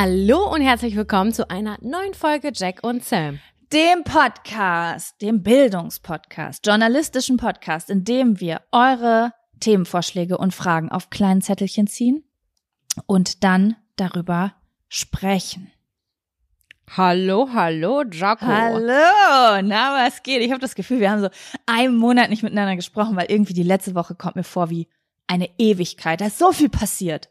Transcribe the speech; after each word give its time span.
Hallo 0.00 0.54
und 0.54 0.60
herzlich 0.60 0.94
willkommen 0.94 1.32
zu 1.32 1.50
einer 1.50 1.76
neuen 1.80 2.14
Folge 2.14 2.52
Jack 2.54 2.84
und 2.84 3.04
Sam. 3.04 3.40
Dem 3.72 4.04
Podcast, 4.04 5.20
dem 5.20 5.42
Bildungspodcast, 5.42 6.64
journalistischen 6.64 7.36
Podcast, 7.36 7.90
in 7.90 8.04
dem 8.04 8.38
wir 8.38 8.60
eure 8.70 9.32
Themenvorschläge 9.58 10.38
und 10.38 10.54
Fragen 10.54 10.88
auf 10.92 11.10
kleinen 11.10 11.42
Zettelchen 11.42 11.88
ziehen 11.88 12.22
und 13.06 13.42
dann 13.42 13.74
darüber 13.96 14.54
sprechen. 14.86 15.72
Hallo, 16.96 17.48
hallo, 17.52 18.04
Jaco. 18.04 18.46
Hallo, 18.46 19.62
na, 19.64 20.06
was 20.06 20.22
geht? 20.22 20.42
Ich 20.42 20.52
habe 20.52 20.60
das 20.60 20.76
Gefühl, 20.76 21.00
wir 21.00 21.10
haben 21.10 21.22
so 21.22 21.30
einen 21.66 21.96
Monat 21.96 22.30
nicht 22.30 22.44
miteinander 22.44 22.76
gesprochen, 22.76 23.16
weil 23.16 23.32
irgendwie 23.32 23.52
die 23.52 23.64
letzte 23.64 23.96
Woche 23.96 24.14
kommt 24.14 24.36
mir 24.36 24.44
vor 24.44 24.70
wie 24.70 24.86
eine 25.26 25.50
Ewigkeit. 25.58 26.20
Da 26.20 26.26
ist 26.26 26.38
so 26.38 26.52
viel 26.52 26.68
passiert. 26.68 27.30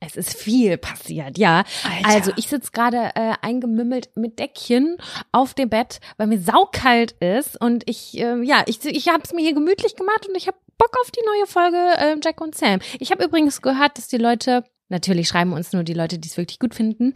Es 0.00 0.16
ist 0.16 0.34
viel 0.34 0.78
passiert, 0.78 1.36
ja. 1.36 1.62
Alter. 1.84 2.08
Also 2.08 2.32
ich 2.36 2.48
sitze 2.48 2.72
gerade 2.72 3.10
äh, 3.14 3.34
eingemümmelt 3.42 4.16
mit 4.16 4.38
Deckchen 4.38 4.96
auf 5.30 5.52
dem 5.52 5.68
Bett, 5.68 6.00
weil 6.16 6.26
mir 6.26 6.40
saukalt 6.40 7.12
ist 7.20 7.60
und 7.60 7.88
ich, 7.88 8.18
äh, 8.18 8.42
ja, 8.42 8.64
ich, 8.66 8.82
ich 8.84 9.08
habe 9.08 9.22
es 9.22 9.34
mir 9.34 9.42
hier 9.42 9.52
gemütlich 9.52 9.96
gemacht 9.96 10.26
und 10.26 10.36
ich 10.36 10.46
habe 10.46 10.56
Bock 10.78 10.96
auf 11.02 11.10
die 11.10 11.20
neue 11.26 11.46
Folge 11.46 11.76
äh, 11.76 12.16
Jack 12.24 12.40
und 12.40 12.54
Sam. 12.54 12.80
Ich 12.98 13.10
habe 13.10 13.24
übrigens 13.24 13.60
gehört, 13.60 13.98
dass 13.98 14.08
die 14.08 14.16
Leute 14.16 14.64
Natürlich 14.90 15.28
schreiben 15.28 15.52
uns 15.52 15.72
nur 15.72 15.84
die 15.84 15.94
Leute, 15.94 16.18
die 16.18 16.28
es 16.28 16.36
wirklich 16.36 16.58
gut 16.58 16.74
finden. 16.74 17.12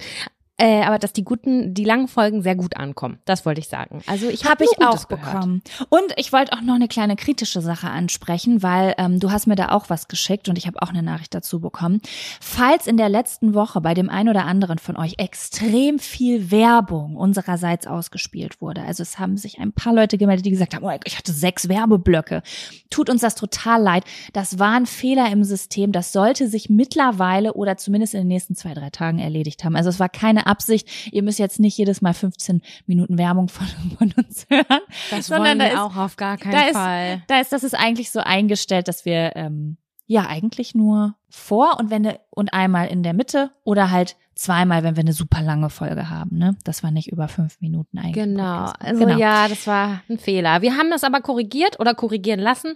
Äh, 0.56 0.82
aber 0.82 1.00
dass 1.00 1.12
die 1.12 1.24
guten, 1.24 1.74
die 1.74 1.84
langen 1.84 2.06
Folgen 2.06 2.40
sehr 2.42 2.54
gut 2.54 2.76
ankommen. 2.76 3.18
Das 3.24 3.44
wollte 3.44 3.60
ich 3.60 3.66
sagen. 3.68 4.02
Also 4.06 4.28
ich 4.28 4.44
habe 4.44 4.64
Hab 4.64 4.72
ich 4.72 4.86
auch 4.86 5.08
gehört. 5.08 5.32
bekommen. 5.32 5.62
Und 5.88 6.12
ich 6.16 6.32
wollte 6.32 6.52
auch 6.52 6.60
noch 6.60 6.76
eine 6.76 6.86
kleine 6.86 7.16
kritische 7.16 7.60
Sache 7.60 7.88
ansprechen, 7.88 8.62
weil 8.62 8.94
ähm, 8.98 9.18
du 9.18 9.32
hast 9.32 9.48
mir 9.48 9.56
da 9.56 9.70
auch 9.70 9.90
was 9.90 10.06
geschickt 10.06 10.48
und 10.48 10.56
ich 10.56 10.68
habe 10.68 10.80
auch 10.80 10.90
eine 10.90 11.02
Nachricht 11.02 11.34
dazu 11.34 11.58
bekommen. 11.58 12.00
Falls 12.40 12.86
in 12.86 12.96
der 12.96 13.08
letzten 13.08 13.54
Woche 13.54 13.80
bei 13.80 13.94
dem 13.94 14.08
einen 14.08 14.28
oder 14.28 14.44
anderen 14.44 14.78
von 14.78 14.96
euch 14.96 15.14
extrem 15.18 15.98
viel 15.98 16.52
Werbung 16.52 17.16
unsererseits 17.16 17.88
ausgespielt 17.88 18.60
wurde, 18.60 18.82
also 18.82 19.02
es 19.02 19.18
haben 19.18 19.36
sich 19.36 19.58
ein 19.58 19.72
paar 19.72 19.92
Leute 19.92 20.18
gemeldet, 20.18 20.46
die 20.46 20.50
gesagt 20.50 20.76
haben, 20.76 20.84
oh, 20.84 20.92
ich 21.04 21.18
hatte 21.18 21.32
sechs 21.32 21.68
Werbeblöcke. 21.68 22.42
Tut 22.90 23.10
uns 23.10 23.22
das 23.22 23.34
total 23.34 23.82
leid. 23.82 24.04
Das 24.32 24.60
war 24.60 24.74
ein 24.76 24.86
Fehler 24.86 25.32
im 25.32 25.42
System. 25.42 25.90
Das 25.90 26.12
sollte 26.12 26.46
sich 26.46 26.70
mittlerweile 26.70 27.54
oder 27.54 27.76
zumindest 27.76 28.14
in 28.14 28.20
den 28.20 28.28
nächsten 28.28 28.54
zwei, 28.54 28.72
drei 28.72 28.90
Tagen 28.90 29.18
erledigt 29.18 29.64
haben. 29.64 29.74
Also 29.74 29.90
es 29.90 29.98
war 29.98 30.08
keine 30.08 30.43
Absicht. 30.44 30.88
Ihr 31.12 31.22
müsst 31.22 31.38
jetzt 31.38 31.60
nicht 31.60 31.76
jedes 31.76 32.00
Mal 32.02 32.14
15 32.14 32.62
Minuten 32.86 33.18
Werbung 33.18 33.48
von, 33.48 33.66
von 33.98 34.12
uns 34.16 34.46
hören. 34.48 34.80
Das 35.10 35.26
sondern 35.26 35.46
wollen 35.46 35.58
da 35.58 35.64
wir 35.64 35.72
ist, 35.72 35.78
auch 35.78 35.96
auf 35.96 36.16
gar 36.16 36.36
keinen 36.36 36.52
da 36.52 36.66
ist, 36.66 36.72
Fall. 36.72 37.22
Da 37.28 37.40
ist, 37.40 37.52
das 37.52 37.64
ist 37.64 37.74
eigentlich 37.74 38.10
so 38.10 38.20
eingestellt, 38.20 38.88
dass 38.88 39.04
wir 39.04 39.36
ähm, 39.36 39.76
ja 40.06 40.26
eigentlich 40.26 40.74
nur 40.74 41.14
vor 41.28 41.78
und 41.78 41.90
wenn 41.90 42.12
und 42.30 42.52
einmal 42.52 42.88
in 42.88 43.02
der 43.02 43.14
Mitte 43.14 43.50
oder 43.64 43.90
halt 43.90 44.16
zweimal, 44.34 44.82
wenn 44.82 44.96
wir 44.96 45.02
eine 45.02 45.12
super 45.12 45.42
lange 45.42 45.70
Folge 45.70 46.10
haben, 46.10 46.36
ne? 46.36 46.56
Das 46.64 46.82
war 46.82 46.90
nicht 46.90 47.10
über 47.10 47.28
fünf 47.28 47.60
Minuten 47.60 47.98
eigentlich. 47.98 48.14
Genau, 48.14 48.72
also 48.78 49.08
ja, 49.08 49.48
das 49.48 49.66
war 49.66 50.02
ein 50.08 50.18
Fehler. 50.18 50.60
Wir 50.62 50.76
haben 50.76 50.90
das 50.90 51.04
aber 51.04 51.20
korrigiert 51.20 51.78
oder 51.80 51.94
korrigieren 51.94 52.40
lassen 52.40 52.74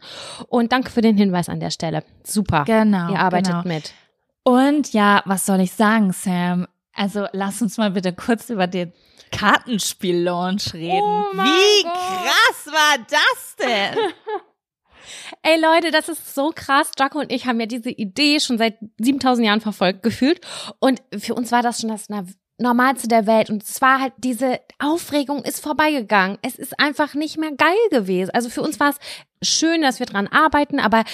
und 0.49 0.73
danke 0.73 0.91
für 0.91 1.01
den 1.01 1.17
Hinweis 1.17 1.49
an 1.49 1.61
der 1.61 1.71
Stelle. 1.71 2.05
Super. 2.25 2.65
Genau. 2.65 3.11
Ihr 3.11 3.19
arbeitet 3.19 3.63
genau. 3.63 3.75
mit. 3.75 3.93
Und 4.45 4.93
ja, 4.93 5.23
was 5.25 5.47
soll 5.47 5.61
ich 5.61 5.73
sagen, 5.73 6.13
Sam? 6.13 6.67
Also 6.99 7.27
lass 7.33 7.63
uns 7.63 7.77
mal 7.77 7.93
bitte 7.93 8.13
kurz 8.13 8.51
über 8.51 8.67
den 8.67 8.93
Kartenspiel-Launch 9.31 10.75
reden. 10.75 11.01
Oh 11.01 11.33
Wie 11.33 11.83
Gott. 11.85 11.93
krass 11.95 12.67
war 12.67 12.99
das 13.09 13.57
denn? 13.57 13.99
Ey 15.43 15.61
Leute, 15.61 15.93
das 15.93 16.09
ist 16.09 16.35
so 16.35 16.51
krass. 16.53 16.91
Jaco 16.99 17.21
und 17.21 17.31
ich 17.31 17.47
haben 17.47 17.61
ja 17.61 17.67
diese 17.67 17.91
Idee 17.91 18.41
schon 18.41 18.59
seit 18.59 18.79
7000 18.99 19.47
Jahren 19.47 19.61
verfolgt 19.61 20.03
gefühlt 20.03 20.41
und 20.81 21.01
für 21.17 21.35
uns 21.35 21.53
war 21.53 21.63
das 21.63 21.81
schon 21.81 21.91
das 21.91 22.09
Normalste 22.59 23.07
der 23.07 23.29
Welt 23.29 23.49
und 23.49 23.63
es 23.63 23.81
war 23.81 24.01
halt 24.01 24.15
diese 24.17 24.59
Aufregung 24.81 25.45
ist 25.45 25.63
vorbeigegangen. 25.63 26.39
Es 26.43 26.57
ist 26.57 26.81
einfach 26.81 27.15
nicht 27.15 27.39
mehr 27.39 27.53
geil 27.53 27.77
gewesen. 27.91 28.31
Also 28.35 28.51
für 28.51 28.63
uns 28.63 28.81
war 28.81 28.91
es 28.91 29.49
schön, 29.49 29.83
dass 29.83 30.01
wir 30.01 30.07
dran 30.07 30.27
arbeiten, 30.27 30.81
aber 30.81 31.05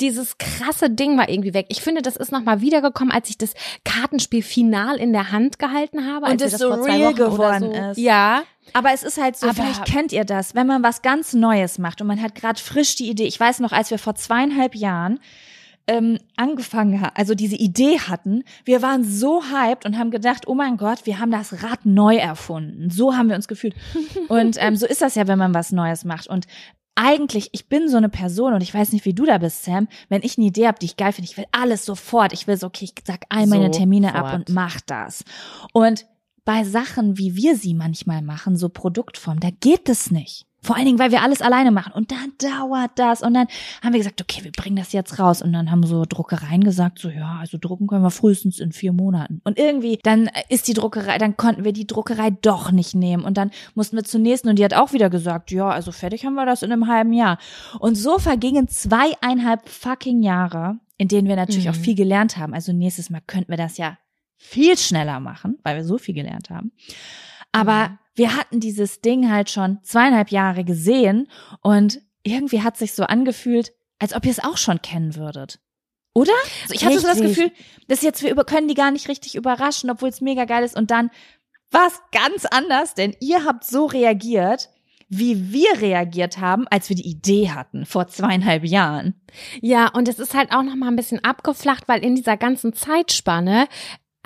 dieses 0.00 0.38
krasse 0.38 0.90
Ding 0.90 1.18
war 1.18 1.28
irgendwie 1.28 1.54
weg. 1.54 1.66
Ich 1.68 1.82
finde, 1.82 2.02
das 2.02 2.16
ist 2.16 2.30
nochmal 2.30 2.60
wiedergekommen, 2.60 3.12
als 3.12 3.30
ich 3.30 3.38
das 3.38 3.54
Kartenspiel 3.84 4.42
final 4.42 4.96
in 4.96 5.12
der 5.12 5.32
Hand 5.32 5.58
gehalten 5.58 6.06
habe. 6.06 6.26
Und 6.26 6.40
es 6.40 6.52
so 6.52 6.68
vor 6.68 6.82
zwei 6.82 6.96
real 6.96 7.14
geworden 7.14 7.72
so. 7.72 7.90
ist. 7.90 7.98
Ja. 7.98 8.42
Aber 8.72 8.92
es 8.92 9.02
ist 9.02 9.20
halt 9.20 9.36
so, 9.36 9.48
Aber- 9.48 9.54
vielleicht 9.56 9.84
kennt 9.86 10.12
ihr 10.12 10.24
das, 10.24 10.54
wenn 10.54 10.66
man 10.66 10.82
was 10.82 11.02
ganz 11.02 11.32
Neues 11.32 11.78
macht 11.78 12.00
und 12.00 12.06
man 12.06 12.22
hat 12.22 12.34
gerade 12.34 12.60
frisch 12.60 12.96
die 12.96 13.08
Idee. 13.08 13.24
Ich 13.26 13.40
weiß 13.40 13.60
noch, 13.60 13.72
als 13.72 13.90
wir 13.90 13.98
vor 13.98 14.14
zweieinhalb 14.14 14.74
Jahren 14.74 15.20
ähm, 15.88 16.18
angefangen 16.36 17.00
haben, 17.00 17.12
also 17.14 17.34
diese 17.34 17.56
Idee 17.56 17.98
hatten, 17.98 18.44
wir 18.66 18.82
waren 18.82 19.04
so 19.04 19.42
hyped 19.42 19.86
und 19.86 19.98
haben 19.98 20.10
gedacht, 20.10 20.46
oh 20.46 20.54
mein 20.54 20.76
Gott, 20.76 21.06
wir 21.06 21.18
haben 21.18 21.30
das 21.30 21.62
Rad 21.62 21.86
neu 21.86 22.16
erfunden. 22.16 22.90
So 22.90 23.16
haben 23.16 23.30
wir 23.30 23.36
uns 23.36 23.48
gefühlt. 23.48 23.74
Und 24.28 24.56
ähm, 24.60 24.76
so 24.76 24.86
ist 24.86 25.00
das 25.00 25.14
ja, 25.14 25.26
wenn 25.26 25.38
man 25.38 25.54
was 25.54 25.72
Neues 25.72 26.04
macht. 26.04 26.26
Und 26.26 26.46
eigentlich, 26.98 27.50
ich 27.52 27.68
bin 27.68 27.88
so 27.88 27.96
eine 27.96 28.08
Person 28.08 28.54
und 28.54 28.60
ich 28.60 28.74
weiß 28.74 28.92
nicht, 28.92 29.04
wie 29.04 29.14
du 29.14 29.24
da 29.24 29.38
bist, 29.38 29.64
Sam, 29.64 29.86
wenn 30.08 30.22
ich 30.22 30.36
eine 30.36 30.48
Idee 30.48 30.66
habe, 30.66 30.80
die 30.80 30.86
ich 30.86 30.96
geil 30.96 31.12
finde, 31.12 31.30
ich 31.30 31.36
will 31.36 31.46
alles 31.52 31.84
sofort. 31.84 32.32
Ich 32.32 32.48
will 32.48 32.56
so, 32.56 32.66
okay, 32.66 32.86
ich 32.86 32.94
sag 33.06 33.24
all 33.28 33.46
meine 33.46 33.70
Termine 33.70 34.16
ab 34.16 34.26
Sofort. 34.26 34.48
und 34.48 34.54
mach 34.54 34.80
das. 34.80 35.22
Und 35.72 36.06
bei 36.44 36.64
Sachen, 36.64 37.16
wie 37.16 37.36
wir 37.36 37.56
sie 37.56 37.74
manchmal 37.74 38.20
machen, 38.20 38.56
so 38.56 38.68
Produktform, 38.68 39.38
da 39.38 39.50
geht 39.60 39.88
es 39.88 40.10
nicht. 40.10 40.47
Vor 40.60 40.74
allen 40.74 40.86
Dingen, 40.86 40.98
weil 40.98 41.12
wir 41.12 41.22
alles 41.22 41.40
alleine 41.40 41.70
machen. 41.70 41.92
Und 41.92 42.10
dann 42.10 42.32
dauert 42.38 42.90
das. 42.96 43.22
Und 43.22 43.34
dann 43.34 43.46
haben 43.82 43.92
wir 43.92 44.00
gesagt, 44.00 44.20
okay, 44.20 44.42
wir 44.42 44.50
bringen 44.50 44.74
das 44.74 44.92
jetzt 44.92 45.18
raus. 45.20 45.40
Und 45.40 45.52
dann 45.52 45.70
haben 45.70 45.86
so 45.86 46.04
Druckereien 46.04 46.64
gesagt, 46.64 46.98
so, 46.98 47.10
ja, 47.10 47.38
also 47.40 47.58
drucken 47.60 47.86
können 47.86 48.02
wir 48.02 48.10
frühestens 48.10 48.58
in 48.58 48.72
vier 48.72 48.92
Monaten. 48.92 49.40
Und 49.44 49.56
irgendwie, 49.56 50.00
dann 50.02 50.28
ist 50.48 50.66
die 50.66 50.74
Druckerei, 50.74 51.16
dann 51.18 51.36
konnten 51.36 51.62
wir 51.62 51.72
die 51.72 51.86
Druckerei 51.86 52.30
doch 52.30 52.72
nicht 52.72 52.96
nehmen. 52.96 53.24
Und 53.24 53.36
dann 53.36 53.52
mussten 53.74 53.96
wir 53.96 54.02
zur 54.02 54.20
nächsten. 54.20 54.48
Und 54.48 54.58
die 54.58 54.64
hat 54.64 54.74
auch 54.74 54.92
wieder 54.92 55.10
gesagt, 55.10 55.52
ja, 55.52 55.68
also 55.68 55.92
fertig 55.92 56.24
haben 56.24 56.34
wir 56.34 56.44
das 56.44 56.64
in 56.64 56.72
einem 56.72 56.88
halben 56.88 57.12
Jahr. 57.12 57.38
Und 57.78 57.94
so 57.94 58.18
vergingen 58.18 58.66
zweieinhalb 58.66 59.68
fucking 59.68 60.22
Jahre, 60.22 60.78
in 60.96 61.06
denen 61.06 61.28
wir 61.28 61.36
natürlich 61.36 61.66
mhm. 61.66 61.70
auch 61.70 61.76
viel 61.76 61.94
gelernt 61.94 62.36
haben. 62.36 62.52
Also 62.52 62.72
nächstes 62.72 63.10
Mal 63.10 63.22
könnten 63.24 63.50
wir 63.50 63.58
das 63.58 63.78
ja 63.78 63.96
viel 64.36 64.76
schneller 64.76 65.20
machen, 65.20 65.58
weil 65.62 65.76
wir 65.76 65.84
so 65.84 65.98
viel 65.98 66.14
gelernt 66.14 66.50
haben. 66.50 66.72
Aber 67.52 67.90
mhm 67.90 67.98
wir 68.18 68.36
hatten 68.36 68.60
dieses 68.60 69.00
Ding 69.00 69.30
halt 69.30 69.48
schon 69.48 69.78
zweieinhalb 69.82 70.30
Jahre 70.30 70.64
gesehen 70.64 71.28
und 71.62 72.00
irgendwie 72.24 72.62
hat 72.62 72.76
sich 72.76 72.92
so 72.92 73.04
angefühlt, 73.04 73.72
als 74.00 74.12
ob 74.12 74.26
ihr 74.26 74.32
es 74.32 74.42
auch 74.42 74.58
schon 74.58 74.82
kennen 74.82 75.14
würdet. 75.14 75.60
Oder? 76.14 76.32
Also 76.62 76.74
ich 76.74 76.84
hatte 76.84 76.98
so 76.98 77.06
das 77.06 77.20
Gefühl, 77.20 77.52
dass 77.86 78.02
jetzt 78.02 78.22
wir 78.22 78.30
über, 78.30 78.44
können 78.44 78.66
die 78.66 78.74
gar 78.74 78.90
nicht 78.90 79.08
richtig 79.08 79.36
überraschen, 79.36 79.88
obwohl 79.88 80.08
es 80.08 80.20
mega 80.20 80.44
geil 80.46 80.64
ist. 80.64 80.76
Und 80.76 80.90
dann 80.90 81.10
war 81.70 81.86
es 81.86 82.00
ganz 82.10 82.44
anders, 82.44 82.94
denn 82.94 83.14
ihr 83.20 83.44
habt 83.44 83.64
so 83.64 83.86
reagiert, 83.86 84.68
wie 85.08 85.52
wir 85.52 85.80
reagiert 85.80 86.38
haben, 86.38 86.66
als 86.68 86.88
wir 86.88 86.96
die 86.96 87.08
Idee 87.08 87.50
hatten 87.50 87.86
vor 87.86 88.08
zweieinhalb 88.08 88.64
Jahren. 88.64 89.14
Ja, 89.60 89.88
und 89.88 90.08
es 90.08 90.18
ist 90.18 90.34
halt 90.34 90.50
auch 90.52 90.62
noch 90.62 90.74
mal 90.74 90.88
ein 90.88 90.96
bisschen 90.96 91.22
abgeflacht, 91.24 91.86
weil 91.86 92.04
in 92.04 92.16
dieser 92.16 92.36
ganzen 92.36 92.72
Zeitspanne 92.72 93.68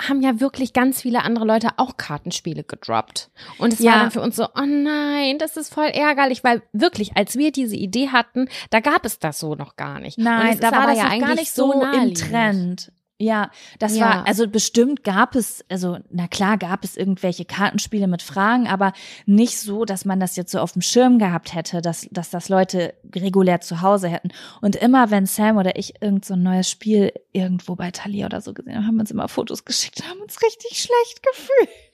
haben 0.08 0.22
ja 0.22 0.40
wirklich 0.40 0.72
ganz 0.72 1.02
viele 1.02 1.22
andere 1.22 1.44
Leute 1.44 1.70
auch 1.76 1.96
Kartenspiele 1.96 2.64
gedroppt. 2.64 3.31
Und 3.58 3.72
es 3.72 3.81
ja. 3.81 3.93
war 3.93 4.00
dann 4.00 4.10
für 4.10 4.20
uns 4.20 4.37
so, 4.37 4.44
oh 4.44 4.66
nein, 4.66 5.38
das 5.38 5.56
ist 5.56 5.72
voll 5.72 5.87
ärgerlich, 5.87 6.44
weil 6.44 6.62
wirklich, 6.72 7.16
als 7.16 7.37
wir 7.37 7.52
diese 7.52 7.76
Idee 7.76 8.08
hatten, 8.08 8.49
da 8.70 8.81
gab 8.81 9.04
es 9.04 9.19
das 9.19 9.38
so 9.38 9.54
noch 9.54 9.76
gar 9.76 10.00
nicht. 10.00 10.19
Nein, 10.19 10.58
da 10.60 10.72
war 10.72 10.87
das 10.87 10.99
ja 10.99 11.04
eigentlich 11.04 11.20
gar 11.20 11.34
nicht 11.34 11.52
so, 11.52 11.72
so 11.72 11.82
im 11.82 12.14
Trend. 12.14 12.93
Ja, 13.22 13.52
das 13.78 13.96
ja. 13.96 14.04
war, 14.04 14.26
also 14.26 14.48
bestimmt 14.48 15.04
gab 15.04 15.36
es, 15.36 15.64
also 15.69 15.98
na 16.10 16.26
klar 16.26 16.58
gab 16.58 16.82
es 16.82 16.96
irgendwelche 16.96 17.44
Kartenspiele 17.44 18.08
mit 18.08 18.20
Fragen, 18.20 18.66
aber 18.66 18.92
nicht 19.26 19.60
so, 19.60 19.84
dass 19.84 20.04
man 20.04 20.19
das 20.19 20.34
jetzt 20.34 20.50
so 20.50 20.58
auf 20.58 20.72
dem 20.72 20.82
Schirm 20.82 21.20
gehabt 21.20 21.54
hätte, 21.54 21.80
dass, 21.82 22.08
dass 22.10 22.30
das 22.30 22.48
Leute 22.48 22.94
regulär 23.14 23.60
zu 23.60 23.80
Hause 23.80 24.08
hätten. 24.08 24.30
Und 24.60 24.74
immer 24.74 25.12
wenn 25.12 25.26
Sam 25.26 25.56
oder 25.56 25.78
ich 25.78 26.02
irgend 26.02 26.24
so 26.24 26.34
ein 26.34 26.42
neues 26.42 26.69
Spiel 26.69 27.12
irgendwo 27.30 27.76
bei 27.76 27.92
Thalia 27.92 28.26
oder 28.26 28.40
so 28.40 28.52
gesehen 28.52 28.74
haben, 28.74 28.88
haben 28.88 28.96
wir 28.96 29.02
uns 29.02 29.12
immer 29.12 29.28
Fotos 29.28 29.64
geschickt, 29.64 30.02
haben 30.08 30.20
uns 30.20 30.42
richtig 30.42 30.82
schlecht 30.82 31.22
gefühlt. 31.22 31.91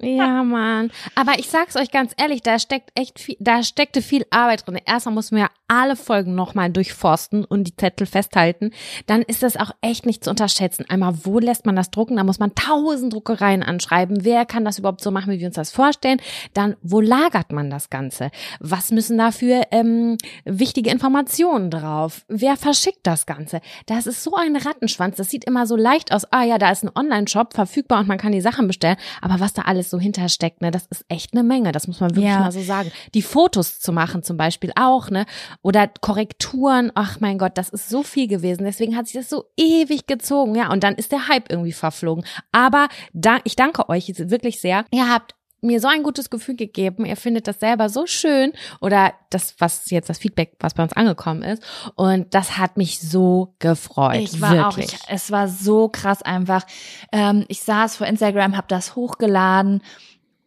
Ja, 0.00 0.42
Mann. 0.44 0.90
Aber 1.14 1.38
ich 1.38 1.48
sag's 1.48 1.76
euch 1.76 1.90
ganz 1.90 2.12
ehrlich, 2.16 2.42
da 2.42 2.58
steckt 2.58 2.90
echt 2.94 3.18
viel, 3.18 3.36
da 3.40 3.62
steckte 3.62 4.02
viel 4.02 4.24
Arbeit 4.30 4.66
drin. 4.66 4.78
Erstmal 4.84 5.14
mussten 5.14 5.36
wir 5.36 5.48
alle 5.68 5.96
Folgen 5.96 6.34
nochmal 6.34 6.70
durchforsten 6.70 7.44
und 7.44 7.64
die 7.64 7.76
Zettel 7.76 8.06
festhalten. 8.06 8.72
Dann 9.06 9.22
ist 9.22 9.42
das 9.42 9.56
auch 9.56 9.70
echt 9.82 10.06
nicht 10.06 10.24
zu 10.24 10.30
unterschätzen. 10.30 10.86
Einmal, 10.88 11.14
wo 11.24 11.38
lässt 11.38 11.66
man 11.66 11.76
das 11.76 11.90
drucken? 11.90 12.16
Da 12.16 12.24
muss 12.24 12.38
man 12.38 12.54
tausend 12.54 13.12
Druckereien 13.12 13.62
anschreiben. 13.62 14.24
Wer 14.24 14.46
kann 14.46 14.64
das 14.64 14.78
überhaupt 14.78 15.02
so 15.02 15.10
machen, 15.10 15.32
wie 15.32 15.40
wir 15.40 15.46
uns 15.46 15.56
das 15.56 15.70
vorstellen? 15.70 16.20
Dann, 16.54 16.76
wo 16.82 17.00
lagert 17.00 17.52
man 17.52 17.68
das 17.68 17.90
Ganze? 17.90 18.30
Was 18.60 18.90
müssen 18.90 19.18
dafür 19.18 19.62
ähm, 19.70 20.16
wichtige 20.44 20.90
Informationen 20.90 21.70
drauf? 21.70 22.24
Wer 22.28 22.56
verschickt 22.56 23.00
das 23.02 23.26
Ganze? 23.26 23.60
Das 23.86 24.06
ist 24.06 24.22
so 24.22 24.34
ein 24.34 24.56
Rattenschwanz. 24.56 25.16
Das 25.16 25.28
sieht 25.28 25.44
immer 25.44 25.66
so 25.66 25.76
leicht 25.76 26.12
aus. 26.12 26.24
Ah 26.32 26.44
ja, 26.44 26.58
da 26.58 26.70
ist 26.70 26.84
ein 26.84 26.90
Online-Shop 26.94 27.52
verfügbar 27.52 28.00
und 28.00 28.08
man 28.08 28.18
kann 28.18 28.32
die 28.32 28.40
Sachen 28.40 28.66
bestellen. 28.66 28.96
Aber 29.20 29.40
was 29.40 29.52
da 29.52 29.62
alles 29.62 29.87
so 29.90 29.98
hintersteckt, 29.98 30.60
ne, 30.60 30.70
das 30.70 30.86
ist 30.86 31.04
echt 31.08 31.34
eine 31.34 31.42
Menge. 31.42 31.72
Das 31.72 31.86
muss 31.86 32.00
man 32.00 32.10
wirklich 32.10 32.30
ja. 32.30 32.40
mal 32.40 32.52
so 32.52 32.62
sagen. 32.62 32.90
Die 33.14 33.22
Fotos 33.22 33.80
zu 33.80 33.92
machen 33.92 34.22
zum 34.22 34.36
Beispiel 34.36 34.72
auch, 34.76 35.10
ne? 35.10 35.26
Oder 35.62 35.88
Korrekturen, 35.88 36.92
ach 36.94 37.20
mein 37.20 37.38
Gott, 37.38 37.56
das 37.56 37.68
ist 37.68 37.88
so 37.88 38.02
viel 38.02 38.28
gewesen. 38.28 38.64
Deswegen 38.64 38.96
hat 38.96 39.06
sich 39.06 39.14
das 39.14 39.28
so 39.28 39.44
ewig 39.56 40.06
gezogen. 40.06 40.54
Ja, 40.54 40.70
und 40.70 40.84
dann 40.84 40.94
ist 40.94 41.12
der 41.12 41.28
Hype 41.28 41.50
irgendwie 41.50 41.72
verflogen. 41.72 42.24
Aber 42.52 42.88
da, 43.12 43.38
ich 43.44 43.56
danke 43.56 43.88
euch 43.88 44.12
wirklich 44.16 44.60
sehr. 44.60 44.84
Ihr 44.90 45.08
habt 45.08 45.34
mir 45.60 45.80
so 45.80 45.88
ein 45.88 46.02
gutes 46.02 46.30
Gefühl 46.30 46.56
gegeben. 46.56 47.04
Ihr 47.04 47.16
findet 47.16 47.48
das 47.48 47.60
selber 47.60 47.88
so 47.88 48.06
schön 48.06 48.52
oder 48.80 49.12
das, 49.30 49.54
was 49.58 49.90
jetzt 49.90 50.08
das 50.08 50.18
Feedback, 50.18 50.56
was 50.60 50.74
bei 50.74 50.82
uns 50.82 50.92
angekommen 50.92 51.42
ist. 51.42 51.62
Und 51.94 52.34
das 52.34 52.58
hat 52.58 52.76
mich 52.76 53.00
so 53.00 53.54
gefreut. 53.58 54.16
Ich 54.16 54.40
war 54.40 54.52
wirklich. 54.52 54.88
auch, 54.88 54.94
ich, 54.94 54.98
es 55.08 55.30
war 55.30 55.48
so 55.48 55.88
krass 55.88 56.22
einfach. 56.22 56.64
Ähm, 57.12 57.44
ich 57.48 57.62
saß 57.62 57.96
vor 57.96 58.06
Instagram, 58.06 58.56
habe 58.56 58.68
das 58.68 58.94
hochgeladen 58.94 59.82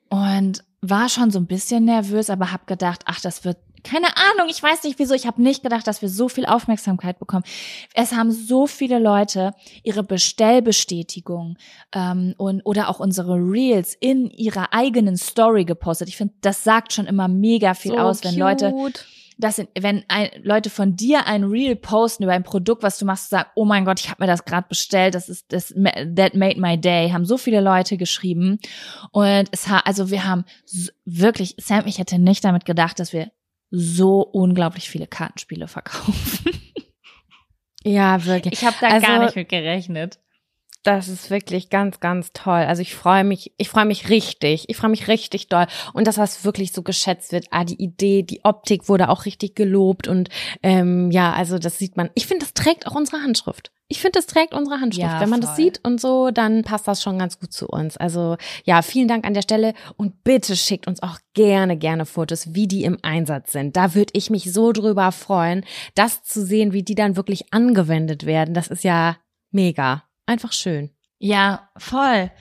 und 0.09 0.63
war 0.81 1.09
schon 1.09 1.29
so 1.29 1.39
ein 1.39 1.45
bisschen 1.45 1.85
nervös, 1.85 2.29
aber 2.29 2.51
habe 2.51 2.63
gedacht, 2.65 3.03
ach, 3.05 3.21
das 3.21 3.45
wird 3.45 3.57
keine 3.83 4.07
Ahnung, 4.17 4.47
ich 4.49 4.61
weiß 4.61 4.83
nicht 4.83 4.99
wieso. 4.99 5.13
Ich 5.13 5.27
habe 5.27 5.41
nicht 5.41 5.63
gedacht, 5.63 5.87
dass 5.87 6.01
wir 6.01 6.09
so 6.09 6.29
viel 6.29 6.45
Aufmerksamkeit 6.45 7.19
bekommen. 7.19 7.43
Es 7.93 8.13
haben 8.13 8.31
so 8.31 8.67
viele 8.67 8.99
Leute 8.99 9.53
ihre 9.83 10.03
Bestellbestätigung 10.03 11.57
ähm, 11.93 12.33
und 12.37 12.61
oder 12.63 12.89
auch 12.89 12.99
unsere 12.99 13.35
Reels 13.35 13.95
in 13.99 14.29
ihrer 14.29 14.73
eigenen 14.73 15.17
Story 15.17 15.65
gepostet. 15.65 16.09
Ich 16.09 16.17
finde, 16.17 16.33
das 16.41 16.63
sagt 16.63 16.93
schon 16.93 17.05
immer 17.05 17.27
mega 17.27 17.73
viel 17.73 17.91
so 17.91 17.97
aus, 17.97 18.23
wenn 18.23 18.31
cute. 18.31 18.39
Leute 18.39 18.73
das 19.41 19.55
sind, 19.55 19.69
wenn 19.77 20.03
ein, 20.07 20.29
Leute 20.43 20.69
von 20.69 20.95
dir 20.95 21.25
ein 21.25 21.43
Reel 21.43 21.75
posten 21.75 22.23
über 22.23 22.33
ein 22.33 22.43
Produkt, 22.43 22.83
was 22.83 22.99
du 22.99 23.05
machst, 23.05 23.29
sagen, 23.29 23.49
oh 23.55 23.65
mein 23.65 23.85
Gott, 23.85 23.99
ich 23.99 24.09
habe 24.09 24.21
mir 24.21 24.27
das 24.27 24.45
gerade 24.45 24.67
bestellt, 24.67 25.15
das 25.15 25.29
ist 25.29 25.51
das 25.51 25.73
that 26.15 26.35
made 26.35 26.59
my 26.59 26.79
day, 26.79 27.09
haben 27.09 27.25
so 27.25 27.37
viele 27.37 27.59
Leute 27.59 27.97
geschrieben 27.97 28.59
und 29.11 29.49
es 29.51 29.67
hat 29.67 29.87
also 29.87 30.11
wir 30.11 30.25
haben 30.25 30.45
wirklich 31.05 31.55
Sam, 31.57 31.87
ich 31.87 31.97
hätte 31.97 32.19
nicht 32.19 32.43
damit 32.43 32.65
gedacht, 32.65 32.99
dass 32.99 33.13
wir 33.13 33.31
so 33.71 34.21
unglaublich 34.21 34.89
viele 34.89 35.07
Kartenspiele 35.07 35.67
verkaufen. 35.67 36.51
Ja, 37.83 38.23
wirklich. 38.25 38.53
Ich 38.53 38.65
habe 38.65 38.75
da 38.79 38.87
also, 38.89 39.07
gar 39.07 39.25
nicht 39.25 39.35
mit 39.35 39.49
gerechnet. 39.49 40.19
Das 40.83 41.07
ist 41.09 41.29
wirklich 41.29 41.69
ganz, 41.69 41.99
ganz 41.99 42.31
toll. 42.33 42.53
Also 42.53 42.81
ich 42.81 42.95
freue 42.95 43.23
mich, 43.23 43.53
ich 43.57 43.69
freue 43.69 43.85
mich 43.85 44.09
richtig. 44.09 44.65
Ich 44.67 44.77
freue 44.77 44.89
mich 44.89 45.07
richtig 45.07 45.47
doll. 45.47 45.67
Und 45.93 46.07
das, 46.07 46.17
was 46.17 46.43
wirklich 46.43 46.71
so 46.71 46.81
geschätzt 46.81 47.31
wird, 47.31 47.45
ah, 47.51 47.63
die 47.63 47.81
Idee, 47.81 48.23
die 48.23 48.43
Optik 48.43 48.89
wurde 48.89 49.09
auch 49.09 49.25
richtig 49.25 49.55
gelobt. 49.55 50.07
Und 50.07 50.29
ähm, 50.63 51.11
ja, 51.11 51.33
also 51.33 51.59
das 51.59 51.77
sieht 51.77 51.97
man. 51.97 52.09
Ich 52.15 52.25
finde, 52.25 52.45
das 52.45 52.55
trägt 52.55 52.87
auch 52.87 52.95
unsere 52.95 53.21
Handschrift. 53.21 53.71
Ich 53.89 53.99
finde, 53.99 54.17
das 54.17 54.25
trägt 54.25 54.55
unsere 54.55 54.79
Handschrift. 54.79 55.05
Ja, 55.05 55.19
Wenn 55.19 55.29
man 55.29 55.41
voll. 55.41 55.49
das 55.49 55.57
sieht 55.57 55.81
und 55.85 56.01
so, 56.01 56.31
dann 56.31 56.63
passt 56.63 56.87
das 56.87 57.03
schon 57.03 57.19
ganz 57.19 57.39
gut 57.39 57.53
zu 57.53 57.67
uns. 57.67 57.97
Also 57.97 58.37
ja, 58.63 58.81
vielen 58.81 59.07
Dank 59.07 59.27
an 59.27 59.35
der 59.35 59.41
Stelle 59.43 59.73
und 59.97 60.23
bitte 60.23 60.55
schickt 60.55 60.87
uns 60.87 61.03
auch 61.03 61.19
gerne, 61.33 61.77
gerne 61.77 62.05
Fotos, 62.05 62.55
wie 62.55 62.67
die 62.67 62.85
im 62.85 62.97
Einsatz 63.03 63.51
sind. 63.51 63.75
Da 63.75 63.93
würde 63.93 64.13
ich 64.13 64.29
mich 64.29 64.51
so 64.51 64.71
drüber 64.71 65.11
freuen, 65.11 65.63
das 65.93 66.23
zu 66.23 66.43
sehen, 66.43 66.73
wie 66.73 66.83
die 66.83 66.95
dann 66.95 67.17
wirklich 67.17 67.53
angewendet 67.53 68.25
werden. 68.25 68.53
Das 68.55 68.67
ist 68.67 68.83
ja 68.83 69.17
mega. 69.51 70.03
Einfach 70.31 70.53
schön. 70.53 70.91
Ja, 71.19 71.69
voll. 71.75 72.31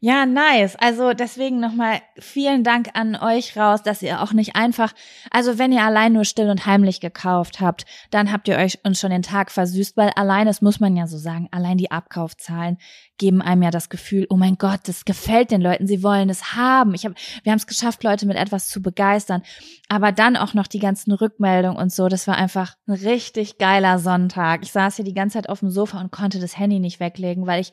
Ja, 0.00 0.26
nice. 0.26 0.76
Also 0.76 1.12
deswegen 1.12 1.58
nochmal 1.58 2.00
vielen 2.20 2.62
Dank 2.62 2.90
an 2.94 3.16
euch 3.16 3.56
raus, 3.56 3.82
dass 3.82 4.00
ihr 4.00 4.22
auch 4.22 4.32
nicht 4.32 4.54
einfach, 4.54 4.92
also 5.32 5.58
wenn 5.58 5.72
ihr 5.72 5.82
allein 5.82 6.12
nur 6.12 6.24
still 6.24 6.50
und 6.50 6.66
heimlich 6.66 7.00
gekauft 7.00 7.60
habt, 7.60 7.84
dann 8.12 8.30
habt 8.30 8.46
ihr 8.46 8.56
euch 8.58 8.78
uns 8.84 9.00
schon 9.00 9.10
den 9.10 9.22
Tag 9.22 9.50
versüßt, 9.50 9.96
weil 9.96 10.10
allein, 10.10 10.46
das 10.46 10.62
muss 10.62 10.78
man 10.78 10.96
ja 10.96 11.08
so 11.08 11.18
sagen, 11.18 11.48
allein 11.50 11.78
die 11.78 11.90
Abkaufzahlen 11.90 12.78
geben 13.18 13.42
einem 13.42 13.64
ja 13.64 13.72
das 13.72 13.88
Gefühl, 13.88 14.28
oh 14.30 14.36
mein 14.36 14.56
Gott, 14.56 14.82
das 14.84 15.04
gefällt 15.04 15.50
den 15.50 15.60
Leuten, 15.60 15.88
sie 15.88 16.04
wollen 16.04 16.30
es 16.30 16.54
haben. 16.54 16.94
Ich 16.94 17.04
hab, 17.04 17.14
wir 17.42 17.50
haben 17.50 17.58
es 17.58 17.66
geschafft, 17.66 18.04
Leute 18.04 18.24
mit 18.26 18.36
etwas 18.36 18.68
zu 18.68 18.80
begeistern. 18.80 19.42
Aber 19.88 20.12
dann 20.12 20.36
auch 20.36 20.54
noch 20.54 20.68
die 20.68 20.78
ganzen 20.78 21.10
Rückmeldungen 21.10 21.76
und 21.76 21.90
so, 21.90 22.06
das 22.06 22.28
war 22.28 22.36
einfach 22.36 22.76
ein 22.86 22.94
richtig 22.94 23.58
geiler 23.58 23.98
Sonntag. 23.98 24.60
Ich 24.62 24.70
saß 24.70 24.94
hier 24.94 25.04
die 25.04 25.14
ganze 25.14 25.38
Zeit 25.38 25.48
auf 25.48 25.58
dem 25.58 25.70
Sofa 25.70 26.00
und 26.00 26.12
konnte 26.12 26.38
das 26.38 26.56
Handy 26.56 26.78
nicht 26.78 27.00
weglegen, 27.00 27.48
weil 27.48 27.60
ich 27.60 27.72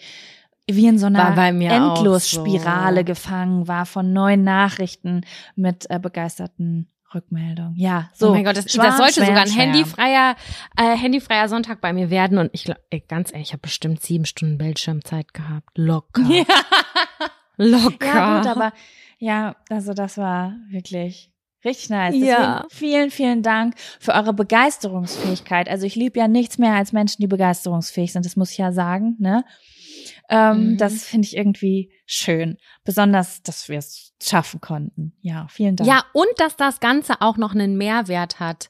wie 0.69 0.87
in 0.87 0.97
so 0.97 1.05
einer 1.07 1.37
Endlosspirale 1.37 3.01
so. 3.01 3.05
gefangen 3.05 3.67
war 3.67 3.85
von 3.85 4.13
neuen 4.13 4.43
Nachrichten 4.43 5.21
mit 5.55 5.85
äh, 5.89 5.99
begeisterten 5.99 6.89
Rückmeldungen. 7.13 7.75
Ja, 7.75 8.09
so. 8.13 8.29
Oh 8.29 8.33
mein 8.33 8.43
Gott, 8.43 8.57
das, 8.57 8.71
schwarm, 8.71 8.87
das 8.87 8.97
sollte 8.97 9.13
schwer, 9.13 9.25
sogar 9.27 9.41
ein 9.41 9.47
schwer. 9.47 9.63
handyfreier, 9.63 10.35
äh, 10.77 10.97
handyfreier 10.97 11.47
Sonntag 11.47 11.81
bei 11.81 11.93
mir 11.93 12.09
werden. 12.09 12.37
Und 12.37 12.49
ich 12.53 12.63
glaube, 12.65 12.81
ganz 13.07 13.31
ehrlich, 13.31 13.49
ich 13.49 13.53
habe 13.53 13.61
bestimmt 13.61 14.01
sieben 14.01 14.25
Stunden 14.25 14.57
Bildschirmzeit 14.57 15.33
gehabt. 15.33 15.69
Locker. 15.75 16.23
Ja. 16.23 16.45
Locker. 17.57 18.05
Ja, 18.05 18.37
gut, 18.37 18.47
aber 18.47 18.73
ja, 19.17 19.55
also 19.69 19.93
das 19.93 20.17
war 20.17 20.55
wirklich 20.69 21.31
Richtig 21.63 21.89
nice. 21.89 22.13
Deswegen 22.13 22.29
ja. 22.29 22.65
Vielen, 22.69 23.09
vielen 23.09 23.41
Dank 23.41 23.73
für 23.99 24.13
eure 24.13 24.33
Begeisterungsfähigkeit. 24.33 25.67
Also 25.67 25.87
ich 25.87 25.95
liebe 25.95 26.19
ja 26.19 26.27
nichts 26.27 26.59
mehr 26.59 26.75
als 26.75 26.93
Menschen, 26.93 27.21
die 27.21 27.27
begeisterungsfähig 27.27 28.13
sind. 28.13 28.23
Das 28.23 28.35
muss 28.35 28.51
ich 28.51 28.59
ja 28.59 28.71
sagen, 28.71 29.15
ne? 29.17 29.43
Ähm, 30.29 30.71
mhm. 30.71 30.77
Das 30.77 31.03
finde 31.03 31.27
ich 31.27 31.37
irgendwie 31.37 31.91
schön. 32.05 32.57
Besonders, 32.83 33.43
dass 33.43 33.69
wir 33.69 33.77
es 33.77 34.13
schaffen 34.21 34.61
konnten. 34.61 35.13
Ja, 35.21 35.47
vielen 35.49 35.75
Dank. 35.75 35.89
Ja, 35.89 36.03
und 36.13 36.27
dass 36.37 36.55
das 36.55 36.79
Ganze 36.79 37.21
auch 37.21 37.37
noch 37.37 37.53
einen 37.53 37.77
Mehrwert 37.77 38.39
hat. 38.39 38.69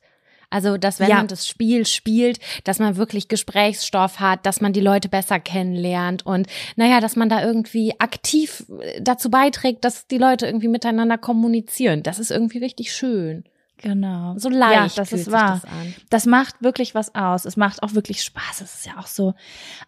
Also, 0.50 0.78
dass 0.78 1.00
wenn 1.00 1.10
ja. 1.10 1.18
man 1.18 1.28
das 1.28 1.48
Spiel 1.48 1.86
spielt, 1.86 2.40
dass 2.64 2.80
man 2.80 2.98
wirklich 2.98 3.28
Gesprächsstoff 3.28 4.20
hat, 4.20 4.46
dass 4.46 4.62
man 4.62 4.74
die 4.74 4.80
Leute 4.80 5.10
besser 5.10 5.40
kennenlernt 5.40 6.26
und 6.26 6.48
naja, 6.76 7.02
dass 7.02 7.16
man 7.16 7.30
da 7.30 7.44
irgendwie 7.44 8.00
aktiv 8.00 8.66
äh, 8.82 9.02
dazu 9.02 9.30
beiträgt, 9.30 9.84
dass 9.84 10.08
die 10.08 10.18
Leute 10.18 10.46
irgendwie 10.46 10.68
miteinander 10.68 11.18
kommunizieren. 11.18 12.04
Das 12.04 12.20
ist 12.20 12.32
irgendwie 12.32 12.60
richtig 12.60 12.94
schön. 12.94 13.44
Genau. 13.78 14.38
So 14.38 14.50
leicht. 14.50 14.98
Ja, 14.98 15.04
das 15.04 15.12
ist 15.12 15.32
wahr. 15.32 15.62
Das. 15.62 15.72
Das 16.10 16.26
macht 16.26 16.62
wirklich 16.62 16.96
was 16.96 17.14
aus. 17.14 17.46
Es 17.46 17.58
macht 17.58 17.84
auch 17.84 17.94
wirklich 17.94 18.24
Spaß. 18.24 18.62
Es 18.62 18.76
ist 18.76 18.86
ja 18.86 18.98
auch 18.98 19.08
so 19.08 19.34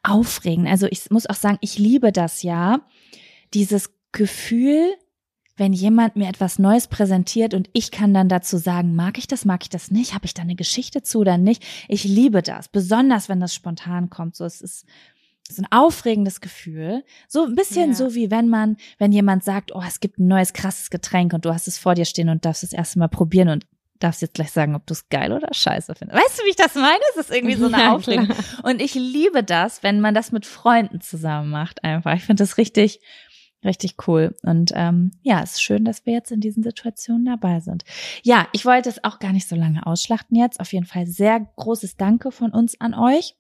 aufregend. 0.03 0.67
Also 0.67 0.87
ich 0.87 1.09
muss 1.09 1.25
auch 1.25 1.35
sagen, 1.35 1.57
ich 1.61 1.77
liebe 1.77 2.11
das 2.11 2.43
ja. 2.43 2.81
Dieses 3.53 3.89
Gefühl, 4.11 4.93
wenn 5.55 5.73
jemand 5.73 6.15
mir 6.15 6.27
etwas 6.27 6.59
Neues 6.59 6.87
präsentiert 6.87 7.53
und 7.53 7.69
ich 7.73 7.91
kann 7.91 8.13
dann 8.13 8.29
dazu 8.29 8.57
sagen, 8.57 8.95
mag 8.95 9.17
ich 9.17 9.27
das, 9.27 9.45
mag 9.45 9.63
ich 9.63 9.69
das 9.69 9.89
nicht, 9.89 10.13
habe 10.13 10.25
ich 10.25 10.33
da 10.33 10.43
eine 10.43 10.55
Geschichte 10.55 11.01
zu 11.01 11.19
oder 11.19 11.37
nicht. 11.37 11.65
Ich 11.87 12.03
liebe 12.03 12.41
das, 12.43 12.67
besonders 12.67 13.29
wenn 13.29 13.39
das 13.39 13.55
spontan 13.55 14.09
kommt. 14.09 14.35
So, 14.35 14.45
es 14.45 14.61
ist 14.61 14.85
so 15.49 15.61
ein 15.63 15.67
aufregendes 15.71 16.41
Gefühl. 16.41 17.03
So 17.27 17.45
ein 17.45 17.55
bisschen 17.55 17.91
Ja. 17.91 17.95
so 17.95 18.13
wie 18.13 18.29
wenn 18.29 18.49
man, 18.49 18.77
wenn 18.97 19.11
jemand 19.11 19.43
sagt, 19.43 19.73
oh, 19.73 19.81
es 19.87 19.99
gibt 19.99 20.19
ein 20.19 20.27
neues 20.27 20.53
krasses 20.53 20.89
Getränk 20.89 21.33
und 21.33 21.45
du 21.45 21.53
hast 21.53 21.67
es 21.67 21.77
vor 21.77 21.95
dir 21.95 22.05
stehen 22.05 22.29
und 22.29 22.45
darfst 22.45 22.63
es 22.63 22.73
erst 22.73 22.97
mal 22.97 23.07
probieren 23.07 23.49
und 23.49 23.65
darfst 23.99 24.21
jetzt 24.21 24.35
gleich 24.35 24.51
sagen, 24.51 24.75
ob 24.75 24.85
du 24.85 24.93
es 24.93 25.09
geil 25.09 25.31
oder 25.31 25.53
scheiße 25.53 25.95
findest. 25.95 26.19
Weißt 26.21 26.39
du, 26.39 26.43
wie 26.45 26.49
ich 26.49 26.55
das 26.55 26.75
meine? 26.75 26.99
Es 27.11 27.17
ist 27.27 27.31
irgendwie 27.31 27.55
so 27.55 27.65
eine 27.65 27.77
Ja, 27.83 27.93
Aufregung. 27.95 28.27
klar. 28.27 28.37
Und 28.63 28.81
ich 28.81 28.93
liebe 28.95 29.43
das, 29.43 29.83
wenn 29.83 29.99
man 30.01 30.13
das 30.13 30.31
mit 30.31 30.45
Freunden 30.45 31.01
zusammen 31.01 31.49
macht 31.49 31.83
einfach. 31.83 32.13
Ich 32.15 32.23
finde 32.23 32.43
das 32.43 32.57
richtig, 32.57 32.99
richtig 33.65 33.95
cool. 34.07 34.35
Und 34.43 34.71
ähm, 34.75 35.11
ja, 35.23 35.41
es 35.41 35.53
ist 35.53 35.61
schön, 35.63 35.83
dass 35.83 36.05
wir 36.05 36.13
jetzt 36.13 36.31
in 36.31 36.39
diesen 36.39 36.63
Situationen 36.63 37.25
dabei 37.25 37.59
sind. 37.59 37.83
Ja, 38.23 38.47
ich 38.53 38.65
wollte 38.65 38.89
es 38.89 39.03
auch 39.03 39.19
gar 39.19 39.33
nicht 39.33 39.47
so 39.47 39.55
lange 39.55 39.85
ausschlachten 39.85 40.37
jetzt. 40.37 40.59
Auf 40.59 40.71
jeden 40.73 40.85
Fall 40.85 41.07
sehr 41.07 41.39
großes 41.57 41.97
Danke 41.97 42.31
von 42.31 42.51
uns 42.51 42.79
an 42.79 42.93
euch. 42.93 43.35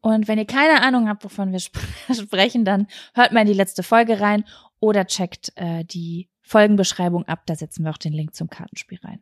Und 0.00 0.28
wenn 0.28 0.38
ihr 0.38 0.46
keine 0.46 0.82
Ahnung 0.82 1.08
habt, 1.08 1.24
wovon 1.24 1.52
wir 1.52 1.58
sp 1.62 1.78
sprechen, 2.12 2.64
dann 2.64 2.86
hört 3.14 3.32
mal 3.32 3.42
in 3.42 3.46
die 3.46 3.52
letzte 3.54 3.82
Folge 3.82 4.20
rein 4.20 4.44
oder 4.80 5.06
checkt 5.06 5.52
äh, 5.56 5.84
die 5.84 6.28
Folgenbeschreibung 6.42 7.26
ab. 7.28 7.42
Da 7.46 7.54
setzen 7.54 7.84
wir 7.84 7.92
auch 7.92 7.98
den 7.98 8.12
Link 8.12 8.34
zum 8.34 8.50
Kartenspiel 8.50 8.98
rein. 9.04 9.20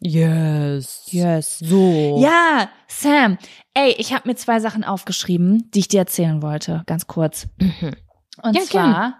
Yes. 0.00 1.06
Yes. 1.10 1.58
So. 1.58 2.18
Ja, 2.22 2.68
Sam, 2.86 3.38
ey, 3.74 3.94
ich 3.98 4.12
habe 4.12 4.28
mir 4.28 4.36
zwei 4.36 4.60
Sachen 4.60 4.84
aufgeschrieben, 4.84 5.70
die 5.74 5.80
ich 5.80 5.88
dir 5.88 6.00
erzählen 6.00 6.40
wollte, 6.42 6.82
ganz 6.86 7.06
kurz. 7.06 7.48
Mhm. 7.58 7.94
Und 8.42 8.54
Ja, 8.56 8.62
zwar 8.62 9.00
gern. 9.00 9.14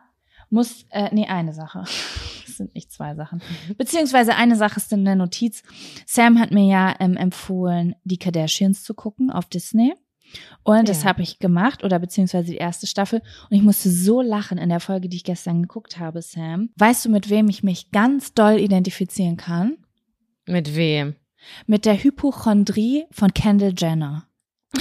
muss, 0.50 0.84
äh, 0.90 1.08
nee, 1.12 1.26
eine 1.26 1.52
Sache. 1.52 1.84
Das 2.48 2.66
sind 2.66 2.74
nicht 2.74 2.90
zwei 2.90 3.14
Sachen. 3.14 3.40
Beziehungsweise 3.76 4.34
eine 4.34 4.56
Sache 4.56 4.78
ist 4.78 4.92
in 4.92 5.04
der 5.04 5.14
Notiz. 5.14 5.62
Sam 6.06 6.40
hat 6.40 6.50
mir 6.50 6.64
ja 6.66 6.92
ähm, 6.98 7.16
empfohlen, 7.16 7.94
die 8.02 8.16
Kardashians 8.18 8.82
zu 8.82 8.94
gucken 8.94 9.30
auf 9.30 9.44
Disney. 9.44 9.94
Und 10.64 10.88
das 10.88 11.04
Ja. 11.04 11.10
habe 11.10 11.22
ich 11.22 11.38
gemacht, 11.38 11.84
oder 11.84 12.00
beziehungsweise 12.00 12.50
die 12.50 12.56
erste 12.56 12.88
Staffel. 12.88 13.22
Und 13.48 13.56
ich 13.56 13.62
musste 13.62 13.90
so 13.90 14.22
lachen 14.22 14.58
in 14.58 14.70
der 14.70 14.80
Folge, 14.80 15.08
die 15.08 15.18
ich 15.18 15.22
gestern 15.24 15.62
geguckt 15.62 16.00
habe, 16.00 16.20
Sam. 16.20 16.70
Weißt 16.76 17.04
du, 17.04 17.10
mit 17.10 17.30
wem 17.30 17.48
ich 17.48 17.62
mich 17.62 17.92
ganz 17.92 18.34
doll 18.34 18.58
identifizieren 18.58 19.36
kann? 19.36 19.76
Mit 20.48 20.74
wem? 20.74 21.14
Mit 21.66 21.84
der 21.84 22.02
Hypochondrie 22.02 23.04
von 23.10 23.32
Kendall 23.34 23.74
Jenner. 23.76 24.26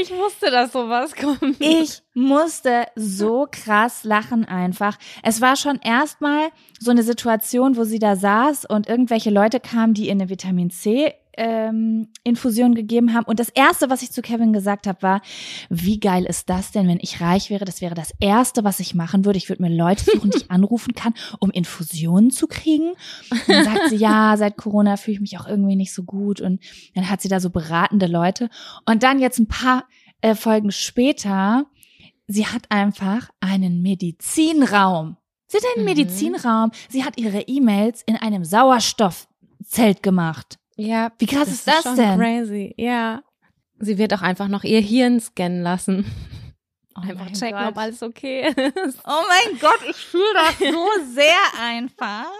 Ich 0.00 0.10
wusste, 0.10 0.50
dass 0.50 0.72
sowas 0.72 1.14
kommt. 1.16 1.60
Ich 1.60 2.02
musste 2.14 2.86
so 2.94 3.48
krass 3.50 4.04
lachen 4.04 4.44
einfach. 4.44 4.96
Es 5.24 5.40
war 5.40 5.56
schon 5.56 5.80
erstmal 5.82 6.50
so 6.78 6.92
eine 6.92 7.02
Situation, 7.02 7.76
wo 7.76 7.82
sie 7.82 7.98
da 7.98 8.14
saß 8.14 8.64
und 8.66 8.88
irgendwelche 8.88 9.30
Leute 9.30 9.58
kamen, 9.58 9.94
die 9.94 10.06
ihr 10.06 10.12
eine 10.12 10.28
Vitamin 10.28 10.70
C 10.70 11.14
ähm, 11.38 12.08
Infusion 12.24 12.74
gegeben 12.74 13.14
haben. 13.14 13.24
Und 13.24 13.40
das 13.40 13.48
erste, 13.48 13.88
was 13.88 14.02
ich 14.02 14.10
zu 14.10 14.20
Kevin 14.20 14.52
gesagt 14.52 14.86
habe, 14.86 15.00
war, 15.02 15.22
wie 15.70 16.00
geil 16.00 16.24
ist 16.24 16.50
das 16.50 16.72
denn, 16.72 16.88
wenn 16.88 16.98
ich 17.00 17.20
reich 17.20 17.48
wäre? 17.48 17.64
Das 17.64 17.80
wäre 17.80 17.94
das 17.94 18.12
erste, 18.20 18.64
was 18.64 18.80
ich 18.80 18.94
machen 18.94 19.24
würde. 19.24 19.38
Ich 19.38 19.48
würde 19.48 19.62
mir 19.62 19.74
Leute 19.74 20.04
suchen, 20.04 20.30
die 20.30 20.38
ich 20.38 20.50
anrufen 20.50 20.94
kann, 20.94 21.14
um 21.38 21.50
Infusionen 21.50 22.30
zu 22.30 22.48
kriegen. 22.48 22.90
Und 23.30 23.48
dann 23.48 23.64
sagt 23.64 23.88
sie, 23.90 23.96
ja, 23.96 24.36
seit 24.36 24.56
Corona 24.56 24.96
fühle 24.96 25.14
ich 25.14 25.20
mich 25.20 25.38
auch 25.38 25.46
irgendwie 25.46 25.76
nicht 25.76 25.94
so 25.94 26.02
gut. 26.02 26.40
Und 26.40 26.60
dann 26.94 27.08
hat 27.08 27.22
sie 27.22 27.28
da 27.28 27.40
so 27.40 27.50
beratende 27.50 28.06
Leute. 28.06 28.50
Und 28.84 29.02
dann 29.04 29.20
jetzt 29.20 29.38
ein 29.38 29.48
paar 29.48 29.84
äh, 30.20 30.34
Folgen 30.34 30.72
später, 30.72 31.66
sie 32.26 32.46
hat 32.46 32.62
einfach 32.70 33.30
einen 33.40 33.80
Medizinraum. 33.82 35.16
Sie 35.46 35.56
hat 35.56 35.64
einen 35.76 35.84
Mhm. 35.86 35.94
Medizinraum. 35.94 36.70
Sie 36.90 37.04
hat 37.04 37.18
ihre 37.18 37.42
E-Mails 37.42 38.02
in 38.02 38.16
einem 38.16 38.44
Sauerstoffzelt 38.44 40.02
gemacht. 40.02 40.58
Ja. 40.78 41.12
Wie 41.18 41.26
krass 41.26 41.48
ist 41.48 41.66
das 41.66 41.82
schon 41.82 41.96
denn? 41.96 42.18
crazy. 42.18 42.72
Ja. 42.78 43.22
Sie 43.80 43.98
wird 43.98 44.14
auch 44.14 44.22
einfach 44.22 44.48
noch 44.48 44.64
ihr 44.64 44.80
Hirn 44.80 45.20
scannen 45.20 45.62
lassen. 45.62 46.06
Oh 46.96 47.00
einfach 47.00 47.26
checken, 47.32 47.58
Gott. 47.58 47.68
ob 47.68 47.78
alles 47.78 48.02
okay 48.02 48.48
ist. 48.48 49.00
Oh 49.04 49.22
mein 49.28 49.58
Gott, 49.60 49.80
ich 49.88 49.96
fühle 49.96 50.24
das 50.34 50.58
so 50.58 50.86
sehr 51.14 51.34
einfach. 51.60 52.30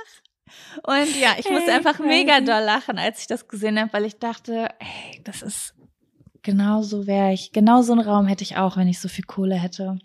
Und 0.85 1.21
ja, 1.21 1.35
ich 1.39 1.49
musste 1.51 1.71
Ey, 1.71 1.77
einfach 1.77 1.97
crazy. 1.97 2.09
mega 2.09 2.41
doll 2.41 2.65
lachen, 2.65 2.99
als 2.99 3.21
ich 3.21 3.27
das 3.27 3.47
gesehen 3.49 3.79
habe, 3.79 3.93
weil 3.93 4.05
ich 4.05 4.19
dachte, 4.19 4.69
ey, 4.79 5.21
das 5.25 5.43
ist 5.43 5.75
genau 6.43 6.83
so 6.83 7.07
wäre 7.07 7.33
ich. 7.33 7.53
Genau 7.53 7.83
so 7.83 7.93
einen 7.93 8.01
Raum 8.07 8.27
hätte 8.27 8.43
ich 8.45 8.57
auch, 8.57 8.77
wenn 8.77 8.89
ich 8.89 8.99
so 9.01 9.09
viel 9.09 9.25
Kohle 9.25 9.57
hätte. 9.57 9.99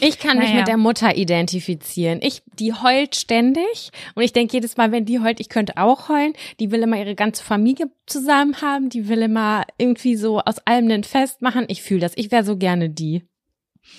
Ich 0.00 0.18
kann 0.18 0.38
mich 0.38 0.48
Naja. 0.48 0.60
mit 0.60 0.68
der 0.68 0.76
Mutter 0.76 1.16
identifizieren. 1.16 2.20
Ich, 2.22 2.42
die 2.58 2.72
heult 2.72 3.14
ständig 3.16 3.90
und 4.14 4.22
ich 4.22 4.32
denke 4.32 4.54
jedes 4.56 4.76
Mal, 4.76 4.92
wenn 4.92 5.04
die 5.04 5.20
heult, 5.20 5.40
ich 5.40 5.48
könnte 5.48 5.76
auch 5.76 6.08
heulen. 6.08 6.32
Die 6.60 6.70
will 6.70 6.82
immer 6.82 6.96
ihre 6.98 7.14
ganze 7.14 7.42
Familie 7.44 7.90
zusammen 8.06 8.60
haben. 8.62 8.88
Die 8.90 9.08
will 9.08 9.22
immer 9.22 9.64
irgendwie 9.78 10.16
so 10.16 10.40
aus 10.40 10.58
allem 10.66 10.90
ein 10.90 11.04
Fest 11.04 11.42
machen. 11.42 11.64
Ich 11.68 11.82
fühle 11.82 12.00
das. 12.00 12.12
Ich 12.16 12.30
wäre 12.30 12.44
so 12.44 12.56
gerne 12.56 12.90
die. 12.90 13.24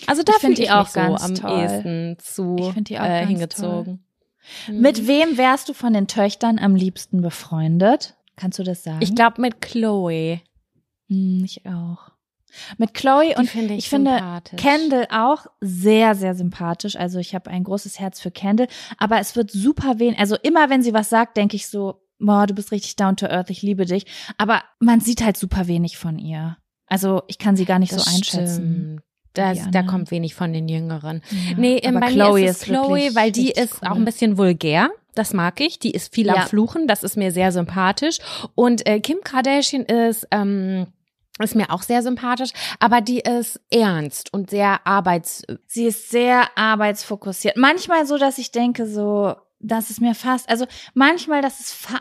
Also 0.07 0.23
da 0.23 0.33
Ich 0.35 0.39
find 0.39 0.57
finde 0.57 0.61
ich, 0.61 0.67
die 0.67 0.73
auch 0.73 0.83
mich 0.83 0.89
so 0.93 0.99
ganz 0.99 1.23
am 1.23 1.35
toll. 1.35 1.59
ehesten 1.61 2.17
zu 2.19 2.55
Ich 2.59 2.73
find 2.73 2.89
die 2.89 2.99
auch 2.99 3.03
äh, 3.05 3.07
ganz 3.19 3.27
hingezogen. 3.29 4.05
Mhm. 4.67 4.79
Mit 4.81 5.07
wem 5.07 5.37
wärst 5.37 5.69
du 5.69 5.73
von 5.73 5.93
den 5.93 6.07
Töchtern 6.07 6.59
am 6.59 6.75
liebsten 6.75 7.21
befreundet? 7.21 8.15
Kannst 8.35 8.57
du 8.59 8.63
das 8.63 8.83
sagen? 8.83 8.99
Ich 9.01 9.13
glaube 9.15 9.41
mit 9.41 9.61
Chloe. 9.61 10.39
Hm, 11.09 11.43
ich 11.45 11.65
auch. 11.65 12.12
Mit 12.77 12.93
Chloe 12.93 13.35
und 13.37 13.49
finde 13.49 13.73
ich, 13.73 13.79
ich 13.85 13.89
finde. 13.89 14.21
Kendall 14.57 15.07
auch 15.11 15.45
sehr, 15.61 16.15
sehr 16.15 16.35
sympathisch. 16.35 16.95
Also 16.95 17.19
ich 17.19 17.33
habe 17.35 17.49
ein 17.49 17.63
großes 17.63 17.99
Herz 17.99 18.19
für 18.21 18.31
Kendall, 18.31 18.67
aber 18.97 19.19
es 19.19 19.35
wird 19.35 19.51
super 19.51 19.99
wenig. 19.99 20.19
Also 20.19 20.35
immer 20.43 20.69
wenn 20.69 20.81
sie 20.83 20.93
was 20.93 21.09
sagt, 21.09 21.37
denke 21.37 21.55
ich 21.55 21.67
so, 21.67 22.01
boah, 22.19 22.47
du 22.47 22.53
bist 22.53 22.71
richtig 22.71 22.95
down 22.95 23.15
to 23.17 23.25
earth, 23.27 23.49
ich 23.49 23.61
liebe 23.61 23.85
dich. 23.85 24.05
Aber 24.37 24.61
man 24.79 24.99
sieht 25.01 25.23
halt 25.23 25.37
super 25.37 25.67
wenig 25.67 25.97
von 25.97 26.17
ihr. 26.19 26.57
Also 26.87 27.23
ich 27.27 27.37
kann 27.37 27.55
sie 27.55 27.65
gar 27.65 27.79
nicht 27.79 27.91
Das 27.93 28.05
so 28.05 28.15
einschätzen. 28.15 28.53
stimmt. 28.55 29.01
Das, 29.35 29.57
da 29.71 29.81
kommt 29.81 30.11
wenig 30.11 30.35
von 30.35 30.53
den 30.53 30.67
Jüngeren. 30.69 31.23
Ja, 31.49 31.57
Nee, 31.57 31.81
aber 31.83 32.01
bei 32.01 32.11
Chloe 32.11 32.41
mir 32.41 32.49
ist 32.51 32.57
es 32.61 32.63
Chloe, 32.65 33.09
weil 33.15 33.31
die 33.31 33.49
ist 33.49 33.81
cool. 33.81 33.87
auch 33.87 33.95
ein 33.95 34.05
bisschen 34.05 34.37
vulgär. 34.37 34.91
Das 35.15 35.33
mag 35.33 35.59
ich. 35.59 35.79
Die 35.79 35.89
ist 35.91 36.13
viel 36.13 36.29
am 36.29 36.35
Ja. 36.35 36.41
Fluchen. 36.45 36.87
Das 36.87 37.03
ist 37.03 37.17
mir 37.17 37.31
sehr 37.31 37.51
sympathisch. 37.51 38.19
Und 38.53 38.85
äh, 38.87 38.99
Kim 38.99 39.17
Kardashian 39.23 39.83
ist 39.85 40.27
ähm, 40.29 40.85
ist 41.39 41.55
mir 41.55 41.71
auch 41.71 41.81
sehr 41.81 42.03
sympathisch, 42.03 42.51
aber 42.79 43.01
die 43.01 43.19
ist 43.19 43.59
ernst 43.71 44.31
und 44.33 44.51
sehr 44.51 44.85
arbeits. 44.85 45.43
Sie 45.65 45.85
ist 45.85 46.09
sehr 46.09 46.45
arbeitsfokussiert. 46.55 47.57
Manchmal 47.57 48.05
so, 48.05 48.17
dass 48.17 48.37
ich 48.37 48.51
denke, 48.51 48.85
so, 48.85 49.35
dass 49.59 49.89
es 49.89 49.99
mir 49.99 50.13
fast, 50.13 50.49
also 50.49 50.65
manchmal, 50.93 51.41
dass 51.41 51.59
es 51.59 51.71
fa 51.71 51.99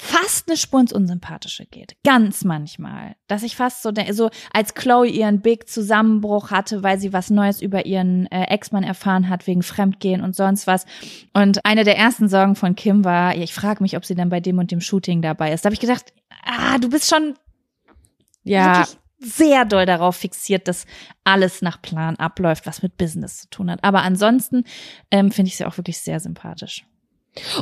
fast 0.00 0.48
eine 0.48 0.56
Spur 0.56 0.80
ins 0.80 0.92
Unsympathische 0.92 1.66
geht. 1.66 1.96
Ganz 2.04 2.44
manchmal. 2.44 3.16
Dass 3.26 3.42
ich 3.42 3.56
fast 3.56 3.82
so, 3.82 3.90
so 4.12 4.30
als 4.52 4.74
Chloe 4.74 5.08
ihren 5.08 5.40
Big 5.40 5.68
Zusammenbruch 5.68 6.52
hatte, 6.52 6.84
weil 6.84 7.00
sie 7.00 7.12
was 7.12 7.30
Neues 7.30 7.60
über 7.60 7.84
ihren 7.84 8.30
äh, 8.30 8.44
Ex-Mann 8.44 8.84
erfahren 8.84 9.28
hat, 9.28 9.48
wegen 9.48 9.64
Fremdgehen 9.64 10.22
und 10.22 10.36
sonst 10.36 10.68
was. 10.68 10.86
Und 11.34 11.64
eine 11.64 11.82
der 11.82 11.98
ersten 11.98 12.28
Sorgen 12.28 12.54
von 12.54 12.76
Kim 12.76 13.04
war, 13.04 13.34
ich 13.34 13.52
frage 13.52 13.82
mich, 13.82 13.96
ob 13.96 14.04
sie 14.04 14.14
dann 14.14 14.28
bei 14.28 14.38
dem 14.38 14.58
und 14.58 14.70
dem 14.70 14.80
Shooting 14.80 15.20
dabei 15.20 15.52
ist. 15.52 15.64
Da 15.64 15.66
habe 15.66 15.74
ich 15.74 15.80
gedacht, 15.80 16.12
ah, 16.44 16.78
du 16.78 16.90
bist 16.90 17.10
schon 17.10 17.34
Ja, 18.48 18.78
wirklich 18.78 18.98
sehr 19.20 19.64
doll 19.64 19.86
darauf 19.86 20.16
fixiert, 20.16 20.68
dass 20.68 20.86
alles 21.24 21.62
nach 21.62 21.82
Plan 21.82 22.16
abläuft, 22.16 22.66
was 22.66 22.82
mit 22.82 22.96
Business 22.96 23.40
zu 23.40 23.50
tun 23.50 23.70
hat. 23.70 23.82
Aber 23.82 24.02
ansonsten 24.02 24.64
ähm, 25.10 25.30
finde 25.30 25.48
ich 25.48 25.56
sie 25.56 25.64
auch 25.64 25.76
wirklich 25.76 25.98
sehr 25.98 26.20
sympathisch. 26.20 26.84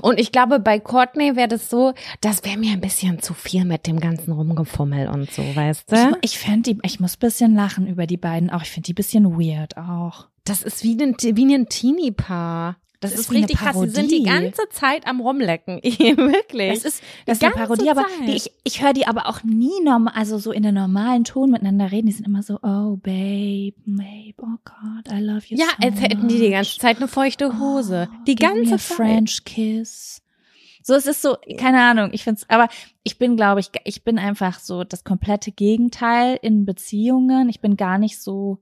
und 0.02 0.21
ich 0.21 0.33
glaube, 0.33 0.61
bei 0.61 0.78
Courtney 0.78 1.37
wäre 1.37 1.49
das 1.49 1.71
so, 1.71 1.95
das 2.21 2.45
wäre 2.45 2.59
mir 2.59 2.73
ein 2.73 2.81
bisschen 2.81 3.21
zu 3.21 3.35
viel 3.35 3.64
mit 3.64 3.87
dem 3.87 4.00
ganzen 4.00 4.33
Rumgefummel 4.33 5.09
und 5.09 5.31
so, 5.31 5.43
weißt 5.43 5.90
du? 5.90 6.19
Ich, 6.21 6.33
ich 6.33 6.38
fände 6.38 6.75
die, 6.75 6.78
ich 6.83 7.00
muss 7.00 7.16
bisschen 7.16 7.55
lachen 7.55 7.87
über 7.87 8.07
die 8.07 8.16
beiden 8.16 8.50
auch. 8.50 8.62
Ich 8.62 8.71
finde 8.71 8.87
die 8.87 8.95
bisschen 8.95 9.38
weird 9.38 9.76
auch. 9.76 10.28
Das 10.45 10.62
ist 10.62 10.85
wie 10.85 10.97
ein, 11.02 11.16
wie 11.19 11.55
ein 11.55 11.69
Teenie-Paar. 11.69 12.76
Das, 13.00 13.12
Das 13.12 13.21
ist, 13.21 13.33
richtig 13.33 13.59
krass. 13.59 13.79
Sie 13.79 13.91
sind 13.91 14.11
die 14.11 14.23
ganze 14.23 14.69
Zeit 14.71 15.07
am 15.07 15.21
Rumlecken. 15.21 15.76
Wirklich. 15.83 16.83
Das 16.83 16.85
ist, 16.85 17.03
das 17.26 17.38
ist 17.38 17.45
eine 17.45 17.55
Parodie, 17.55 17.91
aber 17.91 18.07
die, 18.26 18.33
ich, 18.33 18.50
ich 18.65 18.83
höre 18.83 18.95
die 18.95 19.07
aber 19.07 19.26
auch 19.26 19.43
nie 19.43 19.83
normal, 19.85 20.15
also 20.17 20.38
so 20.38 20.50
in 20.50 20.65
einem 20.65 20.76
normalen 20.76 21.25
Ton 21.25 21.50
miteinander 21.50 21.93
reden. 21.93 22.07
Die 22.07 22.12
sind 22.12 22.26
immer 22.26 22.43
so, 22.43 22.55
oh, 22.62 22.97
babe, 22.97 23.75
babe, 23.85 24.35
oh 24.38 24.59
God, 24.65 25.12
I 25.12 25.21
love 25.21 25.43
you 25.49 25.59
ja, 25.59 25.67
so 25.67 25.87
als 25.87 26.00
hätten 26.00 26.29
die 26.29 26.38
die 26.38 26.50
ganze. 26.50 26.79
Zeit 26.79 26.97
eine 26.97 27.09
feuchte 27.09 27.59
Hose. 27.59 28.09
Oh, 28.11 28.25
die 28.26 28.35
ganze 28.35 28.79
Zeit. 28.79 28.81
French 28.81 29.45
Kiss. 29.45 30.23
So, 30.83 30.95
es 30.95 31.07
ist 31.07 31.21
so, 31.21 31.37
keine 31.59 31.83
Ahnung, 31.83 32.11
ich 32.12 32.23
find's, 32.23 32.49
aber 32.49 32.69
ich 33.03 33.19
bin, 33.19 33.37
glaube 33.37 33.59
ich, 33.59 33.71
ich 33.85 34.05
bin 34.05 34.21
einfach 34.21 34.61
so 34.61 34.85
das 34.85 35.03
komplette 35.03 35.50
Gegenteil 35.50 36.38
in 36.41 36.65
Beziehungen. 36.65 37.49
Ich 37.49 37.61
bin 37.61 37.76
gar 37.76 37.99
nicht 37.99 38.23
so 38.23 38.59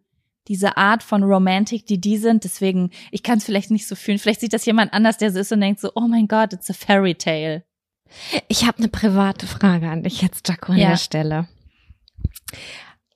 diese 0.49 0.77
Art 0.77 1.03
von 1.03 1.23
Romantik, 1.23 1.87
die 1.87 2.01
die 2.01 2.19
sind. 2.19 2.45
Deswegen, 2.45 2.91
ich 3.11 3.23
kann 3.23 3.39
es 3.39 3.45
vielleicht 3.45 3.71
nicht 3.71 3.87
so 3.87 3.95
fühlen. 3.95 4.19
Vielleicht 4.19 4.41
sieht 4.41 4.53
das 4.53 4.67
jemand 4.67 4.93
anders, 4.93 5.17
der 5.19 5.33
so 5.33 5.39
ist 5.39 5.53
und 5.53 5.61
denkt 5.61 5.81
so, 5.81 5.91
oh 5.95 6.07
mein 6.09 6.29
Gott, 6.29 6.53
it's 6.53 6.71
a 6.71 6.75
fairy 6.75 7.15
tale. 7.15 7.65
Ich 8.49 8.67
habe 8.67 8.79
eine 8.79 8.89
private 8.89 9.47
Frage 9.47 9.89
an 9.89 10.03
dich 10.03 10.23
jetzt, 10.23 10.49
Jaco, 10.49 10.73
an 10.73 10.79
Ja. 10.79 10.91
der 10.91 10.97
Stelle. 10.99 11.49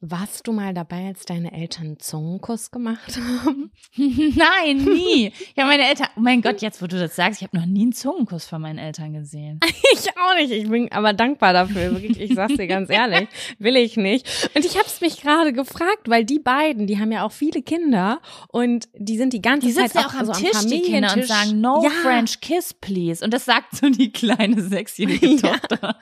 Warst 0.00 0.46
du 0.46 0.52
mal 0.52 0.74
dabei, 0.74 1.08
als 1.08 1.24
deine 1.24 1.52
Eltern 1.52 1.86
einen 1.86 1.98
Zungenkuss 1.98 2.70
gemacht 2.70 3.16
haben? 3.16 3.72
Nein, 3.96 4.84
nie. 4.84 5.32
Ja, 5.56 5.66
meine 5.66 5.88
Eltern, 5.88 6.06
oh 6.16 6.20
mein 6.20 6.40
Gott, 6.40 6.62
jetzt 6.62 6.80
wo 6.80 6.86
du 6.86 7.00
das 7.00 7.16
sagst, 7.16 7.42
ich 7.42 7.48
habe 7.48 7.58
noch 7.58 7.66
nie 7.66 7.82
einen 7.82 7.92
Zungenkuss 7.92 8.44
von 8.44 8.62
meinen 8.62 8.78
Eltern 8.78 9.12
gesehen. 9.12 9.58
Ich 9.90 10.10
auch 10.16 10.34
nicht. 10.36 10.52
Ich 10.52 10.68
bin 10.68 10.92
aber 10.92 11.12
dankbar 11.12 11.52
dafür. 11.52 11.92
Wirklich, 11.92 12.20
ich 12.20 12.34
sag's 12.34 12.54
dir 12.54 12.66
ganz 12.68 12.90
ehrlich. 12.90 13.26
Will 13.58 13.74
ich 13.74 13.96
nicht. 13.96 14.50
Und 14.54 14.64
ich 14.64 14.78
hab's 14.78 15.00
mich 15.00 15.20
gerade 15.20 15.52
gefragt, 15.52 16.08
weil 16.08 16.24
die 16.24 16.38
beiden, 16.38 16.86
die 16.86 16.98
haben 16.98 17.10
ja 17.10 17.24
auch 17.24 17.32
viele 17.32 17.62
Kinder 17.62 18.20
und 18.48 18.88
die 18.94 19.16
sind 19.16 19.32
die 19.32 19.42
ganze 19.42 19.66
Die 19.66 19.72
Zeit 19.72 19.94
ja 19.94 20.06
auch 20.06 20.14
am 20.14 20.26
so 20.26 20.32
Tisch, 20.32 20.66
die 20.66 20.82
Kinder, 20.82 21.12
und 21.14 21.24
sagen, 21.24 21.60
no 21.60 21.82
ja. 21.82 21.90
French 21.90 22.40
kiss, 22.40 22.74
please. 22.74 23.24
Und 23.24 23.32
das 23.34 23.46
sagt 23.46 23.76
so 23.76 23.88
die 23.88 24.12
kleine 24.12 24.60
sechsjährige. 24.62 25.36
Tochter. 25.40 25.96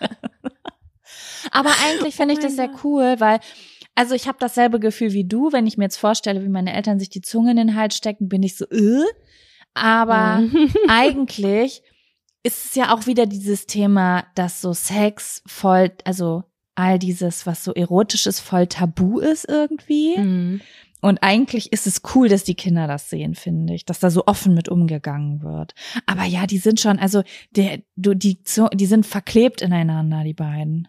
Aber 1.51 1.71
eigentlich 1.87 2.15
finde 2.15 2.35
ich 2.35 2.41
Oh 2.41 2.43
das 2.43 2.57
sehr 2.57 2.71
cool, 2.85 3.17
weil, 3.19 3.41
also 3.97 4.15
ich 4.15 4.29
habe 4.29 4.39
dasselbe 4.39 4.79
Gefühl 4.79 5.13
wie 5.13 5.25
du. 5.25 5.53
Wenn 5.53 5.67
ich 5.67 5.77
mir 5.77 5.85
jetzt 5.85 5.97
vorstelle, 5.97 6.45
wie 6.45 6.49
meine 6.49 6.75
Eltern 6.75 7.01
sich 7.01 7.09
die 7.09 7.23
Zunge 7.23 7.51
in 7.51 7.57
den 7.57 7.75
Hals 7.75 7.97
stecken, 7.97 8.29
bin 8.29 8.43
ich 8.43 8.57
so, 8.57 8.67
äh. 8.67 9.03
Aber 9.75 10.41
Mhm. 10.41 10.71
eigentlich 10.89 11.83
ist 12.43 12.67
es 12.67 12.75
ja 12.77 12.95
auch 12.95 13.07
wieder 13.07 13.27
dieses 13.27 13.67
Thema, 13.67 14.25
dass 14.37 14.61
so 14.61 14.73
Sex 14.73 15.43
voll, 15.47 15.91
also 16.05 16.45
all 16.77 16.99
dieses, 16.99 17.47
was 17.47 17.65
so 17.65 17.73
erotisch 17.75 18.27
ist, 18.27 18.41
voll 18.41 18.67
tabu 18.69 19.19
ist 19.19 19.49
irgendwie. 19.49 20.17
Mhm. 20.19 20.61
Und 21.03 21.23
eigentlich 21.23 21.73
ist 21.73 21.87
es 21.87 22.03
cool, 22.15 22.29
dass 22.29 22.45
die 22.45 22.55
Kinder 22.55 22.87
das 22.87 23.11
sehen, 23.11 23.35
finde 23.35 23.75
ich, 23.75 23.85
dass 23.85 24.01
da 24.01 24.11
so 24.11 24.25
offen 24.27 24.55
mit 24.55 24.69
umgegangen 24.69 25.43
wird. 25.43 25.75
Aber 26.07 26.25
ja, 26.25 26.47
die 26.47 26.59
sind 26.59 26.81
schon, 26.81 26.99
also 26.99 27.23
der, 27.51 27.81
du, 27.97 28.15
die, 28.15 28.43
die 28.75 28.87
sind 28.87 29.07
verklebt 29.07 29.63
ineinander, 29.63 30.25
die 30.25 30.35
beiden. 30.35 30.89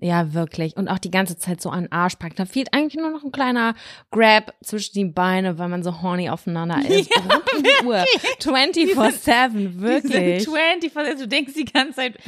Ja, 0.00 0.32
wirklich. 0.32 0.76
Und 0.76 0.86
auch 0.86 0.98
die 0.98 1.10
ganze 1.10 1.36
Zeit 1.38 1.60
so 1.60 1.70
an 1.70 1.88
Arsch 1.90 2.14
packt. 2.16 2.38
Da 2.38 2.44
fehlt 2.44 2.72
eigentlich 2.72 2.94
nur 3.02 3.10
noch 3.10 3.24
ein 3.24 3.32
kleiner 3.32 3.74
Grab 4.12 4.54
zwischen 4.62 4.92
die 4.94 5.04
Beine, 5.06 5.58
weil 5.58 5.68
man 5.68 5.82
so 5.82 6.02
horny 6.02 6.30
aufeinander 6.30 6.78
ist. 6.88 7.10
Ja, 7.10 7.22
Rund 7.22 7.52
um 7.56 7.62
die 7.64 7.84
Uhr. 7.84 8.04
24-7, 8.40 9.80
wirklich. 9.80 10.44
20, 10.48 10.96
also 10.96 11.22
du 11.24 11.28
denkst 11.28 11.54
die 11.54 11.64
ganze 11.64 11.94
Zeit, 11.96 12.18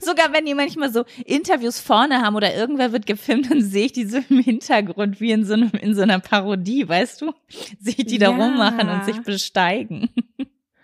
sogar 0.00 0.32
wenn 0.32 0.46
die 0.46 0.54
manchmal 0.54 0.90
so 0.92 1.04
Interviews 1.26 1.78
vorne 1.80 2.22
haben 2.22 2.36
oder 2.36 2.54
irgendwer 2.54 2.92
wird 2.92 3.06
gefilmt, 3.06 3.50
dann 3.50 3.62
sehe 3.62 3.86
ich 3.86 3.92
die 3.92 4.04
so 4.06 4.18
im 4.28 4.40
Hintergrund 4.40 5.20
wie 5.20 5.32
in 5.32 5.44
so, 5.44 5.54
einem, 5.54 5.70
in 5.80 5.94
so 5.94 6.02
einer 6.02 6.20
Parodie, 6.20 6.88
weißt 6.88 7.20
du? 7.22 7.32
Sehe 7.80 7.94
ich 7.98 8.06
die 8.06 8.18
da 8.18 8.30
Ja. 8.30 8.36
rummachen 8.36 8.88
und 8.88 9.04
sich 9.04 9.20
besteigen. 9.22 10.08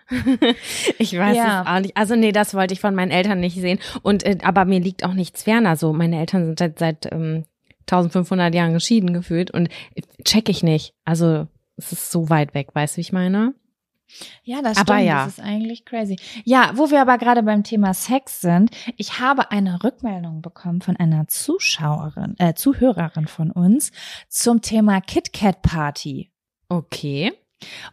Ich 0.99 1.17
weiß 1.17 1.35
Ja. 1.35 1.61
es 1.61 1.67
auch 1.67 1.79
nicht. 1.79 1.97
Also 1.97 2.15
nee, 2.15 2.31
das 2.31 2.53
wollte 2.53 2.73
ich 2.73 2.79
von 2.79 2.95
meinen 2.95 3.11
Eltern 3.11 3.39
nicht 3.39 3.55
sehen. 3.59 3.79
Und 4.01 4.23
äh, 4.25 4.37
aber 4.43 4.65
mir 4.65 4.79
liegt 4.79 5.03
auch 5.05 5.13
nichts 5.13 5.43
ferner. 5.43 5.75
So 5.75 5.93
meine 5.93 6.19
Eltern 6.19 6.45
sind 6.45 6.59
seit 6.59 6.79
seit 6.79 7.11
ähm, 7.11 7.45
1500 7.89 8.53
Jahren 8.53 8.73
geschieden 8.73 9.13
gefühlt 9.13 9.51
und 9.51 9.67
äh, 9.95 10.01
check 10.23 10.49
ich 10.49 10.63
nicht. 10.63 10.93
Also 11.05 11.47
es 11.77 11.91
ist 11.91 12.11
so 12.11 12.29
weit 12.29 12.53
weg, 12.53 12.69
weißt 12.73 12.95
du, 12.95 12.97
wie 12.97 13.01
ich 13.01 13.11
meine? 13.13 13.53
Ja, 14.43 14.61
das 14.61 14.77
Aber 14.77 14.93
stimmt. 14.95 15.07
ja. 15.09 15.25
Das 15.25 15.37
ist 15.37 15.43
eigentlich 15.43 15.83
crazy. 15.83 16.15
Ja, 16.45 16.71
wo 16.75 16.89
wir 16.91 17.01
aber 17.01 17.17
gerade 17.17 17.43
beim 17.43 17.63
Thema 17.63 17.93
Sex 17.93 18.39
sind, 18.39 18.71
ich 18.95 19.19
habe 19.19 19.51
eine 19.51 19.83
Rückmeldung 19.83 20.41
bekommen 20.41 20.81
von 20.81 20.95
einer 20.95 21.27
Zuschauerin, 21.27 22.35
äh, 22.39 22.53
Zuhörerin 22.53 23.27
von 23.27 23.51
uns 23.51 23.91
zum 24.29 24.61
Thema 24.61 25.01
KitKat 25.01 25.61
Party. 25.61 26.31
Okay. 26.69 27.33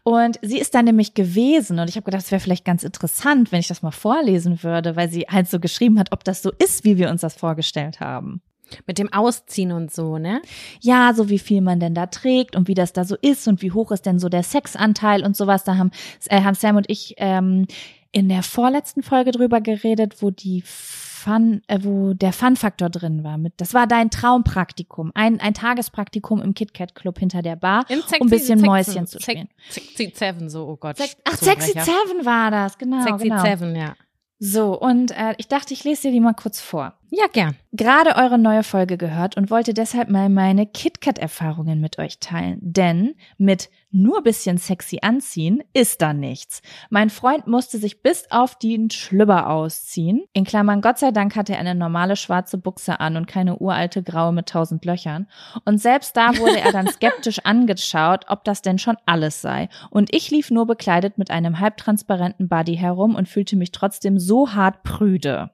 Und 0.03 0.39
sie 0.43 0.59
ist 0.59 0.75
da 0.75 0.83
nämlich 0.83 1.15
gewesen 1.15 1.79
und 1.79 1.89
ich 1.89 1.97
habe 1.97 2.05
gedacht, 2.05 2.25
es 2.25 2.31
wäre 2.31 2.41
vielleicht 2.41 2.65
ganz 2.65 2.83
interessant, 2.83 3.51
wenn 3.53 3.61
ich 3.61 3.69
das 3.69 3.83
mal 3.83 3.91
vorlesen 3.91 4.63
würde, 4.63 4.97
weil 4.97 5.09
sie 5.09 5.23
halt 5.23 5.49
so 5.49 5.59
geschrieben 5.59 5.99
hat, 5.99 6.13
ob 6.13 6.25
das 6.25 6.43
so 6.43 6.51
ist, 6.59 6.85
wie 6.85 6.99
wir 6.99 7.11
uns 7.11 7.23
das 7.23 7.35
vorgestellt 7.35 8.01
haben. 8.01 8.43
Mit 8.87 8.99
dem 8.99 9.13
Ausziehen 9.13 9.73
und 9.73 9.93
so, 9.93 10.19
ne? 10.19 10.41
Ja, 10.81 11.13
so 11.15 11.29
wie 11.29 11.39
viel 11.39 11.61
man 11.61 11.81
denn 11.81 11.95
da 11.95 12.07
trägt 12.07 12.57
und 12.57 12.67
wie 12.67 12.75
das 12.75 12.93
da 12.93 13.05
so 13.05 13.17
ist 13.21 13.47
und 13.47 13.63
wie 13.63 13.73
hoch 13.73 13.93
ist 13.93 14.07
denn 14.07 14.19
so 14.19 14.29
der 14.29 14.43
Sexanteil 14.43 15.25
und 15.25 15.37
sowas. 15.37 15.65
Da 15.65 15.77
haben, 15.77 15.91
äh, 16.29 16.43
haben 16.43 16.55
Sam 16.55 16.77
und 16.77 16.89
ich 16.89 17.15
ähm, 17.19 17.67
in 18.15 18.29
der 18.29 18.43
vorletzten 18.45 19.03
Folge 19.03 19.33
drüber 19.33 19.61
geredet, 19.61 20.23
wo 20.23 20.31
die 20.31 20.63
Fun, 20.65 21.63
äh, 21.67 21.81
wo 21.83 22.15
der 22.15 22.33
Fun-Faktor 22.33 22.89
drin 22.91 23.25
war. 23.25 23.39
Mit, 23.39 23.55
das 23.57 23.75
war 23.75 23.87
dein 23.87 24.11
Traumpraktikum, 24.11 25.11
ein, 25.15 25.41
ein 25.41 25.53
Tagespraktikum 25.53 26.41
im 26.41 26.55
KitKat 26.55 26.95
Club 26.95 27.19
hinter 27.19 27.43
der 27.43 27.57
Bar, 27.57 27.87
Im 27.89 28.01
um 28.21 28.27
ein 28.27 28.31
bisschen 28.31 28.61
Mäuschen 28.61 29.07
zu 29.07 29.19
spielen. 29.21 29.49
Sexy 29.69 30.13
Seven, 30.15 30.49
so, 30.49 30.69
oh 30.69 30.77
Gott. 30.77 30.97
Sex- 30.97 31.17
Ach, 31.25 31.37
Sexy. 31.37 31.73
Seven 31.73 32.25
war 32.25 32.51
das, 32.51 32.79
genau. 32.79 33.03
Sexy 33.03 33.29
genau. 33.29 33.43
Seven, 33.43 33.75
ja. 33.75 33.97
So, 34.39 34.79
und 34.79 35.11
äh, 35.13 35.35
ich 35.39 35.49
dachte, 35.49 35.75
ich 35.75 35.83
lese 35.85 36.03
dir 36.03 36.13
die 36.13 36.21
mal 36.21 36.35
kurz 36.35 36.61
vor. 36.61 36.95
Ja, 37.17 37.27
gern. 37.33 37.55
Gerade 37.71 38.17
eure 38.17 38.39
neue 38.39 38.65
Folge 38.65 38.97
gehört 38.97 39.37
und 39.37 39.49
wollte 39.49 39.73
deshalb 39.73 40.09
mal 40.09 40.29
meine 40.29 40.67
KitKat-Erfahrungen 40.67 41.81
mit 41.81 42.01
euch 42.01 42.19
teilen. 42.19 42.59
Denn 42.61 43.15
mit 43.39 43.71
nur 43.93 44.25
bisschen 44.25 44.59
sexy 44.59 44.99
anziehen 45.01 45.63
ist 45.75 46.03
da 46.03 46.13
nichts. 46.13 46.61
Mein 46.91 47.11
Freund 47.11 47.47
musste 47.47 47.79
sich 47.79 48.03
bis 48.03 48.29
auf 48.33 48.59
den 48.59 48.91
Schlüpper 48.91 49.49
ausziehen. 49.49 50.25
In 50.33 50.43
Klammern, 50.43 50.81
Gott 50.81 50.99
sei 50.99 51.13
Dank 51.13 51.37
hatte 51.37 51.53
er 51.53 51.61
eine 51.61 51.77
normale 51.77 52.17
schwarze 52.17 52.59
Buchse 52.59 52.99
an 52.99 53.17
und 53.17 53.29
keine 53.29 53.59
uralte 53.59 54.03
graue 54.03 54.33
mit 54.33 54.49
tausend 54.49 54.85
Löchern. 54.85 55.29
Und 55.65 55.81
selbst 55.81 56.17
da 56.17 56.37
wurde 56.39 56.59
er 56.59 56.73
dann 56.73 56.89
skeptisch 56.93 57.39
angeschaut, 57.45 58.25
ob 58.27 58.43
das 58.43 58.61
denn 58.61 58.79
schon 58.79 58.97
alles 59.07 59.41
sei. 59.41 59.69
Und 59.91 60.13
ich 60.13 60.33
lief 60.33 60.51
nur 60.51 60.67
bekleidet 60.67 61.17
mit 61.17 61.31
einem 61.31 61.61
halbtransparenten 61.61 62.49
Body 62.49 62.77
herum 62.77 63.15
und 63.15 63.29
fühlte 63.29 63.55
mich 63.55 63.71
trotzdem 63.71 64.19
so 64.19 64.55
hart 64.55 64.83
prüde. 64.83 65.51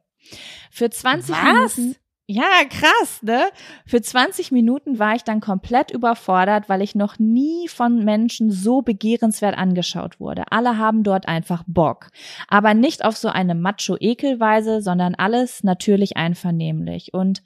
Für 0.70 0.90
20 0.90 1.34
Was? 1.34 1.76
Minuten. 1.76 1.96
Ja, 2.32 2.62
krass, 2.68 3.22
ne? 3.22 3.42
Für 3.86 4.00
20 4.00 4.52
Minuten 4.52 5.00
war 5.00 5.16
ich 5.16 5.24
dann 5.24 5.40
komplett 5.40 5.90
überfordert, 5.90 6.68
weil 6.68 6.80
ich 6.80 6.94
noch 6.94 7.18
nie 7.18 7.66
von 7.66 8.04
Menschen 8.04 8.52
so 8.52 8.82
begehrenswert 8.82 9.58
angeschaut 9.58 10.20
wurde. 10.20 10.44
Alle 10.52 10.78
haben 10.78 11.02
dort 11.02 11.26
einfach 11.26 11.64
Bock. 11.66 12.10
Aber 12.46 12.72
nicht 12.72 13.04
auf 13.04 13.16
so 13.16 13.30
eine 13.30 13.56
Macho-Ekelweise, 13.56 14.80
sondern 14.80 15.16
alles 15.16 15.64
natürlich 15.64 16.16
einvernehmlich. 16.16 17.12
Und 17.12 17.42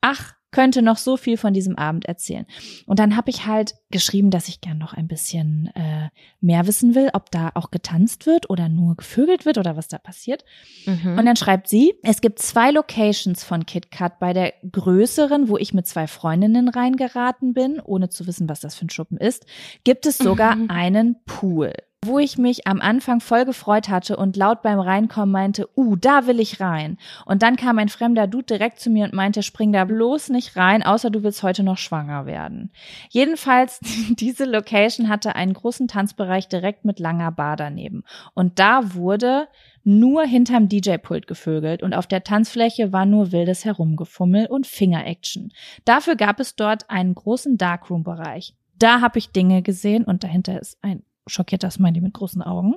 ach, 0.00 0.32
könnte 0.52 0.80
noch 0.82 0.96
so 0.96 1.16
viel 1.16 1.36
von 1.36 1.52
diesem 1.52 1.76
Abend 1.76 2.04
erzählen. 2.04 2.46
Und 2.86 2.98
dann 2.98 3.16
habe 3.16 3.30
ich 3.30 3.46
halt 3.46 3.74
geschrieben, 3.90 4.30
dass 4.30 4.48
ich 4.48 4.60
gern 4.60 4.78
noch 4.78 4.94
ein 4.94 5.08
bisschen 5.08 5.70
äh, 5.74 6.08
mehr 6.40 6.66
wissen 6.66 6.94
will, 6.94 7.10
ob 7.12 7.30
da 7.30 7.50
auch 7.54 7.70
getanzt 7.70 8.26
wird 8.26 8.48
oder 8.48 8.68
nur 8.68 8.96
gevögelt 8.96 9.44
wird 9.44 9.58
oder 9.58 9.76
was 9.76 9.88
da 9.88 9.98
passiert. 9.98 10.44
Mhm. 10.86 11.18
Und 11.18 11.26
dann 11.26 11.36
schreibt 11.36 11.68
sie, 11.68 11.94
es 12.02 12.20
gibt 12.20 12.38
zwei 12.38 12.70
Locations 12.70 13.42
von 13.42 13.66
KitKat. 13.66 14.18
Bei 14.18 14.32
der 14.32 14.54
größeren, 14.70 15.48
wo 15.48 15.56
ich 15.58 15.74
mit 15.74 15.86
zwei 15.86 16.06
Freundinnen 16.06 16.68
reingeraten 16.68 17.54
bin, 17.54 17.80
ohne 17.80 18.08
zu 18.08 18.26
wissen, 18.26 18.48
was 18.48 18.60
das 18.60 18.74
für 18.74 18.86
ein 18.86 18.90
Schuppen 18.90 19.18
ist, 19.18 19.46
gibt 19.84 20.06
es 20.06 20.18
sogar 20.18 20.56
Mhm. 20.56 20.66
einen 20.70 21.16
Pool. 21.24 21.72
Wo 22.04 22.18
ich 22.18 22.36
mich 22.36 22.66
am 22.66 22.80
Anfang 22.80 23.20
voll 23.20 23.44
gefreut 23.44 23.88
hatte 23.88 24.16
und 24.16 24.36
laut 24.36 24.62
beim 24.62 24.80
Reinkommen 24.80 25.30
meinte, 25.30 25.68
uh, 25.76 25.94
da 25.94 26.26
will 26.26 26.40
ich 26.40 26.58
rein. 26.58 26.98
Und 27.26 27.42
dann 27.42 27.54
kam 27.54 27.78
ein 27.78 27.88
fremder 27.88 28.26
Dude 28.26 28.46
direkt 28.46 28.80
zu 28.80 28.90
mir 28.90 29.04
und 29.04 29.12
meinte, 29.12 29.44
spring 29.44 29.72
da 29.72 29.84
bloß 29.84 30.30
nicht 30.30 30.56
rein, 30.56 30.82
außer 30.82 31.10
du 31.10 31.22
willst 31.22 31.44
heute 31.44 31.62
noch 31.62 31.78
schwanger 31.78 32.26
werden. 32.26 32.72
Jedenfalls, 33.08 33.78
diese 34.18 34.46
Location 34.46 35.08
hatte 35.08 35.36
einen 35.36 35.52
großen 35.52 35.86
Tanzbereich 35.86 36.48
direkt 36.48 36.84
mit 36.84 36.98
langer 36.98 37.30
Bar 37.30 37.54
daneben. 37.54 38.02
Und 38.34 38.58
da 38.58 38.94
wurde 38.94 39.46
nur 39.84 40.24
hinterm 40.24 40.68
DJ-Pult 40.68 41.28
gevögelt 41.28 41.84
und 41.84 41.94
auf 41.94 42.08
der 42.08 42.24
Tanzfläche 42.24 42.92
war 42.92 43.06
nur 43.06 43.30
wildes 43.30 43.64
Herumgefummel 43.64 44.46
und 44.46 44.66
Finger-Action. 44.66 45.52
Dafür 45.84 46.16
gab 46.16 46.40
es 46.40 46.56
dort 46.56 46.90
einen 46.90 47.14
großen 47.14 47.58
Darkroom-Bereich. 47.58 48.56
Da 48.76 49.00
habe 49.00 49.20
ich 49.20 49.30
Dinge 49.30 49.62
gesehen 49.62 50.02
und 50.02 50.24
dahinter 50.24 50.60
ist 50.60 50.78
ein 50.82 51.04
schockierter 51.26 51.70
Smiley 51.70 52.00
mit 52.00 52.14
großen 52.14 52.42
Augen. 52.42 52.76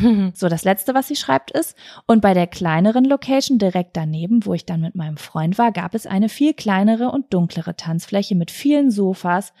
So, 0.34 0.48
das 0.48 0.64
letzte, 0.64 0.94
was 0.94 1.08
sie 1.08 1.16
schreibt, 1.16 1.50
ist, 1.50 1.76
und 2.06 2.20
bei 2.20 2.34
der 2.34 2.46
kleineren 2.46 3.04
Location 3.04 3.58
direkt 3.58 3.96
daneben, 3.96 4.44
wo 4.46 4.54
ich 4.54 4.66
dann 4.66 4.80
mit 4.80 4.94
meinem 4.94 5.16
Freund 5.16 5.58
war, 5.58 5.72
gab 5.72 5.94
es 5.94 6.06
eine 6.06 6.28
viel 6.28 6.54
kleinere 6.54 7.10
und 7.10 7.32
dunklere 7.32 7.76
Tanzfläche 7.76 8.34
mit 8.34 8.50
vielen 8.50 8.90
Sofas, 8.90 9.52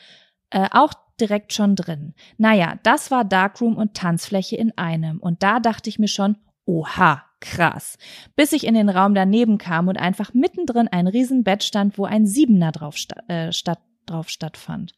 äh, 0.50 0.68
auch 0.70 0.92
direkt 1.20 1.52
schon 1.52 1.76
drin. 1.76 2.14
Naja, 2.38 2.78
das 2.82 3.10
war 3.10 3.24
Darkroom 3.24 3.76
und 3.76 3.94
Tanzfläche 3.94 4.56
in 4.56 4.76
einem. 4.76 5.18
Und 5.18 5.42
da 5.42 5.60
dachte 5.60 5.88
ich 5.88 5.98
mir 5.98 6.08
schon, 6.08 6.36
oha, 6.64 7.22
krass. 7.40 7.98
Bis 8.36 8.52
ich 8.52 8.66
in 8.66 8.74
den 8.74 8.88
Raum 8.88 9.14
daneben 9.14 9.58
kam 9.58 9.88
und 9.88 9.96
einfach 9.96 10.34
mittendrin 10.34 10.88
ein 10.88 11.06
Riesenbett 11.06 11.62
stand, 11.62 11.98
wo 11.98 12.04
ein 12.04 12.26
Siebener 12.26 12.72
drauf, 12.72 12.96
sta 12.96 13.20
äh, 13.28 13.52
statt, 13.52 13.80
drauf 14.06 14.28
stattfand. 14.28 14.94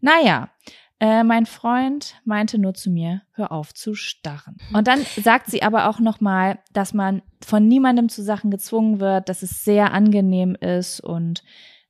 Naja, 0.00 0.50
äh, 1.00 1.22
mein 1.22 1.46
Freund 1.46 2.16
meinte 2.24 2.58
nur 2.58 2.74
zu 2.74 2.90
mir, 2.90 3.22
hör 3.32 3.52
auf 3.52 3.72
zu 3.72 3.94
starren. 3.94 4.56
Und 4.72 4.88
dann 4.88 5.00
sagt 5.16 5.48
sie 5.48 5.62
aber 5.62 5.88
auch 5.88 6.00
nochmal, 6.00 6.58
dass 6.72 6.92
man 6.92 7.22
von 7.44 7.68
niemandem 7.68 8.08
zu 8.08 8.22
Sachen 8.22 8.50
gezwungen 8.50 8.98
wird, 8.98 9.28
dass 9.28 9.42
es 9.42 9.64
sehr 9.64 9.92
angenehm 9.92 10.56
ist 10.56 11.00
und 11.00 11.44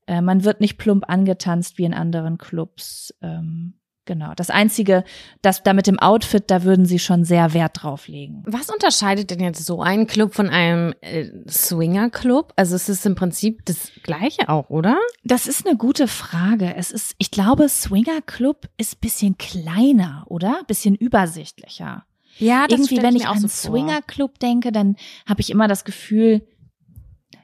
äh, 0.06 0.20
man 0.20 0.44
wird 0.44 0.60
nicht 0.60 0.78
plump 0.78 1.08
angetanzt 1.08 1.78
wie 1.78 1.84
in 1.84 1.94
anderen 1.94 2.38
Clubs. 2.38 3.14
Ähm, 3.22 3.74
Genau. 4.08 4.32
Das 4.34 4.48
einzige, 4.48 5.04
das 5.42 5.62
da 5.62 5.74
mit 5.74 5.86
dem 5.86 5.98
Outfit, 5.98 6.44
da 6.50 6.62
würden 6.62 6.86
sie 6.86 6.98
schon 6.98 7.24
sehr 7.26 7.52
Wert 7.52 7.82
drauf 7.82 8.08
legen. 8.08 8.42
Was 8.46 8.70
unterscheidet 8.70 9.30
denn 9.30 9.40
jetzt 9.40 9.66
so 9.66 9.82
ein 9.82 10.06
Club 10.06 10.34
von 10.34 10.48
einem 10.48 10.94
äh, 11.02 11.26
Swinger-Club? 11.46 12.54
Also 12.56 12.74
es 12.74 12.88
ist 12.88 13.04
im 13.04 13.14
Prinzip 13.14 13.66
das 13.66 13.92
Gleiche 14.02 14.48
auch, 14.48 14.70
oder? 14.70 14.96
Das 15.24 15.46
ist 15.46 15.66
eine 15.66 15.76
gute 15.76 16.08
Frage. 16.08 16.74
Es 16.74 16.90
ist, 16.90 17.16
ich 17.18 17.30
glaube, 17.30 17.68
Swinger 17.68 18.22
Club 18.22 18.70
ist 18.78 19.02
bisschen 19.02 19.36
kleiner, 19.36 20.24
oder? 20.28 20.62
Bisschen 20.66 20.94
übersichtlicher. 20.94 22.06
Ja, 22.38 22.66
das 22.66 22.80
Irgendwie, 22.80 23.02
wenn 23.02 23.14
ich 23.14 23.26
auch 23.26 23.32
an 23.32 23.42
so 23.42 23.48
vor. 23.48 23.76
Swinger 23.76 24.00
Club 24.00 24.38
denke, 24.38 24.72
dann 24.72 24.96
habe 25.26 25.42
ich 25.42 25.50
immer 25.50 25.68
das 25.68 25.84
Gefühl, 25.84 26.48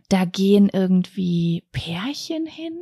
da 0.09 0.25
gehen 0.25 0.71
irgendwie 0.73 1.65
Pärchen 1.73 2.47
hin 2.47 2.79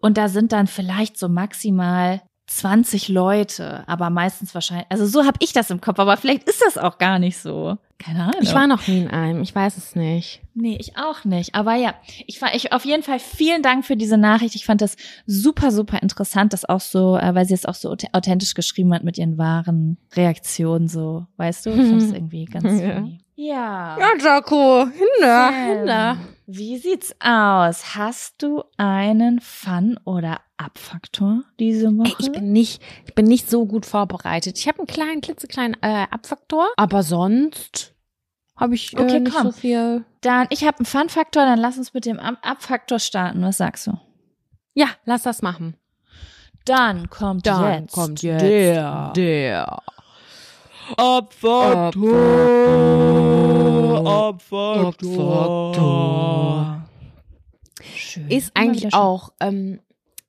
und 0.00 0.18
da 0.18 0.28
sind 0.28 0.50
dann 0.50 0.66
vielleicht 0.66 1.16
so 1.18 1.28
maximal 1.28 2.20
20 2.56 3.08
Leute, 3.08 3.82
aber 3.86 4.10
meistens 4.10 4.54
wahrscheinlich, 4.54 4.86
also 4.90 5.06
so 5.06 5.24
habe 5.24 5.38
ich 5.40 5.52
das 5.52 5.70
im 5.70 5.80
Kopf, 5.80 5.98
aber 5.98 6.16
vielleicht 6.16 6.44
ist 6.48 6.62
das 6.64 6.78
auch 6.78 6.98
gar 6.98 7.18
nicht 7.18 7.38
so. 7.38 7.76
Keine 7.98 8.22
Ahnung. 8.24 8.40
Ich 8.40 8.52
war 8.52 8.66
noch 8.66 8.86
nie 8.88 8.98
in 9.02 9.08
einem, 9.10 9.42
ich 9.42 9.54
weiß 9.54 9.76
es 9.76 9.94
nicht. 9.94 10.40
Nee, 10.54 10.76
ich 10.80 10.96
auch 10.96 11.24
nicht. 11.24 11.54
Aber 11.54 11.76
ja, 11.76 11.94
ich 12.26 12.42
war, 12.42 12.52
ich 12.54 12.72
auf 12.72 12.84
jeden 12.84 13.04
Fall 13.04 13.20
vielen 13.20 13.62
Dank 13.62 13.84
für 13.84 13.96
diese 13.96 14.18
Nachricht. 14.18 14.56
Ich 14.56 14.64
fand 14.66 14.80
das 14.80 14.96
super, 15.24 15.70
super 15.70 16.02
interessant, 16.02 16.52
das 16.52 16.64
auch 16.68 16.80
so, 16.80 17.16
äh, 17.16 17.32
weil 17.34 17.46
sie 17.46 17.54
es 17.54 17.64
auch 17.64 17.74
so 17.74 17.90
auth- 17.92 18.12
authentisch 18.12 18.54
geschrieben 18.54 18.92
hat 18.92 19.04
mit 19.04 19.18
ihren 19.18 19.38
wahren 19.38 19.98
Reaktionen, 20.14 20.88
so, 20.88 21.26
weißt 21.36 21.66
du? 21.66 21.70
Ich 21.70 21.88
fand 21.88 22.02
es 22.02 22.10
irgendwie 22.12 22.44
ganz 22.46 22.64
Ja. 22.80 22.94
funny. 22.96 23.20
Ja. 23.46 23.98
Jaco, 24.22 24.86
Hinder, 24.86 25.84
Sam, 25.86 26.18
Wie 26.46 26.78
sieht's 26.78 27.14
aus? 27.20 27.96
Hast 27.96 28.40
du 28.42 28.62
einen 28.76 29.40
Fun- 29.40 29.98
oder 30.04 30.40
Abfaktor 30.56 31.42
diese 31.58 31.88
Woche? 31.96 32.08
Ey, 32.10 32.14
ich 32.18 32.30
bin 32.32 32.52
nicht, 32.52 32.80
ich 33.06 33.14
bin 33.14 33.26
nicht 33.26 33.50
so 33.50 33.66
gut 33.66 33.84
vorbereitet. 33.86 34.58
Ich 34.58 34.68
habe 34.68 34.78
einen 34.78 34.86
kleinen, 34.86 35.20
klitzekleinen 35.22 35.76
äh, 35.82 36.06
Abfaktor, 36.10 36.68
aber 36.76 37.02
sonst 37.02 37.94
habe 38.56 38.74
ich 38.76 38.92
äh, 38.96 39.00
Okay, 39.00 39.20
nicht 39.20 39.34
komm. 39.34 39.46
so 39.50 39.52
viel. 39.52 40.04
dann, 40.20 40.46
ich 40.50 40.64
habe 40.64 40.78
einen 40.78 40.86
Fun-Faktor, 40.86 41.44
dann 41.44 41.58
lass 41.58 41.78
uns 41.78 41.94
mit 41.94 42.04
dem 42.06 42.20
Ab- 42.20 42.38
Abfaktor 42.42 42.98
starten. 43.00 43.42
Was 43.42 43.56
sagst 43.58 43.88
du? 43.88 43.98
Ja, 44.74 44.86
lass 45.04 45.24
das 45.24 45.42
machen. 45.42 45.76
Dann 46.64 47.10
kommt 47.10 47.44
Dann 47.46 47.82
jetzt 47.84 47.92
kommt 47.92 48.22
jetzt 48.22 48.40
der 48.42 49.12
der 49.16 49.82
Abfaktor. 50.96 51.92
Abfaktor. 54.28 55.72
Schön. 57.94 58.28
Ist 58.28 58.52
eigentlich 58.54 58.92
auch 58.94 59.32
ähm, 59.40 59.80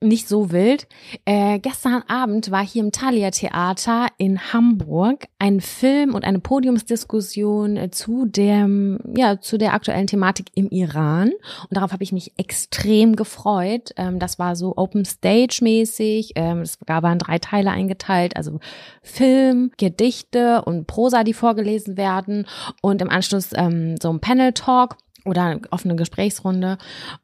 nicht 0.04 0.28
so 0.28 0.52
wild. 0.52 0.88
Äh, 1.26 1.60
gestern 1.60 2.04
Abend 2.08 2.50
war 2.50 2.66
hier 2.66 2.84
im 2.84 2.92
Thalia 2.92 3.30
Theater 3.32 4.08
in 4.18 4.52
Hamburg 4.54 5.26
ein 5.38 5.62
Film 5.62 6.16
und 6.16 6.26
eine 6.26 6.39
Podiumsdiskussion 6.39 7.78
äh, 7.78 7.92
zu 7.92 8.26
dem, 8.26 9.00
ja, 9.16 9.39
zu 9.39 9.58
der 9.58 9.74
aktuellen 9.74 10.08
Thematik 10.08 10.48
im 10.56 10.70
Iran. 10.70 11.30
Und 11.30 11.78
darauf 11.78 11.92
habe 11.92 12.04
ich 12.04 12.12
mich 12.12 12.34
extrem 12.38 13.16
gefreut. 13.16 13.92
Ähm, 13.98 14.18
das 14.18 14.39
war 14.39 14.56
so 14.56 14.74
Open 14.76 15.06
Stage 15.06 15.60
mäßig. 15.62 16.32
Ähm, 16.36 16.62
es 16.62 16.80
gab 16.86 17.04
waren 17.04 17.20
drei 17.20 17.38
Teile 17.38 17.70
eingeteilt, 17.70 18.36
also 18.36 18.60
Film, 19.04 19.72
Gedichte 19.78 20.63
und 20.63 20.88
Prosa, 20.88 21.24
die 21.24 21.34
vorgelesen 21.34 21.98
werden 21.98 22.48
und 22.82 23.02
im 23.02 23.10
Anschluss 23.10 23.50
ähm, 23.54 23.96
so 24.02 24.10
ein 24.10 24.22
Panel 24.22 24.54
Talk 24.54 24.98
oder 25.26 25.44
eine 25.44 25.62
offene 25.72 25.96
Gesprächsrunde. 25.96 26.78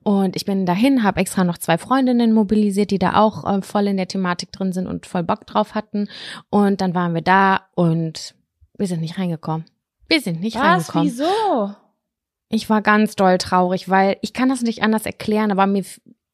Und 0.04 0.36
ich 0.36 0.46
bin 0.46 0.66
dahin, 0.66 1.04
habe 1.04 1.20
extra 1.22 1.44
noch 1.44 1.58
zwei 1.58 1.78
Freundinnen 1.78 2.34
mobilisiert, 2.34 2.92
die 2.92 3.00
da 3.00 3.16
auch 3.16 3.46
äh, 3.46 3.62
voll 3.62 3.88
in 3.88 3.98
der 3.98 4.08
Thematik 4.08 4.52
drin 4.52 4.72
sind 4.72 4.88
und 4.88 5.06
voll 5.06 5.24
Bock 5.24 5.46
drauf 5.46 5.76
hatten. 5.76 6.10
Und 6.50 6.82
dann 6.82 6.96
waren 6.96 7.14
wir 7.14 7.22
da 7.22 7.62
und 7.76 8.36
wir 8.78 8.88
sind 8.88 9.02
nicht 9.02 9.18
reingekommen. 9.18 9.66
Wir 10.08 10.22
sind 10.22 10.40
nicht 10.42 10.56
Was? 10.56 10.64
reingekommen. 10.64 11.08
Wieso? 11.08 11.76
Ich 12.50 12.70
war 12.70 12.82
ganz 12.82 13.16
doll 13.16 13.38
traurig, 13.38 13.90
weil 13.90 14.18
ich 14.22 14.34
kann 14.34 14.50
das 14.50 14.62
nicht 14.62 14.82
anders 14.82 15.06
erklären, 15.06 15.52
aber 15.52 15.68
mir 15.68 15.86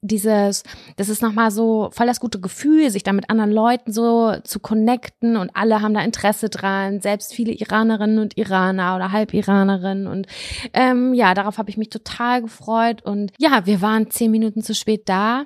dieses, 0.07 0.63
das 0.97 1.09
ist 1.09 1.21
nochmal 1.21 1.51
so 1.51 1.89
voll 1.91 2.07
das 2.07 2.19
gute 2.19 2.39
Gefühl, 2.39 2.89
sich 2.89 3.03
da 3.03 3.13
mit 3.13 3.29
anderen 3.29 3.51
Leuten 3.51 3.91
so 3.91 4.35
zu 4.43 4.59
connecten 4.59 5.37
und 5.37 5.51
alle 5.55 5.81
haben 5.81 5.93
da 5.93 6.01
Interesse 6.01 6.49
dran, 6.49 7.01
selbst 7.01 7.33
viele 7.33 7.51
Iranerinnen 7.51 8.19
und 8.19 8.37
Iraner 8.37 8.95
oder 8.95 9.11
Halbiranerinnen 9.11 10.07
und 10.07 10.27
ähm, 10.73 11.13
ja, 11.13 11.33
darauf 11.33 11.57
habe 11.57 11.69
ich 11.69 11.77
mich 11.77 11.89
total 11.89 12.41
gefreut 12.41 13.01
und 13.03 13.31
ja, 13.37 13.65
wir 13.65 13.81
waren 13.81 14.09
zehn 14.11 14.31
Minuten 14.31 14.61
zu 14.61 14.73
spät 14.75 15.07
da. 15.09 15.45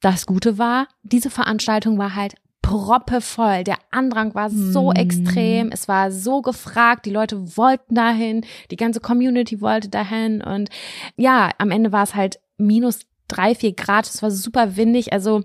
Das 0.00 0.26
Gute 0.26 0.58
war, 0.58 0.86
diese 1.02 1.28
Veranstaltung 1.30 1.98
war 1.98 2.14
halt 2.14 2.34
proppevoll. 2.62 3.64
Der 3.64 3.78
Andrang 3.90 4.34
war 4.34 4.50
so 4.50 4.90
Hm. 4.90 4.96
extrem. 4.96 5.70
Es 5.72 5.88
war 5.88 6.10
so 6.12 6.42
gefragt. 6.42 7.06
Die 7.06 7.10
Leute 7.10 7.56
wollten 7.56 7.94
dahin. 7.94 8.44
Die 8.70 8.76
ganze 8.76 9.00
Community 9.00 9.60
wollte 9.60 9.88
dahin. 9.88 10.42
Und 10.42 10.68
ja, 11.16 11.50
am 11.58 11.70
Ende 11.70 11.92
war 11.92 12.02
es 12.02 12.14
halt 12.14 12.40
minus 12.58 13.00
drei, 13.28 13.54
vier 13.54 13.74
Grad. 13.74 14.06
Es 14.06 14.22
war 14.22 14.30
super 14.30 14.76
windig. 14.76 15.12
Also 15.12 15.44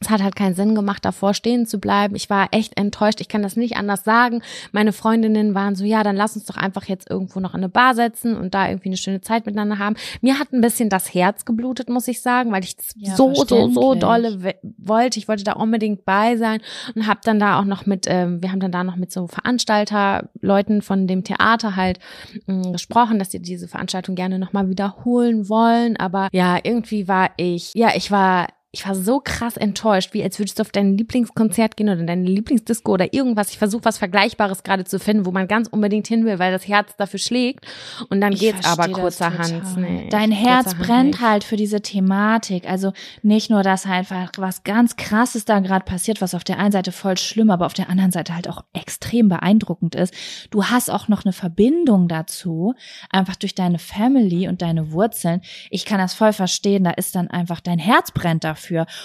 es 0.00 0.08
hat 0.08 0.22
halt 0.22 0.34
keinen 0.34 0.54
Sinn 0.54 0.74
gemacht, 0.74 1.04
davor 1.04 1.34
stehen 1.34 1.66
zu 1.66 1.78
bleiben. 1.78 2.16
Ich 2.16 2.30
war 2.30 2.48
echt 2.52 2.78
enttäuscht. 2.78 3.20
Ich 3.20 3.28
kann 3.28 3.42
das 3.42 3.56
nicht 3.56 3.76
anders 3.76 4.02
sagen. 4.02 4.40
Meine 4.72 4.92
Freundinnen 4.94 5.54
waren 5.54 5.74
so, 5.74 5.84
ja, 5.84 6.02
dann 6.02 6.16
lass 6.16 6.36
uns 6.36 6.46
doch 6.46 6.56
einfach 6.56 6.86
jetzt 6.86 7.10
irgendwo 7.10 7.38
noch 7.38 7.52
in 7.52 7.60
eine 7.60 7.68
Bar 7.68 7.94
setzen 7.94 8.34
und 8.34 8.54
da 8.54 8.68
irgendwie 8.68 8.88
eine 8.88 8.96
schöne 8.96 9.20
Zeit 9.20 9.44
miteinander 9.44 9.78
haben. 9.78 9.96
Mir 10.22 10.38
hat 10.38 10.52
ein 10.52 10.62
bisschen 10.62 10.88
das 10.88 11.12
Herz 11.12 11.44
geblutet, 11.44 11.90
muss 11.90 12.08
ich 12.08 12.22
sagen, 12.22 12.50
weil 12.50 12.64
ich 12.64 12.76
Ja, 12.96 13.14
so, 13.14 13.34
so, 13.34 13.68
so 13.70 13.94
dolle 13.94 14.54
wollte. 14.78 15.18
Ich 15.18 15.28
wollte 15.28 15.44
da 15.44 15.52
unbedingt 15.52 16.06
bei 16.06 16.38
sein 16.38 16.62
und 16.94 17.06
habe 17.06 17.20
dann 17.22 17.38
da 17.38 17.60
auch 17.60 17.66
noch 17.66 17.84
mit, 17.84 18.06
ähm, 18.08 18.42
wir 18.42 18.52
haben 18.52 18.60
dann 18.60 18.72
da 18.72 18.84
noch 18.84 18.96
mit 18.96 19.12
so 19.12 19.26
Veranstalter, 19.26 20.30
Leuten 20.40 20.80
von 20.80 21.06
dem 21.08 21.24
Theater 21.24 21.76
halt 21.76 21.98
mh, 22.46 22.72
gesprochen, 22.72 23.18
dass 23.18 23.30
sie 23.30 23.42
diese 23.42 23.68
Veranstaltung 23.68 24.14
gerne 24.14 24.38
nochmal 24.38 24.70
wiederholen 24.70 25.50
wollen. 25.50 25.98
Aber 25.98 26.28
ja, 26.32 26.58
irgendwie 26.62 27.06
war 27.06 27.30
ich, 27.36 27.74
ja, 27.74 27.90
ich 27.94 28.10
war 28.10 28.46
ich 28.72 28.86
war 28.86 28.94
so 28.94 29.18
krass 29.18 29.56
enttäuscht, 29.56 30.14
wie 30.14 30.22
als 30.22 30.38
würdest 30.38 30.60
du 30.60 30.62
auf 30.62 30.70
dein 30.70 30.96
Lieblingskonzert 30.96 31.76
gehen 31.76 31.88
oder 31.88 32.04
deine 32.04 32.22
Lieblingsdisco 32.22 32.92
oder 32.92 33.12
irgendwas. 33.12 33.50
Ich 33.50 33.58
versuche 33.58 33.84
was 33.84 33.98
Vergleichbares 33.98 34.62
gerade 34.62 34.84
zu 34.84 35.00
finden, 35.00 35.26
wo 35.26 35.32
man 35.32 35.48
ganz 35.48 35.66
unbedingt 35.66 36.06
hin 36.06 36.24
will, 36.24 36.38
weil 36.38 36.52
das 36.52 36.68
Herz 36.68 36.94
dafür 36.96 37.18
schlägt. 37.18 37.66
Und 38.10 38.20
dann 38.20 38.32
Ich 38.32 38.38
geht's 38.38 38.64
aber 38.64 38.88
kurzerhand. 38.88 39.76
Nee, 39.76 40.06
Dein 40.10 40.30
Herz 40.30 40.66
kurzerhand 40.66 40.86
brennt 40.86 41.10
nicht. 41.14 41.20
halt 41.20 41.42
für 41.42 41.56
diese 41.56 41.80
Thematik. 41.80 42.70
Also 42.70 42.92
nicht 43.22 43.50
nur, 43.50 43.64
dass 43.64 43.86
einfach 43.86 44.30
was 44.36 44.62
ganz 44.62 44.94
krasses 44.94 45.44
da 45.44 45.58
gerade 45.58 45.84
passiert, 45.84 46.20
was 46.20 46.36
auf 46.36 46.44
der 46.44 46.60
einen 46.60 46.70
Seite 46.70 46.92
voll 46.92 47.18
schlimm, 47.18 47.50
aber 47.50 47.66
auf 47.66 47.74
der 47.74 47.90
anderen 47.90 48.12
Seite 48.12 48.36
halt 48.36 48.48
auch 48.48 48.62
extrem 48.72 49.28
beeindruckend 49.28 49.96
ist. 49.96 50.14
Du 50.50 50.66
hast 50.66 50.92
auch 50.92 51.08
noch 51.08 51.24
eine 51.24 51.32
Verbindung 51.32 52.06
dazu, 52.06 52.74
einfach 53.10 53.34
durch 53.34 53.56
deine 53.56 53.80
Family 53.80 54.46
und 54.46 54.62
deine 54.62 54.92
Wurzeln. 54.92 55.40
Ich 55.70 55.84
kann 55.84 55.98
das 55.98 56.14
voll 56.14 56.32
verstehen. 56.32 56.84
Da 56.84 56.92
ist 56.92 57.16
dann 57.16 57.26
einfach 57.28 57.58
dein 57.58 57.80
Herz 57.80 58.12
brennt 58.12 58.44
dafür 58.44 58.59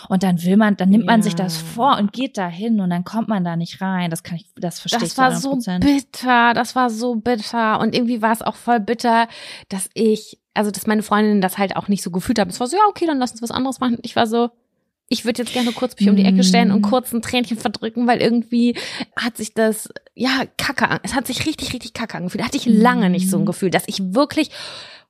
und 0.10 0.24
dann 0.24 0.44
will 0.44 0.58
man, 0.58 0.76
dann 0.78 0.90
nimmt 0.90 1.06
man 1.06 1.22
sich 1.22 1.36
das 1.36 1.58
Ja. 1.58 1.66
vor 1.68 1.98
und 1.98 2.14
geht 2.14 2.38
da 2.38 2.48
hin 2.48 2.80
und 2.82 2.90
dann 2.90 3.04
kommt 3.04 3.28
man 3.28 3.44
da 3.44 3.56
nicht 3.56 3.82
rein. 3.82 4.10
Das 4.10 4.24
kann 4.24 4.38
ich, 4.38 4.46
das 4.56 4.80
verstehe 4.80 5.04
ich 5.04 5.10
Das 5.14 5.18
war 5.18 5.36
so 5.36 5.54
100%. 5.54 5.80
bitter, 5.80 6.54
das 6.54 6.76
war 6.76 6.90
so 6.90 7.16
bitter. 7.16 7.80
Und 7.80 7.96
irgendwie 7.96 8.22
war 8.22 8.32
es 8.32 8.42
auch 8.42 8.56
voll 8.56 8.80
bitter, 8.80 9.28
dass 9.70 9.90
ich, 9.94 10.40
also 10.54 10.72
dass 10.72 10.88
meine 10.88 11.04
Freundinnen 11.04 11.42
das 11.42 11.58
halt 11.58 11.76
auch 11.76 11.88
nicht 11.88 12.04
so 12.04 12.12
gefühlt 12.12 12.40
haben. 12.40 12.50
Es 12.50 12.60
war 12.60 12.68
so, 12.68 12.76
ja, 12.78 12.84
okay, 12.90 13.06
dann 13.06 13.20
lass 13.20 13.32
uns 13.32 13.42
was 13.42 13.52
anderes 13.52 13.80
machen. 13.80 13.98
Ich 14.02 14.16
war 14.16 14.28
so, 14.28 14.50
ich 15.08 15.24
würde 15.24 15.44
jetzt 15.44 15.54
gerne 15.54 15.72
kurz 15.72 16.00
mich 16.00 16.10
um 16.10 16.16
die 16.16 16.26
Ecke 16.26 16.44
stellen 16.44 16.72
und 16.72 16.82
kurz 16.82 17.14
ein 17.14 17.22
Tränchen 17.22 17.58
verdrücken, 17.58 18.08
weil 18.08 18.22
irgendwie 18.22 18.76
hat 19.16 19.38
sich 19.38 19.54
das, 19.54 19.88
ja, 20.16 20.46
kacke, 20.58 21.00
es 21.04 21.14
hat 21.14 21.28
sich 21.28 21.46
richtig, 21.46 21.74
richtig 21.74 21.94
kacke 21.94 22.18
angefühlt. 22.18 22.42
Da 22.42 22.46
hatte 22.48 22.58
ich 22.58 22.66
lange 22.66 23.12
nicht 23.12 23.30
so 23.30 23.38
ein 23.38 23.44
Mm. 23.44 23.46
Gefühl, 23.46 23.70
dass 23.70 23.84
ich 23.88 24.16
wirklich 24.16 24.50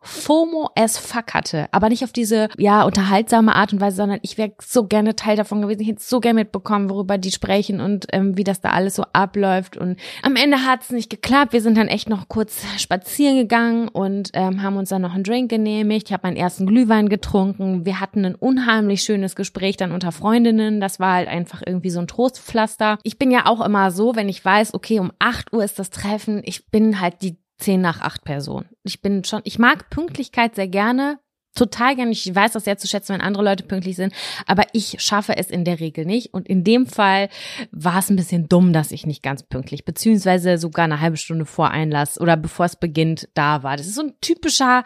FOMO 0.06 0.70
as 0.76 0.98
fuck 0.98 1.34
hatte. 1.34 1.68
Aber 1.72 1.90
nicht 1.90 2.04
auf 2.04 2.12
diese, 2.12 2.50
ja, 2.58 2.84
unterhaltsame 2.84 3.56
Art 3.56 3.74
und 3.74 3.82
Weise, 3.82 3.98
sondern 3.98 4.20
ich 4.22 4.38
wäre 4.38 4.54
so 4.62 4.86
gerne 4.86 5.16
Teil 5.16 5.36
davon 5.36 5.62
gewesen. 5.62 5.82
Ich 5.82 5.88
hätte 5.88 6.04
so 6.04 6.20
gerne 6.20 6.42
mitbekommen, 6.42 6.90
worüber 6.90 7.18
die 7.18 7.32
sprechen 7.32 7.82
und 7.82 8.08
ähm, 8.12 8.38
wie 8.38 8.44
das 8.44 8.62
da 8.62 8.70
alles 8.70 8.96
so 8.96 9.04
abläuft. 9.14 9.78
Und 9.78 10.00
am 10.22 10.36
Ende 10.36 10.64
hat 10.64 10.84
es 10.84 10.90
nicht 10.92 11.10
geklappt. 11.10 11.54
Wir 11.54 11.62
sind 11.62 11.78
dann 11.78 11.88
echt 11.88 12.10
noch 12.10 12.28
kurz 12.28 12.64
spazieren 12.78 13.38
gegangen 13.38 13.88
und 13.88 14.30
ähm, 14.34 14.62
haben 14.62 14.78
uns 14.78 14.90
dann 14.90 15.02
noch 15.02 15.14
einen 15.14 15.24
Drink 15.24 15.50
genehmigt. 15.50 16.08
Ich 16.08 16.14
habe 16.14 16.28
meinen 16.28 16.38
ersten 16.38 16.66
Glühwein 16.66 17.10
getrunken. 17.10 17.86
Wir 17.86 18.00
hatten 18.00 18.26
ein 18.26 18.36
unheimlich 18.36 19.02
schönes 19.02 19.36
Gespräch 19.36 19.78
dann 19.78 19.92
unter 19.92 20.12
Freundinnen. 20.12 20.80
Das 20.80 21.00
war 21.00 21.14
halt 21.14 21.28
einfach 21.28 21.62
irgendwie 21.66 21.90
so 21.90 22.00
ein 22.00 22.08
Trostpflaster. 22.08 23.00
Ich 23.04 23.18
bin 23.18 23.32
ja 23.32 23.46
auch 23.46 23.64
immer 23.64 23.92
so, 23.92 24.16
wenn 24.16 24.30
ich 24.30 24.44
weiß, 24.44 24.74
okay, 24.74 25.00
um 25.00 25.12
8 25.20 25.54
Uhr 25.54 25.64
ist 25.64 25.80
das 25.80 25.90
Treffen, 25.90 26.42
ich 26.44 26.70
bin 26.70 27.00
halt 27.00 27.22
die 27.22 27.38
10 27.58 27.82
nach 27.82 28.02
8 28.02 28.24
Person. 28.24 28.66
Ich 28.84 29.02
bin 29.02 29.24
schon, 29.24 29.42
ich 29.44 29.60
mag 29.60 29.90
Pünktlichkeit 29.90 30.56
sehr 30.56 30.68
gerne. 30.68 31.20
Total 31.58 31.96
gerne. 31.96 32.12
Ich 32.12 32.36
weiß 32.36 32.52
das 32.52 32.66
sehr 32.66 32.78
zu 32.78 32.86
schätzen, 32.86 33.14
wenn 33.14 33.22
andere 33.22 33.44
Leute 33.46 33.64
pünktlich 33.64 33.96
sind, 33.96 34.14
aber 34.46 34.64
ich 34.74 34.98
schaffe 35.00 35.38
es 35.38 35.50
in 35.50 35.64
der 35.64 35.80
Regel 35.80 36.06
nicht. 36.06 36.34
Und 36.34 36.50
in 36.50 36.66
dem 36.66 36.86
Fall 36.86 37.30
war 37.72 38.00
es 38.00 38.10
ein 38.10 38.18
bisschen 38.18 38.50
dumm, 38.50 38.74
dass 38.74 38.92
ich 38.92 39.06
nicht 39.06 39.24
ganz 39.24 39.42
pünktlich, 39.44 39.86
beziehungsweise 39.86 40.58
sogar 40.58 40.84
eine 40.84 41.00
halbe 41.00 41.16
Stunde 41.16 41.46
vor 41.46 41.72
Einlass 41.72 42.20
oder 42.20 42.36
bevor 42.36 42.66
es 42.66 42.76
beginnt, 42.76 43.30
da 43.36 43.64
war. 43.64 43.78
Das 43.78 43.88
ist 43.88 43.96
so 43.96 44.02
ein 44.02 44.14
typischer 44.20 44.84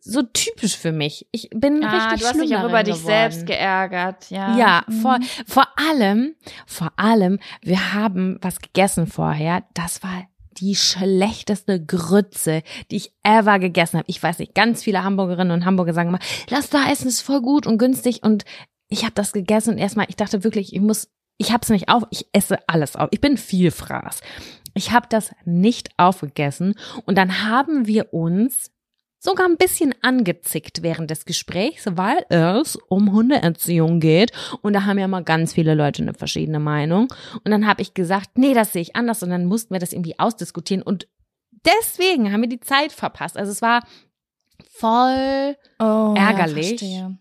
so 0.00 0.22
typisch 0.22 0.76
für 0.76 0.92
mich. 0.92 1.26
Ich 1.32 1.50
bin 1.52 1.82
Ah, 1.82 1.90
richtig 2.08 2.20
du 2.20 2.26
hast 2.28 2.40
dich 2.40 2.56
auch 2.56 2.68
über 2.68 2.84
dich 2.84 2.94
geworden. 2.94 3.06
selbst 3.06 3.46
geärgert, 3.46 4.30
ja. 4.30 4.56
Ja, 4.56 4.84
Mhm. 4.86 4.92
vor, 5.00 5.18
vor 5.46 5.66
allem, 5.76 6.34
vor 6.66 6.92
allem, 6.96 7.40
wir 7.62 7.94
haben 7.94 8.38
was 8.40 8.60
gegessen 8.60 9.08
vorher. 9.08 9.64
Das 9.74 10.02
war 10.04 10.24
die 10.60 10.74
schlechteste 10.74 11.84
Grütze, 11.84 12.62
die 12.90 12.96
ich 12.96 13.12
ever 13.22 13.58
gegessen 13.58 13.98
habe. 13.98 14.08
Ich 14.08 14.22
weiß 14.22 14.38
nicht, 14.38 14.54
ganz 14.54 14.82
viele 14.82 15.04
Hamburgerinnen 15.04 15.52
und 15.52 15.64
Hamburger 15.64 15.94
sagen 15.94 16.10
immer, 16.10 16.18
lass 16.48 16.70
da 16.70 16.90
essen, 16.90 17.08
ist 17.08 17.20
voll 17.20 17.40
gut 17.40 17.66
und 17.66 17.78
günstig. 17.78 18.22
Und 18.22 18.44
ich 18.88 19.02
habe 19.02 19.14
das 19.14 19.32
gegessen 19.32 19.74
und 19.74 19.78
erstmal, 19.78 20.06
ich 20.08 20.16
dachte 20.16 20.44
wirklich, 20.44 20.74
ich 20.74 20.80
muss, 20.80 21.08
ich 21.36 21.52
hab's 21.52 21.68
nicht 21.68 21.88
auf, 21.88 22.04
ich 22.10 22.26
esse 22.32 22.58
alles 22.68 22.96
auf. 22.96 23.08
Ich 23.12 23.20
bin 23.20 23.36
viel 23.36 23.70
Fraß. 23.70 24.20
Ich 24.74 24.92
habe 24.92 25.06
das 25.08 25.32
nicht 25.44 25.90
aufgegessen 25.96 26.74
und 27.04 27.18
dann 27.18 27.44
haben 27.44 27.86
wir 27.86 28.12
uns 28.12 28.70
sogar 29.18 29.46
ein 29.46 29.56
bisschen 29.56 29.94
angezickt 30.02 30.82
während 30.82 31.10
des 31.10 31.24
Gesprächs, 31.24 31.84
weil 31.90 32.24
es 32.28 32.76
um 32.76 33.12
Hundeerziehung 33.12 34.00
geht. 34.00 34.32
Und 34.62 34.72
da 34.72 34.84
haben 34.84 34.98
ja 34.98 35.08
mal 35.08 35.24
ganz 35.24 35.54
viele 35.54 35.74
Leute 35.74 36.02
eine 36.02 36.14
verschiedene 36.14 36.60
Meinung. 36.60 37.08
Und 37.44 37.50
dann 37.50 37.66
habe 37.66 37.82
ich 37.82 37.94
gesagt, 37.94 38.38
nee, 38.38 38.54
das 38.54 38.72
sehe 38.72 38.82
ich 38.82 38.96
anders. 38.96 39.22
Und 39.22 39.30
dann 39.30 39.46
mussten 39.46 39.74
wir 39.74 39.80
das 39.80 39.92
irgendwie 39.92 40.18
ausdiskutieren. 40.18 40.82
Und 40.82 41.08
deswegen 41.64 42.32
haben 42.32 42.42
wir 42.42 42.48
die 42.48 42.60
Zeit 42.60 42.92
verpasst. 42.92 43.36
Also 43.36 43.52
es 43.52 43.62
war 43.62 43.82
voll 44.70 45.56
oh, 45.80 46.14
ärgerlich. 46.16 46.80
Ja. 46.80 47.12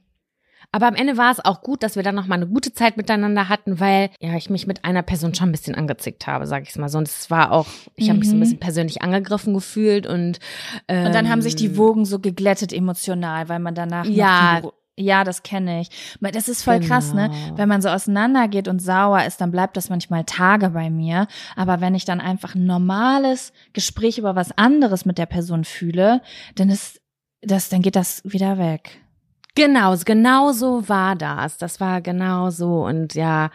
Aber 0.71 0.87
am 0.87 0.95
Ende 0.95 1.17
war 1.17 1.31
es 1.31 1.43
auch 1.43 1.61
gut, 1.61 1.81
dass 1.83 1.95
wir 1.95 2.03
dann 2.03 2.15
noch 2.15 2.27
mal 2.27 2.35
eine 2.35 2.47
gute 2.47 2.73
Zeit 2.73 2.97
miteinander 2.97 3.49
hatten, 3.49 3.79
weil 3.79 4.09
ja 4.19 4.35
ich 4.35 4.49
mich 4.49 4.67
mit 4.67 4.83
einer 4.85 5.01
Person 5.01 5.33
schon 5.33 5.49
ein 5.49 5.51
bisschen 5.53 5.75
angezickt 5.75 6.27
habe, 6.27 6.45
sag 6.45 6.63
ich 6.67 6.75
mal 6.75 6.89
so. 6.89 6.97
Und 6.97 7.07
es 7.07 7.31
war 7.31 7.51
auch, 7.51 7.67
ich 7.95 8.09
habe 8.09 8.19
mich 8.19 8.27
so 8.29 8.35
ein 8.35 8.37
Mhm. 8.37 8.41
bisschen 8.41 8.59
persönlich 8.59 9.01
angegriffen 9.01 9.53
gefühlt 9.53 10.05
und 10.07 10.39
ähm, 10.87 11.07
Und 11.07 11.15
dann 11.15 11.29
haben 11.29 11.41
sich 11.41 11.55
die 11.55 11.77
Wogen 11.77 12.05
so 12.05 12.19
geglättet 12.19 12.73
emotional, 12.73 13.49
weil 13.49 13.59
man 13.59 13.75
danach 13.75 14.05
Ja. 14.05 14.61
ja, 14.99 15.23
das 15.23 15.43
kenne 15.43 15.81
ich. 15.81 15.89
Das 16.21 16.49
ist 16.49 16.63
voll 16.63 16.79
krass, 16.79 17.13
ne? 17.13 17.29
Genau. 17.29 17.57
Wenn 17.57 17.69
man 17.69 17.81
so 17.81 17.89
auseinandergeht 17.89 18.67
und 18.67 18.79
sauer 18.81 19.23
ist, 19.25 19.39
dann 19.41 19.51
bleibt 19.51 19.77
das 19.77 19.89
manchmal 19.89 20.23
Tage 20.25 20.71
bei 20.71 20.89
mir. 20.89 21.27
Aber 21.55 21.81
wenn 21.81 21.93
ich 21.95 22.03
dann 22.05 22.19
einfach 22.19 22.55
ein 22.55 22.65
normales 22.65 23.53
Gespräch 23.73 24.17
über 24.17 24.35
was 24.35 24.57
anderes 24.57 25.05
mit 25.05 25.17
der 25.19 25.27
Person 25.27 25.63
fühle, 25.65 26.21
dann 26.55 26.69
ist 26.69 26.99
das, 27.41 27.69
dann 27.69 27.81
geht 27.83 27.95
das 27.95 28.21
wieder 28.25 28.57
weg. 28.57 28.99
Genau, 29.57 29.95
genau 30.05 30.51
so 30.51 30.87
war 30.87 31.15
das. 31.15 31.57
Das 31.57 31.79
war 31.79 32.01
genau 32.01 32.51
so 32.51 32.85
und 32.85 33.15
ja, 33.15 33.49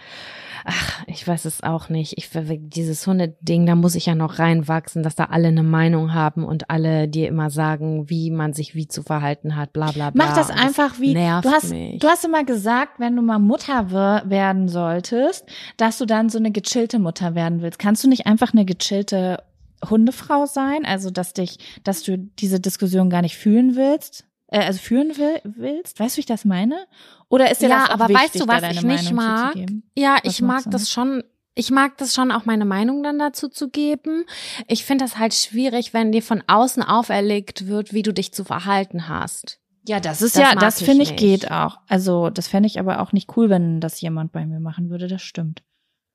ach, 0.65 1.05
ich 1.07 1.27
weiß 1.27 1.45
es 1.45 1.63
auch 1.63 1.89
nicht. 1.89 2.15
Ich 2.19 2.29
dieses 2.59 3.07
Hundeding, 3.07 3.67
da 3.67 3.77
muss 3.77 3.95
ich 3.95 4.07
ja 4.07 4.17
noch 4.17 4.41
reinwachsen, 4.41 5.05
dass 5.05 5.15
da 5.15 5.27
alle 5.27 5.49
eine 5.49 5.63
Meinung 5.63 6.13
haben 6.13 6.45
und 6.45 6.71
alle 6.71 7.07
dir 7.07 7.29
immer 7.29 7.51
sagen, 7.51 8.11
wie 8.11 8.33
man 8.33 8.53
sich 8.53 8.75
wie 8.75 8.89
zu 8.89 9.05
verhalten 9.05 9.55
hat, 9.55 9.73
bla 9.73 9.93
bla 9.93 10.11
bla. 10.11 10.27
Mach 10.27 10.35
das 10.35 10.51
einfach 10.51 10.99
wie 10.99 11.15
nervt 11.15 11.45
du 11.45 11.51
hast 11.51 11.71
mich. 11.71 12.01
du 12.01 12.09
hast 12.09 12.25
immer 12.25 12.43
gesagt, 12.45 12.99
wenn 12.99 13.15
du 13.15 13.23
mal 13.23 13.39
Mutter 13.39 13.93
wer- 13.93 14.25
werden 14.27 14.67
solltest, 14.67 15.45
dass 15.77 15.99
du 15.99 16.05
dann 16.07 16.29
so 16.31 16.39
eine 16.39 16.51
gechillte 16.51 16.99
Mutter 16.99 17.37
werden 17.37 17.63
willst. 17.63 17.79
Kannst 17.79 18.03
du 18.03 18.09
nicht 18.09 18.27
einfach 18.27 18.53
eine 18.53 18.65
gechillte 18.65 19.43
Hundefrau 19.89 20.47
sein, 20.47 20.85
also 20.85 21.11
dass 21.11 21.33
dich, 21.33 21.59
dass 21.85 22.03
du 22.03 22.19
diese 22.19 22.59
Diskussion 22.59 23.09
gar 23.09 23.23
nicht 23.23 23.37
fühlen 23.37 23.77
willst, 23.77 24.25
äh, 24.53 24.65
also 24.65 24.79
führen 24.79 25.17
will, 25.17 25.41
willst? 25.45 25.99
Weißt 25.99 26.17
du, 26.17 26.19
wie 26.19 26.21
ich 26.21 26.27
das 26.27 26.45
meine? 26.45 26.87
Oder 27.29 27.51
ist 27.51 27.63
dir 27.63 27.69
Ja, 27.69 27.81
das 27.81 27.89
auch 27.89 27.95
aber 27.95 28.09
wichtig, 28.09 28.23
weißt 28.25 28.35
du, 28.41 28.49
was 28.49 28.61
deine 28.61 28.75
ich 28.75 28.83
nicht 28.83 29.13
Meinung 29.13 29.15
mag? 29.15 29.57
Ja, 29.97 30.19
Was 30.23 30.33
ich 30.35 30.43
mag 30.43 30.65
das 30.71 30.91
schon. 30.91 31.25
Ich 31.55 31.71
mag 31.71 31.99
das 31.99 32.15
schon, 32.15 32.31
auch 32.33 32.47
meine 32.47 32.65
Meinung 32.65 33.03
dann 33.03 33.19
dazu 33.19 33.47
zu 33.49 33.69
geben. 33.69 34.25
Ich 34.69 34.85
finde 34.87 35.05
das 35.05 35.19
halt 35.19 35.35
schwierig, 35.35 35.93
wenn 35.93 36.11
dir 36.11 36.23
von 36.23 36.43
außen 36.47 36.83
auferlegt 36.83 37.67
wird, 37.67 37.93
wie 37.93 38.03
du 38.03 38.13
dich 38.15 38.33
zu 38.33 38.43
verhalten 38.45 39.07
hast. 39.09 39.59
Ja, 39.87 40.01
das 40.01 40.23
ist 40.23 40.37
Das 40.37 40.43
ja, 40.43 40.55
das 40.55 40.81
ich 40.81 40.87
finde 40.87 41.03
ich 41.03 41.11
nicht. 41.11 41.21
geht 41.21 41.51
auch. 41.51 41.79
Also 41.89 42.31
das 42.31 42.49
fände 42.49 42.69
ich 42.69 42.79
aber 42.79 43.01
auch 43.01 43.13
nicht 43.13 43.37
cool, 43.37 43.51
wenn 43.51 43.81
das 43.81 44.01
jemand 44.01 44.33
bei 44.33 44.47
mir 44.47 44.61
machen 44.61 44.89
würde. 44.89 45.09
Das 45.09 45.21
stimmt. 45.23 45.63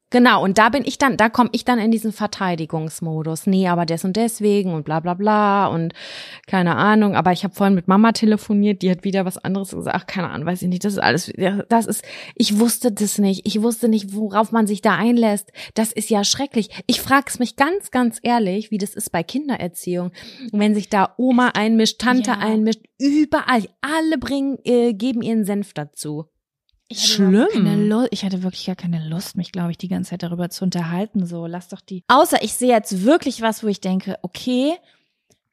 Genau, 0.09 0.41
und 0.41 0.57
da 0.57 0.69
bin 0.69 0.85
ich 0.85 0.97
dann, 0.97 1.17
da 1.17 1.27
komme 1.27 1.49
ich 1.51 1.65
dann 1.65 1.79
in 1.79 1.91
diesen 1.91 2.13
Verteidigungsmodus. 2.13 3.45
Nee, 3.45 3.67
aber 3.67 3.85
des 3.85 4.05
und 4.05 4.15
deswegen 4.15 4.73
und 4.73 4.85
bla 4.85 5.01
bla 5.01 5.15
bla 5.15 5.67
und 5.67 5.93
keine 6.47 6.77
Ahnung. 6.77 7.15
Aber 7.17 7.33
ich 7.33 7.43
habe 7.43 7.53
vorhin 7.53 7.75
mit 7.75 7.89
Mama 7.89 8.13
telefoniert, 8.13 8.81
die 8.81 8.89
hat 8.89 9.03
wieder 9.03 9.25
was 9.25 9.37
anderes 9.37 9.71
gesagt. 9.71 9.97
Ach, 9.99 10.07
keine 10.07 10.29
Ahnung, 10.29 10.47
weiß 10.47 10.61
ich 10.61 10.69
nicht. 10.69 10.85
Das 10.85 10.93
ist 10.93 10.99
alles, 10.99 11.33
das 11.67 11.87
ist, 11.87 12.05
ich 12.35 12.57
wusste 12.57 12.93
das 12.93 13.17
nicht. 13.17 13.45
Ich 13.45 13.61
wusste 13.61 13.89
nicht, 13.89 14.13
worauf 14.15 14.53
man 14.53 14.65
sich 14.65 14.81
da 14.81 14.95
einlässt. 14.95 15.51
Das 15.73 15.91
ist 15.91 16.09
ja 16.09 16.23
schrecklich. 16.23 16.69
Ich 16.87 17.01
frage 17.01 17.25
es 17.27 17.39
mich 17.39 17.57
ganz, 17.57 17.91
ganz 17.91 18.19
ehrlich, 18.23 18.71
wie 18.71 18.77
das 18.77 18.93
ist 18.95 19.11
bei 19.11 19.23
Kindererziehung. 19.23 20.11
Wenn 20.53 20.73
sich 20.73 20.87
da 20.87 21.15
Oma 21.17 21.49
einmischt, 21.49 21.99
Tante 21.99 22.31
Ja. 22.31 22.37
einmischt, 22.37 22.81
überall, 22.97 23.67
alle 23.81 24.17
bringen, 24.17 24.57
äh, 24.63 24.93
geben 24.93 25.21
ihren 25.21 25.43
Senf 25.43 25.73
dazu. 25.73 26.27
Ich 26.89 27.19
hatte 27.19 27.47
Schlimm. 27.47 28.07
ich 28.11 28.23
hatte 28.23 28.43
wirklich 28.43 28.65
gar 28.65 28.75
keine 28.75 29.07
Lust, 29.07 29.35
mich, 29.35 29.51
glaube 29.51 29.71
ich, 29.71 29.77
die 29.77 29.89
ganze 29.89 30.11
Zeit 30.11 30.23
darüber 30.23 30.49
zu 30.49 30.63
unterhalten. 30.63 31.25
So, 31.25 31.45
lass 31.45 31.67
doch 31.67 31.81
die. 31.81 32.03
Außer 32.07 32.41
ich 32.43 32.53
sehe 32.53 32.69
jetzt 32.69 33.03
wirklich 33.03 33.41
was, 33.41 33.63
wo 33.63 33.67
ich 33.67 33.81
denke, 33.81 34.17
okay, 34.21 34.73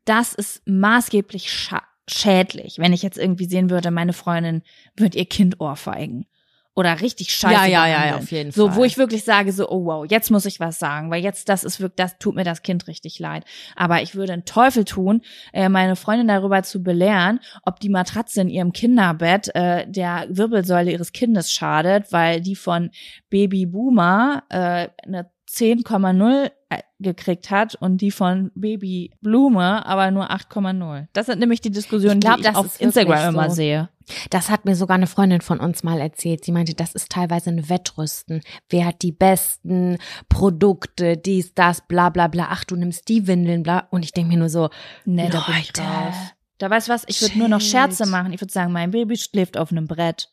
das 0.04 0.34
ist 0.34 0.62
maßgeblich 0.66 1.52
scha 1.52 1.82
schädlich. 2.06 2.78
Wenn 2.78 2.92
ich 2.92 3.02
jetzt 3.02 3.16
irgendwie 3.16 3.46
sehen 3.46 3.70
würde, 3.70 3.90
meine 3.90 4.12
Freundin 4.12 4.62
wird 4.94 5.14
ihr 5.14 5.24
Kind 5.24 5.60
ohrfeigen. 5.60 6.26
Oder 6.76 7.00
richtig 7.00 7.32
scheiße. 7.32 7.54
Ja, 7.54 7.66
ja, 7.66 7.86
ja, 7.86 7.94
behandeln. 7.94 8.22
auf 8.22 8.30
jeden 8.32 8.50
So, 8.50 8.66
Fall. 8.68 8.76
wo 8.76 8.84
ich 8.84 8.98
wirklich 8.98 9.22
sage, 9.24 9.52
so, 9.52 9.68
oh 9.70 9.84
wow, 9.84 10.06
jetzt 10.08 10.30
muss 10.32 10.44
ich 10.44 10.58
was 10.58 10.78
sagen, 10.80 11.10
weil 11.10 11.22
jetzt, 11.22 11.48
das 11.48 11.62
ist 11.62 11.80
wirklich, 11.80 11.96
das 11.96 12.18
tut 12.18 12.34
mir 12.34 12.42
das 12.42 12.62
Kind 12.62 12.88
richtig 12.88 13.18
leid. 13.20 13.44
Aber 13.76 14.02
ich 14.02 14.16
würde 14.16 14.32
einen 14.32 14.44
Teufel 14.44 14.84
tun, 14.84 15.22
äh, 15.52 15.68
meine 15.68 15.94
Freundin 15.94 16.26
darüber 16.26 16.64
zu 16.64 16.82
belehren, 16.82 17.38
ob 17.64 17.78
die 17.78 17.90
Matratze 17.90 18.40
in 18.40 18.48
ihrem 18.48 18.72
Kinderbett 18.72 19.54
äh, 19.54 19.86
der 19.88 20.26
Wirbelsäule 20.30 20.90
ihres 20.90 21.12
Kindes 21.12 21.52
schadet, 21.52 22.10
weil 22.12 22.40
die 22.40 22.56
von 22.56 22.90
Baby 23.30 23.66
Boomer 23.66 24.42
äh, 24.48 24.88
eine 25.06 25.30
10,0 25.48 26.50
äh, 26.70 26.78
gekriegt 26.98 27.50
hat 27.50 27.74
und 27.76 27.98
die 28.00 28.10
von 28.10 28.50
Baby 28.54 29.12
Blume 29.20 29.84
aber 29.86 30.10
nur 30.10 30.30
8,0 30.30 31.06
Das 31.12 31.26
sind 31.26 31.38
nämlich 31.38 31.60
die 31.60 31.70
Diskussionen, 31.70 32.18
Ich 32.18 32.20
glaub, 32.24 32.36
die 32.38 32.48
ich 32.48 32.56
auf 32.56 32.80
Instagram 32.80 33.34
immer 33.34 33.50
so. 33.50 33.56
sehe. 33.56 33.88
Das 34.30 34.50
hat 34.50 34.64
mir 34.64 34.76
sogar 34.76 34.96
eine 34.96 35.06
Freundin 35.06 35.40
von 35.40 35.60
uns 35.60 35.82
mal 35.82 36.00
erzählt. 36.00 36.44
Sie 36.44 36.52
meinte, 36.52 36.74
das 36.74 36.94
ist 36.94 37.10
teilweise 37.10 37.50
ein 37.50 37.68
Wettrüsten. 37.68 38.42
Wer 38.68 38.86
hat 38.86 39.02
die 39.02 39.12
besten 39.12 39.98
Produkte, 40.28 41.16
dies, 41.16 41.54
das, 41.54 41.86
bla 41.86 42.10
bla 42.10 42.28
bla. 42.28 42.48
Ach, 42.50 42.64
du 42.64 42.76
nimmst 42.76 43.08
die 43.08 43.26
Windeln, 43.26 43.62
bla. 43.62 43.88
Und 43.90 44.04
ich 44.04 44.12
denke 44.12 44.30
mir 44.30 44.38
nur 44.38 44.48
so, 44.48 44.70
Nee, 45.04 45.28
da 45.28 45.40
bin 45.46 45.56
ich 45.56 45.72
raus. 45.78 46.14
Da 46.58 46.70
weißt 46.70 46.88
du 46.88 46.92
was, 46.92 47.04
ich 47.06 47.20
würde 47.20 47.38
nur 47.38 47.48
noch. 47.48 47.60
Scherze 47.60 48.06
machen. 48.06 48.32
Ich 48.32 48.40
würde 48.40 48.52
sagen, 48.52 48.72
mein 48.72 48.90
Baby 48.90 49.16
schläft 49.16 49.56
auf 49.56 49.70
einem 49.72 49.86
Brett. 49.86 50.28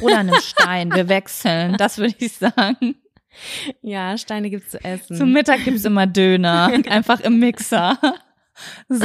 Oder 0.00 0.18
einem 0.18 0.40
Stein. 0.40 0.92
Wir 0.92 1.08
wechseln. 1.08 1.76
Das 1.76 1.98
würde 1.98 2.14
ich 2.18 2.32
sagen. 2.32 2.96
ja, 3.82 4.18
Steine 4.18 4.50
gibt's 4.50 4.70
zu 4.70 4.82
essen. 4.82 5.16
Zum 5.16 5.32
Mittag 5.32 5.64
gibt's 5.64 5.84
immer 5.84 6.06
Döner. 6.06 6.66
Einfach 6.88 7.20
im 7.20 7.38
Mixer. 7.38 7.98
So. 8.88 9.04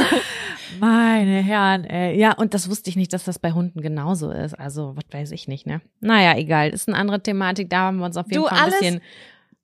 Meine 0.80 1.42
Herren, 1.42 1.84
ey. 1.84 2.18
Ja, 2.18 2.34
und 2.34 2.54
das 2.54 2.70
wusste 2.70 2.90
ich 2.90 2.96
nicht, 2.96 3.12
dass 3.14 3.26
das 3.26 3.40
bei 3.40 3.52
Hunden 3.52 3.82
genauso 3.82 4.32
ist. 4.32 4.54
Also, 4.58 4.96
was 4.96 5.04
weiß 5.12 5.32
ich 5.32 5.48
nicht, 5.48 5.68
ne? 5.68 5.82
Naja, 6.00 6.38
egal. 6.38 6.70
Ist 6.70 6.88
eine 6.88 6.98
andere 6.98 7.22
Thematik. 7.22 7.70
Da 7.70 7.80
haben 7.80 7.98
wir 7.98 8.06
uns 8.06 8.18
auf 8.18 8.28
jeden 8.28 8.44
Du, 8.44 8.48
Fall 8.48 8.58
ein 8.58 8.64
alles- 8.66 8.80
bisschen. 8.80 9.02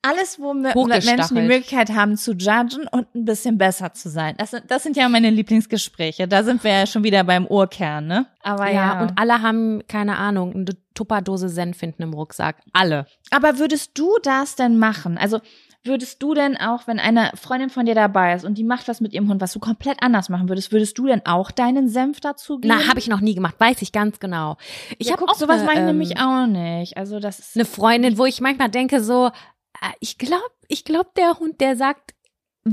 Alles, 0.03 0.39
wo. 0.39 0.53
Menschen 0.53 1.35
die 1.35 1.41
Möglichkeit 1.41 1.89
haben 1.89 2.15
zu 2.17 2.33
judgen 2.33 2.87
und 2.91 3.13
ein 3.15 3.25
bisschen 3.25 3.57
besser 3.57 3.93
zu 3.93 4.09
sein. 4.09 4.35
Das 4.37 4.51
sind, 4.51 4.69
das 4.69 4.83
sind 4.83 4.95
ja 4.95 5.09
meine 5.09 5.31
Lieblingsgespräche. 5.31 6.27
Da 6.27 6.43
sind 6.43 6.63
wir 6.63 6.71
ja 6.71 6.85
schon 6.85 7.03
wieder 7.03 7.23
beim 7.23 7.45
Urkern, 7.47 8.05
ne? 8.05 8.27
Aber 8.43 8.67
Ja, 8.67 8.71
ja. 8.73 9.01
und 9.01 9.13
alle 9.17 9.41
haben, 9.41 9.81
keine 9.87 10.17
Ahnung, 10.17 10.53
eine 10.53 10.65
Tupperdose 10.93 11.49
Senf 11.49 11.79
hinten 11.79 12.03
im 12.03 12.13
Rucksack. 12.13 12.57
Alle. 12.73 13.07
Aber 13.31 13.57
würdest 13.57 13.97
du 13.97 14.11
das 14.21 14.55
denn 14.55 14.77
machen? 14.77 15.17
Also 15.17 15.41
würdest 15.87 16.21
du 16.21 16.33
denn 16.33 16.57
auch, 16.57 16.87
wenn 16.87 16.99
eine 16.99 17.31
Freundin 17.35 17.69
von 17.69 17.85
dir 17.85 17.95
dabei 17.95 18.33
ist 18.33 18.45
und 18.45 18.57
die 18.57 18.63
macht 18.63 18.87
was 18.87 19.01
mit 19.01 19.13
ihrem 19.13 19.29
Hund, 19.29 19.41
was 19.41 19.53
du 19.53 19.59
komplett 19.59 20.01
anders 20.01 20.29
machen 20.29 20.49
würdest, 20.49 20.71
würdest 20.71 20.97
du 20.97 21.07
denn 21.07 21.25
auch 21.25 21.51
deinen 21.51 21.89
Senf 21.89 22.19
dazu 22.19 22.59
geben? 22.59 22.75
Na, 22.77 22.87
habe 22.87 22.99
ich 22.99 23.07
noch 23.07 23.21
nie 23.21 23.35
gemacht, 23.35 23.55
weiß 23.57 23.81
ich 23.81 23.91
ganz 23.91 24.19
genau. 24.19 24.57
Ich 24.97 25.07
ja, 25.07 25.13
habe 25.13 25.25
auch 25.25 25.35
sowas 25.35 25.61
eine, 25.61 25.65
mache 25.65 25.73
ich 25.73 25.79
ähm, 25.79 25.85
nämlich 25.85 26.19
auch 26.19 26.45
nicht. 26.45 26.97
Also 26.97 27.19
das 27.19 27.39
ist 27.39 27.55
eine 27.55 27.65
Freundin, 27.65 28.17
wo 28.17 28.25
ich 28.25 28.41
manchmal 28.41 28.69
denke 28.69 29.01
so, 29.01 29.27
äh, 29.27 29.93
ich 29.99 30.17
glaube, 30.17 30.43
ich 30.67 30.83
glaube, 30.83 31.09
der 31.15 31.39
Hund, 31.39 31.61
der 31.61 31.75
sagt 31.75 32.13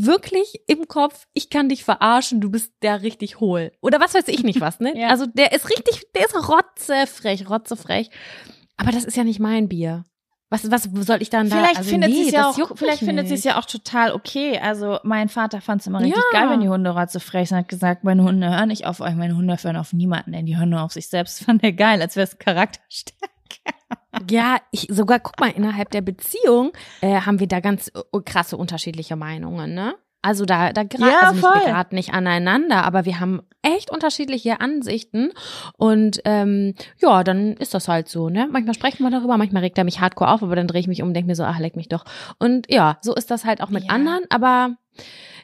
wirklich 0.03 0.61
im 0.67 0.89
Kopf, 0.89 1.27
ich 1.33 1.51
kann 1.51 1.69
dich 1.69 1.85
verarschen, 1.85 2.41
du 2.41 2.51
bist 2.51 2.73
der 2.83 3.03
richtig 3.03 3.41
hohl. 3.41 3.73
Oder 3.81 4.01
was 4.01 4.15
weiß 4.15 4.29
ich 4.29 4.43
nicht 4.43 4.61
was, 4.61 4.81
ne? 4.81 4.93
Ja. 4.99 5.09
Also 5.09 5.27
der 5.27 5.53
ist 5.53 5.71
richtig, 5.71 6.03
der 6.15 6.27
ist 6.27 6.49
rotzefrech, 6.49 7.49
rotzefrech. 7.49 8.11
Aber 8.77 8.91
das 8.91 9.05
ist 9.05 9.17
ja 9.17 9.25
nicht 9.25 9.41
mein 9.41 9.69
Bier. 9.69 10.05
Was, 10.63 10.71
was 10.71 11.07
soll 11.07 11.21
ich 11.21 11.31
dann 11.31 11.49
da? 11.49 11.57
Vielleicht 11.57 11.79
also 11.79 11.91
findet 11.91 12.11
nee, 12.11 12.17
sie 12.17 12.29
es 12.29 12.33
ja 12.33 12.49
auch, 12.49 12.77
vielleicht 12.77 13.01
findet 13.01 13.29
sie 13.29 13.35
es 13.35 13.45
ja 13.45 13.59
auch 13.59 13.65
total 13.65 14.13
okay. 14.13 14.59
Also 14.59 14.99
mein 15.03 15.29
Vater 15.29 15.61
fand 15.61 15.81
es 15.81 15.87
immer 15.87 16.01
richtig 16.01 16.23
Ja. 16.33 16.41
geil, 16.41 16.51
wenn 16.51 16.61
die 16.61 16.69
Hunde 16.69 16.95
so 17.09 17.19
frech 17.19 17.49
sind. 17.49 17.59
Hat 17.59 17.69
gesagt, 17.69 18.05
meine 18.05 18.23
Hunde 18.23 18.49
hören 18.51 18.69
nicht 18.69 18.87
auf 18.87 19.01
euch, 19.01 19.15
meine 19.15 19.37
Hunde 19.37 19.57
hören 19.61 19.77
auf 19.77 19.93
niemanden, 19.93 20.33
denn 20.33 20.47
die 20.47 20.57
hören 20.57 20.71
nur 20.71 20.83
auf 20.83 20.93
sich 20.93 21.09
selbst. 21.09 21.41
Das 21.41 21.47
fand 21.47 21.63
er 21.65 21.73
geil, 21.73 22.01
als 22.01 22.17
wäre 22.17 22.27
es 22.27 22.39
Charakterstärke. 22.39 23.25
Ja, 24.31 24.59
ich 24.71 24.87
sogar 24.91 25.19
guck 25.19 25.41
mal 25.41 25.51
innerhalb 25.51 25.91
der 25.91 26.01
Beziehung 26.01 26.73
äh, 27.01 27.21
haben 27.21 27.41
wir 27.41 27.49
da 27.49 27.61
ganz 27.61 27.89
äh, 27.89 28.21
krasse 28.25 28.57
unterschiedliche 28.57 29.17
Meinungen, 29.17 29.75
ne? 29.75 29.97
Also 30.25 30.47
da, 30.47 30.73
da 30.73 30.85
gerade 30.85 31.13
Ja, 31.13 31.21
also 31.21 31.35
nicht, 31.35 31.43
wir 31.45 31.61
geraten 31.67 31.95
nicht 31.97 32.15
aneinander, 32.15 32.83
aber 32.85 33.05
wir 33.05 33.21
haben 33.21 33.43
echt 33.61 33.91
unterschiedliche 33.91 34.59
Ansichten. 34.59 35.33
Und 35.77 36.23
ähm, 36.25 36.75
ja, 36.99 37.23
dann 37.25 37.59
ist 37.59 37.75
das 37.75 37.89
halt 37.89 38.09
so, 38.09 38.31
ne? 38.31 38.49
Manchmal 38.51 38.73
sprechen 38.75 39.03
wir 39.03 39.11
darüber, 39.11 39.37
manchmal 39.37 39.63
regt 39.63 39.77
er 39.77 39.85
mich 39.85 40.01
hardcore 40.01 40.31
auf, 40.31 40.43
aber 40.43 40.57
dann 40.57 40.67
drehe 40.67 40.81
ich 40.81 40.89
mich 40.89 41.03
um 41.03 41.09
und 41.09 41.15
denke 41.15 41.27
mir 41.27 41.35
so, 41.35 41.45
ach, 41.45 41.59
leck 41.59 41.77
mich 41.77 41.89
doch. 41.89 42.07
Und 42.39 42.71
ja, 42.71 42.97
so 43.03 43.15
ist 43.15 43.31
das 43.31 43.45
halt 43.45 43.63
auch 43.63 43.69
mit 43.69 43.85
Ja. 43.85 43.91
anderen, 43.91 44.25
aber 44.31 44.77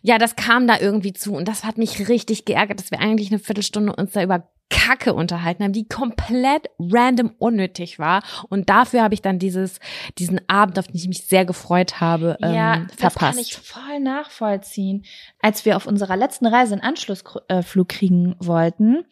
ja, 0.01 0.17
das 0.17 0.35
kam 0.37 0.67
da 0.67 0.79
irgendwie 0.81 1.13
zu 1.13 1.35
und 1.35 1.47
das 1.47 1.65
hat 1.65 1.77
mich 1.77 2.09
richtig 2.09 2.47
geärgert, 2.47 2.81
dass 2.81 2.91
wir 2.91 3.01
eigentlich 3.01 3.31
eine 3.31 3.39
Viertelstunde 3.39 3.95
uns 3.95 4.13
da 4.13 4.23
über 4.23 4.49
Kacke 4.71 5.13
unterhalten 5.13 5.65
haben, 5.65 5.73
die 5.73 5.87
komplett 5.87 6.71
random 6.79 7.33
unnötig 7.39 7.99
war. 7.99 8.23
Und 8.49 8.71
dafür 8.71 9.03
habe 9.03 9.15
ich 9.15 9.21
dann 9.21 9.39
dieses, 9.39 9.79
diesen 10.19 10.41
Abend, 10.49 10.79
auf 10.79 10.87
den 10.87 10.97
ich 10.97 11.09
mich 11.09 11.27
sehr 11.27 11.45
gefreut 11.45 12.01
habe, 12.01 12.39
ähm, 12.43 12.55
ja, 12.55 12.77
das 12.79 12.97
verpasst. 12.97 13.19
kann 13.19 13.39
ich 13.39 13.57
voll 13.57 14.01
nachvollziehen. 14.01 15.05
Als 15.41 15.65
wir 15.65 15.77
auf 15.77 15.87
unserer 15.87 16.17
letzten 16.17 16.47
Reise 16.47 16.75
einen 16.75 16.83
Anschlussflug 16.83 17.89
kriegen 17.89 18.37
wollten, 18.39 19.05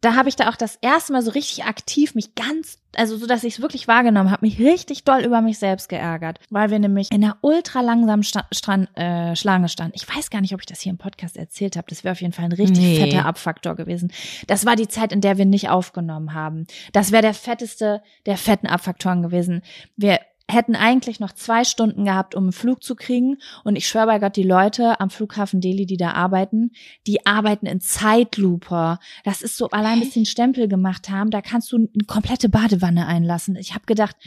da 0.00 0.16
habe 0.16 0.28
ich 0.28 0.36
da 0.36 0.48
auch 0.48 0.56
das 0.56 0.76
erste 0.80 1.12
Mal 1.12 1.22
so 1.22 1.30
richtig 1.30 1.64
aktiv 1.64 2.14
mich 2.14 2.34
ganz, 2.34 2.78
also 2.98 3.16
so, 3.16 3.26
dass 3.26 3.44
ich 3.44 3.54
es 3.54 3.60
wirklich 3.62 3.88
wahrgenommen 3.88 4.30
habe, 4.30 4.44
mich 4.46 4.58
richtig 4.58 5.04
doll 5.04 5.20
über 5.20 5.40
mich 5.40 5.58
selbst 5.58 5.88
geärgert, 5.88 6.38
weil 6.50 6.70
wir 6.70 6.78
nämlich 6.78 7.10
in 7.12 7.22
einer 7.24 7.36
ultra 7.40 7.80
langsamen 7.80 8.22
Sta 8.22 8.46
Strand, 8.52 8.88
äh, 8.96 9.34
Schlange 9.36 9.68
standen. 9.68 9.94
Ich 9.96 10.08
weiß 10.08 10.30
gar 10.30 10.40
nicht, 10.40 10.54
ob 10.54 10.60
ich 10.60 10.66
das 10.66 10.80
hier 10.80 10.90
im 10.90 10.98
Podcast 10.98 11.36
erzählt 11.36 11.76
habe. 11.76 11.86
Das 11.88 12.04
wäre 12.04 12.12
auf 12.12 12.20
jeden 12.20 12.32
Fall 12.32 12.46
ein 12.46 12.52
richtig 12.52 12.78
Nee. 12.84 12.96
fetter 13.00 13.26
Abfaktor 13.26 13.74
gewesen. 13.76 14.12
Das 14.46 14.66
war 14.66 14.76
die 14.76 14.88
Zeit, 14.88 15.12
in 15.12 15.20
der 15.20 15.38
wir 15.38 15.44
nicht 15.44 15.68
aufgenommen 15.68 16.34
haben. 16.34 16.66
Das 16.92 17.12
wäre 17.12 17.22
der 17.22 17.34
fetteste 17.34 18.02
der 18.26 18.36
fetten 18.36 18.66
Abfaktoren 18.66 19.22
gewesen. 19.22 19.62
Wir 19.96 20.20
hätten 20.50 20.76
eigentlich 20.76 21.20
noch 21.20 21.32
zwei 21.32 21.64
Stunden 21.64 22.04
gehabt, 22.04 22.34
um 22.34 22.44
einen 22.44 22.52
Flug 22.52 22.82
zu 22.82 22.94
kriegen. 22.94 23.38
Und 23.64 23.76
ich 23.76 23.88
schwöre 23.88 24.06
bei 24.06 24.18
Gott, 24.18 24.36
die 24.36 24.42
Leute 24.42 25.00
am 25.00 25.08
Flughafen 25.08 25.60
Delhi, 25.60 25.86
die 25.86 25.96
da 25.96 26.12
arbeiten, 26.12 26.72
die 27.06 27.24
arbeiten 27.24 27.66
in 27.66 27.80
Zeitlupe. 27.80 28.98
Das 29.24 29.40
ist 29.40 29.56
so, 29.56 29.70
allein 29.70 30.00
bis 30.00 30.12
sie 30.12 30.20
einen 30.20 30.26
Stempel 30.26 30.68
gemacht 30.68 31.08
haben, 31.08 31.30
da 31.30 31.40
kannst 31.40 31.72
du 31.72 31.76
eine 31.76 32.04
komplette 32.06 32.50
Badewanne 32.50 33.06
einlassen. 33.06 33.56
Ich 33.56 33.74
habe 33.74 33.86
gedacht, 33.86 34.16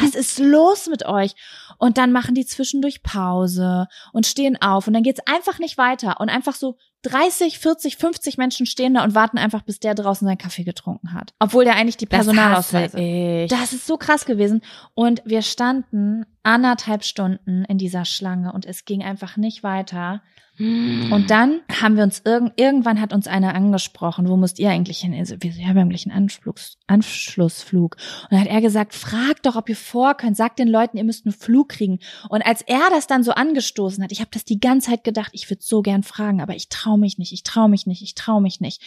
was 0.00 0.14
ist 0.14 0.38
los 0.38 0.86
mit 0.88 1.04
euch? 1.04 1.34
Und 1.78 1.98
dann 1.98 2.12
machen 2.12 2.34
die 2.34 2.46
zwischendurch 2.46 3.02
Pause 3.02 3.88
und 4.12 4.26
stehen 4.26 4.60
auf 4.60 4.86
und 4.86 4.94
dann 4.94 5.02
geht's 5.02 5.26
einfach 5.26 5.58
nicht 5.58 5.78
weiter 5.78 6.20
und 6.20 6.28
einfach 6.28 6.54
so 6.54 6.76
30, 7.02 7.58
40, 7.58 7.96
50 7.96 8.38
Menschen 8.38 8.66
stehen 8.66 8.94
da 8.94 9.04
und 9.04 9.14
warten 9.14 9.38
einfach, 9.38 9.62
bis 9.62 9.78
der 9.78 9.94
draußen 9.94 10.26
seinen 10.26 10.38
Kaffee 10.38 10.64
getrunken 10.64 11.12
hat. 11.12 11.34
Obwohl 11.38 11.64
der 11.64 11.76
eigentlich 11.76 11.96
die 11.96 12.06
Das 12.06 12.26
Personalausweise. 12.26 12.98
ich. 12.98 13.50
Das 13.50 13.72
ist 13.72 13.86
so 13.86 13.96
krass 13.96 14.24
gewesen. 14.24 14.62
Und 14.94 15.22
wir 15.24 15.42
standen 15.42 16.26
anderthalb 16.42 17.04
Stunden 17.04 17.64
in 17.64 17.78
dieser 17.78 18.04
Schlange 18.04 18.52
und 18.52 18.66
es 18.66 18.84
ging 18.84 19.02
einfach 19.02 19.36
nicht 19.36 19.62
weiter. 19.62 20.22
Und 20.58 21.26
dann 21.28 21.60
haben 21.80 21.96
wir 21.96 22.04
uns 22.04 22.22
irgend, 22.24 22.58
irgendwann 22.58 23.00
hat 23.00 23.12
uns 23.12 23.26
einer 23.26 23.54
angesprochen, 23.54 24.28
wo 24.28 24.36
müsst 24.36 24.58
ihr 24.58 24.70
eigentlich 24.70 25.00
hin? 25.00 25.14
Also, 25.14 25.36
wir 25.38 25.52
haben 25.66 25.78
eigentlich 25.78 26.06
einen 26.06 26.16
Anschluss, 26.16 26.78
Anschlussflug. 26.86 27.96
Und 28.22 28.32
dann 28.32 28.40
hat 28.40 28.48
er 28.48 28.60
gesagt, 28.62 28.94
fragt 28.94 29.44
doch, 29.44 29.56
ob 29.56 29.68
ihr 29.68 29.76
vor 29.76 30.14
könnt, 30.14 30.36
sagt 30.36 30.58
den 30.58 30.68
Leuten, 30.68 30.96
ihr 30.96 31.04
müsst 31.04 31.26
einen 31.26 31.34
Flug 31.34 31.68
kriegen. 31.70 31.98
Und 32.30 32.40
als 32.46 32.62
er 32.62 32.88
das 32.90 33.06
dann 33.06 33.22
so 33.22 33.32
angestoßen 33.32 34.02
hat, 34.02 34.12
ich 34.12 34.20
habe 34.20 34.30
das 34.32 34.44
die 34.44 34.60
ganze 34.60 34.90
Zeit 34.90 35.04
gedacht, 35.04 35.30
ich 35.32 35.50
würde 35.50 35.62
so 35.62 35.82
gern 35.82 36.02
fragen, 36.02 36.40
aber 36.40 36.54
ich 36.56 36.68
traue 36.70 36.98
mich 36.98 37.18
nicht, 37.18 37.32
ich 37.32 37.42
traue 37.42 37.68
mich 37.68 37.86
nicht, 37.86 38.02
ich 38.02 38.14
traue 38.14 38.40
mich 38.40 38.60
nicht. 38.60 38.82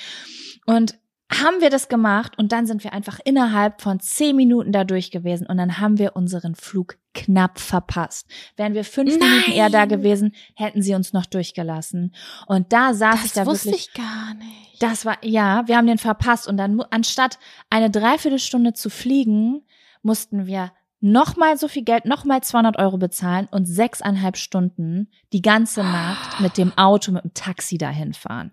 Und 0.66 0.96
haben 1.32 1.62
wir 1.62 1.70
das 1.70 1.90
gemacht 1.90 2.38
und 2.38 2.52
dann 2.52 2.66
sind 2.66 2.84
wir 2.84 2.92
einfach 2.92 3.20
innerhalb 3.24 3.82
von 3.82 4.00
zehn 4.00 4.36
Minuten 4.36 4.72
da 4.72 4.84
durch 4.84 5.12
gewesen 5.12 5.46
und 5.46 5.58
dann 5.58 5.78
haben 5.78 6.00
wir 6.00 6.16
unseren 6.16 6.56
Flug 6.56 6.98
knapp 7.14 7.60
verpasst. 7.60 8.28
Wären 8.56 8.74
wir 8.74 8.84
fünf 8.84 9.18
Nein. 9.18 9.30
Minuten 9.30 9.52
eher 9.52 9.70
da 9.70 9.86
gewesen, 9.86 10.34
hätten 10.56 10.82
sie 10.82 10.96
uns 10.96 11.14
noch 11.14 11.28
durchgelassen. 11.28 12.16
Und 12.48 12.74
da 12.74 12.94
saß 12.94 13.26
ich 13.26 13.34
das 13.34 13.34
da 13.34 13.46
wusste 13.46 13.68
wirklich. 13.68 13.90
ich 13.90 13.94
gar 13.94 14.34
nicht. 14.36 14.82
Das 14.82 15.06
war, 15.06 15.18
ja, 15.24 15.68
wir 15.68 15.78
haben 15.78 15.88
den 15.88 15.98
verpasst 15.98 16.48
und 16.48 16.58
dann, 16.58 16.82
anstatt 16.90 17.38
eine 17.70 17.92
Dreiviertelstunde 17.92 18.74
zu 18.74 18.90
fliegen, 18.90 19.62
mussten 20.02 20.48
wir 20.48 20.72
nochmal 21.00 21.58
so 21.58 21.68
viel 21.68 21.84
Geld, 21.84 22.06
nochmal 22.06 22.42
200 22.42 22.78
Euro 22.80 22.98
bezahlen 22.98 23.48
und 23.52 23.66
sechseinhalb 23.66 24.38
Stunden 24.38 25.10
die 25.32 25.42
ganze 25.42 25.82
Nacht 25.82 26.40
mit 26.40 26.58
dem 26.58 26.78
Auto, 26.78 27.12
mit 27.12 27.24
dem 27.24 27.34
Taxi 27.34 27.78
dahin 27.78 28.14
fahren. 28.14 28.52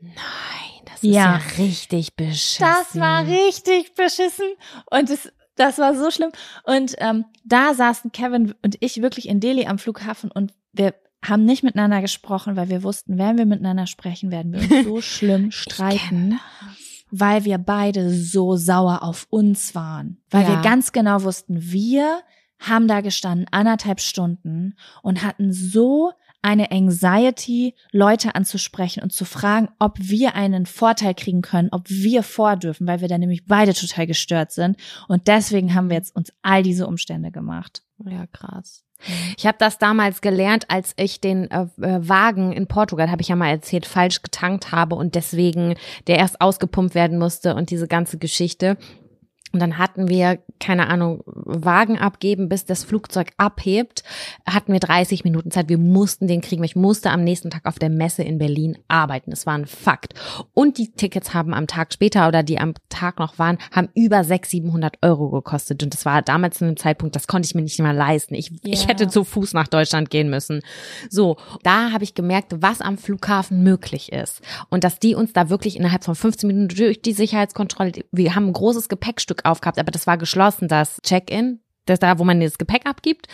Nein, 0.00 0.73
das 0.84 1.02
Ja. 1.02 1.36
ist 1.36 1.56
ja 1.58 1.62
richtig 1.64 2.16
beschissen. 2.16 2.66
Das 2.66 2.98
war 3.00 3.26
richtig 3.26 3.94
beschissen 3.94 4.46
und 4.90 5.10
es, 5.10 5.32
das 5.56 5.78
war 5.78 5.94
so 5.96 6.10
schlimm. 6.10 6.30
Und 6.64 6.94
ähm, 6.98 7.24
da 7.44 7.74
saßen 7.74 8.12
Kevin 8.12 8.54
und 8.62 8.76
ich 8.80 9.00
wirklich 9.02 9.28
in 9.28 9.40
Delhi 9.40 9.66
am 9.66 9.78
Flughafen 9.78 10.30
und 10.30 10.52
wir 10.72 10.94
haben 11.24 11.44
nicht 11.44 11.62
miteinander 11.62 12.00
gesprochen, 12.02 12.56
weil 12.56 12.68
wir 12.68 12.82
wussten, 12.82 13.16
wenn 13.18 13.38
wir 13.38 13.46
miteinander 13.46 13.86
sprechen, 13.86 14.30
werden 14.30 14.52
wir 14.52 14.60
uns 14.60 14.84
so 14.84 15.00
schlimm 15.00 15.50
streiten, 15.50 16.38
weil 17.10 17.44
wir 17.44 17.58
beide 17.58 18.10
so 18.12 18.56
sauer 18.56 19.02
auf 19.02 19.26
uns 19.30 19.74
waren. 19.74 20.18
Weil 20.30 20.42
Ja. 20.42 20.48
wir 20.50 20.56
ganz 20.62 20.92
genau 20.92 21.22
wussten, 21.22 21.56
wir 21.72 22.20
haben 22.58 22.88
da 22.88 23.00
gestanden 23.00 23.46
anderthalb 23.50 24.00
Stunden 24.00 24.74
und 25.02 25.22
hatten 25.22 25.52
so 25.52 26.12
eine 26.44 26.70
Anxiety, 26.70 27.74
Leute 27.90 28.34
anzusprechen 28.34 29.02
und 29.02 29.12
zu 29.12 29.24
fragen, 29.24 29.68
ob 29.78 29.98
wir 29.98 30.34
einen 30.34 30.66
Vorteil 30.66 31.14
kriegen 31.14 31.40
können, 31.40 31.70
ob 31.72 31.88
wir 31.88 32.22
vordürfen, 32.22 32.86
weil 32.86 33.00
wir 33.00 33.08
da 33.08 33.16
nämlich 33.16 33.46
beide 33.46 33.72
total 33.72 34.06
gestört 34.06 34.52
sind. 34.52 34.76
Und 35.08 35.26
deswegen 35.26 35.74
haben 35.74 35.88
wir 35.88 35.96
jetzt 35.96 36.14
uns 36.14 36.32
all 36.42 36.62
diese 36.62 36.86
Umstände 36.86 37.30
gemacht. 37.30 37.82
Ja, 38.04 38.26
krass. 38.26 38.84
Ich 39.36 39.46
habe 39.46 39.56
das 39.58 39.78
damals 39.78 40.20
gelernt, 40.20 40.70
als 40.70 40.92
ich 40.96 41.20
den 41.20 41.50
äh, 41.50 41.66
äh, 41.80 42.08
Wagen 42.08 42.52
in 42.52 42.66
Portugal, 42.66 43.10
habe 43.10 43.22
ich 43.22 43.28
ja 43.28 43.36
mal 43.36 43.48
erzählt, 43.48 43.86
falsch 43.86 44.22
getankt 44.22 44.70
habe 44.70 44.94
und 44.94 45.14
deswegen 45.14 45.74
der 46.06 46.18
erst 46.18 46.40
ausgepumpt 46.40 46.94
werden 46.94 47.18
musste 47.18 47.54
und 47.54 47.70
diese 47.70 47.88
ganze 47.88 48.18
Geschichte. 48.18 48.76
Und 49.54 49.60
dann 49.60 49.78
hatten 49.78 50.08
wir, 50.08 50.38
keine 50.60 50.88
Ahnung, 50.88 51.22
Wagen 51.26 51.98
abgeben, 51.98 52.48
bis 52.48 52.64
das 52.66 52.84
Flugzeug 52.84 53.30
abhebt, 53.38 54.02
hatten 54.46 54.72
wir 54.72 54.80
30 54.80 55.24
Minuten 55.24 55.50
Zeit. 55.50 55.68
Wir 55.68 55.78
mussten 55.78 56.26
den 56.26 56.40
kriegen. 56.42 56.62
Ich 56.64 56.76
musste 56.76 57.10
am 57.10 57.24
nächsten 57.24 57.50
Tag 57.50 57.64
auf 57.66 57.78
der 57.78 57.88
Messe 57.90 58.22
in 58.22 58.38
Berlin 58.38 58.76
arbeiten. 58.88 59.30
Das 59.30 59.46
war 59.46 59.54
ein 59.54 59.66
Fakt. 59.66 60.14
Und 60.52 60.76
die 60.78 60.92
Tickets 60.92 61.32
haben 61.32 61.54
am 61.54 61.66
Tag 61.66 61.92
später 61.94 62.28
oder 62.28 62.42
die 62.42 62.58
am 62.58 62.74
Tag 62.88 63.18
noch 63.18 63.38
waren, 63.38 63.58
haben 63.72 63.88
über 63.94 64.24
600, 64.24 64.50
700 64.64 64.96
Euro 65.02 65.30
gekostet. 65.30 65.82
Und 65.82 65.94
das 65.94 66.04
war 66.04 66.20
damals 66.22 66.58
zu 66.58 66.64
einem 66.64 66.76
Zeitpunkt, 66.76 67.16
das 67.16 67.26
konnte 67.26 67.46
ich 67.46 67.54
mir 67.54 67.62
nicht 67.62 67.78
mal 67.80 67.94
leisten. 67.94 68.34
Ich, 68.34 68.50
ich 68.64 68.82
Ja. 68.82 68.88
hätte 68.88 69.08
zu 69.08 69.24
Fuß 69.24 69.52
nach 69.54 69.68
Deutschland 69.68 70.10
gehen 70.10 70.28
müssen. 70.30 70.60
So, 71.10 71.36
da 71.62 71.92
habe 71.92 72.04
ich 72.04 72.14
gemerkt, 72.14 72.52
was 72.60 72.80
am 72.80 72.98
Flughafen 72.98 73.62
möglich 73.62 74.12
ist. 74.12 74.40
Und 74.70 74.84
dass 74.84 74.98
die 74.98 75.14
uns 75.14 75.32
da 75.32 75.48
wirklich 75.50 75.76
innerhalb 75.76 76.04
von 76.04 76.14
15 76.14 76.46
Minuten 76.48 76.68
durch 76.68 77.00
die 77.02 77.12
Sicherheitskontrolle, 77.12 77.92
wir 78.12 78.34
haben 78.34 78.46
ein 78.48 78.52
großes 78.52 78.88
Gepäckstück 78.88 79.43
aufgehabt, 79.44 79.78
aber 79.78 79.90
das 79.90 80.06
war 80.06 80.18
geschlossen, 80.18 80.68
das 80.68 81.00
Check-in, 81.02 81.60
das 81.86 81.98
da, 82.00 82.18
wo 82.18 82.24
man 82.24 82.40
das 82.40 82.58
Gepäck 82.58 82.86
abgibt. 82.86 83.26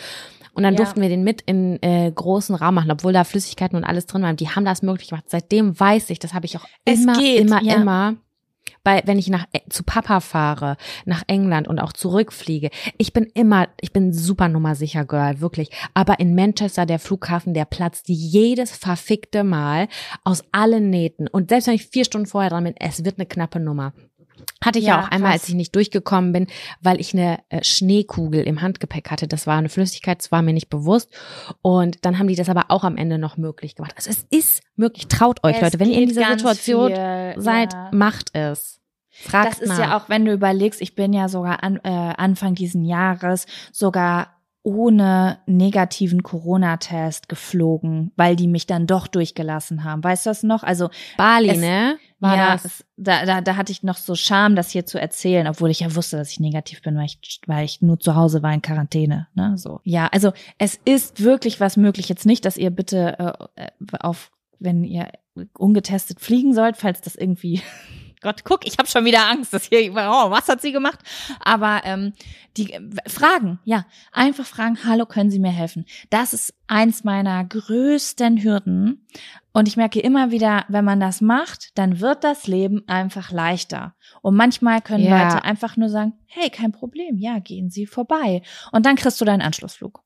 Und 0.53 0.63
dann 0.63 0.73
Ja. 0.73 0.79
durften 0.79 1.01
wir 1.01 1.07
den 1.09 1.23
mit 1.23 1.41
in 1.41 1.81
äh, 1.81 2.11
großen 2.13 2.55
Raum 2.55 2.75
machen, 2.75 2.91
obwohl 2.91 3.13
da 3.13 3.23
Flüssigkeiten 3.23 3.77
und 3.77 3.85
alles 3.85 4.05
drin 4.05 4.21
waren. 4.21 4.35
Die 4.35 4.49
haben 4.49 4.65
das 4.65 4.81
möglich 4.81 5.09
gemacht. 5.09 5.25
Seitdem 5.29 5.79
weiß 5.79 6.09
ich, 6.09 6.19
das 6.19 6.33
habe 6.33 6.45
ich 6.45 6.57
auch 6.57 6.65
Es 6.83 7.03
immer, 7.03 7.17
geht, 7.17 7.39
immer, 7.39 7.63
ja. 7.63 7.75
immer 7.75 8.15
bei, 8.83 9.01
wenn 9.05 9.19
ich 9.19 9.27
nach 9.29 9.45
äh, 9.53 9.59
zu 9.69 9.83
Papa 9.83 10.19
fahre, 10.19 10.75
nach 11.05 11.23
England 11.27 11.67
und 11.67 11.79
auch 11.79 11.93
zurückfliege, 11.93 12.69
ich 12.97 13.13
bin 13.13 13.25
immer, 13.33 13.67
ich 13.79 13.93
bin 13.93 14.11
super 14.11 14.49
nummersicher 14.49 15.05
Girl, 15.05 15.39
wirklich. 15.39 15.69
Aber 15.93 16.19
in 16.19 16.35
Manchester 16.35 16.85
der 16.85 16.99
Flughafen, 16.99 17.53
der 17.53 17.65
platzt 17.65 18.05
jedes 18.07 18.71
verfickte 18.75 19.43
Mal 19.43 19.87
aus 20.23 20.43
allen 20.51 20.89
Nähten. 20.89 21.27
Und 21.27 21.49
selbst 21.49 21.67
wenn 21.67 21.75
ich 21.75 21.87
vier 21.87 22.05
Stunden 22.05 22.27
vorher 22.27 22.49
dran 22.49 22.63
bin, 22.63 22.75
es 22.77 23.05
wird 23.05 23.19
eine 23.19 23.25
knappe 23.27 23.59
Nummer. 23.59 23.93
Hatte 24.63 24.79
ich 24.79 24.85
ja, 24.85 24.97
Ja, 24.97 25.03
auch 25.05 25.09
einmal, 25.11 25.31
krass. 25.31 25.41
als 25.41 25.49
ich 25.49 25.55
nicht 25.55 25.75
durchgekommen 25.75 26.31
bin, 26.33 26.47
weil 26.81 26.99
ich 26.99 27.13
eine 27.13 27.39
äh, 27.49 27.63
Schneekugel 27.63 28.43
im 28.43 28.61
Handgepäck 28.61 29.09
hatte. 29.11 29.27
Das 29.27 29.47
war 29.47 29.57
eine 29.57 29.69
Flüssigkeit, 29.69 30.19
das 30.19 30.31
war 30.31 30.41
mir 30.41 30.53
nicht 30.53 30.69
bewusst. 30.69 31.09
Und 31.61 32.05
dann 32.05 32.19
haben 32.19 32.27
die 32.27 32.35
das 32.35 32.49
aber 32.49 32.65
auch 32.69 32.83
am 32.83 32.97
Ende 32.97 33.17
noch 33.17 33.37
möglich 33.37 33.75
gemacht. 33.75 33.93
Also 33.95 34.09
es 34.09 34.25
ist 34.29 34.61
möglich. 34.75 35.07
Traut 35.07 35.43
euch, 35.43 35.55
Es 35.55 35.61
Leute. 35.61 35.79
Wenn 35.79 35.89
ihr 35.91 36.01
in 36.01 36.09
dieser 36.09 36.27
Situation 36.31 36.87
viel, 36.93 37.33
seid, 37.41 37.73
ja. 37.73 37.89
macht 37.91 38.29
es. 38.33 38.79
Fragt 39.09 39.51
Das 39.53 39.59
ist 39.59 39.69
nach. 39.69 39.79
ja 39.79 39.97
auch, 39.97 40.09
wenn 40.09 40.25
du 40.25 40.31
überlegst, 40.31 40.81
ich 40.81 40.95
bin 40.95 41.11
ja 41.13 41.27
sogar 41.27 41.63
an, 41.63 41.79
äh, 41.83 41.89
Anfang 41.89 42.55
diesen 42.55 42.85
Jahres 42.85 43.45
sogar 43.71 44.37
ohne 44.63 45.39
negativen 45.47 46.21
Corona-Test 46.23 47.27
geflogen, 47.27 48.11
weil 48.15 48.35
die 48.35 48.47
mich 48.47 48.67
dann 48.67 48.85
doch 48.87 49.07
durchgelassen 49.07 49.83
haben. 49.83 50.03
Weißt 50.03 50.25
du 50.25 50.29
das 50.29 50.43
noch? 50.43 50.63
Also 50.63 50.89
Bali, 51.17 51.49
es- 51.49 51.59
ne? 51.59 51.97
War 52.21 52.37
ja, 52.37 52.51
das? 52.51 52.85
da, 52.97 53.25
da, 53.25 53.41
da 53.41 53.55
hatte 53.55 53.71
ich 53.71 53.81
noch 53.81 53.97
so 53.97 54.13
Scham, 54.13 54.55
das 54.55 54.69
hier 54.69 54.85
zu 54.85 55.01
erzählen, 55.01 55.47
obwohl 55.47 55.71
ich 55.71 55.79
ja 55.79 55.95
wusste, 55.95 56.17
dass 56.17 56.31
ich 56.31 56.39
negativ 56.39 56.83
bin, 56.83 56.95
weil 56.95 57.05
ich, 57.05 57.41
weil 57.47 57.65
ich 57.65 57.81
nur 57.81 57.99
zu 57.99 58.15
Hause 58.15 58.43
war 58.43 58.53
in 58.53 58.61
Quarantäne. 58.61 59.27
Ne? 59.33 59.57
So. 59.57 59.81
Ja, 59.83 60.07
also 60.11 60.31
es 60.59 60.79
ist 60.85 61.23
wirklich 61.23 61.59
was 61.59 61.77
möglich. 61.77 62.09
Jetzt 62.09 62.27
nicht, 62.27 62.45
dass 62.45 62.57
ihr 62.57 62.69
bitte 62.69 63.47
äh, 63.57 63.63
äh, 63.63 63.69
auf, 63.99 64.31
wenn 64.59 64.83
ihr 64.83 65.11
ungetestet 65.57 66.19
fliegen 66.19 66.53
sollt, 66.53 66.77
falls 66.77 67.01
das 67.01 67.15
irgendwie 67.15 67.63
Gott, 68.21 68.43
guck, 68.43 68.67
ich 68.67 68.77
habe 68.77 68.87
schon 68.87 69.03
wieder 69.05 69.27
Angst, 69.27 69.53
dass 69.53 69.65
hier, 69.65 69.91
oh, 69.93 70.29
was 70.29 70.47
hat 70.47 70.61
sie 70.61 70.71
gemacht? 70.71 70.99
Aber 71.39 71.81
ähm, 71.85 72.13
die 72.55 72.73
äh, 72.73 72.81
Fragen, 73.07 73.59
ja, 73.63 73.85
einfach 74.11 74.45
fragen, 74.45 74.77
hallo, 74.85 75.05
können 75.05 75.31
Sie 75.31 75.39
mir 75.39 75.51
helfen? 75.51 75.85
Das 76.11 76.33
ist 76.33 76.53
eins 76.67 77.03
meiner 77.03 77.43
größten 77.43 78.43
Hürden. 78.43 79.07
Und 79.53 79.67
ich 79.67 79.75
merke 79.75 79.99
immer 79.99 80.31
wieder, 80.31 80.65
wenn 80.69 80.85
man 80.85 80.99
das 80.99 81.19
macht, 81.19 81.77
dann 81.77 81.99
wird 81.99 82.23
das 82.23 82.47
Leben 82.47 82.87
einfach 82.87 83.31
leichter. 83.31 83.95
Und 84.21 84.35
manchmal 84.35 84.81
können 84.81 85.03
Ja. 85.03 85.23
Leute 85.23 85.43
einfach 85.43 85.75
nur 85.75 85.89
sagen, 85.89 86.13
hey, 86.27 86.49
kein 86.49 86.71
Problem, 86.71 87.17
ja, 87.17 87.39
gehen 87.39 87.69
Sie 87.69 87.85
vorbei. 87.85 88.43
Und 88.71 88.85
dann 88.85 88.95
kriegst 88.95 89.19
du 89.19 89.25
deinen 89.25 89.41
Anschlussflug. 89.41 90.03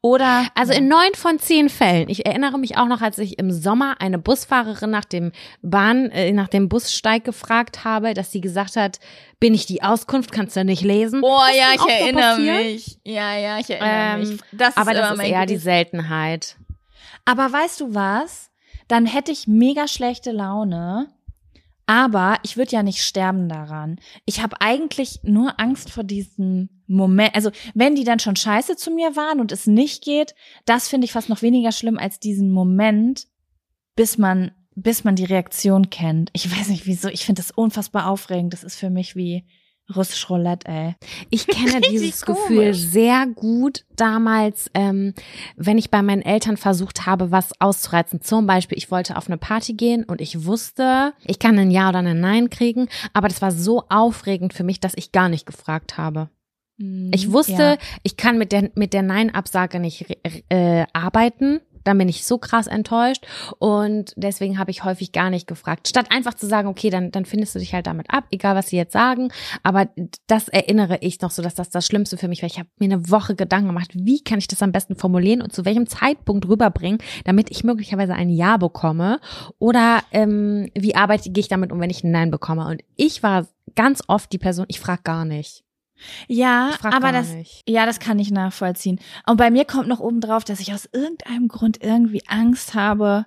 Oder 0.00 0.46
Also 0.54 0.72
in 0.72 0.88
neun 0.88 1.14
von 1.14 1.38
zehn 1.38 1.68
Fällen. 1.68 2.08
Ich 2.08 2.26
erinnere 2.26 2.58
mich 2.58 2.76
auch 2.76 2.86
noch, 2.86 3.00
als 3.02 3.18
ich 3.18 3.38
im 3.38 3.50
Sommer 3.50 4.00
eine 4.00 4.18
Busfahrerin 4.18 4.90
nach 4.90 5.04
dem 5.04 5.32
Bahn, 5.62 6.10
äh, 6.10 6.32
nach 6.32 6.48
dem 6.48 6.68
Bussteig 6.68 7.24
gefragt 7.24 7.84
habe, 7.84 8.14
dass 8.14 8.30
sie 8.32 8.40
gesagt 8.40 8.76
hat, 8.76 9.00
bin 9.40 9.54
ich 9.54 9.66
die 9.66 9.82
Auskunft, 9.82 10.32
kannst 10.32 10.56
du 10.56 10.64
nicht 10.64 10.82
lesen. 10.82 11.20
Oh 11.22 11.38
Das 11.48 11.56
ja, 11.56 11.64
ich 11.74 11.80
so 11.80 11.88
erinnere 11.88 12.22
passieren. 12.36 12.56
mich. 12.64 12.98
Ja, 13.04 13.36
ja, 13.36 13.58
ich 13.58 13.70
erinnere 13.70 14.22
Ähm, 14.22 14.28
mich. 14.30 14.40
Das 14.52 14.76
Aber 14.76 14.92
immer 14.92 15.00
das 15.00 15.18
ist 15.18 15.24
eher 15.24 15.46
die 15.46 15.54
Gutes. 15.54 15.64
Seltenheit. 15.64 16.56
Aber 17.24 17.52
weißt 17.52 17.80
du 17.80 17.94
was? 17.94 18.50
Dann 18.88 19.06
hätte 19.06 19.32
ich 19.32 19.46
mega 19.48 19.88
schlechte 19.88 20.30
Laune. 20.30 21.08
Aber 21.86 22.36
ich 22.42 22.56
würde 22.56 22.72
ja 22.72 22.82
nicht 22.82 23.02
sterben 23.02 23.48
daran. 23.48 23.98
Ich 24.24 24.42
habe 24.42 24.56
eigentlich 24.60 25.20
nur 25.22 25.58
Angst 25.60 25.90
vor 25.90 26.04
diesem 26.04 26.68
Moment. 26.86 27.34
Also 27.34 27.50
wenn 27.74 27.94
die 27.94 28.04
dann 28.04 28.18
schon 28.18 28.36
scheiße 28.36 28.76
zu 28.76 28.90
mir 28.90 29.16
waren 29.16 29.40
und 29.40 29.52
es 29.52 29.66
nicht 29.66 30.02
geht, 30.04 30.34
das 30.64 30.88
finde 30.88 31.06
ich 31.06 31.12
fast 31.12 31.28
noch 31.28 31.42
weniger 31.42 31.72
schlimm 31.72 31.98
als 31.98 32.18
diesen 32.18 32.50
Moment, 32.50 33.26
bis 33.96 34.18
man, 34.18 34.52
bis 34.74 35.04
man 35.04 35.16
die 35.16 35.24
Reaktion 35.24 35.90
kennt. 35.90 36.30
Ich 36.32 36.50
weiß 36.50 36.68
nicht 36.68 36.86
wieso. 36.86 37.08
Ich 37.08 37.24
finde 37.24 37.40
das 37.40 37.50
unfassbar 37.50 38.08
aufregend. 38.08 38.52
Das 38.52 38.64
ist 38.64 38.76
für 38.76 38.90
mich 38.90 39.16
wie 39.16 39.44
russisch 39.94 40.30
Roulette, 40.30 40.66
ey. 40.66 40.94
Ich 41.30 41.46
kenne 41.46 41.80
dieses. 41.90 42.24
Gefühl 42.24 42.72
sehr 42.74 43.26
gut 43.26 43.84
damals, 43.96 44.70
ähm, 44.74 45.14
wenn 45.56 45.78
ich 45.78 45.90
bei 45.90 46.00
meinen 46.02 46.22
Eltern 46.22 46.56
versucht 46.56 47.06
habe, 47.06 47.30
was 47.30 47.60
auszureizen. 47.60 48.22
Zum 48.22 48.46
Beispiel, 48.46 48.78
ich 48.78 48.90
wollte 48.90 49.16
auf 49.16 49.28
eine 49.28 49.36
Party 49.36 49.74
gehen 49.74 50.04
und 50.04 50.20
ich 50.20 50.46
wusste, 50.46 51.12
ich 51.24 51.38
kann 51.38 51.58
ein 51.58 51.70
Ja 51.70 51.90
oder 51.90 51.98
ein 51.98 52.20
Nein 52.20 52.50
kriegen, 52.50 52.88
aber 53.12 53.28
das 53.28 53.42
war 53.42 53.50
so 53.50 53.84
aufregend 53.88 54.54
für 54.54 54.64
mich, 54.64 54.80
dass 54.80 54.94
ich 54.96 55.12
gar 55.12 55.28
nicht 55.28 55.46
gefragt 55.46 55.98
habe. 55.98 56.30
Ich 56.76 57.30
wusste, 57.32 57.52
Mhm. 57.52 57.58
Ja. 57.58 57.76
ich 58.02 58.16
kann 58.16 58.36
mit 58.38 58.50
der, 58.52 58.70
mit 58.74 58.92
der 58.92 59.02
Nein-Absage 59.02 59.78
nicht 59.78 60.06
äh, 60.48 60.84
arbeiten. 60.92 61.60
Dann 61.84 61.98
bin 61.98 62.08
ich 62.08 62.24
so 62.24 62.38
krass 62.38 62.66
enttäuscht 62.66 63.26
und 63.58 64.14
deswegen 64.16 64.58
habe 64.58 64.70
ich 64.70 64.84
häufig 64.84 65.12
gar 65.12 65.28
nicht 65.28 65.46
gefragt. 65.46 65.86
Statt 65.86 66.06
einfach 66.10 66.32
zu 66.32 66.46
sagen, 66.46 66.66
okay, 66.66 66.88
dann, 66.88 67.10
dann 67.10 67.26
findest 67.26 67.54
du 67.54 67.58
dich 67.58 67.74
halt 67.74 67.86
damit 67.86 68.06
ab, 68.08 68.24
egal 68.30 68.56
was 68.56 68.68
sie 68.68 68.76
jetzt 68.78 68.94
sagen. 68.94 69.28
Aber 69.62 69.90
das 70.26 70.48
erinnere 70.48 70.96
ich 71.02 71.20
noch 71.20 71.30
so, 71.30 71.42
dass 71.42 71.54
das 71.54 71.68
das 71.68 71.84
Schlimmste 71.86 72.16
für 72.16 72.26
mich 72.26 72.40
war. 72.40 72.46
Ich 72.46 72.58
habe 72.58 72.70
mir 72.78 72.86
eine 72.86 73.10
Woche 73.10 73.34
Gedanken 73.34 73.66
gemacht, 73.66 73.90
wie 73.92 74.24
kann 74.24 74.38
ich 74.38 74.48
das 74.48 74.62
am 74.62 74.72
besten 74.72 74.96
formulieren 74.96 75.42
und 75.42 75.52
zu 75.52 75.66
welchem 75.66 75.86
Zeitpunkt 75.86 76.48
rüberbringen, 76.48 77.00
damit 77.26 77.50
ich 77.50 77.64
möglicherweise 77.64 78.14
ein 78.14 78.30
Ja 78.30 78.56
bekomme. 78.56 79.20
Oder 79.58 80.00
ähm, 80.10 80.70
wie 80.74 80.94
arbeite 80.96 81.28
gehe 81.30 81.42
ich 81.42 81.48
damit 81.48 81.70
um, 81.70 81.80
wenn 81.80 81.90
ich 81.90 82.02
ein 82.02 82.12
Nein 82.12 82.30
bekomme? 82.30 82.66
Und 82.66 82.80
ich 82.96 83.22
war 83.22 83.46
ganz 83.76 84.02
oft 84.08 84.32
die 84.32 84.38
Person, 84.38 84.64
ich 84.68 84.80
frage 84.80 85.02
gar 85.04 85.26
nicht. 85.26 85.64
Ja, 86.28 86.72
aber 86.82 87.12
das, 87.12 87.32
nicht. 87.32 87.62
ja, 87.68 87.86
das 87.86 88.00
kann 88.00 88.18
ich 88.18 88.30
nachvollziehen. 88.30 89.00
Und 89.26 89.36
bei 89.36 89.50
mir 89.50 89.64
kommt 89.64 89.88
noch 89.88 90.00
oben 90.00 90.20
drauf, 90.20 90.44
dass 90.44 90.60
ich 90.60 90.72
aus 90.72 90.88
irgendeinem 90.92 91.48
Grund 91.48 91.82
irgendwie 91.82 92.22
Angst 92.26 92.74
habe, 92.74 93.26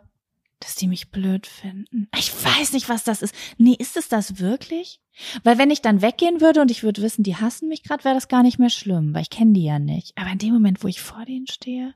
dass 0.60 0.76
die 0.76 0.88
mich 0.88 1.12
blöd 1.12 1.46
finden. 1.46 2.08
Ich 2.18 2.34
weiß 2.34 2.74
nicht, 2.74 2.90
was 2.90 3.04
das 3.04 3.22
ist. 3.22 3.36
Nee, 3.58 3.76
ist 3.78 3.96
es 3.96 4.10
das 4.10 4.40
wirklich? 4.40 5.00
Weil 5.44 5.58
wenn 5.58 5.72
ich 5.72 5.82
dann 5.82 6.02
weggehen 6.02 6.42
würde 6.42 6.62
und 6.62 6.72
ich 6.72 6.84
würde 6.84 7.02
wissen, 7.02 7.24
die 7.24 7.36
hassen 7.36 7.68
mich 7.70 7.84
gerade, 7.84 8.04
wäre 8.04 8.16
das 8.16 8.28
gar 8.28 8.44
nicht 8.44 8.60
mehr 8.60 8.70
schlimm, 8.70 9.14
weil 9.14 9.24
ich 9.24 9.30
kenne 9.30 9.54
die 9.54 9.64
ja 9.64 9.80
nicht. 9.80 10.18
Aber 10.18 10.32
in 10.32 10.38
dem 10.40 10.54
Moment, 10.54 10.84
wo 10.84 10.88
ich 10.88 11.02
vor 11.02 11.26
denen 11.26 11.48
stehe, 11.48 11.94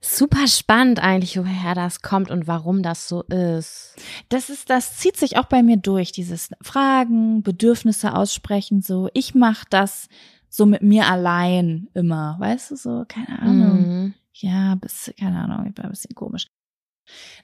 Super 0.00 0.46
spannend 0.46 1.00
eigentlich, 1.02 1.36
woher 1.38 1.74
das 1.74 2.02
kommt 2.02 2.30
und 2.30 2.46
warum 2.46 2.82
das 2.82 3.08
so 3.08 3.22
ist. 3.24 3.96
das 4.28 4.50
ist, 4.50 4.70
das 4.70 4.96
zieht 4.98 5.16
sich 5.16 5.36
auch 5.36 5.46
bei 5.46 5.62
mir 5.62 5.76
durch, 5.76 6.12
dieses 6.12 6.50
Fragen, 6.62 7.42
Bedürfnisse 7.42 8.14
aussprechen, 8.14 8.82
so. 8.82 9.08
Ich 9.14 9.34
mache 9.34 9.64
das 9.70 10.08
so 10.48 10.64
mit 10.66 10.82
mir 10.82 11.06
allein 11.10 11.88
immer, 11.94 12.36
weißt 12.38 12.70
du, 12.70 12.76
so, 12.76 13.04
keine 13.08 13.40
Ahnung. 13.40 13.80
Mhm. 13.80 14.14
Ja, 14.34 14.74
bis, 14.76 15.12
keine 15.18 15.38
Ahnung, 15.40 15.66
ich 15.70 15.76
war 15.76 15.84
ein 15.86 15.90
bisschen 15.90 16.14
komisch. 16.14 16.46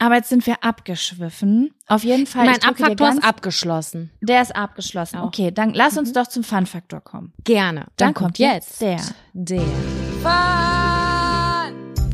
Aber 0.01 0.17
jetzt 0.17 0.29
sind 0.29 0.45
wir 0.47 0.65
abgeschwiffen. 0.65 1.73
Auf 1.87 2.03
jeden 2.03 2.27
Fall. 2.27 2.47
mein 2.47 2.63
Abfaktor 2.65 3.11
ist 3.11 3.23
abgeschlossen. 3.25 4.11
Der 4.21 4.43
ist 4.43 4.55
abgeschlossen. 4.57 5.19
Auch. 5.19 5.27
Okay, 5.29 5.53
dann 5.53 5.73
lass 5.73 5.97
uns 5.97 6.11
Mhm. 6.11 6.15
doch 6.15 6.27
zum 6.27 6.43
Fun-Faktor 6.43 7.01
kommen. 7.01 7.33
Gerne. 7.45 7.87
Dann 7.97 8.13
kommt 8.13 8.39
jetzt 8.41 8.81
der. 8.81 9.01
Der. 9.33 9.63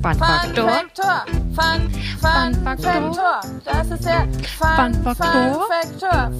Fun, 0.03 0.15
Fun 0.15 0.15
Fun 0.15 0.27
Faktor. 0.55 0.69
Faktor. 0.71 1.25
Fun, 2.21 2.55
Faktor. 2.65 3.41
Das 3.65 3.91
ist 3.91 4.05
der 4.05 4.29
Fun, 4.57 4.95
Fun 4.95 5.05
Faktor. 5.05 5.69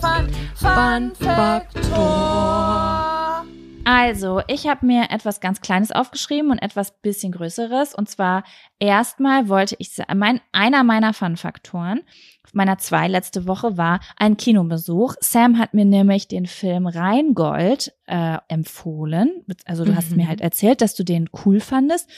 Fun. 0.01 0.29
Fun, 0.55 1.13
Faktor. 1.17 3.45
Also, 3.85 4.41
ich 4.49 4.67
habe 4.69 4.85
mir 4.87 5.11
etwas 5.11 5.41
ganz 5.41 5.61
Kleines 5.61 5.93
aufgeschrieben 5.93 6.51
und 6.51 6.59
etwas 6.59 7.01
bisschen 7.01 7.33
Größeres. 7.33 7.95
Und 7.95 8.09
zwar 8.09 8.43
erstmal 8.79 9.49
wollte 9.49 9.77
ich 9.79 9.91
mein 10.15 10.41
einer 10.53 10.85
meiner 10.85 11.13
Fun-Faktoren 11.15 12.01
meiner 12.55 12.79
zwei 12.79 13.09
letzte 13.09 13.47
Woche 13.47 13.77
war 13.77 14.01
ein 14.17 14.39
Kinobesuch. 14.39 15.17
Sam 15.21 15.59
hat 15.59 15.75
mir 15.75 15.85
nämlich 15.85 16.29
den 16.29 16.47
Film 16.47 16.87
Rheingold 16.87 17.93
äh, 18.07 18.39
empfohlen. 18.49 19.45
Also 19.67 19.85
du 19.85 19.95
hast 19.95 20.13
Mhm. 20.13 20.17
mir 20.17 20.29
halt 20.29 20.41
erzählt, 20.41 20.81
dass 20.81 20.95
du 20.95 21.05
den 21.05 21.29
cool 21.45 21.61
fandest. 21.61 22.09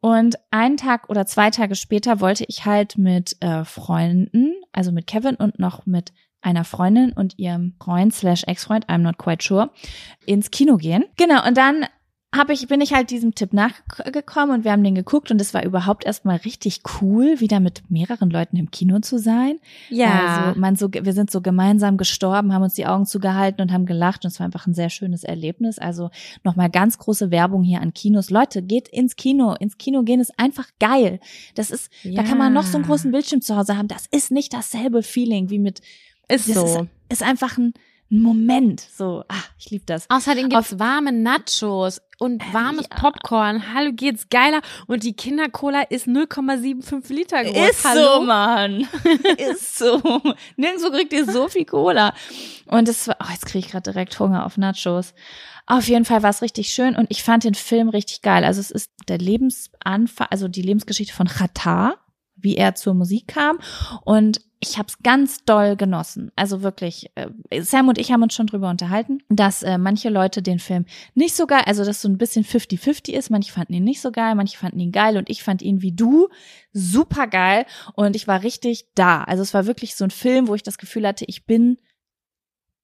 Und 0.00 0.36
einen 0.50 0.76
Tag 0.76 1.08
oder 1.10 1.26
zwei 1.26 1.50
Tage 1.50 1.74
später 1.74 2.20
wollte 2.20 2.44
ich 2.48 2.64
halt 2.64 2.96
mit 2.96 3.36
äh, 3.40 3.64
Freunden, 3.64 4.54
also 4.72 4.92
mit 4.92 5.06
Kevin 5.06 5.36
und 5.36 5.58
noch 5.58 5.84
mit 5.86 6.12
einer 6.42 6.64
Freundin 6.64 7.12
und 7.12 7.38
ihrem 7.38 7.74
Freund 7.82 8.14
slash 8.14 8.44
Ex-Freund, 8.44 8.88
I'm 8.88 8.98
not 8.98 9.18
quite 9.18 9.44
sure, 9.44 9.70
ins 10.24 10.50
Kino 10.50 10.78
gehen. 10.78 11.04
Genau, 11.18 11.46
und 11.46 11.56
dann 11.56 11.84
hab 12.32 12.48
ich, 12.50 12.68
bin 12.68 12.80
ich 12.80 12.92
halt 12.94 13.10
diesem 13.10 13.34
Tipp 13.34 13.52
nachgekommen 13.52 14.54
und 14.54 14.64
wir 14.64 14.70
haben 14.70 14.84
den 14.84 14.94
geguckt 14.94 15.32
und 15.32 15.40
es 15.40 15.52
war 15.52 15.64
überhaupt 15.64 16.04
erstmal 16.04 16.36
richtig 16.36 16.82
cool, 17.00 17.40
wieder 17.40 17.58
mit 17.58 17.82
mehreren 17.90 18.30
Leuten 18.30 18.56
im 18.56 18.70
Kino 18.70 19.00
zu 19.00 19.18
sein. 19.18 19.58
Ja. 19.88 20.44
Also 20.46 20.60
man 20.60 20.76
so, 20.76 20.88
wir 20.92 21.12
sind 21.12 21.30
so 21.32 21.40
gemeinsam 21.40 21.96
gestorben, 21.96 22.52
haben 22.54 22.62
uns 22.62 22.74
die 22.74 22.86
Augen 22.86 23.04
zugehalten 23.04 23.60
und 23.62 23.72
haben 23.72 23.84
gelacht 23.84 24.24
und 24.24 24.30
es 24.30 24.38
war 24.38 24.46
einfach 24.46 24.66
ein 24.68 24.74
sehr 24.74 24.90
schönes 24.90 25.24
Erlebnis. 25.24 25.80
Also 25.80 26.10
nochmal 26.44 26.70
ganz 26.70 26.98
große 26.98 27.32
Werbung 27.32 27.64
hier 27.64 27.80
an 27.80 27.94
Kinos. 27.94 28.30
Leute, 28.30 28.62
geht 28.62 28.86
ins 28.88 29.16
Kino. 29.16 29.54
Ins 29.58 29.76
Kino 29.76 30.02
gehen 30.04 30.20
ist 30.20 30.38
einfach 30.38 30.68
geil. 30.78 31.18
Das 31.56 31.72
ist, 31.72 31.90
da 32.04 32.22
kann 32.22 32.38
man 32.38 32.52
noch 32.52 32.64
so 32.64 32.76
einen 32.76 32.84
Ja. 32.84 32.90
großen 32.90 33.10
Bildschirm 33.10 33.40
zu 33.42 33.56
Hause 33.56 33.76
haben. 33.76 33.88
Das 33.88 34.06
ist 34.10 34.30
nicht 34.30 34.52
dasselbe 34.54 35.02
Feeling 35.02 35.50
wie 35.50 35.58
mit, 35.58 35.80
Ist 36.28 36.48
das 36.48 36.54
so. 36.54 36.64
ist, 36.64 36.80
ist 37.08 37.22
einfach 37.24 37.58
ein, 37.58 37.74
ein 38.10 38.22
Moment. 38.22 38.80
So, 38.80 39.24
ah, 39.28 39.42
ich 39.58 39.70
liebe 39.70 39.84
das. 39.86 40.08
Außerdem 40.08 40.48
gibt's 40.48 40.78
warme 40.78 41.12
Nachos 41.12 42.00
und 42.18 42.42
warmes 42.52 42.86
ja. 42.90 42.96
Popcorn. 42.96 43.72
Hallo, 43.74 43.92
geht's 43.92 44.28
geiler. 44.28 44.60
Und 44.86 45.04
die 45.04 45.14
Kindercola 45.14 45.82
ist 45.82 46.06
0,75 46.06 47.12
Liter 47.12 47.44
groß. 47.44 47.70
Ist 47.70 47.84
Hallo? 47.84 48.16
so, 48.16 48.20
Mann. 48.22 48.88
ist 49.38 49.78
so. 49.78 50.00
Nirgendwo 50.56 50.90
kriegt 50.90 51.12
ihr 51.12 51.30
so 51.30 51.48
viel 51.48 51.64
Cola. 51.64 52.12
Und 52.66 52.88
es 52.88 53.06
war, 53.08 53.16
oh, 53.22 53.30
jetzt 53.30 53.46
kriege 53.46 53.64
ich 53.64 53.70
gerade 53.70 53.90
direkt 53.90 54.18
Hunger 54.18 54.44
auf 54.44 54.56
Nachos. 54.56 55.14
Auf 55.66 55.86
jeden 55.86 56.04
Fall 56.04 56.22
war 56.22 56.30
es 56.30 56.42
richtig 56.42 56.70
schön 56.70 56.96
und 56.96 57.06
ich 57.10 57.22
fand 57.22 57.44
den 57.44 57.54
Film 57.54 57.90
richtig 57.90 58.22
geil. 58.22 58.42
Also 58.44 58.60
es 58.60 58.72
ist 58.72 58.90
der 59.08 59.18
Lebensanfang, 59.18 60.26
also 60.30 60.48
die 60.48 60.62
Lebensgeschichte 60.62 61.14
von 61.14 61.28
Qatar, 61.28 61.94
wie 62.34 62.56
er 62.56 62.74
zur 62.74 62.94
Musik 62.94 63.28
kam. 63.28 63.60
Und 64.04 64.40
ich 64.62 64.76
habe 64.76 64.88
es 64.88 65.02
ganz 65.02 65.44
doll 65.44 65.74
genossen. 65.74 66.30
Also 66.36 66.62
wirklich, 66.62 67.10
äh, 67.14 67.62
Sam 67.62 67.88
und 67.88 67.96
ich 67.96 68.12
haben 68.12 68.22
uns 68.22 68.34
schon 68.34 68.46
drüber 68.46 68.68
unterhalten, 68.68 69.22
dass 69.30 69.62
äh, 69.62 69.78
manche 69.78 70.10
Leute 70.10 70.42
den 70.42 70.58
Film 70.58 70.84
nicht 71.14 71.34
so 71.34 71.46
geil, 71.46 71.62
also 71.64 71.82
dass 71.82 72.02
so 72.02 72.08
ein 72.08 72.18
bisschen 72.18 72.44
50-50 72.44 73.12
ist. 73.12 73.30
Manche 73.30 73.52
fanden 73.52 73.72
ihn 73.72 73.84
nicht 73.84 74.02
so 74.02 74.12
geil, 74.12 74.34
manche 74.34 74.58
fanden 74.58 74.78
ihn 74.80 74.92
geil 74.92 75.16
und 75.16 75.30
ich 75.30 75.42
fand 75.42 75.62
ihn 75.62 75.80
wie 75.80 75.92
du 75.92 76.28
super 76.74 77.26
geil 77.26 77.64
und 77.94 78.14
ich 78.14 78.28
war 78.28 78.42
richtig 78.42 78.88
da. 78.94 79.24
Also 79.24 79.42
es 79.42 79.54
war 79.54 79.66
wirklich 79.66 79.96
so 79.96 80.04
ein 80.04 80.10
Film, 80.10 80.46
wo 80.46 80.54
ich 80.54 80.62
das 80.62 80.76
Gefühl 80.76 81.06
hatte, 81.06 81.24
ich 81.26 81.46
bin 81.46 81.78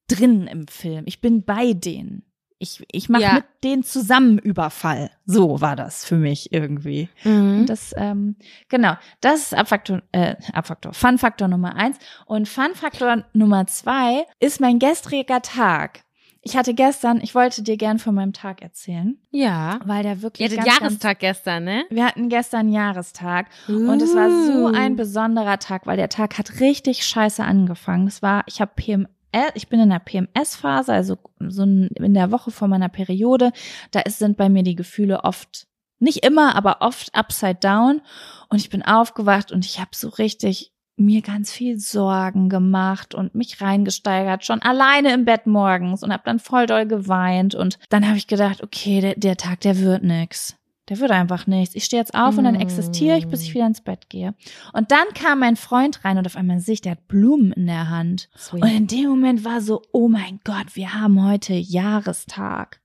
drin 0.09 0.47
im 0.47 0.69
Film. 0.69 1.05
Ich 1.07 1.21
bin 1.21 1.45
bei 1.45 1.75
denen. 1.75 2.26
Ich, 2.59 2.83
ich 2.91 3.09
mache 3.11 3.23
Ja. 3.23 3.35
mit 3.35 3.45
denen 3.65 3.83
zusammen 3.83 4.39
Überfall. 4.39 5.11
So 5.27 5.61
war 5.61 5.77
das 5.77 6.05
für 6.07 6.17
mich 6.17 6.53
irgendwie. 6.53 7.09
Mhm. 7.25 7.61
Und 7.61 7.67
das, 7.67 7.93
ähm, 7.97 8.37
genau, 8.69 8.95
das 9.21 9.41
ist 9.43 9.55
Abfaktor, 9.55 10.01
äh, 10.13 10.37
Abfaktor, 10.55 10.95
Fun-Faktor 10.95 11.49
Nummer 11.49 11.77
eins. 11.77 11.99
Und 12.25 12.49
Fun-Faktor 12.49 13.25
Nummer 13.35 13.67
zwei 13.67 14.25
ist 14.41 14.61
mein 14.61 14.79
gestriger 14.79 15.43
Tag. 15.43 16.01
Ich 16.49 16.57
hatte 16.57 16.75
gestern, 16.75 17.21
ich 17.23 17.35
wollte 17.35 17.65
dir 17.65 17.77
gern 17.77 17.99
von 17.99 18.15
meinem 18.15 18.33
Tag 18.33 18.63
erzählen, 18.63 19.19
Ja. 19.33 19.81
weil 19.85 20.05
der 20.05 20.23
wirklich 20.23 20.49
Ihr 20.49 20.57
hattet 20.57 20.65
ganz, 20.65 20.79
Jahrestag 20.81 21.19
gestern, 21.19 21.65
ne? 21.65 21.79
Ganz, 21.81 21.91
wir 21.91 22.07
hatten 22.07 22.29
gestern 22.29 22.69
Jahrestag 22.73 23.49
und 23.67 24.01
es 24.01 24.15
war 24.15 24.31
so 24.31 24.67
Uh. 24.69 24.73
ein 24.73 24.95
besonderer 24.95 25.59
Tag, 25.59 25.87
weil 25.89 25.97
der 25.97 26.09
Tag 26.09 26.39
hat 26.39 26.61
richtig 26.61 27.05
scheiße 27.05 27.43
angefangen. 27.43 28.07
Es 28.07 28.23
war, 28.23 28.45
ich 28.47 28.61
habe 28.61 28.71
PMS 28.77 29.09
ich 29.55 29.69
bin 29.69 29.81
in 29.81 29.91
der 29.91 29.99
PMS-Phase, 29.99 30.93
also 30.93 31.19
so 31.41 31.63
in 31.63 32.15
der 32.15 32.31
Woche 32.31 32.51
vor 32.51 32.69
meiner 32.69 32.89
Periode. 32.89 33.53
Da 33.91 34.01
ist, 34.01 34.19
sind 34.19 34.37
bei 34.37 34.49
mir 34.49 34.63
die 34.63 34.77
Gefühle 34.77 35.25
oft, 35.25 35.67
nicht 35.99 36.25
immer, 36.25 36.55
aber 36.55 36.79
oft 36.81 37.15
upside 37.15 37.57
down. 37.57 38.03
Und 38.49 38.59
ich 38.59 38.71
bin 38.71 38.83
aufgewacht 38.83 39.53
und 39.53 39.65
ich 39.65 39.81
habe 39.81 39.91
so 39.95 40.09
richtig 40.09 40.73
mir 40.97 41.21
ganz 41.21 41.53
viel 41.53 41.79
Sorgen 41.79 42.49
gemacht 42.49 43.15
und 43.15 43.35
mich 43.35 43.61
reingesteigert, 43.61 44.47
schon 44.47 44.63
alleine 44.63 45.13
im 45.13 45.27
Bett 45.27 45.47
morgens 45.47 46.03
und 46.03 46.13
habe 46.13 46.23
dann 46.25 46.39
voll 46.39 46.67
doll 46.67 46.87
geweint. 46.87 47.55
Und 47.55 47.79
dann 47.91 48.07
habe 48.07 48.17
ich 48.17 48.27
gedacht, 48.27 48.63
okay, 48.63 49.01
der, 49.01 49.15
der 49.15 49.37
Tag, 49.37 49.61
der 49.61 49.79
wird 49.79 50.03
nix. 50.03 50.57
Der 50.89 51.01
wird 51.01 51.11
einfach 51.11 51.47
nichts. 51.49 51.75
Ich 51.75 51.85
stehe 51.85 52.01
jetzt 52.01 52.15
auf 52.15 52.39
und 52.39 52.45
dann 52.45 52.55
existiere 52.55 53.19
ich, 53.19 53.27
bis 53.27 53.43
ich 53.43 53.53
wieder 53.55 53.67
ins 53.67 53.81
Bett 53.81 54.09
gehe. 54.09 54.35
Und 54.73 54.93
dann 54.93 55.07
kam 55.15 55.41
mein 55.41 55.57
Freund 55.57 56.05
rein 56.05 56.17
und 56.17 56.27
auf 56.27 56.37
einmal 56.37 56.61
sehe 56.61 56.75
ich, 56.75 56.81
der 56.81 56.93
hat 56.93 57.09
Blumen 57.09 57.51
in 57.53 57.67
der 57.67 57.89
Hand. 57.91 58.29
Sweet. 58.37 58.63
Und 58.63 58.71
in 58.71 58.87
dem 58.87 59.09
Moment 59.11 59.45
war 59.45 59.61
so, 59.61 59.83
oh 59.93 60.09
mein 60.09 60.39
Gott, 60.45 60.75
wir 60.77 60.95
haben 60.95 61.27
heute 61.27 61.55
Jahrestag. 61.55 62.81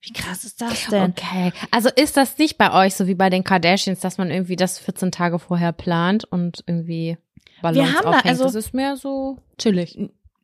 Wie 0.00 0.12
krass 0.12 0.44
ist 0.44 0.60
das 0.60 0.86
denn? 0.86 1.10
Okay. 1.16 1.52
Also 1.70 1.88
ist 1.94 2.16
das 2.16 2.38
nicht 2.38 2.56
bei 2.58 2.72
euch 2.72 2.94
so 2.94 3.06
wie 3.06 3.14
bei 3.14 3.30
den 3.30 3.44
Kardashians, 3.44 4.00
dass 4.00 4.18
man 4.18 4.30
irgendwie 4.30 4.56
das 4.56 4.78
14 4.78 5.10
Tage 5.10 5.38
vorher 5.38 5.72
plant 5.72 6.24
und 6.24 6.62
irgendwie 6.66 7.18
Ballons 7.62 7.78
Wir 7.78 7.92
haben 7.94 8.02
da 8.04 8.08
aufhängt? 8.10 8.26
also- 8.26 8.44
das 8.44 8.54
ist 8.54 8.74
mehr 8.74 8.96
so 8.96 9.38
chillig. 9.58 9.98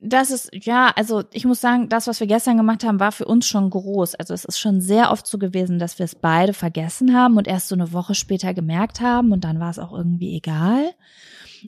Das 0.06 0.30
ist, 0.30 0.50
ja, 0.52 0.92
also 0.96 1.22
ich 1.32 1.46
muss 1.46 1.60
sagen, 1.62 1.88
das, 1.88 2.06
was 2.06 2.20
wir 2.20 2.26
gestern 2.26 2.58
gemacht 2.58 2.84
haben, 2.84 3.00
war 3.00 3.10
für 3.10 3.24
uns 3.24 3.46
schon 3.46 3.70
groß. 3.70 4.14
Also 4.16 4.34
es 4.34 4.44
ist 4.44 4.58
schon 4.58 4.80
sehr 4.82 5.10
oft 5.10 5.26
so 5.26 5.38
gewesen, 5.38 5.78
dass 5.78 5.98
wir 5.98 6.04
es 6.04 6.14
beide 6.14 6.52
vergessen 6.52 7.16
haben 7.16 7.38
und 7.38 7.48
erst 7.48 7.68
so 7.68 7.74
eine 7.74 7.92
Woche 7.92 8.14
später 8.14 8.52
gemerkt 8.52 9.00
haben 9.00 9.32
und 9.32 9.44
dann 9.44 9.60
war 9.60 9.70
es 9.70 9.78
auch 9.78 9.92
irgendwie 9.92 10.36
egal. 10.36 10.92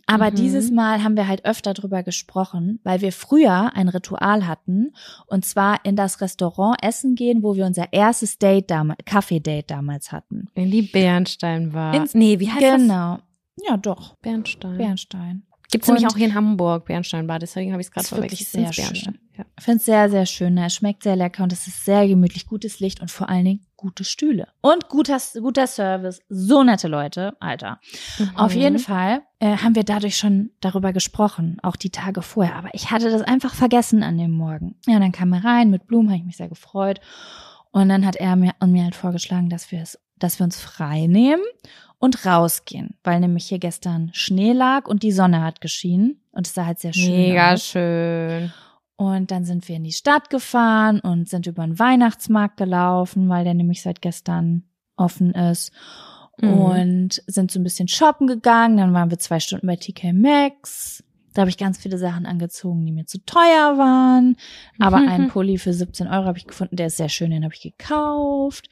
Aber 0.04 0.30
Mhm. 0.30 0.34
dieses 0.34 0.70
Mal 0.70 1.02
haben 1.02 1.16
wir 1.16 1.26
halt 1.26 1.46
öfter 1.46 1.72
drüber 1.72 2.02
gesprochen, 2.02 2.78
weil 2.84 3.00
wir 3.00 3.12
früher 3.12 3.74
ein 3.74 3.88
Ritual 3.88 4.46
hatten 4.46 4.92
und 5.26 5.46
zwar 5.46 5.82
in 5.86 5.96
das 5.96 6.20
Restaurant 6.20 6.76
essen 6.82 7.14
gehen, 7.14 7.42
wo 7.42 7.56
wir 7.56 7.64
unser 7.64 7.90
erstes 7.94 8.38
Date 8.38 8.70
damals, 8.70 8.98
Kaffee-Date 9.06 9.70
damals 9.70 10.12
hatten. 10.12 10.48
In 10.54 10.70
die 10.70 10.82
Bernstein 10.82 11.72
war. 11.72 11.94
Ins- 11.94 12.14
nee, 12.14 12.38
wie 12.38 12.50
heißt 12.50 12.62
das? 12.62 12.82
Genau. 12.82 13.18
Ja, 13.66 13.78
doch. 13.78 14.14
Bernstein. 14.16 14.76
Bernstein. 14.76 15.45
Gibt's 15.70 15.88
nämlich 15.88 16.04
Und- 16.04 16.12
auch 16.12 16.16
hier 16.16 16.26
in 16.26 16.34
Hamburg, 16.34 16.84
Bernstein 16.86 17.26
war. 17.28 17.38
Deswegen 17.38 17.72
habe 17.72 17.80
ich 17.80 17.88
es 17.88 17.90
gerade 17.92 18.04
Ist 18.04 18.16
wirklich 18.16 18.48
sehr. 18.48 18.70
Ja. 18.70 19.44
Ich 19.58 19.64
finde 19.64 19.78
es 19.78 19.84
sehr, 19.84 20.08
sehr 20.08 20.24
schön. 20.26 20.56
Es 20.58 20.74
schmeckt 20.74 21.02
sehr 21.02 21.16
lecker 21.16 21.42
und 21.42 21.52
es 21.52 21.66
ist 21.66 21.84
sehr 21.84 22.06
gemütlich. 22.08 22.46
Gutes 22.46 22.80
Licht 22.80 23.00
und 23.00 23.10
vor 23.10 23.28
allen 23.28 23.44
Dingen 23.44 23.66
gute 23.76 24.04
Stühle. 24.04 24.48
Und 24.62 24.88
guter, 24.88 25.18
guter 25.40 25.66
Service. 25.66 26.20
So 26.28 26.62
nette 26.62 26.88
Leute, 26.88 27.36
Alter. 27.40 27.78
Auf 28.34 28.54
Mhm. 28.54 28.60
jeden 28.60 28.78
Fall 28.78 29.22
äh, 29.40 29.56
haben 29.58 29.74
wir 29.74 29.84
dadurch 29.84 30.16
schon 30.16 30.50
darüber 30.60 30.92
gesprochen, 30.94 31.58
auch 31.62 31.76
die 31.76 31.90
Tage 31.90 32.22
vorher. 32.22 32.56
Aber 32.56 32.70
ich 32.72 32.90
hatte 32.90 33.10
das 33.10 33.20
einfach 33.22 33.54
vergessen 33.54 34.02
an 34.02 34.16
dem 34.16 34.30
Morgen. 34.30 34.76
Ja, 34.86 34.98
dann 34.98 35.12
kam 35.12 35.32
er 35.34 35.44
rein 35.44 35.68
mit 35.70 35.86
Blumen, 35.86 36.08
habe 36.08 36.18
ich 36.20 36.24
mich 36.24 36.36
sehr 36.38 36.48
gefreut. 36.48 37.00
Und 37.72 37.90
dann 37.90 38.06
hat 38.06 38.16
er 38.16 38.36
mir, 38.36 38.52
und 38.60 38.72
mir 38.72 38.84
halt 38.84 38.94
vorgeschlagen, 38.94 39.50
dass 39.50 39.70
wir 39.70 39.82
es, 39.82 39.98
dass 40.18 40.38
wir 40.38 40.44
uns 40.44 40.60
frei 40.60 41.06
nehmen 41.06 41.42
und 41.98 42.26
rausgehen, 42.26 42.96
weil 43.04 43.20
nämlich 43.20 43.46
hier 43.46 43.58
gestern 43.58 44.10
Schnee 44.12 44.52
lag 44.52 44.86
und 44.86 45.02
die 45.02 45.12
Sonne 45.12 45.42
hat 45.42 45.60
geschienen 45.60 46.20
und 46.32 46.46
es 46.46 46.54
sah 46.54 46.66
halt 46.66 46.78
sehr 46.78 46.92
schön 46.92 47.10
Mega 47.10 47.54
aus. 47.54 47.64
schön. 47.64 48.52
Und 48.96 49.30
dann 49.30 49.44
sind 49.44 49.68
wir 49.68 49.76
in 49.76 49.84
die 49.84 49.92
Stadt 49.92 50.30
gefahren 50.30 51.00
und 51.00 51.28
sind 51.28 51.46
über 51.46 51.64
den 51.64 51.78
Weihnachtsmarkt 51.78 52.56
gelaufen, 52.56 53.28
weil 53.28 53.44
der 53.44 53.54
nämlich 53.54 53.82
seit 53.82 54.00
gestern 54.00 54.64
offen 54.96 55.32
ist. 55.32 55.70
Mhm. 56.40 56.52
Und 56.52 57.22
sind 57.26 57.50
so 57.50 57.60
ein 57.60 57.62
bisschen 57.62 57.88
shoppen 57.88 58.26
gegangen. 58.26 58.78
Dann 58.78 58.94
waren 58.94 59.10
wir 59.10 59.18
zwei 59.18 59.38
Stunden 59.38 59.66
bei 59.66 59.76
TK 59.76 60.14
Maxx. 60.14 61.04
Da 61.34 61.42
habe 61.42 61.50
ich 61.50 61.58
ganz 61.58 61.76
viele 61.76 61.98
Sachen 61.98 62.24
angezogen, 62.24 62.86
die 62.86 62.92
mir 62.92 63.04
zu 63.04 63.22
teuer 63.26 63.76
waren. 63.76 64.36
Aber 64.78 64.96
einen 64.96 65.28
Pulli 65.32 65.58
für 65.58 65.74
17 65.74 66.06
Euro 66.06 66.24
habe 66.24 66.38
ich 66.38 66.46
gefunden, 66.46 66.76
der 66.76 66.86
ist 66.86 66.96
sehr 66.96 67.10
schön, 67.10 67.30
den 67.30 67.44
habe 67.44 67.52
ich 67.54 67.60
gekauft. 67.60 68.70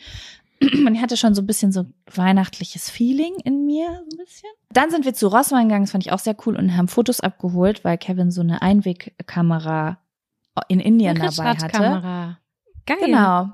Und 0.87 0.95
ich 0.95 1.03
hatte 1.03 1.17
schon 1.17 1.35
so 1.35 1.43
ein 1.43 1.47
bisschen 1.47 1.73
so 1.73 1.85
weihnachtliches 2.12 2.91
Feeling 2.91 3.35
in 3.45 3.67
mir, 3.67 3.87
so 3.87 4.17
ein 4.17 4.25
bisschen. 4.25 4.51
Dann 4.71 4.91
sind 4.91 5.05
wir 5.05 5.15
zu 5.15 5.29
Rossmann 5.29 5.69
gegangen, 5.69 5.85
das 5.85 5.93
fand 5.93 6.07
ich 6.07 6.12
auch 6.12 6.19
sehr 6.19 6.37
cool 6.47 6.57
und 6.57 6.77
haben 6.77 6.89
Fotos 6.89 7.21
abgeholt, 7.21 7.85
weil 7.85 7.99
Kevin 7.99 8.31
so 8.31 8.41
eine 8.41 8.62
Einwegkamera 8.62 9.99
in 10.69 10.81
Indien 10.81 11.21
Eine 11.21 11.31
dabei 11.31 11.51
hatte. 11.51 11.65
Richtradkamera. 11.65 12.39
Geil. 12.87 12.99
Genau. 13.01 13.51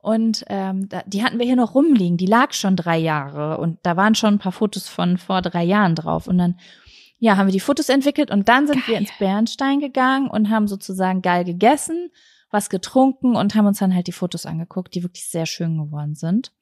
Und 0.00 0.44
ähm, 0.48 0.88
da, 0.88 1.02
die 1.06 1.22
hatten 1.22 1.38
wir 1.38 1.46
hier 1.46 1.56
noch 1.56 1.74
rumliegen. 1.74 2.16
Die 2.16 2.26
lag 2.26 2.52
schon 2.52 2.74
drei 2.76 2.98
Jahre 2.98 3.58
und 3.58 3.78
da 3.84 3.96
waren 3.96 4.14
schon 4.14 4.34
ein 4.34 4.38
paar 4.38 4.52
Fotos 4.52 4.88
von 4.88 5.16
vor 5.16 5.42
drei 5.42 5.62
Jahren 5.62 5.94
drauf. 5.94 6.26
Und 6.26 6.38
dann, 6.38 6.58
ja, 7.18 7.36
haben 7.36 7.46
wir 7.46 7.52
die 7.52 7.60
Fotos 7.60 7.88
entwickelt 7.88 8.30
und 8.30 8.48
dann 8.48 8.66
sind 8.66 8.86
wir 8.88 8.94
Geil. 8.94 9.02
ins 9.02 9.12
Bernstein 9.18 9.78
gegangen 9.78 10.28
und 10.28 10.50
haben 10.50 10.66
sozusagen 10.66 11.22
geil 11.22 11.44
gegessen, 11.44 12.10
was 12.52 12.70
getrunken 12.70 13.34
und 13.34 13.56
haben 13.56 13.66
uns 13.66 13.78
dann 13.78 13.94
halt 13.94 14.06
die 14.06 14.12
Fotos 14.12 14.46
angeguckt, 14.46 14.94
die 14.94 15.02
wirklich 15.02 15.28
sehr 15.28 15.46
schön 15.46 15.76
geworden 15.76 16.14
sind. 16.14 16.52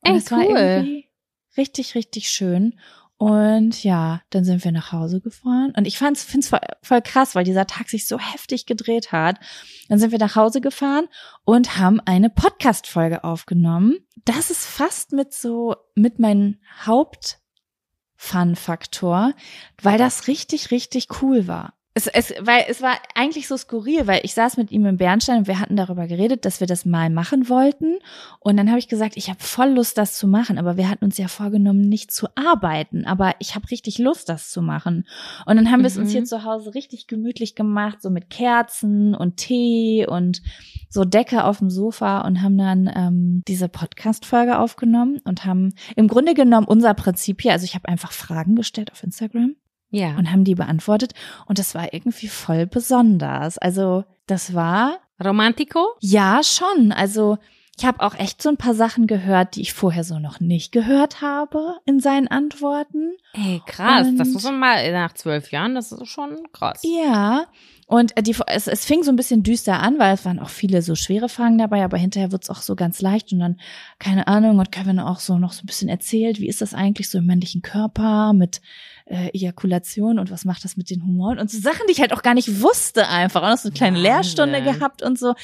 Und 0.00 0.16
es 0.16 0.30
war 0.30 0.38
cool. 0.38 0.56
irgendwie 0.56 1.08
richtig, 1.56 1.94
richtig 1.94 2.30
schön. 2.30 2.78
Und 3.18 3.84
ja, 3.84 4.22
dann 4.30 4.44
sind 4.44 4.64
wir 4.64 4.72
nach 4.72 4.90
Hause 4.90 5.20
gefahren. 5.20 5.72
Und 5.76 5.86
ich 5.86 5.96
fand's, 5.96 6.24
find's 6.24 6.48
voll, 6.48 6.58
voll 6.82 7.02
krass, 7.02 7.36
weil 7.36 7.44
dieser 7.44 7.68
Tag 7.68 7.88
sich 7.88 8.08
so 8.08 8.18
heftig 8.18 8.66
gedreht 8.66 9.12
hat. 9.12 9.38
Dann 9.88 10.00
sind 10.00 10.10
wir 10.10 10.18
nach 10.18 10.34
Hause 10.34 10.60
gefahren 10.60 11.06
und 11.44 11.78
haben 11.78 12.00
eine 12.00 12.30
Podcast-Folge 12.30 13.22
aufgenommen. 13.22 13.98
Das 14.24 14.50
ist 14.50 14.66
fast 14.66 15.12
mit 15.12 15.32
so, 15.32 15.76
mit 15.94 16.18
meinem 16.18 16.58
Haupt-Fun-Faktor, 16.84 19.34
weil 19.80 19.98
das 19.98 20.26
richtig, 20.26 20.72
richtig 20.72 21.22
cool 21.22 21.46
war. 21.46 21.74
Es, 21.94 22.06
es, 22.06 22.32
weil 22.40 22.64
es 22.68 22.80
war 22.80 22.96
eigentlich 23.14 23.46
so 23.46 23.56
skurril, 23.58 24.06
weil 24.06 24.22
ich 24.24 24.32
saß 24.32 24.56
mit 24.56 24.70
ihm 24.70 24.86
im 24.86 24.96
Bernstein 24.96 25.40
und 25.40 25.46
wir 25.46 25.60
hatten 25.60 25.76
darüber 25.76 26.06
geredet, 26.06 26.46
dass 26.46 26.58
wir 26.60 26.66
das 26.66 26.86
mal 26.86 27.10
machen 27.10 27.50
wollten. 27.50 27.98
Und 28.40 28.56
dann 28.56 28.70
habe 28.70 28.78
ich 28.78 28.88
gesagt, 28.88 29.18
ich 29.18 29.28
habe 29.28 29.40
voll 29.40 29.68
Lust, 29.74 29.98
das 29.98 30.14
zu 30.14 30.26
machen, 30.26 30.56
aber 30.58 30.78
wir 30.78 30.88
hatten 30.88 31.04
uns 31.04 31.18
ja 31.18 31.28
vorgenommen, 31.28 31.82
nicht 31.82 32.10
zu 32.10 32.28
arbeiten. 32.34 33.04
Aber 33.04 33.34
ich 33.40 33.54
habe 33.54 33.70
richtig 33.70 33.98
Lust, 33.98 34.30
das 34.30 34.50
zu 34.50 34.62
machen. 34.62 35.06
Und 35.44 35.56
dann 35.56 35.70
haben 35.70 35.80
wir 35.80 35.86
es 35.88 35.98
uns 35.98 36.08
Mhm. 36.08 36.12
hier 36.12 36.24
zu 36.24 36.44
Hause 36.44 36.74
richtig 36.74 37.08
gemütlich 37.08 37.54
gemacht, 37.54 38.00
so 38.00 38.08
mit 38.08 38.30
Kerzen 38.30 39.14
und 39.14 39.36
Tee 39.36 40.06
und 40.08 40.40
so 40.88 41.04
Decke 41.04 41.44
auf 41.44 41.58
dem 41.58 41.68
Sofa 41.68 42.22
und 42.22 42.40
haben 42.40 42.56
dann 42.56 42.90
ähm, 42.94 43.42
diese 43.46 43.68
Podcast-Folge 43.68 44.58
aufgenommen 44.58 45.20
und 45.24 45.44
haben 45.44 45.74
im 45.96 46.08
Grunde 46.08 46.32
genommen 46.32 46.66
unser 46.66 46.94
Prinzip 46.94 47.42
hier, 47.42 47.52
also 47.52 47.64
ich 47.64 47.74
habe 47.74 47.88
einfach 47.88 48.12
Fragen 48.12 48.56
gestellt 48.56 48.92
auf 48.92 49.02
Instagram 49.02 49.56
Ja. 49.92 50.16
und 50.16 50.32
haben 50.32 50.42
die 50.42 50.56
beantwortet 50.56 51.12
und 51.46 51.60
das 51.60 51.74
war 51.76 51.92
irgendwie 51.94 52.26
voll 52.28 52.66
besonders. 52.66 53.58
Also 53.58 54.04
das 54.26 54.54
war 54.54 54.98
Romantico? 55.22 55.86
ja 56.00 56.40
schon. 56.42 56.90
Also 56.90 57.38
ich 57.78 57.86
habe 57.86 58.00
auch 58.00 58.14
echt 58.14 58.42
so 58.42 58.48
ein 58.50 58.56
paar 58.58 58.74
Sachen 58.74 59.06
gehört, 59.06 59.54
die 59.56 59.62
ich 59.62 59.72
vorher 59.72 60.04
so 60.04 60.18
noch 60.18 60.40
nicht 60.40 60.72
gehört 60.72 61.20
habe 61.22 61.76
in 61.86 62.00
seinen 62.00 62.28
Antworten. 62.28 63.12
Ey, 63.32 63.62
krass. 63.66 64.06
das 64.18 64.28
Und- 64.28 64.34
muss 64.34 64.44
man 64.44 64.58
mal 64.58 64.92
nach 64.92 65.14
zwölf 65.14 65.50
Jahren, 65.52 65.74
das 65.74 65.92
ist 65.92 66.06
schon 66.08 66.36
krass. 66.52 66.80
Ja. 66.84 67.46
Und 67.92 68.16
äh, 68.16 68.22
die, 68.22 68.34
es, 68.46 68.68
es 68.68 68.86
fing 68.86 69.02
so 69.02 69.12
ein 69.12 69.16
bisschen 69.16 69.42
düster 69.42 69.78
an, 69.80 69.98
weil 69.98 70.14
es 70.14 70.24
waren 70.24 70.38
auch 70.38 70.48
viele 70.48 70.80
so 70.80 70.94
schwere 70.94 71.28
Fragen 71.28 71.58
dabei, 71.58 71.84
aber 71.84 71.98
hinterher 71.98 72.32
wird's 72.32 72.48
auch 72.48 72.62
so 72.62 72.74
ganz 72.74 73.02
leicht 73.02 73.34
und 73.34 73.40
dann, 73.40 73.60
keine 73.98 74.28
Ahnung, 74.28 74.58
hat 74.58 74.72
Kevin 74.72 74.98
auch 74.98 75.20
so 75.20 75.36
noch 75.36 75.52
so 75.52 75.62
ein 75.62 75.66
bisschen 75.66 75.90
erzählt, 75.90 76.40
wie 76.40 76.48
ist 76.48 76.62
das 76.62 76.72
eigentlich 76.72 77.10
so 77.10 77.18
im 77.18 77.26
männlichen 77.26 77.60
Körper 77.60 78.32
mit 78.32 78.62
äh, 79.04 79.28
Ejakulation 79.34 80.18
und 80.18 80.30
was 80.30 80.46
macht 80.46 80.64
das 80.64 80.78
mit 80.78 80.88
den 80.88 81.02
Humoren 81.02 81.38
und 81.38 81.50
so 81.50 81.60
Sachen, 81.60 81.82
die 81.86 81.92
ich 81.92 82.00
halt 82.00 82.14
auch 82.14 82.22
gar 82.22 82.32
nicht 82.32 82.62
wusste 82.62 83.10
einfach. 83.10 83.42
Und 83.42 83.50
noch 83.50 83.58
so 83.58 83.68
eine 83.68 83.76
kleine 83.76 83.98
Wahnsinn. 83.98 84.10
Lehrstunde 84.10 84.62
gehabt 84.62 85.02
und 85.02 85.18
so. 85.18 85.34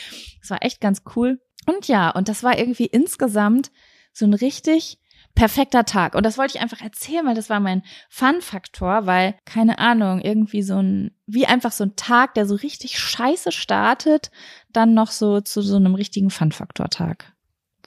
Das 0.41 0.49
war 0.49 0.63
echt 0.63 0.81
ganz 0.81 1.03
cool. 1.17 1.43
Und 1.67 1.87
ja, 1.87 2.09
und 2.09 2.31
das 2.31 2.43
war 2.43 2.59
irgendwie 2.59 2.87
insgesamt 2.87 3.71
so 4.15 4.25
ein 4.25 4.33
richtig 4.33 4.99
perfekter 5.35 5.85
Tag. 5.85 6.15
Und 6.15 6.25
das 6.27 6.37
wollte 6.39 6.57
ich 6.57 6.63
einfach 6.63 6.81
erzählen, 6.81 7.25
weil 7.27 7.35
das 7.35 7.49
war 7.49 7.61
mein 7.61 7.83
Fun-Faktor, 8.09 9.07
weil, 9.07 9.35
keine 9.45 9.79
Ahnung, 9.79 10.21
irgendwie 10.21 10.63
so 10.63 10.77
ein, 10.83 11.13
wie 11.27 11.47
einfach 11.47 11.73
so 11.73 11.85
ein 11.85 11.95
Tag, 11.97 12.35
der 12.35 12.47
so 12.47 12.55
richtig 12.57 12.99
scheiße 12.99 13.53
startet, 13.53 14.31
dann 14.73 14.95
noch 14.95 15.11
so 15.11 15.41
zu 15.41 15.63
so 15.63 15.77
einem 15.77 15.95
richtigen 15.95 16.31
Fun-Faktor-Tag 16.31 17.33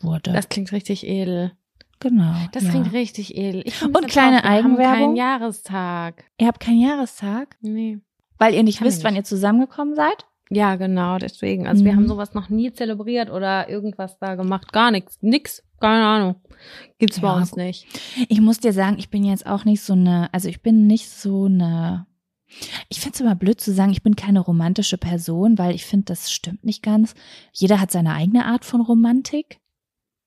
wurde. 0.02 0.32
Das 0.34 0.50
klingt 0.50 0.72
richtig 0.72 1.06
edel. 1.06 1.52
genau. 2.00 2.34
Das 2.54 2.64
ja. 2.64 2.70
klingt 2.72 2.94
richtig 2.94 3.36
edel. 3.38 3.64
Und 3.84 4.08
kleine 4.08 4.42
traurig, 4.42 4.44
wir 4.44 4.64
haben 4.64 4.66
Eigenwerbung? 4.78 5.00
keinen 5.00 5.16
Jahrestag. 5.18 6.24
Ihr 6.38 6.48
habt 6.48 6.60
keinen 6.60 6.80
Jahrestag, 6.80 7.58
Nee. 7.62 8.00
weil 8.38 8.54
ihr 8.54 8.64
nicht 8.64 8.80
wir 8.80 8.88
wisst, 8.88 9.04
wann 9.04 9.14
nicht. 9.14 9.22
ihr 9.22 9.26
zusammengekommen 9.26 9.96
seid? 9.96 10.26
Ja, 10.54 10.76
genau, 10.76 11.18
deswegen. 11.18 11.66
Also 11.66 11.86
wir 11.86 11.94
Mhm. 11.94 11.98
haben 11.98 12.08
sowas 12.10 12.34
noch 12.34 12.50
nie 12.50 12.74
zelebriert 12.74 13.30
oder 13.30 13.70
irgendwas 13.70 14.20
da 14.20 14.36
gemacht. 14.36 14.74
Gar 14.74 14.92
nichts. 14.92 15.18
Nix. 15.22 15.64
Keine 15.80 16.06
Ahnung. 16.06 16.36
Gibt's 17.00 17.22
bei 17.22 17.28
Ja, 17.30 17.36
uns 17.38 17.52
gut. 17.52 17.60
nicht. 17.60 17.88
Ich 18.28 18.42
muss 18.42 18.60
dir 18.60 18.74
sagen, 18.74 18.98
ich 19.00 19.10
bin 19.10 19.24
jetzt 19.24 19.46
auch 19.48 19.64
nicht 19.66 19.82
so 19.82 19.94
eine, 19.94 20.30
also 20.34 20.50
ich 20.50 20.62
bin 20.62 20.88
nicht 20.88 21.10
so 21.10 21.46
eine, 21.46 22.06
ich 22.90 23.00
finde 23.00 23.16
es 23.16 23.22
immer 23.22 23.34
blöd 23.36 23.62
zu 23.62 23.72
sagen, 23.72 23.92
ich 23.92 24.04
bin 24.04 24.16
keine 24.18 24.42
romantische 24.42 24.98
Person, 24.98 25.58
weil 25.58 25.74
ich 25.74 25.86
finde, 25.86 26.06
das 26.08 26.32
stimmt 26.32 26.66
nicht 26.66 26.84
ganz. 26.84 27.16
Jeder 27.54 27.80
hat 27.80 27.90
seine 27.92 28.14
eigene 28.14 28.46
Art 28.46 28.66
von 28.66 28.82
Romantik, 28.82 29.60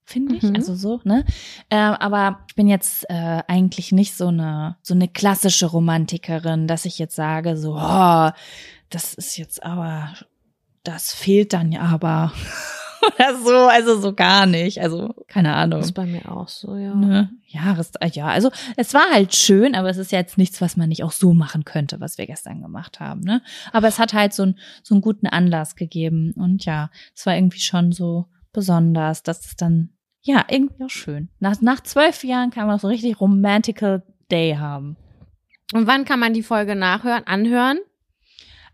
finde 0.06 0.36
ich. 0.36 0.42
Mhm. 0.42 0.56
Also 0.56 0.74
so, 0.74 1.00
ne? 1.04 1.24
Äh, 1.68 1.76
aber 1.76 2.40
ich 2.48 2.54
bin 2.54 2.66
jetzt 2.66 3.04
äh, 3.10 3.42
eigentlich 3.46 3.92
nicht 3.92 4.16
so 4.16 4.28
eine, 4.28 4.76
so 4.82 4.94
eine 4.94 5.06
klassische 5.06 5.66
Romantikerin, 5.66 6.66
dass 6.66 6.86
ich 6.86 6.98
jetzt 6.98 7.14
sage, 7.14 7.56
so, 7.58 7.76
oh, 7.78 8.30
das 8.94 9.14
ist 9.14 9.36
jetzt 9.36 9.62
aber 9.62 10.14
das 10.84 11.12
fehlt 11.12 11.52
dann 11.52 11.72
ja 11.72 11.82
aber. 11.82 12.32
Oder 13.14 13.36
so, 13.36 13.56
also 13.66 14.00
so 14.00 14.14
gar 14.14 14.46
nicht. 14.46 14.80
Also, 14.80 15.14
keine 15.28 15.54
Ahnung. 15.54 15.80
Das 15.80 15.88
ist 15.88 15.94
bei 15.94 16.06
mir 16.06 16.30
auch 16.30 16.48
so, 16.48 16.74
ja. 16.74 16.94
Ne? 16.94 17.30
Jahres, 17.46 17.92
ja, 18.12 18.28
also 18.28 18.50
es 18.78 18.94
war 18.94 19.10
halt 19.12 19.34
schön, 19.34 19.74
aber 19.74 19.90
es 19.90 19.98
ist 19.98 20.10
jetzt 20.10 20.38
nichts, 20.38 20.62
was 20.62 20.78
man 20.78 20.88
nicht 20.88 21.04
auch 21.04 21.12
so 21.12 21.34
machen 21.34 21.66
könnte, 21.66 22.00
was 22.00 22.16
wir 22.16 22.26
gestern 22.26 22.62
gemacht 22.62 23.00
haben, 23.00 23.20
ne? 23.20 23.42
Aber 23.72 23.88
es 23.88 23.98
hat 23.98 24.14
halt 24.14 24.32
so, 24.32 24.44
ein, 24.44 24.58
so 24.82 24.94
einen 24.94 25.02
guten 25.02 25.26
Anlass 25.26 25.76
gegeben 25.76 26.32
und 26.32 26.64
ja, 26.64 26.90
es 27.14 27.26
war 27.26 27.36
irgendwie 27.36 27.60
schon 27.60 27.92
so 27.92 28.24
besonders, 28.54 29.22
dass 29.22 29.44
es 29.44 29.56
dann, 29.56 29.90
ja, 30.22 30.42
irgendwie 30.48 30.84
auch 30.84 30.90
schön. 30.90 31.28
Nach, 31.40 31.60
nach 31.60 31.82
zwölf 31.82 32.24
Jahren 32.24 32.50
kann 32.50 32.66
man 32.66 32.78
so 32.78 32.88
richtig 32.88 33.20
romantical 33.20 34.02
Day 34.30 34.56
haben. 34.56 34.96
Und 35.74 35.86
wann 35.86 36.06
kann 36.06 36.20
man 36.20 36.32
die 36.32 36.42
Folge 36.42 36.74
nachhören, 36.74 37.26
anhören? 37.26 37.80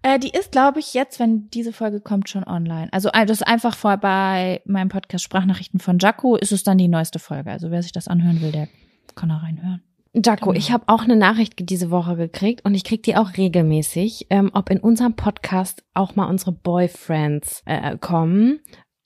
Äh, 0.02 0.18
die 0.18 0.30
ist, 0.30 0.52
glaube 0.52 0.80
ich, 0.80 0.94
jetzt, 0.94 1.20
wenn 1.20 1.50
diese 1.50 1.72
Folge 1.72 2.00
kommt, 2.00 2.28
schon 2.28 2.44
online. 2.44 2.88
Also 2.92 3.10
äh, 3.12 3.26
das 3.26 3.40
ist 3.42 3.46
einfach 3.46 3.76
vor 3.76 3.96
bei 3.98 4.62
meinem 4.64 4.88
Podcast 4.88 5.24
Sprachnachrichten 5.24 5.78
von 5.80 5.98
Jaco 5.98 6.36
ist 6.36 6.52
es 6.52 6.62
dann 6.64 6.78
die 6.78 6.88
neueste 6.88 7.18
Folge. 7.18 7.50
Also 7.50 7.70
wer 7.70 7.82
sich 7.82 7.92
das 7.92 8.08
anhören 8.08 8.40
will, 8.40 8.52
der 8.52 8.68
kann 9.14 9.28
da 9.28 9.36
reinhören. 9.36 9.82
Jaco, 10.14 10.46
Genau. 10.46 10.58
ich 10.58 10.72
habe 10.72 10.84
auch 10.88 11.04
eine 11.04 11.16
Nachricht 11.16 11.54
diese 11.70 11.90
Woche 11.90 12.16
gekriegt 12.16 12.64
und 12.64 12.74
ich 12.74 12.82
krieg 12.82 13.02
die 13.04 13.14
auch 13.16 13.36
regelmäßig, 13.36 14.26
ähm, 14.30 14.50
ob 14.54 14.70
in 14.70 14.80
unserem 14.80 15.14
Podcast 15.14 15.84
auch 15.94 16.16
mal 16.16 16.24
unsere 16.26 16.50
Boyfriends 16.52 17.62
äh, 17.66 17.96
kommen, 17.98 18.58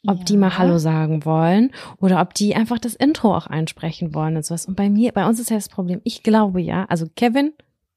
ob 0.06 0.18
Ja. 0.18 0.24
die 0.24 0.36
mal 0.38 0.56
Hallo 0.56 0.78
sagen 0.78 1.24
wollen 1.26 1.72
oder 1.98 2.20
ob 2.22 2.32
die 2.34 2.54
einfach 2.54 2.78
das 2.78 2.94
Intro 2.94 3.36
auch 3.36 3.46
einsprechen 3.46 4.14
wollen 4.14 4.36
und 4.36 4.46
sowas. 4.46 4.64
Und 4.66 4.76
bei 4.76 4.88
mir, 4.88 5.12
bei 5.12 5.26
uns 5.26 5.40
ist 5.40 5.50
ja 5.50 5.56
das 5.56 5.68
Problem, 5.68 6.00
ich 6.04 6.22
glaube 6.22 6.60
ja, 6.62 6.84
also 6.88 7.06
Kevin, 7.16 7.52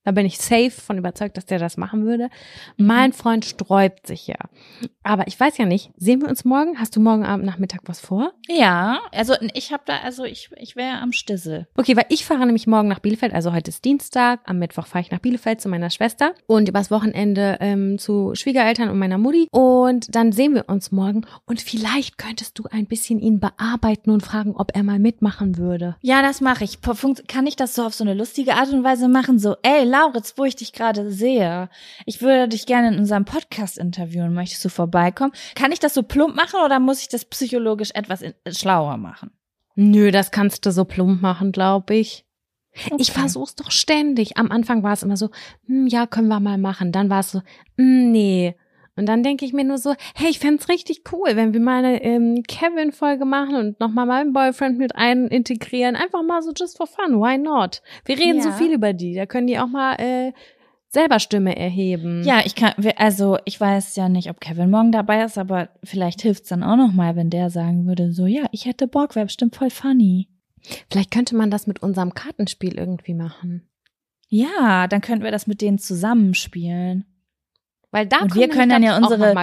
da 0.08 0.14
bin 0.14 0.26
ich 0.26 0.38
safe 0.38 0.72
von 0.72 0.97
überzeugt, 0.97 1.36
dass 1.36 1.45
der 1.45 1.60
das 1.60 1.76
machen 1.76 2.05
würde. 2.05 2.30
Mein 2.78 3.12
Freund 3.12 3.43
sträubt 3.43 4.08
sich 4.08 4.26
ja. 4.26 4.38
Aber 5.03 5.28
ich 5.28 5.38
weiß 5.38 5.58
ja 5.58 5.66
nicht, 5.66 5.91
sehen 5.97 6.22
wir 6.22 6.30
uns 6.30 6.45
morgen? 6.45 6.80
Hast 6.80 6.95
du 6.95 7.01
morgen 7.01 7.26
Abend 7.26 7.45
Nachmittag 7.45 7.82
was 7.88 7.99
vor? 7.99 8.32
Ja, 8.47 8.99
also 9.12 9.34
ich 9.53 9.74
habe 9.74 9.84
da, 9.86 9.97
also 10.05 10.24
ich, 10.24 10.49
ich 10.55 10.78
wäre 10.78 10.99
am 10.99 11.12
Stissel. 11.12 11.68
Okay, 11.76 11.97
weil 11.97 12.05
ich 12.08 12.26
fahre 12.26 12.45
nämlich 12.45 12.68
morgen 12.68 12.88
nach 12.88 12.99
Bielefeld, 12.99 13.34
also 13.34 13.51
heute 13.51 13.70
ist 13.70 13.84
Dienstag, 13.84 14.39
am 14.45 14.60
Mittwoch 14.60 14.88
fahre 14.88 15.01
ich 15.01 15.12
nach 15.12 15.20
Bielefeld 15.20 15.60
zu 15.60 15.68
meiner 15.68 15.89
Schwester 15.89 16.34
und 16.45 16.70
übers 16.70 16.89
Wochenende 16.89 17.58
ähm, 17.60 17.99
zu 17.99 18.32
Schwiegereltern 18.34 18.88
und 18.88 18.99
meiner 18.99 19.18
Mutti 19.18 19.49
und 19.51 20.16
dann 20.16 20.32
sehen 20.32 20.55
wir 20.55 20.70
uns 20.70 20.93
morgen 20.93 21.26
und 21.45 21.60
vielleicht 21.60 22.18
könntest 22.18 22.58
du 22.60 22.64
ein 22.72 22.86
bisschen 22.86 23.20
ihn 23.20 23.41
bearbeiten 23.41 24.12
und 24.12 24.24
fragen, 24.24 24.55
ob 24.55 24.74
er 24.74 24.84
mal 24.84 24.99
mitmachen 24.99 25.58
würde. 25.58 25.97
Ja, 26.01 26.22
das 26.22 26.39
mache 26.39 26.64
ich. 26.64 26.80
Kann 27.28 27.45
ich 27.45 27.58
das 27.58 27.76
so 27.76 27.84
auf 27.84 27.93
so 27.93 28.05
eine 28.05 28.14
lustige 28.14 28.53
Art 28.53 28.72
und 28.72 28.86
Weise 28.86 29.10
machen? 29.10 29.38
So, 29.38 29.58
ey, 29.64 29.84
Lauritz, 29.97 30.33
wo 30.37 30.45
ich 30.45 30.55
dich 30.55 30.73
gerade 30.73 31.11
sehe, 31.11 31.69
ich 32.05 32.21
würde 32.21 32.49
dich 32.49 32.65
gerne 32.65 32.89
in 32.89 32.99
unserem 32.99 33.25
Podcast 33.25 33.77
interviewen. 33.77 34.33
Möchtest 34.33 34.63
du 34.63 34.69
vorbeikommen? 34.69 35.33
Kann 35.55 35.71
ich 35.71 35.79
das 35.79 35.93
so 35.93 36.03
plump 36.03 36.35
machen 36.35 36.59
oder 36.63 36.79
muss 36.79 37.01
ich 37.01 37.07
das 37.07 37.25
psychologisch 37.25 37.91
etwas 37.93 38.21
in, 38.21 38.33
schlauer 38.49 38.97
machen? 38.97 39.31
Nö, 39.75 40.11
das 40.11 40.31
kannst 40.31 40.65
du 40.65 40.71
so 40.71 40.85
plump 40.85 41.21
machen, 41.21 41.51
glaube 41.51 41.95
ich. 41.95 42.25
Ich 42.73 42.91
Okay. 42.91 43.03
versuch's 43.05 43.55
doch 43.55 43.71
ständig. 43.71 44.37
Am 44.37 44.51
Anfang 44.51 44.83
war 44.83 44.93
es 44.93 45.01
immer 45.01 45.17
so, 45.17 45.29
hm, 45.65 45.87
ja, 45.87 46.05
können 46.05 46.27
wir 46.27 46.39
mal 46.39 46.59
machen. 46.59 46.91
Dann 46.91 47.09
war 47.09 47.21
es 47.21 47.31
so, 47.31 47.41
hm, 47.77 48.11
nee. 48.11 48.55
Und 48.97 49.05
dann 49.05 49.23
denke 49.23 49.45
ich 49.45 49.53
mir 49.53 49.63
nur 49.63 49.77
so, 49.77 49.93
hey, 50.15 50.29
ich 50.29 50.39
fänd's 50.39 50.67
richtig 50.69 51.03
cool, 51.13 51.35
wenn 51.35 51.53
wir 51.53 51.59
mal 51.59 51.85
eine 51.85 52.03
ähm, 52.03 52.43
Kevin-Folge 52.47 53.25
machen 53.25 53.55
und 53.55 53.79
nochmal 53.79 54.05
meinen 54.05 54.33
Boyfriend 54.33 54.77
mit 54.77 54.95
ein 54.95 55.27
integrieren. 55.27 55.95
Einfach 55.95 56.23
mal 56.23 56.41
so 56.41 56.51
just 56.57 56.77
for 56.77 56.87
fun, 56.87 57.19
why 57.21 57.37
not? 57.37 57.81
Wir 58.05 58.17
reden 58.19 58.41
so 58.41 58.49
Ja. 58.49 58.55
viel 58.55 58.73
über 58.73 58.93
die, 58.93 59.13
da 59.13 59.25
können 59.25 59.47
die 59.47 59.59
auch 59.59 59.67
mal 59.67 59.93
äh, 59.95 60.33
selber 60.89 61.19
Stimme 61.19 61.55
erheben. 61.55 62.23
Ja, 62.23 62.41
ich 62.45 62.55
kann, 62.55 62.73
also 62.95 63.37
ich 63.45 63.59
weiß 63.59 63.95
ja 63.97 64.09
nicht, 64.09 64.29
ob 64.29 64.39
Kevin 64.39 64.71
morgen 64.71 64.91
dabei 64.91 65.23
ist, 65.23 65.37
aber 65.37 65.69
vielleicht 65.83 66.21
hilft's 66.21 66.49
dann 66.49 66.63
auch 66.63 66.77
noch 66.77 66.91
mal, 66.93 67.15
wenn 67.15 67.29
der 67.29 67.49
sagen 67.49 67.85
würde, 67.87 68.11
so, 68.11 68.25
ja, 68.25 68.45
ich 68.51 68.65
hätte 68.65 68.87
Bock, 68.87 69.15
wäre 69.15 69.25
bestimmt 69.25 69.55
voll 69.55 69.69
funny. 69.69 70.27
Vielleicht 70.89 71.11
könnte 71.11 71.35
man 71.35 71.51
das 71.51 71.67
mit 71.67 71.83
unserem 71.83 72.13
Kartenspiel 72.13 72.77
irgendwie 72.77 73.13
machen. 73.13 73.69
Ja, 74.29 74.87
dann 74.87 75.01
könnten 75.01 75.23
wir 75.23 75.31
das 75.31 75.47
mit 75.47 75.61
denen 75.61 75.77
zusammenspielen. 75.77 77.05
Weil 77.91 78.05
da 78.05 78.17
Und 78.19 78.35
wir 78.35 78.49
können 78.49 78.69
dann 78.69 78.83
ja 78.83 78.97
unsere 78.97 79.33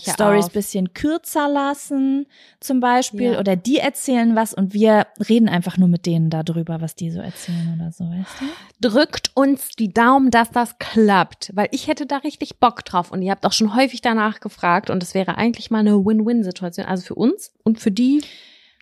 Stories 0.00 0.48
bisschen 0.48 0.92
kürzer 0.94 1.48
lassen, 1.48 2.26
zum 2.58 2.80
Beispiel, 2.80 3.32
Ja. 3.34 3.38
oder 3.38 3.54
die 3.54 3.78
erzählen 3.78 4.34
was 4.34 4.52
und 4.52 4.74
wir 4.74 5.06
reden 5.28 5.48
einfach 5.48 5.78
nur 5.78 5.86
mit 5.88 6.04
denen 6.04 6.28
darüber, 6.28 6.80
was 6.80 6.96
die 6.96 7.10
so 7.12 7.20
erzählen 7.20 7.72
oder 7.78 7.92
so, 7.92 8.04
weißt 8.04 8.40
du? 8.40 8.88
drückt 8.88 9.30
uns 9.34 9.68
die 9.70 9.92
Daumen, 9.92 10.30
dass 10.30 10.50
das 10.50 10.78
klappt, 10.78 11.52
weil 11.54 11.68
ich 11.70 11.86
hätte 11.86 12.04
da 12.06 12.16
richtig 12.18 12.58
Bock 12.58 12.84
drauf 12.84 13.12
und 13.12 13.22
ihr 13.22 13.30
habt 13.30 13.46
auch 13.46 13.52
schon 13.52 13.74
häufig 13.76 14.00
danach 14.02 14.40
gefragt 14.40 14.90
und 14.90 15.02
es 15.02 15.14
wäre 15.14 15.38
eigentlich 15.38 15.70
mal 15.70 15.78
eine 15.78 16.04
Win-Win-Situation, 16.04 16.86
also 16.86 17.04
für 17.06 17.14
uns 17.14 17.52
und 17.62 17.78
für 17.78 17.92
die 17.92 18.22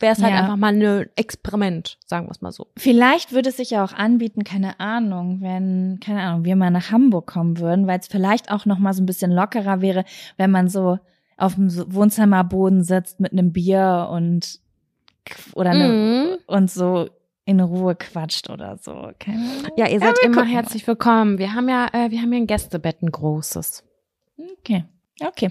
wäre 0.01 0.13
es 0.13 0.23
halt 0.23 0.33
Ja. 0.35 0.41
einfach 0.41 0.57
mal 0.57 0.73
ein 0.75 1.07
Experiment, 1.17 1.99
sagen 2.07 2.27
wir 2.27 2.31
es 2.33 2.41
mal 2.41 2.53
so. 2.53 2.67
Vielleicht 2.77 3.33
würde 3.33 3.51
es 3.51 3.57
sich 3.57 3.71
ja 3.71 3.85
auch 3.85 3.93
anbieten, 3.93 4.45
keine 4.45 4.81
Ahnung, 4.81 5.39
wenn, 5.41 5.99
keine 6.01 6.23
Ahnung, 6.23 6.45
wir 6.45 6.57
mal 6.57 6.71
nach 6.71 6.91
Hamburg 6.91 7.27
kommen 7.27 7.59
würden, 7.59 7.87
weil 7.87 7.99
es 8.01 8.09
vielleicht 8.09 8.51
auch 8.51 8.67
noch 8.67 8.79
mal 8.79 8.93
so 8.95 9.03
ein 9.03 9.07
bisschen 9.07 9.31
lockerer 9.31 9.81
wäre, 9.81 10.05
wenn 10.37 10.51
man 10.51 10.69
so 10.69 10.99
auf 11.37 11.55
dem 11.55 11.71
Wohnzimmerboden 11.95 12.85
sitzt 12.85 13.21
mit 13.21 13.33
einem 13.33 13.53
Bier 13.53 14.09
und 14.11 14.61
oder 15.55 15.71
eine, 15.71 15.89
Mhm. 15.89 16.37
und 16.47 16.71
so 16.71 17.09
in 17.45 17.61
Ruhe 17.61 17.95
quatscht 17.97 18.51
oder 18.51 18.77
so. 18.79 19.11
Keine 19.19 19.39
Ahnung. 19.39 19.73
Ja, 19.77 19.89
ihr 19.89 19.99
seid 20.01 20.17
wir 20.17 20.25
immer 20.25 20.45
herzlich 20.45 20.87
willkommen. 20.87 21.39
Wir 21.39 21.55
haben 21.55 21.69
ja, 21.69 21.89
äh, 21.93 22.11
wir 22.11 22.21
haben 22.21 22.33
ja 22.33 22.39
ein 22.41 22.47
Gästebett, 22.47 23.03
ein 23.03 23.11
großes. 23.11 23.85
Okay. 24.59 24.85
Okay. 25.21 25.51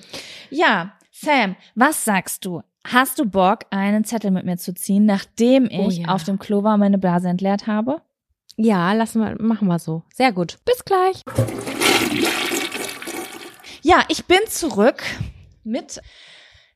Ja, 0.49 0.93
Sam, 1.11 1.55
was 1.75 2.03
sagst 2.03 2.45
du? 2.45 2.61
Hast 2.87 3.19
du 3.19 3.25
Bock, 3.25 3.59
einen 3.69 4.03
Zettel 4.03 4.31
mit 4.31 4.45
mir 4.45 4.57
zu 4.57 4.73
ziehen, 4.73 5.05
nachdem 5.05 5.65
ich 5.65 5.77
Oh 5.79 5.89
ja. 5.89 6.07
auf 6.09 6.23
dem 6.23 6.39
Klo 6.39 6.63
war 6.63 6.73
und 6.73 6.79
meine 6.79 6.97
Blase 6.97 7.29
entleert 7.29 7.67
habe? 7.67 8.01
Ja, 8.57 8.91
lassen 8.93 9.21
wir, 9.21 9.41
machen 9.41 9.67
wir 9.67 9.79
so. 9.79 10.03
Sehr 10.13 10.31
gut. 10.31 10.57
Bis 10.65 10.83
gleich. 10.83 11.21
Ja, 13.83 14.03
ich 14.09 14.25
bin 14.25 14.39
zurück 14.47 15.03
mit 15.63 16.01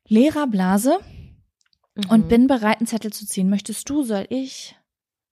leerer 0.08 0.48
Blase 0.48 1.00
und 2.10 2.26
Mhm. 2.26 2.28
bin 2.30 2.48
bereit, 2.48 2.78
einen 2.80 2.88
Zettel 2.88 3.12
zu 3.12 3.26
ziehen. 3.26 3.50
Möchtest 3.50 3.90
du, 3.90 4.04
soll 4.04 4.26
ich? 4.30 4.76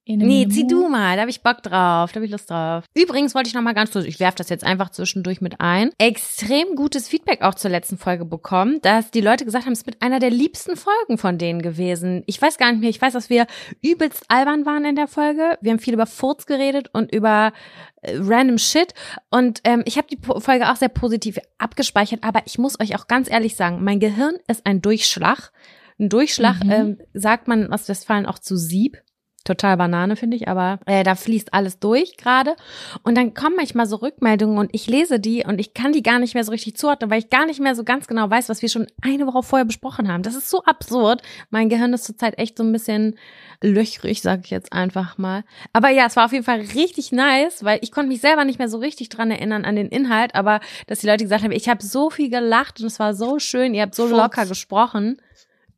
Nee, 0.05 0.47
zieh 0.49 0.67
du 0.67 0.89
mal, 0.89 1.15
da 1.15 1.21
habe 1.21 1.31
ich 1.31 1.43
Bock 1.43 1.63
drauf, 1.63 2.11
da 2.11 2.15
habe 2.15 2.25
ich 2.25 2.31
Lust 2.31 2.49
drauf. 2.49 2.83
Übrigens 2.93 3.33
wollte 3.33 3.47
ich 3.47 3.53
noch 3.53 3.61
mal 3.61 3.73
ganz 3.73 3.91
kurz, 3.91 4.03
ich 4.05 4.19
werfe 4.19 4.35
das 4.37 4.49
jetzt 4.49 4.65
einfach 4.65 4.89
zwischendurch 4.89 5.39
mit 5.39 5.61
ein, 5.61 5.91
extrem 5.97 6.75
gutes 6.75 7.07
Feedback 7.07 7.41
auch 7.41 7.53
zur 7.55 7.71
letzten 7.71 7.97
Folge 7.97 8.25
bekommen, 8.25 8.79
dass 8.81 9.11
die 9.11 9.21
Leute 9.21 9.45
gesagt 9.45 9.65
haben, 9.65 9.71
es 9.71 9.79
ist 9.79 9.85
mit 9.85 10.01
einer 10.01 10.19
der 10.19 10.29
liebsten 10.29 10.75
Folgen 10.75 11.17
von 11.17 11.37
denen 11.37 11.61
gewesen. 11.61 12.23
Ich 12.25 12.41
weiß 12.41 12.57
gar 12.57 12.71
nicht 12.71 12.81
mehr, 12.81 12.89
ich 12.89 13.01
weiß, 13.01 13.13
dass 13.13 13.29
wir 13.29 13.47
übelst 13.81 14.25
albern 14.27 14.65
waren 14.65 14.83
in 14.83 14.95
der 14.97 15.07
Folge. 15.07 15.57
Wir 15.61 15.71
haben 15.71 15.79
viel 15.79 15.93
über 15.93 16.05
Furz 16.05 16.45
geredet 16.45 16.89
und 16.91 17.13
über 17.13 17.53
äh, 18.01 18.17
random 18.17 18.57
Shit 18.57 18.93
und 19.29 19.61
ähm, 19.63 19.83
ich 19.85 19.97
habe 19.97 20.07
die 20.07 20.19
Folge 20.21 20.69
auch 20.69 20.75
sehr 20.75 20.89
positiv 20.89 21.39
abgespeichert, 21.59 22.25
aber 22.25 22.41
ich 22.45 22.57
muss 22.57 22.77
euch 22.81 22.95
auch 22.97 23.07
ganz 23.07 23.31
ehrlich 23.31 23.55
sagen, 23.55 23.81
mein 23.83 24.01
Gehirn 24.01 24.35
ist 24.49 24.65
ein 24.65 24.81
Durchschlag. 24.81 25.53
Ein 25.97 26.09
Durchschlag 26.09 26.61
Mhm. 26.63 26.71
ähm, 26.71 26.97
sagt 27.13 27.47
man 27.47 27.63
in 27.63 27.71
Ostwestfalen 27.71 28.25
auch 28.25 28.39
zu 28.39 28.57
Sieb 28.57 28.97
total 29.43 29.77
Banane, 29.77 30.15
finde 30.15 30.37
ich, 30.37 30.47
aber 30.47 30.79
äh, 30.85 31.03
da 31.03 31.15
fließt 31.15 31.53
alles 31.53 31.79
durch 31.79 32.17
gerade. 32.17 32.55
Und 33.03 33.15
dann 33.15 33.33
kommen 33.33 33.55
manchmal 33.55 33.85
so 33.85 33.97
Rückmeldungen 33.97 34.57
und 34.57 34.69
ich 34.73 34.87
lese 34.87 35.19
die 35.19 35.43
und 35.45 35.59
ich 35.59 35.73
kann 35.73 35.91
die 35.91 36.03
gar 36.03 36.19
nicht 36.19 36.33
mehr 36.33 36.43
so 36.43 36.51
richtig 36.51 36.77
zuordnen, 36.77 37.09
weil 37.09 37.19
ich 37.19 37.29
gar 37.29 37.45
nicht 37.45 37.59
mehr 37.59 37.75
so 37.75 37.83
ganz 37.83 38.07
genau 38.07 38.29
weiß, 38.29 38.49
was 38.49 38.61
wir 38.61 38.69
schon 38.69 38.87
eine 39.01 39.27
Woche 39.27 39.43
vorher 39.43 39.65
besprochen 39.65 40.11
haben. 40.11 40.23
Das 40.23 40.35
ist 40.35 40.49
so 40.49 40.63
absurd. 40.63 41.21
Mein 41.49 41.69
Gehirn 41.69 41.93
ist 41.93 42.05
zurzeit 42.05 42.37
echt 42.37 42.57
so 42.57 42.63
ein 42.63 42.71
bisschen 42.71 43.15
löchrig, 43.61 44.21
sage 44.21 44.41
ich 44.45 44.51
jetzt 44.51 44.73
einfach 44.73 45.17
mal. 45.17 45.43
Aber 45.71 45.89
ja, 45.89 46.05
es 46.05 46.15
war 46.15 46.25
auf 46.25 46.33
jeden 46.33 46.43
Fall 46.45 46.61
richtig 46.75 47.11
nice, 47.11 47.63
weil 47.63 47.79
ich 47.81 47.91
konnte 47.91 48.09
mich 48.09 48.21
selber 48.21 48.45
nicht 48.45 48.59
mehr 48.59 48.69
so 48.69 48.77
richtig 48.77 49.09
dran 49.09 49.31
erinnern 49.31 49.65
an 49.65 49.75
den 49.75 49.87
Inhalt, 49.87 50.35
aber 50.35 50.59
dass 50.87 50.99
die 50.99 51.07
Leute 51.07 51.23
gesagt 51.23 51.43
haben, 51.43 51.51
ich 51.51 51.69
habe 51.69 51.83
so 51.83 52.09
viel 52.09 52.29
gelacht 52.29 52.79
und 52.79 52.87
es 52.87 52.99
war 52.99 53.13
so 53.13 53.39
schön, 53.39 53.73
ihr 53.73 53.81
habt 53.81 53.95
so 53.95 54.07
locker 54.07 54.45
gesprochen. 54.45 55.17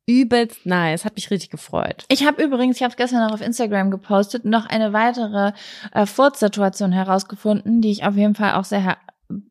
Übelst 0.07 0.65
nice, 0.65 1.03
hat 1.03 1.15
mich 1.15 1.31
richtig 1.31 1.49
gefreut. 1.49 2.05
Ich 2.09 2.25
habe 2.25 2.43
übrigens, 2.43 2.75
ich 2.75 2.83
habe 2.83 2.91
es 2.91 2.97
gestern 2.97 3.25
noch 3.25 3.33
auf 3.33 3.41
Instagram 3.41 3.89
gepostet, 3.89 4.45
noch 4.45 4.67
eine 4.67 4.93
weitere 4.93 5.53
äh, 5.91 6.05
Furzsituation 6.05 6.91
herausgefunden, 6.91 7.81
die 7.81 7.91
ich 7.91 8.03
auf 8.03 8.15
jeden 8.15 8.35
Fall 8.35 8.53
auch 8.53 8.65
sehr 8.65 8.97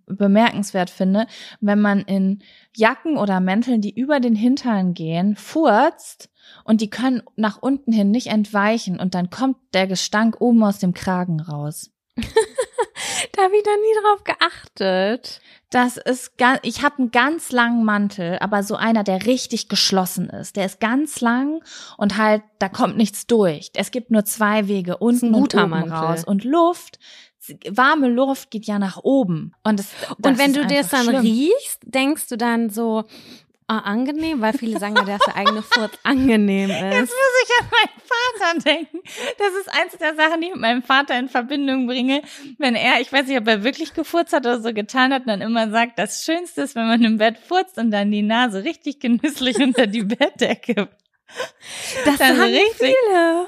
bemerkenswert 0.07 0.91
finde. 0.91 1.27
Wenn 1.61 1.81
man 1.81 2.03
in 2.03 2.43
Jacken 2.77 3.17
oder 3.17 3.41
Mänteln, 3.41 3.81
die 3.81 3.99
über 3.99 4.21
den 4.21 4.37
Hintern 4.37 4.95
gehen, 4.95 5.35
furzt 5.35 6.31
und 6.65 6.81
die 6.81 6.91
können 6.91 7.23
nach 7.37 7.59
unten 7.61 7.93
hin 7.93 8.13
nicht 8.13 8.29
entweichen 8.29 9.01
und 9.01 9.15
dann 9.15 9.31
kommt 9.31 9.57
der 9.73 9.89
Gestank 9.89 10.41
oben 10.41 10.63
aus 10.63 10.79
dem 10.79 10.95
Kragen 10.95 11.41
raus. 11.41 11.91
Da 13.33 13.43
habe 13.43 13.57
ich 13.57 13.65
noch 13.65 13.77
nie 13.77 14.03
drauf 14.03 14.25
geachtet. 14.25 15.41
Das 15.75 15.97
ist 15.97 16.39
ganz, 16.39 16.61
ich 16.63 16.85
habe 16.85 16.99
einen 16.99 17.11
ganz 17.11 17.51
langen 17.51 17.85
Mantel, 17.85 18.39
aber 18.39 18.63
so 18.63 18.77
einer, 18.77 19.03
der 19.03 19.27
richtig 19.27 19.69
geschlossen 19.69 20.31
ist. 20.31 20.55
Der 20.55 20.67
ist 20.67 20.79
ganz 20.79 21.21
lang 21.21 21.65
und 21.99 22.17
halt, 22.17 22.45
da 22.61 22.69
kommt 22.69 22.97
nichts 22.97 23.27
durch. 23.27 23.73
Es 23.75 23.91
gibt 23.91 24.13
nur 24.13 24.25
zwei 24.25 24.69
Wege, 24.69 24.99
unten 24.99 25.35
und 25.35 25.53
oben 25.53 25.71
Mantel. 25.71 25.93
raus. 25.93 26.23
Und 26.23 26.45
Luft 26.45 27.01
warme 27.71 28.09
Luft 28.09 28.51
geht 28.51 28.67
ja 28.67 28.79
nach 28.79 28.99
oben. 29.03 29.53
Und, 29.65 29.79
das, 29.79 29.89
das 30.19 30.33
Und 30.33 30.39
wenn 30.39 30.53
du 30.53 30.65
das 30.65 30.91
dann 30.91 31.07
schlimm. 31.07 31.21
riechst, 31.21 31.81
denkst 31.83 32.29
du 32.29 32.37
dann 32.37 32.71
so, 32.71 33.05
ah, 33.67 33.79
angenehm, 33.79 34.41
weil 34.41 34.53
viele 34.53 34.79
sagen 34.79 34.97
ja, 34.97 35.05
dass 35.05 35.21
der 35.27 35.37
eigene 35.37 35.63
Furz 35.63 35.93
angenehm 36.03 36.71
ist. 36.71 36.81
Jetzt 36.81 37.13
muss 37.13 37.43
ich 37.43 37.61
an 37.61 37.69
meinen 37.71 38.01
Vater 38.05 38.71
denken. 38.71 38.99
Das 39.39 39.55
ist 39.55 39.69
eins 39.69 39.99
der 39.99 40.15
Sachen, 40.15 40.41
die 40.41 40.49
ich 40.49 40.53
mit 40.53 40.61
meinem 40.61 40.83
Vater 40.83 41.19
in 41.19 41.29
Verbindung 41.29 41.87
bringe. 41.87 42.23
Wenn 42.59 42.75
er, 42.75 43.01
ich 43.01 43.13
weiß 43.13 43.27
nicht, 43.27 43.39
ob 43.39 43.49
er 43.49 43.65
wirklich 43.65 43.95
gefurzt 43.95 44.33
hat 44.33 44.43
oder 44.47 44.61
so 44.61 44.73
getan 44.73 45.13
hat, 45.13 45.23
dann 45.27 45.41
immer 45.41 45.71
sagt, 45.71 45.99
das 45.99 46.25
Schönste 46.25 46.63
ist, 46.63 46.75
wenn 46.75 46.87
man 46.87 47.03
im 47.03 47.19
Bett 47.19 47.39
furzt 47.39 47.79
und 47.79 47.91
dann 47.91 48.11
die 48.11 48.23
Nase 48.23 48.65
richtig 48.65 49.01
genüsslich 49.01 49.57
unter 49.61 49.87
die 49.87 50.03
Bettdecke. 50.03 50.89
Das 52.05 52.21
Also 52.21 52.41
sagen 52.41 52.55
richtig. 52.55 52.95
viele. 53.09 53.47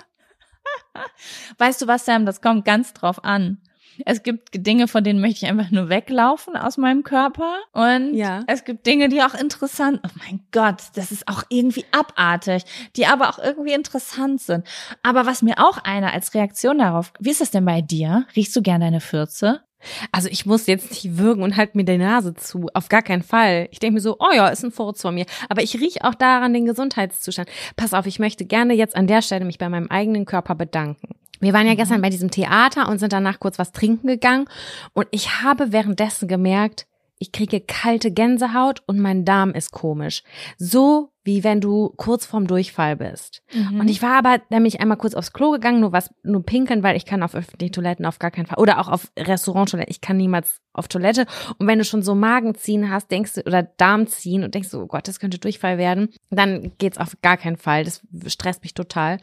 Weißt 1.59 1.83
du 1.83 1.87
was, 1.87 2.05
Sam? 2.05 2.27
Das 2.27 2.41
kommt 2.41 2.65
ganz 2.65 2.93
drauf 2.93 3.23
an. 3.25 3.59
Es 4.05 4.23
gibt 4.23 4.67
Dinge, 4.67 4.89
von 4.89 5.03
denen 5.05 5.21
möchte 5.21 5.45
ich 5.45 5.51
einfach 5.51 5.71
nur 5.71 5.89
weglaufen 5.89 6.57
aus 6.57 6.77
meinem 6.77 7.03
Körper. 7.03 7.57
Und 7.73 8.15
Ja. 8.15 8.45
es 8.47 8.65
gibt 8.65 8.87
Dinge, 8.87 9.09
die 9.09 9.23
auch 9.23 9.35
interessant, 9.35 10.01
oh 10.05 10.11
mein 10.19 10.41
Gott, 10.53 10.83
das 10.95 11.13
ist 11.13 11.27
auch 11.29 11.43
irgendwie 11.49 11.85
abartig, 11.93 12.65
die 12.97 13.07
aber 13.07 13.31
auch 13.31 13.39
irgendwie 13.39 13.73
interessant 13.73 14.41
sind. 14.41 14.67
Aber 15.03 15.27
was 15.27 15.43
mir 15.43 15.55
auch 15.59 15.79
einer 15.79 16.13
als 16.13 16.35
Reaktion 16.35 16.79
darauf, 16.79 17.13
wie 17.19 17.31
ist 17.31 17.41
das 17.41 17.51
denn 17.51 17.65
bei 17.65 17.81
dir? 17.81 18.27
Riechst 18.37 18.55
du 18.57 18.63
gern 18.63 18.81
deine 18.81 19.01
Fürze? 19.01 19.63
Also 20.11 20.29
ich 20.29 20.47
muss 20.47 20.67
jetzt 20.67 20.91
nicht 20.91 21.19
würgen 21.19 21.43
und 21.43 21.57
halt 21.57 21.75
mir 21.75 21.85
die 21.85 21.99
Nase 21.99 22.35
zu. 22.35 22.67
Auf 22.75 22.89
gar 22.89 23.03
keinen 23.03 23.23
Fall. 23.23 23.69
Ich 23.71 23.79
denke 23.79 23.95
mir 23.95 24.01
so, 24.01 24.17
oh 24.19 24.33
ja, 24.35 24.49
ist 24.49 24.65
ein 24.65 24.73
Furz 24.73 25.03
von 25.03 25.15
mir. 25.15 25.27
Aber 25.49 25.63
ich 25.63 25.75
rieche 25.81 26.03
auch 26.05 26.15
daran 26.15 26.55
den 26.55 26.65
Gesundheitszustand. 26.67 27.49
Pass 27.77 27.95
auf, 27.95 28.07
ich 28.07 28.19
möchte 28.19 28.45
gerne 28.47 28.75
jetzt 28.75 28.97
an 28.97 29.07
der 29.07 29.23
Stelle 29.23 29.45
mich 29.45 29.59
bei 29.59 29.69
meinem 29.69 29.89
eigenen 29.89 30.25
Körper 30.25 30.55
bedanken. 30.55 31.15
Wir 31.41 31.53
waren 31.53 31.67
ja 31.67 31.75
gestern 31.75 32.03
bei 32.03 32.11
diesem 32.11 32.31
Theater 32.31 32.89
und 32.89 32.99
sind 32.99 33.13
danach 33.13 33.41
kurz 33.41 33.59
was 33.59 33.73
trinken 33.73 34.07
gegangen. 34.07 34.47
Und 34.93 35.07
ich 35.11 35.43
habe 35.43 35.73
währenddessen 35.73 36.29
gemerkt, 36.29 36.87
ich 37.19 37.33
kriege 37.33 37.61
kalte 37.61 38.11
Gänsehaut 38.11 38.83
und 38.87 38.99
mein 38.99 39.25
Darm 39.25 39.53
ist 39.53 39.73
komisch. 39.73 40.23
So 40.59 41.13
wie 41.25 41.43
wenn 41.43 41.61
du 41.61 41.93
kurz 41.97 42.25
vorm 42.25 42.47
Durchfall 42.47 42.97
bist. 42.97 43.43
Und 43.81 43.89
ich 43.89 44.01
war 44.01 44.17
aber 44.19 44.41
nämlich 44.49 44.81
einmal 44.81 44.97
kurz 44.97 45.15
aufs 45.15 45.33
Klo 45.33 45.51
gegangen, 45.51 45.81
nur 45.81 45.91
was, 45.91 46.15
nur 46.23 46.45
pinkeln, 46.45 46.85
weil 46.85 46.97
ich 46.97 47.05
kann 47.05 47.25
auf 47.25 47.35
öffentlichen 47.35 47.73
Toiletten 47.73 48.07
auf 48.07 48.21
gar 48.21 48.31
keinen 48.31 48.47
Fall, 48.47 48.59
oder 48.59 48.79
auch 48.79 48.87
auf 48.87 49.11
Restauranttoiletten, 49.19 49.91
ich 49.91 50.01
kann 50.01 50.19
niemals 50.19 50.61
auf 50.77 50.89
Toilette. 50.89 51.27
Und 51.59 51.67
wenn 51.67 51.79
du 51.79 51.85
schon 51.85 52.03
so 52.03 52.15
Magenziehen 52.15 52.91
hast, 52.91 53.11
denkst 53.11 53.35
du, 53.35 53.41
oder 53.43 53.63
Darmziehen 53.63 54.45
und 54.45 54.55
denkst 54.55 54.71
du, 54.71 54.83
oh 54.83 54.87
Gott, 54.87 55.09
das 55.09 55.21
könnte 55.21 55.39
Durchfall 55.39 55.79
werden, 55.79 56.11
dann 56.31 56.73
geht's 56.79 56.99
auf 56.99 57.17
gar 57.23 57.37
keinen 57.37 57.57
Fall. 57.57 57.85
Das 57.85 58.03
stresst 58.27 58.63
mich 58.63 58.75
total. 58.75 59.19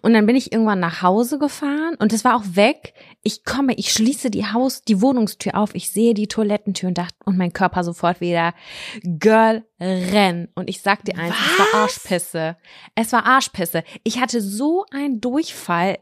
Und 0.00 0.14
dann 0.14 0.26
bin 0.26 0.36
ich 0.36 0.52
irgendwann 0.52 0.80
nach 0.80 1.02
Hause 1.02 1.38
gefahren 1.38 1.94
und 1.98 2.12
es 2.12 2.24
war 2.24 2.36
auch 2.36 2.44
weg. 2.56 2.94
Ich 3.22 3.44
komme, 3.44 3.74
ich 3.74 3.92
schließe 3.92 4.30
die 4.30 4.46
Haus, 4.46 4.82
die 4.82 5.00
Wohnungstür 5.00 5.56
auf, 5.56 5.74
ich 5.74 5.90
sehe 5.90 6.14
die 6.14 6.28
Toilettentür 6.28 6.88
und 6.88 6.98
dachte, 6.98 7.14
und 7.24 7.36
mein 7.36 7.52
Körper 7.52 7.84
sofort 7.84 8.20
wieder, 8.20 8.54
Girl, 9.02 9.64
renn. 9.80 10.48
Und 10.54 10.68
ich 10.68 10.80
sag 10.80 11.04
dir 11.04 11.16
eins, 11.18 11.34
es 11.34 11.58
war 11.58 11.82
Arschpisse. 11.82 12.56
Es 12.94 13.12
war 13.12 13.26
Arschpisse. 13.26 13.84
Ich 14.02 14.20
hatte 14.20 14.40
so 14.40 14.84
einen 14.90 15.20
Durchfall. 15.20 15.98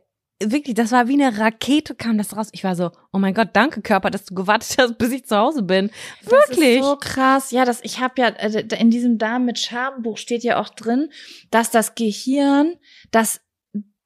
Wirklich, 0.50 0.74
das 0.74 0.92
war 0.92 1.08
wie 1.08 1.22
eine 1.22 1.38
Rakete, 1.38 1.94
kam 1.94 2.18
das 2.18 2.36
raus. 2.36 2.48
Ich 2.52 2.64
war 2.64 2.76
so, 2.76 2.90
oh 3.12 3.18
mein 3.18 3.34
Gott, 3.34 3.50
danke 3.52 3.82
Körper, 3.82 4.10
dass 4.10 4.24
du 4.24 4.34
gewartet 4.34 4.76
hast, 4.78 4.98
bis 4.98 5.12
ich 5.12 5.26
zu 5.26 5.36
Hause 5.36 5.62
bin. 5.62 5.90
Wirklich. 6.22 6.78
Das 6.78 6.84
ist 6.84 6.90
so 6.90 6.96
krass. 6.96 7.50
Ja, 7.50 7.64
das, 7.64 7.80
ich 7.82 8.00
habe 8.00 8.14
ja, 8.20 8.28
äh, 8.28 8.66
in 8.78 8.90
diesem 8.90 9.18
Darm 9.18 9.44
mit 9.44 9.58
Schambuch 9.58 10.18
steht 10.18 10.42
ja 10.42 10.60
auch 10.60 10.68
drin, 10.68 11.10
dass 11.50 11.70
das 11.70 11.94
Gehirn 11.94 12.74
das 13.10 13.40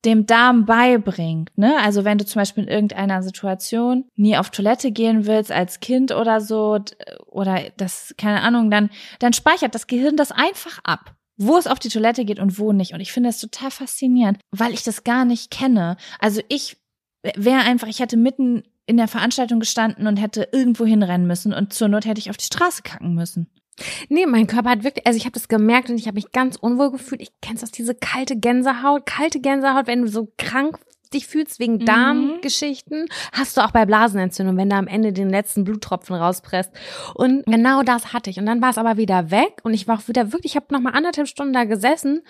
dem 0.06 0.24
Darm 0.24 0.66
beibringt, 0.66 1.50
ne? 1.56 1.78
Also 1.82 2.04
wenn 2.04 2.16
du 2.16 2.24
zum 2.24 2.40
Beispiel 2.40 2.64
in 2.64 2.70
irgendeiner 2.70 3.22
Situation 3.22 4.04
nie 4.14 4.36
auf 4.36 4.50
Toilette 4.50 4.92
gehen 4.92 5.26
willst 5.26 5.50
als 5.50 5.80
Kind 5.80 6.12
oder 6.12 6.40
so 6.40 6.78
oder 7.26 7.60
das 7.76 8.14
keine 8.16 8.42
Ahnung, 8.42 8.70
dann 8.70 8.90
dann 9.18 9.32
speichert 9.32 9.74
das 9.74 9.88
Gehirn 9.88 10.16
das 10.16 10.30
einfach 10.30 10.78
ab, 10.84 11.16
wo 11.36 11.56
es 11.56 11.66
auf 11.66 11.78
die 11.78 11.88
Toilette 11.88 12.24
geht 12.24 12.38
und 12.38 12.58
wo 12.58 12.72
nicht. 12.72 12.92
Und 12.92 13.00
ich 13.00 13.12
finde 13.12 13.28
das 13.28 13.40
total 13.40 13.70
faszinierend, 13.70 14.38
weil 14.50 14.72
ich 14.72 14.82
das 14.82 15.04
gar 15.04 15.24
nicht 15.24 15.50
kenne. 15.50 15.96
Also 16.18 16.40
ich 16.48 16.76
wäre 17.22 17.60
einfach, 17.60 17.88
ich 17.88 18.00
hätte 18.00 18.16
mitten 18.16 18.62
in 18.86 18.96
der 18.96 19.08
Veranstaltung 19.08 19.60
gestanden 19.60 20.06
und 20.06 20.16
hätte 20.16 20.48
irgendwo 20.52 20.84
hinrennen 20.84 21.26
müssen 21.26 21.52
und 21.52 21.72
zur 21.72 21.88
Not 21.88 22.06
hätte 22.06 22.20
ich 22.20 22.30
auf 22.30 22.36
die 22.36 22.44
Straße 22.44 22.82
kacken 22.82 23.14
müssen. 23.14 23.50
Nee, 24.08 24.26
mein 24.26 24.46
Körper 24.46 24.70
hat 24.70 24.84
wirklich, 24.84 25.06
also 25.06 25.18
ich 25.18 25.24
habe 25.24 25.34
das 25.34 25.48
gemerkt 25.48 25.90
und 25.90 25.98
ich 25.98 26.06
habe 26.06 26.14
mich 26.14 26.32
ganz 26.32 26.56
unwohl 26.56 26.92
gefühlt. 26.92 27.20
Ich 27.20 27.30
kennst 27.42 27.62
das, 27.62 27.72
diese 27.72 27.94
kalte 27.94 28.38
Gänsehaut, 28.38 29.04
kalte 29.04 29.40
Gänsehaut, 29.40 29.86
wenn 29.86 30.02
du 30.02 30.08
so 30.08 30.32
krank 30.38 30.78
dich 31.14 31.26
fühlst 31.26 31.58
wegen 31.58 31.78
Darmgeschichten, 31.84 33.06
hast 33.32 33.56
du 33.56 33.60
auch 33.60 33.70
bei 33.70 33.86
Blasenentzündung, 33.86 34.56
wenn 34.56 34.70
du 34.70 34.76
am 34.76 34.86
Ende 34.86 35.12
den 35.12 35.30
letzten 35.30 35.64
Bluttropfen 35.64 36.16
rauspresst. 36.16 36.72
Und 37.14 37.44
genau 37.46 37.82
das 37.82 38.12
hatte 38.12 38.30
ich. 38.30 38.38
Und 38.38 38.46
dann 38.46 38.62
war 38.62 38.70
es 38.70 38.78
aber 38.78 38.96
wieder 38.96 39.30
weg 39.30 39.60
und 39.62 39.74
ich 39.74 39.88
war 39.88 39.98
auch 39.98 40.08
wieder 40.08 40.32
wirklich, 40.32 40.52
ich 40.52 40.56
habe 40.56 40.66
noch 40.70 40.80
mal 40.80 40.90
anderthalb 40.90 41.28
Stunden 41.28 41.52
da 41.52 41.64
gesessen 41.64 42.22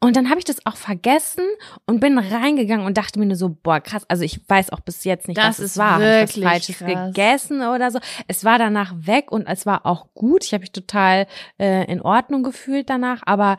und 0.00 0.14
dann 0.16 0.30
habe 0.30 0.38
ich 0.38 0.44
das 0.44 0.64
auch 0.64 0.76
vergessen 0.76 1.44
und 1.84 1.98
bin 1.98 2.18
reingegangen 2.18 2.86
und 2.86 2.96
dachte 2.96 3.18
mir 3.18 3.26
nur 3.26 3.36
so, 3.36 3.48
boah, 3.48 3.80
krass. 3.80 4.04
Also 4.08 4.22
ich 4.22 4.40
weiß 4.48 4.70
auch 4.70 4.80
bis 4.80 5.02
jetzt 5.02 5.26
nicht, 5.26 5.38
Das 5.38 5.58
was 5.58 5.58
es 5.58 5.76
war. 5.76 5.94
Hab 5.94 6.28
ich 6.28 6.36
was 6.36 6.44
Falsches 6.44 6.78
krass. 6.78 7.06
gegessen 7.14 7.62
oder 7.62 7.90
so. 7.90 7.98
Es 8.28 8.44
war 8.44 8.58
danach 8.58 8.94
weg 8.96 9.32
und 9.32 9.46
es 9.48 9.66
war 9.66 9.86
auch 9.86 10.06
gut. 10.14 10.44
Ich 10.44 10.52
habe 10.52 10.60
mich 10.60 10.72
total 10.72 11.26
äh, 11.58 11.90
in 11.90 12.00
Ordnung 12.00 12.44
gefühlt 12.44 12.88
danach, 12.88 13.22
aber 13.26 13.56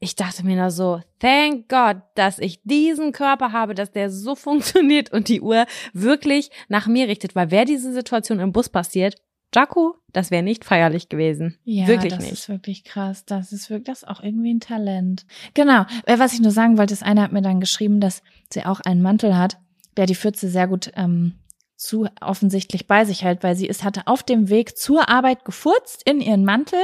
ich 0.00 0.14
dachte 0.14 0.44
mir 0.44 0.56
nur 0.56 0.70
so, 0.70 1.00
thank 1.18 1.68
God, 1.68 2.02
dass 2.14 2.38
ich 2.38 2.60
diesen 2.62 3.12
Körper 3.12 3.52
habe, 3.52 3.74
dass 3.74 3.90
der 3.90 4.10
so 4.10 4.34
funktioniert 4.34 5.12
und 5.12 5.28
die 5.28 5.40
Uhr 5.40 5.66
wirklich 5.92 6.50
nach 6.68 6.86
mir 6.86 7.08
richtet, 7.08 7.34
weil 7.34 7.50
wäre 7.50 7.64
diese 7.64 7.92
Situation 7.92 8.38
im 8.38 8.52
Bus 8.52 8.68
passiert, 8.68 9.16
Jaco, 9.54 9.96
das 10.12 10.30
wäre 10.30 10.42
nicht 10.42 10.64
feierlich 10.64 11.08
gewesen. 11.08 11.58
wirklich 11.88 12.12
das 12.12 12.22
nicht. 12.22 12.32
ist 12.32 12.48
wirklich 12.50 12.84
krass. 12.84 13.24
Das 13.24 13.50
ist 13.52 13.70
wirklich, 13.70 13.86
das 13.86 14.02
ist 14.02 14.08
auch 14.08 14.22
irgendwie 14.22 14.52
ein 14.52 14.60
Talent. 14.60 15.24
Genau. 15.54 15.86
Äh, 16.04 16.18
Was 16.18 16.34
ich 16.34 16.40
nur 16.40 16.50
sagen 16.50 16.76
wollte, 16.76 16.92
ist, 16.92 17.02
einer 17.02 17.22
hat 17.22 17.32
mir 17.32 17.40
dann 17.40 17.58
geschrieben, 17.58 17.98
dass 17.98 18.22
sie 18.52 18.66
auch 18.66 18.80
einen 18.80 19.00
Mantel 19.00 19.38
hat, 19.38 19.56
der 19.96 20.04
die 20.04 20.14
Pfütze 20.14 20.50
sehr 20.50 20.68
gut 20.68 20.92
ähm, 20.96 21.34
zu 21.78 22.08
offensichtlich 22.20 22.88
bei 22.88 23.04
sich 23.04 23.22
hält, 23.22 23.44
weil 23.44 23.54
sie 23.54 23.66
ist, 23.66 23.84
hatte 23.84 24.02
auf 24.06 24.24
dem 24.24 24.48
Weg 24.50 24.76
zur 24.76 25.08
Arbeit 25.08 25.44
gefurzt 25.44 26.02
in 26.04 26.20
ihren 26.20 26.44
Mantel 26.44 26.80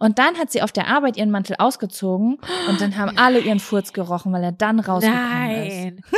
und 0.00 0.18
dann 0.18 0.36
hat 0.36 0.52
sie 0.52 0.60
auf 0.60 0.70
der 0.70 0.86
Arbeit 0.86 1.16
ihren 1.16 1.30
Mantel 1.30 1.56
ausgezogen 1.58 2.38
und 2.68 2.80
dann 2.80 2.96
haben 2.98 3.16
alle 3.16 3.40
ihren 3.40 3.58
Furz 3.58 3.94
gerochen, 3.94 4.32
weil 4.32 4.44
er 4.44 4.52
dann 4.52 4.80
rausgekommen 4.80 5.66
ist. 5.66 5.74
Nein. 5.74 6.00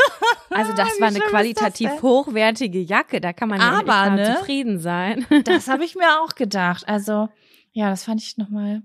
Also 0.49 0.73
das 0.73 1.01
war 1.01 1.09
eine 1.09 1.19
ist 1.19 1.27
qualitativ 1.27 1.91
das 1.91 2.03
hochwertige 2.03 2.81
Jacke, 2.81 3.21
da 3.21 3.35
kann 3.35 3.49
man 3.49 3.61
ja 3.61 3.73
Aber, 3.73 3.85
mal 3.85 4.15
ne? 4.15 4.37
zufrieden 4.37 4.79
sein. 4.79 5.27
Das 5.45 5.69
habe 5.69 5.85
ich 5.85 5.97
mir 5.97 6.23
auch 6.23 6.35
gedacht. 6.35 6.89
Also, 6.89 7.29
ja, 7.73 7.91
das 7.91 8.05
fand 8.05 8.23
ich 8.23 8.39
nochmal 8.39 8.83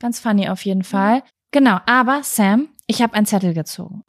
ganz 0.00 0.18
funny 0.18 0.48
auf 0.48 0.64
jeden 0.64 0.82
Fall. 0.82 1.22
Genau, 1.52 1.78
aber 1.86 2.22
Sam, 2.24 2.70
ich 2.88 3.02
habe 3.02 3.14
einen 3.14 3.26
Zettel 3.26 3.54
gezogen. 3.54 4.02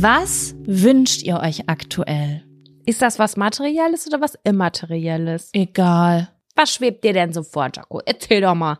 Was 0.00 0.54
wünscht 0.64 1.22
ihr 1.22 1.38
euch 1.38 1.68
aktuell? 1.68 2.42
Ist 2.84 3.00
das 3.00 3.18
was 3.18 3.36
Materielles 3.36 4.06
oder 4.06 4.20
was 4.20 4.36
Immaterielles? 4.44 5.50
Egal. 5.52 6.28
Was 6.56 6.74
schwebt 6.74 7.04
dir 7.04 7.12
denn 7.12 7.32
so 7.32 7.42
vor, 7.42 7.70
Jaco? 7.74 8.00
Erzähl 8.04 8.40
doch 8.40 8.54
mal 8.54 8.78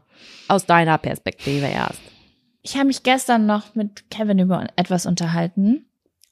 aus 0.49 0.67
deiner 0.67 0.99
Perspektive 0.99 1.67
erst. 1.67 2.01
Ich 2.63 2.75
habe 2.77 2.87
mich 2.87 3.03
gestern 3.03 3.47
noch 3.47 3.75
mit 3.75 4.11
Kevin 4.11 4.39
über 4.39 4.67
etwas 4.77 5.07
unterhalten. 5.07 5.87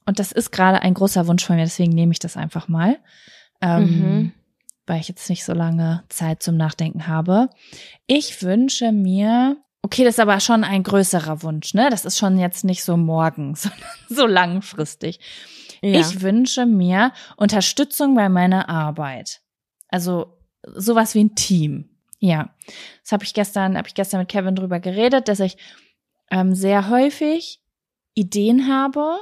Und 0.05 0.19
das 0.19 0.31
ist 0.31 0.51
gerade 0.51 0.81
ein 0.81 0.93
großer 0.93 1.27
Wunsch 1.27 1.45
von 1.45 1.55
mir, 1.55 1.63
deswegen 1.63 1.93
nehme 1.93 2.11
ich 2.11 2.19
das 2.19 2.37
einfach 2.37 2.67
mal. 2.67 2.99
Ähm, 3.61 3.83
Mhm. 3.83 4.31
Weil 4.85 4.99
ich 4.99 5.07
jetzt 5.07 5.29
nicht 5.29 5.45
so 5.45 5.53
lange 5.53 6.03
Zeit 6.09 6.43
zum 6.43 6.57
Nachdenken 6.57 7.07
habe. 7.07 7.49
Ich 8.05 8.41
wünsche 8.43 8.91
mir, 8.91 9.55
okay, 9.83 10.03
das 10.03 10.15
ist 10.15 10.19
aber 10.19 10.39
schon 10.39 10.63
ein 10.63 10.81
größerer 10.81 11.43
Wunsch, 11.43 11.73
ne? 11.75 11.89
Das 11.91 12.05
ist 12.05 12.17
schon 12.17 12.39
jetzt 12.39 12.63
nicht 12.63 12.83
so 12.83 12.97
morgen, 12.97 13.55
sondern 13.55 13.81
so 14.09 14.25
langfristig. 14.25 15.19
Ja. 15.81 15.99
Ich 15.99 16.21
wünsche 16.21 16.65
mir 16.65 17.11
Unterstützung 17.37 18.15
bei 18.15 18.29
meiner 18.29 18.69
Arbeit. 18.69 19.41
Also 19.89 20.37
sowas 20.63 21.13
wie 21.13 21.25
ein 21.25 21.35
Team. 21.35 21.89
Ja, 22.19 22.55
das 23.01 23.11
habe 23.11 23.25
ich 23.25 23.33
gestern, 23.33 23.77
habe 23.77 23.89
ich 23.89 23.95
gestern 23.95 24.21
mit 24.21 24.29
Kevin 24.29 24.55
drüber 24.55 24.79
geredet, 24.79 25.27
dass 25.27 25.41
ich 25.41 25.57
ähm, 26.31 26.55
sehr 26.55 26.89
häufig 26.89 27.61
Ideen 28.13 28.69
habe, 28.69 29.17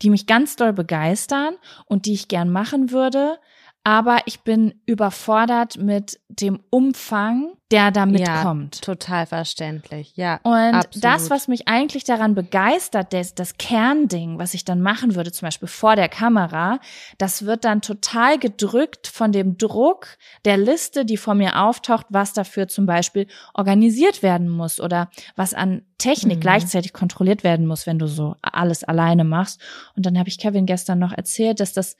die 0.00 0.08
mich 0.08 0.26
ganz 0.26 0.56
doll 0.56 0.72
begeistern 0.72 1.56
und 1.84 2.06
die 2.06 2.14
ich 2.14 2.28
gern 2.28 2.48
machen 2.48 2.90
würde, 2.90 3.38
aber 3.84 4.18
ich 4.26 4.40
bin 4.40 4.74
überfordert 4.86 5.78
mit 5.78 6.20
dem 6.28 6.60
Umfang, 6.70 7.52
der 7.70 7.90
da 7.92 8.00
Ja, 8.00 8.06
mitkommt. 8.06 8.82
Total 8.82 9.26
verständlich, 9.26 10.16
ja. 10.16 10.40
Und 10.42 10.74
absolut. 10.74 11.04
das, 11.04 11.30
was 11.30 11.48
mich 11.48 11.68
eigentlich 11.68 12.04
daran 12.04 12.34
begeistert, 12.34 13.12
das, 13.12 13.34
das 13.34 13.58
Kernding, 13.58 14.38
was 14.38 14.54
ich 14.54 14.64
dann 14.64 14.80
machen 14.80 15.14
würde, 15.14 15.30
zum 15.32 15.46
Beispiel 15.46 15.68
vor 15.68 15.94
der 15.96 16.08
Kamera, 16.08 16.80
das 17.18 17.46
wird 17.46 17.64
dann 17.64 17.80
total 17.80 18.38
gedrückt 18.38 19.06
von 19.06 19.30
dem 19.32 19.56
Druck 19.56 20.18
der 20.44 20.56
Liste, 20.56 21.04
die 21.04 21.16
vor 21.16 21.34
mir 21.34 21.60
auftaucht, 21.62 22.06
was 22.10 22.32
dafür 22.32 22.66
zum 22.68 22.86
Beispiel 22.86 23.26
organisiert 23.54 24.22
werden 24.22 24.48
muss 24.48 24.80
oder 24.80 25.08
was 25.36 25.54
an 25.54 25.82
Technik 25.98 26.38
Mhm. 26.38 26.42
gleichzeitig 26.42 26.92
kontrolliert 26.92 27.44
werden 27.44 27.66
muss, 27.66 27.86
wenn 27.86 27.98
du 27.98 28.08
so 28.08 28.34
alles 28.42 28.84
alleine 28.84 29.22
machst. 29.24 29.60
Und 29.96 30.06
dann 30.06 30.18
habe 30.18 30.28
ich 30.28 30.38
Kevin 30.38 30.66
gestern 30.66 30.98
noch 30.98 31.12
erzählt, 31.12 31.60
dass 31.60 31.72
das 31.72 31.96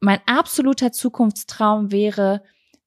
mein 0.00 0.20
absoluter 0.26 0.92
Zukunftstraum 0.92 1.90
wäre, 1.90 2.42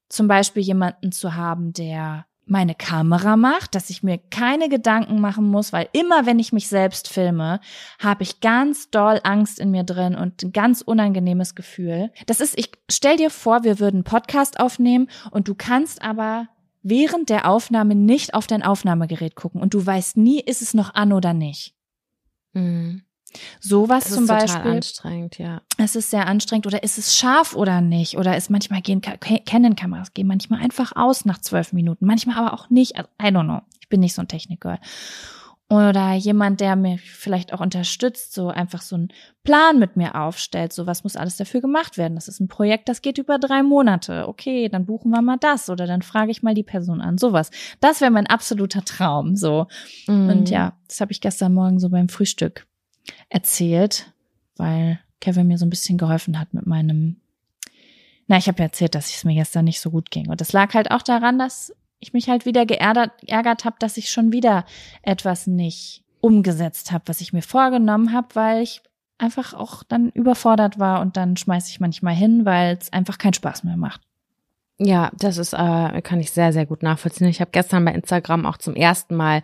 zum 0.09 0.27
Beispiel 0.27 0.63
jemanden 0.63 1.11
zu 1.11 1.35
haben, 1.35 1.73
der 1.73 2.25
meine 2.45 2.75
Kamera 2.75 3.37
macht, 3.37 3.75
dass 3.75 3.89
ich 3.89 4.03
mir 4.03 4.17
keine 4.17 4.67
Gedanken 4.67 5.21
machen 5.21 5.45
muss, 5.49 5.71
weil 5.71 5.87
immer 5.93 6.25
wenn 6.25 6.37
ich 6.37 6.51
mich 6.51 6.67
selbst 6.67 7.07
filme, 7.07 7.61
habe 7.97 8.23
ich 8.23 8.41
ganz 8.41 8.89
doll 8.89 9.21
Angst 9.23 9.57
in 9.57 9.71
mir 9.71 9.83
drin 9.83 10.15
und 10.15 10.43
ein 10.43 10.51
ganz 10.51 10.81
unangenehmes 10.81 11.55
Gefühl. 11.55 12.11
Das 12.25 12.41
ist, 12.41 12.57
ich 12.57 12.71
stell 12.89 13.15
dir 13.15 13.29
vor, 13.29 13.63
wir 13.63 13.79
würden 13.79 14.03
Podcast 14.03 14.59
aufnehmen 14.59 15.07
und 15.31 15.47
du 15.47 15.55
kannst 15.55 16.01
aber 16.01 16.49
während 16.83 17.29
der 17.29 17.47
Aufnahme 17.47 17.95
nicht 17.95 18.33
auf 18.33 18.47
dein 18.47 18.63
Aufnahmegerät 18.63 19.35
gucken 19.35 19.61
und 19.61 19.73
du 19.73 19.85
weißt 19.85 20.17
nie, 20.17 20.41
ist 20.41 20.61
es 20.61 20.73
noch 20.73 20.93
an 20.93 21.13
oder 21.13 21.33
nicht. 21.33 21.73
Mhm. 22.53 23.03
Sowas 23.59 24.03
Das 24.05 24.13
zum 24.13 24.23
ist 24.23 24.29
total 24.29 24.47
Beispiel. 24.47 24.71
anstrengend, 24.71 25.37
ja. 25.37 25.61
Es 25.77 25.95
ist 25.95 26.09
sehr 26.11 26.27
anstrengend 26.27 26.67
oder 26.67 26.83
ist 26.83 26.97
es 26.97 27.15
scharf 27.15 27.55
oder 27.55 27.81
nicht? 27.81 28.17
Oder 28.17 28.35
ist 28.37 28.49
manchmal 28.49 28.81
gehen 28.81 29.01
Ka- 29.01 29.17
Canon-Kameras 29.17 30.13
gehen 30.13 30.27
manchmal 30.27 30.61
einfach 30.61 30.93
aus 30.95 31.25
nach 31.25 31.39
zwölf 31.39 31.73
Minuten, 31.73 32.05
manchmal 32.05 32.37
aber 32.37 32.53
auch 32.53 32.69
nicht. 32.69 32.95
Also, 32.97 33.09
I 33.21 33.25
don't 33.27 33.43
know. 33.45 33.61
Ich 33.79 33.89
bin 33.89 33.99
nicht 33.99 34.13
so 34.13 34.21
ein 34.21 34.27
Technikgirl. 34.27 34.79
Oder 35.69 36.15
jemand, 36.15 36.59
der 36.59 36.75
mir 36.75 36.97
vielleicht 36.97 37.53
auch 37.53 37.61
unterstützt, 37.61 38.33
so 38.33 38.49
einfach 38.49 38.81
so 38.81 38.95
einen 38.97 39.07
Plan 39.45 39.79
mit 39.79 39.95
mir 39.95 40.15
aufstellt. 40.15 40.73
So, 40.73 40.85
was 40.85 41.05
muss 41.05 41.15
alles 41.15 41.37
dafür 41.37 41.61
gemacht 41.61 41.97
werden? 41.97 42.15
Das 42.15 42.27
ist 42.27 42.41
ein 42.41 42.49
Projekt, 42.49 42.89
das 42.89 43.01
geht 43.01 43.17
über 43.17 43.39
drei 43.39 43.63
Monate. 43.63 44.27
Okay, 44.27 44.67
dann 44.67 44.85
buchen 44.85 45.11
wir 45.11 45.21
mal 45.21 45.37
das 45.39 45.69
oder 45.69 45.87
dann 45.87 46.01
frage 46.01 46.29
ich 46.29 46.43
mal 46.43 46.53
die 46.53 46.63
Person 46.63 46.99
an. 46.99 47.17
Sowas. 47.17 47.51
Das 47.79 48.01
wäre 48.01 48.11
mein 48.11 48.27
absoluter 48.27 48.83
Traum. 48.83 49.37
So. 49.37 49.67
Mhm. 50.07 50.29
Und 50.29 50.49
ja, 50.49 50.73
das 50.89 50.99
habe 50.99 51.13
ich 51.13 51.21
gestern 51.21 51.53
Morgen 51.53 51.79
so 51.79 51.87
beim 51.87 52.09
Frühstück 52.09 52.67
erzählt, 53.29 54.11
weil 54.57 54.99
Kevin 55.19 55.47
mir 55.47 55.57
so 55.57 55.65
ein 55.65 55.69
bisschen 55.69 55.97
geholfen 55.97 56.39
hat 56.39 56.53
mit 56.53 56.65
meinem. 56.65 57.17
Na, 58.27 58.37
ich 58.37 58.47
habe 58.47 58.59
ja 58.59 58.65
erzählt, 58.65 58.95
dass 58.95 59.13
es 59.13 59.23
mir 59.23 59.35
gestern 59.35 59.65
nicht 59.65 59.81
so 59.81 59.91
gut 59.91 60.11
ging. 60.11 60.29
Und 60.29 60.41
das 60.41 60.53
lag 60.53 60.73
halt 60.73 60.91
auch 60.91 61.01
daran, 61.01 61.37
dass 61.37 61.73
ich 61.99 62.13
mich 62.13 62.29
halt 62.29 62.45
wieder 62.45 62.65
geärgert, 62.65 63.11
geärgert 63.21 63.65
habe, 63.65 63.75
dass 63.79 63.97
ich 63.97 64.09
schon 64.09 64.31
wieder 64.31 64.65
etwas 65.03 65.47
nicht 65.47 66.03
umgesetzt 66.19 66.91
habe, 66.91 67.03
was 67.07 67.21
ich 67.21 67.33
mir 67.33 67.41
vorgenommen 67.41 68.13
habe, 68.13 68.27
weil 68.33 68.63
ich 68.63 68.81
einfach 69.17 69.53
auch 69.53 69.83
dann 69.83 70.09
überfordert 70.09 70.79
war 70.79 71.01
und 71.01 71.17
dann 71.17 71.37
schmeiße 71.37 71.69
ich 71.69 71.79
manchmal 71.79 72.15
hin, 72.15 72.45
weil 72.45 72.77
es 72.79 72.91
einfach 72.91 73.17
keinen 73.17 73.33
Spaß 73.33 73.63
mehr 73.63 73.77
macht. 73.77 74.01
Ja, 74.83 75.11
das 75.15 75.37
ist, 75.37 75.53
äh, 75.53 76.01
kann 76.01 76.19
ich 76.19 76.31
sehr, 76.31 76.51
sehr 76.53 76.65
gut 76.65 76.81
nachvollziehen. 76.81 77.27
Ich 77.27 77.39
habe 77.39 77.51
gestern 77.51 77.85
bei 77.85 77.91
Instagram 77.91 78.47
auch 78.47 78.57
zum 78.57 78.75
ersten 78.75 79.15
Mal 79.15 79.43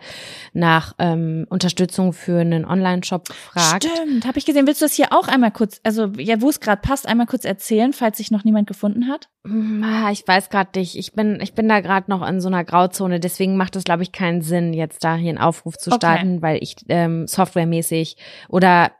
nach 0.52 0.94
ähm, 0.98 1.46
Unterstützung 1.48 2.12
für 2.12 2.40
einen 2.40 2.64
Online-Shop 2.64 3.28
gefragt. 3.28 3.84
Stimmt, 3.88 4.26
habe 4.26 4.36
ich 4.38 4.46
gesehen. 4.46 4.66
Willst 4.66 4.80
du 4.80 4.86
das 4.86 4.94
hier 4.94 5.12
auch 5.12 5.28
einmal 5.28 5.52
kurz, 5.52 5.80
also 5.84 6.06
ja, 6.16 6.40
wo 6.40 6.48
es 6.48 6.58
gerade 6.58 6.82
passt, 6.82 7.06
einmal 7.06 7.26
kurz 7.26 7.44
erzählen, 7.44 7.92
falls 7.92 8.16
sich 8.18 8.32
noch 8.32 8.42
niemand 8.42 8.66
gefunden 8.66 9.06
hat? 9.06 9.28
Hm, 9.46 9.84
ah, 9.84 10.10
Ich 10.10 10.26
weiß 10.26 10.50
gerade 10.50 10.76
nicht. 10.76 10.96
Ich 10.98 11.12
bin, 11.12 11.38
ich 11.40 11.54
bin 11.54 11.68
da 11.68 11.78
gerade 11.80 12.10
noch 12.10 12.26
in 12.28 12.40
so 12.40 12.48
einer 12.48 12.64
Grauzone. 12.64 13.20
Deswegen 13.20 13.56
macht 13.56 13.76
es, 13.76 13.84
glaube 13.84 14.02
ich, 14.02 14.10
keinen 14.10 14.42
Sinn, 14.42 14.72
jetzt 14.74 15.04
da 15.04 15.14
hier 15.14 15.28
einen 15.28 15.38
Aufruf 15.38 15.78
zu 15.78 15.90
Okay. 15.90 15.98
starten, 15.98 16.42
weil 16.42 16.60
ich 16.60 16.74
ähm, 16.88 17.28
softwaremäßig 17.28 18.16
oder 18.48 18.90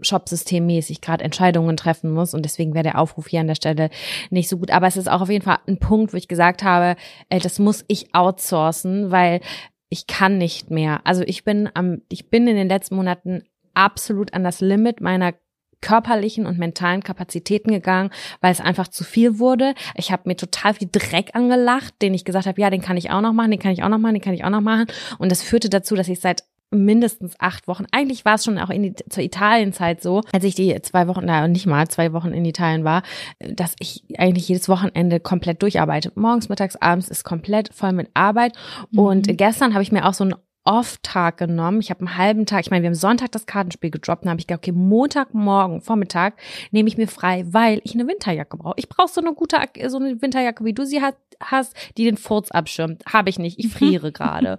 Shop-systemmäßig 0.00 1.00
gerade 1.00 1.24
Entscheidungen 1.24 1.76
treffen 1.76 2.10
muss 2.12 2.34
und 2.34 2.44
deswegen 2.44 2.74
wäre 2.74 2.82
der 2.82 2.98
Aufruf 2.98 3.28
hier 3.28 3.40
an 3.40 3.46
der 3.46 3.54
Stelle 3.54 3.90
nicht 4.30 4.48
so 4.48 4.58
gut. 4.58 4.70
Aber 4.70 4.86
es 4.86 4.96
ist 4.96 5.08
auch 5.08 5.22
auf 5.22 5.30
jeden 5.30 5.44
Fall 5.44 5.58
ein 5.66 5.78
Punkt, 5.78 6.12
wo 6.12 6.16
ich 6.16 6.28
gesagt 6.28 6.62
habe, 6.62 6.96
äh, 7.28 7.38
das 7.38 7.58
muss 7.58 7.84
ich 7.88 8.14
outsourcen, 8.14 9.10
weil 9.10 9.40
ich 9.88 10.06
kann 10.06 10.38
nicht 10.38 10.70
mehr. 10.70 11.00
Also 11.04 11.22
ich 11.22 11.44
bin 11.44 11.68
am, 11.74 12.02
ich 12.08 12.28
bin 12.30 12.46
in 12.46 12.56
den 12.56 12.68
letzten 12.68 12.96
Monaten 12.96 13.44
absolut 13.74 14.34
an 14.34 14.44
das 14.44 14.60
Limit 14.60 15.00
meiner 15.00 15.34
körperlichen 15.80 16.46
und 16.46 16.58
mentalen 16.58 17.02
Kapazitäten 17.02 17.70
gegangen, 17.70 18.10
weil 18.40 18.50
es 18.50 18.60
einfach 18.60 18.88
zu 18.88 19.04
viel 19.04 19.38
wurde. 19.38 19.74
Ich 19.94 20.10
habe 20.10 20.22
mir 20.26 20.36
total 20.36 20.74
viel 20.74 20.88
Dreck 20.90 21.30
angelacht, 21.34 21.94
den 22.02 22.14
ich 22.14 22.24
gesagt 22.24 22.46
habe, 22.46 22.60
ja, 22.60 22.70
den 22.70 22.80
kann 22.80 22.96
ich 22.96 23.10
auch 23.10 23.20
noch 23.20 23.32
machen, 23.32 23.50
den 23.50 23.60
kann 23.60 23.72
ich 23.72 23.82
auch 23.82 23.88
noch 23.88 23.98
machen, 23.98 24.14
den 24.14 24.22
kann 24.22 24.34
ich 24.34 24.44
auch 24.44 24.50
noch 24.50 24.60
machen. 24.60 24.86
Und 25.18 25.30
das 25.30 25.42
führte 25.42 25.68
dazu, 25.68 25.94
dass 25.94 26.08
ich 26.08 26.20
seit 26.20 26.44
mindestens 26.70 27.34
acht 27.38 27.68
Wochen, 27.68 27.86
eigentlich 27.92 28.24
war 28.24 28.34
es 28.34 28.44
schon 28.44 28.58
auch 28.58 28.70
in 28.70 28.82
die, 28.82 28.94
zur 29.08 29.22
Italienzeit 29.22 30.02
so, 30.02 30.22
als 30.32 30.44
ich 30.44 30.54
die 30.54 30.80
zwei 30.82 31.06
Wochen, 31.08 31.22
na 31.24 31.46
nicht 31.48 31.66
mal 31.66 31.88
zwei 31.88 32.12
Wochen 32.12 32.32
in 32.32 32.44
Italien 32.44 32.84
war, 32.84 33.02
dass 33.38 33.74
ich 33.78 34.02
eigentlich 34.18 34.48
jedes 34.48 34.68
Wochenende 34.68 35.20
komplett 35.20 35.62
durcharbeite. 35.62 36.12
Morgens, 36.16 36.48
mittags, 36.48 36.76
abends 36.76 37.08
ist 37.08 37.24
komplett 37.24 37.72
voll 37.72 37.92
mit 37.92 38.10
Arbeit. 38.14 38.52
Und 38.94 39.26
Mhm. 39.28 39.36
gestern 39.36 39.74
habe 39.74 39.82
ich 39.82 39.92
mir 39.92 40.06
auch 40.06 40.14
so 40.14 40.24
einen 40.24 40.34
Off-Tag 40.66 41.38
genommen. 41.38 41.80
Ich 41.80 41.90
habe 41.90 42.00
einen 42.00 42.16
halben 42.16 42.44
Tag, 42.44 42.60
ich 42.60 42.70
meine, 42.70 42.82
wir 42.82 42.88
haben 42.88 42.94
Sonntag 42.94 43.32
das 43.32 43.46
Kartenspiel 43.46 43.90
gedroppt, 43.90 44.24
dann 44.24 44.30
habe 44.30 44.40
ich 44.40 44.46
gedacht, 44.46 44.60
okay, 44.64 44.72
Montagmorgen, 44.72 45.80
Vormittag 45.80 46.34
nehme 46.72 46.88
ich 46.88 46.98
mir 46.98 47.06
frei, 47.08 47.44
weil 47.48 47.80
ich 47.84 47.94
eine 47.94 48.06
Winterjacke 48.06 48.56
brauche. 48.56 48.74
Ich 48.76 48.88
brauche 48.88 49.08
so 49.08 49.20
eine 49.20 49.32
gute, 49.32 49.58
so 49.88 49.98
eine 49.98 50.20
Winterjacke, 50.20 50.64
wie 50.64 50.72
du 50.72 50.84
sie 50.84 51.00
hast, 51.00 51.16
hast 51.40 51.74
die 51.96 52.04
den 52.04 52.16
Furz 52.16 52.50
abschirmt. 52.50 53.04
Habe 53.06 53.30
ich 53.30 53.38
nicht, 53.38 53.58
ich 53.58 53.68
friere 53.68 54.12
gerade. 54.12 54.58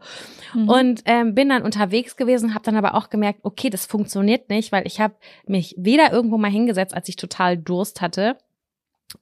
Mhm. 0.54 0.70
Und 0.70 1.02
ähm, 1.06 1.36
bin 1.36 1.50
dann 1.50 1.64
unterwegs 1.64 2.16
gewesen, 2.16 2.54
habe 2.54 2.64
dann 2.64 2.78
aber 2.78 2.96
auch 2.96 3.10
gemerkt, 3.10 3.42
okay, 3.44 3.70
das 3.70 3.86
funktioniert 3.86 4.50
nicht, 4.50 4.72
weil 4.72 4.88
ich 4.88 5.02
habe 5.02 5.16
mich 5.46 5.76
weder 5.78 6.14
irgendwo 6.14 6.38
mal 6.38 6.52
hingesetzt, 6.52 6.94
als 6.94 7.10
ich 7.10 7.18
total 7.18 7.58
Durst 7.58 8.02
hatte, 8.02 8.38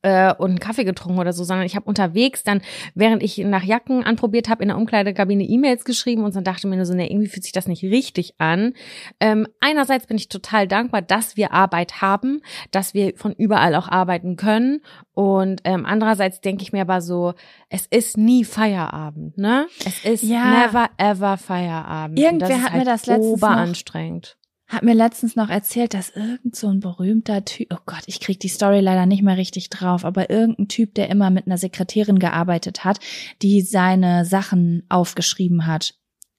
äh, 0.02 0.34
und 0.34 0.50
einen 0.50 0.60
Kaffee 0.60 0.84
getrunken 0.84 1.20
oder 1.20 1.32
so, 1.34 1.44
sondern 1.44 1.66
ich 1.66 1.76
habe 1.76 1.86
unterwegs 1.86 2.44
dann, 2.44 2.62
während 2.96 3.22
ich 3.22 3.38
nach 3.40 3.64
Jacken 3.64 4.04
anprobiert 4.04 4.50
habe, 4.50 4.64
in 4.64 4.70
der 4.70 4.78
Umkleidekabine 4.78 5.44
E-Mails 5.44 5.86
geschrieben 5.86 6.24
und 6.24 6.36
dann 6.36 6.44
dachte 6.44 6.68
mir 6.68 6.76
nur 6.76 6.86
so, 6.86 6.94
ne, 6.96 7.10
irgendwie 7.10 7.28
fühlt 7.28 7.44
sich 7.44 7.52
das 7.52 7.68
nicht 7.68 7.84
richtig 7.84 8.34
an. 8.40 8.74
Ähm, 9.20 9.48
einerseits 9.60 10.08
bin 10.08 10.18
ich 10.18 10.28
total 10.28 10.68
dankbar, 10.68 11.02
dass 11.02 11.38
wir 11.38 11.52
Arbeit 11.54 12.02
haben, 12.02 12.42
dass 12.72 12.94
wir 12.94 13.14
von 13.16 13.34
überall 13.34 13.76
auch 13.76 13.88
arbeiten 13.88 14.36
können 14.38 14.82
und 15.14 15.62
ähm, 15.66 15.86
andererseits 15.86 16.42
denke 16.42 16.64
ich 16.64 16.74
mir 16.74 16.82
aber 16.82 17.02
so, 17.02 17.34
es 17.70 17.86
ist 17.86 18.18
nie 18.18 18.44
Feierabend, 18.44 19.38
ne? 19.38 19.68
Es 19.86 20.04
ist 20.04 20.24
Ja. 20.24 20.66
never 20.66 20.90
ever 20.98 21.38
Feierabend. 21.38 22.20
Irgendwer 22.20 22.50
das 22.50 22.58
hat 22.62 22.72
mir 22.74 22.78
halt 22.80 22.88
das 22.88 23.06
letztens 23.06 23.42
noch- 23.42 23.50
oberanstrengend. 23.50 24.38
Hat 24.68 24.84
mir 24.84 24.96
letztens 24.96 25.36
noch 25.36 25.50
erzählt, 25.50 25.94
dass 25.94 26.10
irgend 26.10 26.56
so 26.56 26.68
ein 26.68 26.80
berühmter 26.80 27.46
Typ, 27.46 27.68
oh 27.72 27.82
Gott, 27.86 28.04
ich 28.08 28.20
krieg 28.20 28.40
die 28.40 28.48
Story 28.48 28.80
leider 28.80 29.06
nicht 29.06 29.22
mehr 29.22 29.38
richtig 29.38 29.70
drauf, 29.70 30.06
aber 30.06 30.30
irgendein 30.30 30.68
Typ, 30.68 30.96
der 30.96 31.10
immer 31.10 31.30
mit 31.30 31.46
einer 31.46 31.58
Sekretärin 31.58 32.20
gearbeitet 32.20 32.84
hat, 32.84 33.00
die 33.42 33.62
seine 33.62 34.26
Sachen 34.26 34.84
aufgeschrieben 34.90 35.68
hat. 35.68 35.94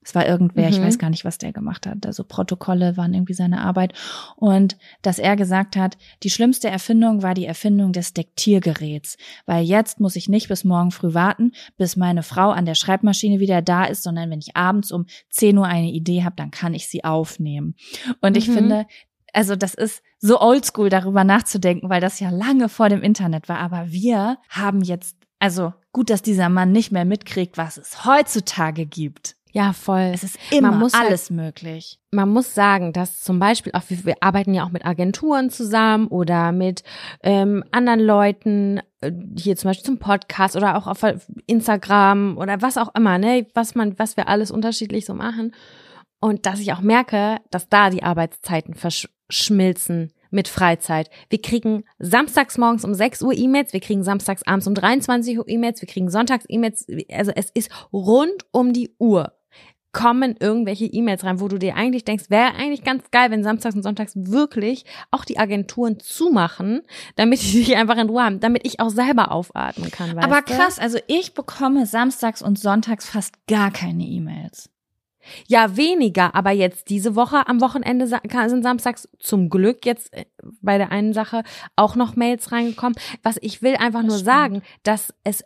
Es 0.07 0.15
war 0.15 0.25
irgendwer, 0.25 0.69
ich 0.69 0.79
Mhm. 0.79 0.85
weiß 0.85 1.01
gar 1.01 1.11
nicht, 1.11 1.25
was 1.25 1.37
der 1.37 1.53
gemacht 1.53 1.85
hat. 1.85 2.07
Also 2.07 2.23
Protokolle 2.23 2.97
waren 2.97 3.13
irgendwie 3.13 3.35
seine 3.35 3.61
Arbeit. 3.61 3.93
Und 4.37 4.79
dass 5.03 5.19
er 5.19 5.35
gesagt 5.35 5.75
hat, 5.75 5.99
die 6.23 6.31
schlimmste 6.31 6.69
Erfindung 6.69 7.25
war 7.25 7.35
die 7.35 7.45
Erfindung 7.45 7.93
des 7.93 8.15
Dektiergeräts. 8.15 9.17
Weil 9.47 9.65
jetzt 9.65 9.99
muss 9.99 10.15
ich 10.15 10.29
nicht 10.29 10.47
bis 10.47 10.63
morgen 10.63 10.93
früh 10.93 11.13
warten, 11.13 11.51
bis 11.77 11.97
meine 11.97 12.23
Frau 12.23 12.51
an 12.51 12.67
der 12.67 12.77
Schreibmaschine 12.77 13.41
wieder 13.41 13.63
da 13.63 13.85
ist, 13.85 14.05
sondern 14.05 14.31
wenn 14.31 14.39
ich 14.39 14.55
abends 14.57 14.93
um 14.93 15.07
10 15.31 15.59
Uhr 15.59 15.67
eine 15.67 15.91
Idee 15.91 16.23
habe, 16.23 16.37
dann 16.37 16.53
kann 16.53 16.73
ich 16.73 16.87
sie 16.87 17.03
aufnehmen. 17.03 17.75
Und 18.21 18.37
ich 18.37 18.47
Mhm. 18.47 18.53
finde, 18.53 18.87
also 19.33 19.57
das 19.57 19.75
ist 19.75 20.05
so 20.21 20.41
oldschool, 20.41 20.89
darüber 20.89 21.25
nachzudenken, 21.25 21.91
weil 21.91 22.01
das 22.01 22.21
ja 22.21 22.31
lange 22.31 22.69
vor 22.69 22.89
dem 22.89 23.03
Internet 23.03 23.49
war. 23.49 23.59
Aber 23.59 23.91
wir 23.91 24.39
haben 24.49 24.83
jetzt, 24.83 25.17
also 25.41 25.75
gut, 25.93 26.11
dass 26.11 26.23
dieser 26.23 26.49
Mann 26.49 26.71
nicht 26.71 26.93
mehr 26.93 27.05
mitkriegt, 27.05 27.59
was 27.59 27.77
es 27.77 28.05
heutzutage 28.05 28.87
gibt. 28.87 29.36
Ja, 29.57 29.73
voll. 29.73 30.11
Es 30.13 30.23
ist 30.23 30.39
immer 30.51 30.79
halt- 30.79 30.95
alles 30.95 31.31
möglich. 31.31 31.99
man 32.11 32.29
muss 32.29 32.55
sagen, 32.55 32.93
dass 32.93 33.23
zum 33.23 33.39
Beispiel 33.39 33.73
auch 33.73 33.85
wir, 33.89 34.05
wir 34.05 34.17
arbeiten 34.21 34.53
ja 34.53 34.65
auch 34.65 34.71
mit 34.71 34.85
Agenturen 34.85 35.49
zusammen 35.49 36.09
oder 36.09 36.53
mit 36.53 36.83
ähm, 37.23 37.65
anderen 37.73 38.01
Leuten 38.01 38.83
äh, 39.01 39.11
hier 39.39 39.57
zum 39.57 39.71
Beispiel 39.71 39.87
zum 39.87 39.99
Podcast 39.99 40.57
oder 40.57 40.77
auch 40.77 40.87
auf 40.87 40.99
Instagram 41.47 42.37
oder 42.37 42.61
was 42.61 42.77
auch 42.77 42.95
immer, 42.95 43.17
ne, 43.17 43.47
was 43.55 43.75
man, 43.75 43.99
was 43.99 44.19
wir 44.19 44.29
alles 44.29 44.51
unterschiedlich 44.51 45.07
so 45.07 45.15
machen 45.15 45.55
und 46.21 46.45
dass 46.45 46.61
ich 46.61 46.75
auch 46.75 46.83
merke, 46.83 47.39
dass 47.51 47.71
da 47.71 47.89
die 47.89 48.03
Arbeitszeiten 48.03 48.75
verschmilzen 48.75 50.13
mit 50.31 50.49
Freizeit. 50.49 51.09
Wir 51.31 51.41
kriegen 51.41 51.85
samstags 51.99 52.59
morgens 52.59 52.85
um 52.85 52.93
6 52.93 53.23
Uhr 53.23 53.33
E-Mails, 53.33 53.73
wir 53.73 53.81
kriegen 53.81 54.03
samstags 54.03 54.43
abends 54.43 54.67
um 54.67 54.75
23 54.75 55.39
Uhr 55.39 55.49
E-Mails, 55.49 55.81
wir 55.81 55.89
kriegen 55.89 56.11
sonntags 56.11 56.45
E-Mails, 56.47 56.87
also 57.11 57.33
es 57.35 57.51
ist 57.53 57.71
rund 57.91 58.45
um 58.53 58.75
die 58.75 58.95
Uhr 58.99 59.33
kommen 59.97 60.37
irgendwelche 60.39 60.85
E-Mails 60.85 61.25
rein, 61.25 61.41
wo 61.41 61.49
du 61.49 61.57
dir 61.59 61.75
eigentlich 61.75 62.05
denkst, 62.05 62.25
wäre 62.29 62.55
eigentlich 62.55 62.85
ganz 62.85 63.11
geil, 63.11 63.31
wenn 63.31 63.43
samstags 63.43 63.75
und 63.75 63.83
sonntags 63.83 64.13
wirklich 64.15 64.85
auch 65.11 65.25
die 65.25 65.39
Agenturen 65.39 65.99
zumachen, 66.01 66.83
damit 67.15 67.41
die 67.41 67.47
sich 67.65 67.77
einfach 67.77 67.97
in 67.97 68.11
Ruhe 68.11 68.23
haben, 68.23 68.39
damit 68.39 68.67
ich 68.67 68.79
auch 68.79 68.91
selber 68.91 69.33
aufatmen 69.33 69.91
kann. 69.91 70.19
Aber 70.19 70.43
du? 70.43 70.53
krass, 70.53 70.79
also 70.79 70.99
ich 71.07 71.33
bekomme 71.33 71.87
samstags 71.87 72.43
und 72.43 72.59
sonntags 72.59 73.09
fast 73.09 73.47
gar 73.47 73.71
keine 73.71 74.05
E-Mails. 74.05 74.69
Ja, 75.49 75.79
weniger, 75.79 76.35
aber 76.35 76.51
jetzt 76.51 76.91
diese 76.91 77.17
Woche 77.17 77.49
am 77.49 77.63
Wochenende 77.63 78.07
sind 78.07 78.63
samstags 78.63 79.09
zum 79.19 79.49
Glück 79.49 79.87
jetzt 79.87 80.13
äh, 80.13 80.27
bei 80.61 80.77
der 80.77 80.93
einen 80.93 81.15
Sache 81.15 81.43
auch 81.75 81.97
noch 81.97 82.17
Mails 82.17 82.53
reingekommen. 82.53 82.97
Was 83.23 83.39
ich 83.41 83.63
will 83.63 83.77
einfach 83.77 84.03
nur 84.03 84.19
stimmt. 84.19 84.27
sagen, 84.27 84.63
dass 84.83 85.15
es 85.25 85.43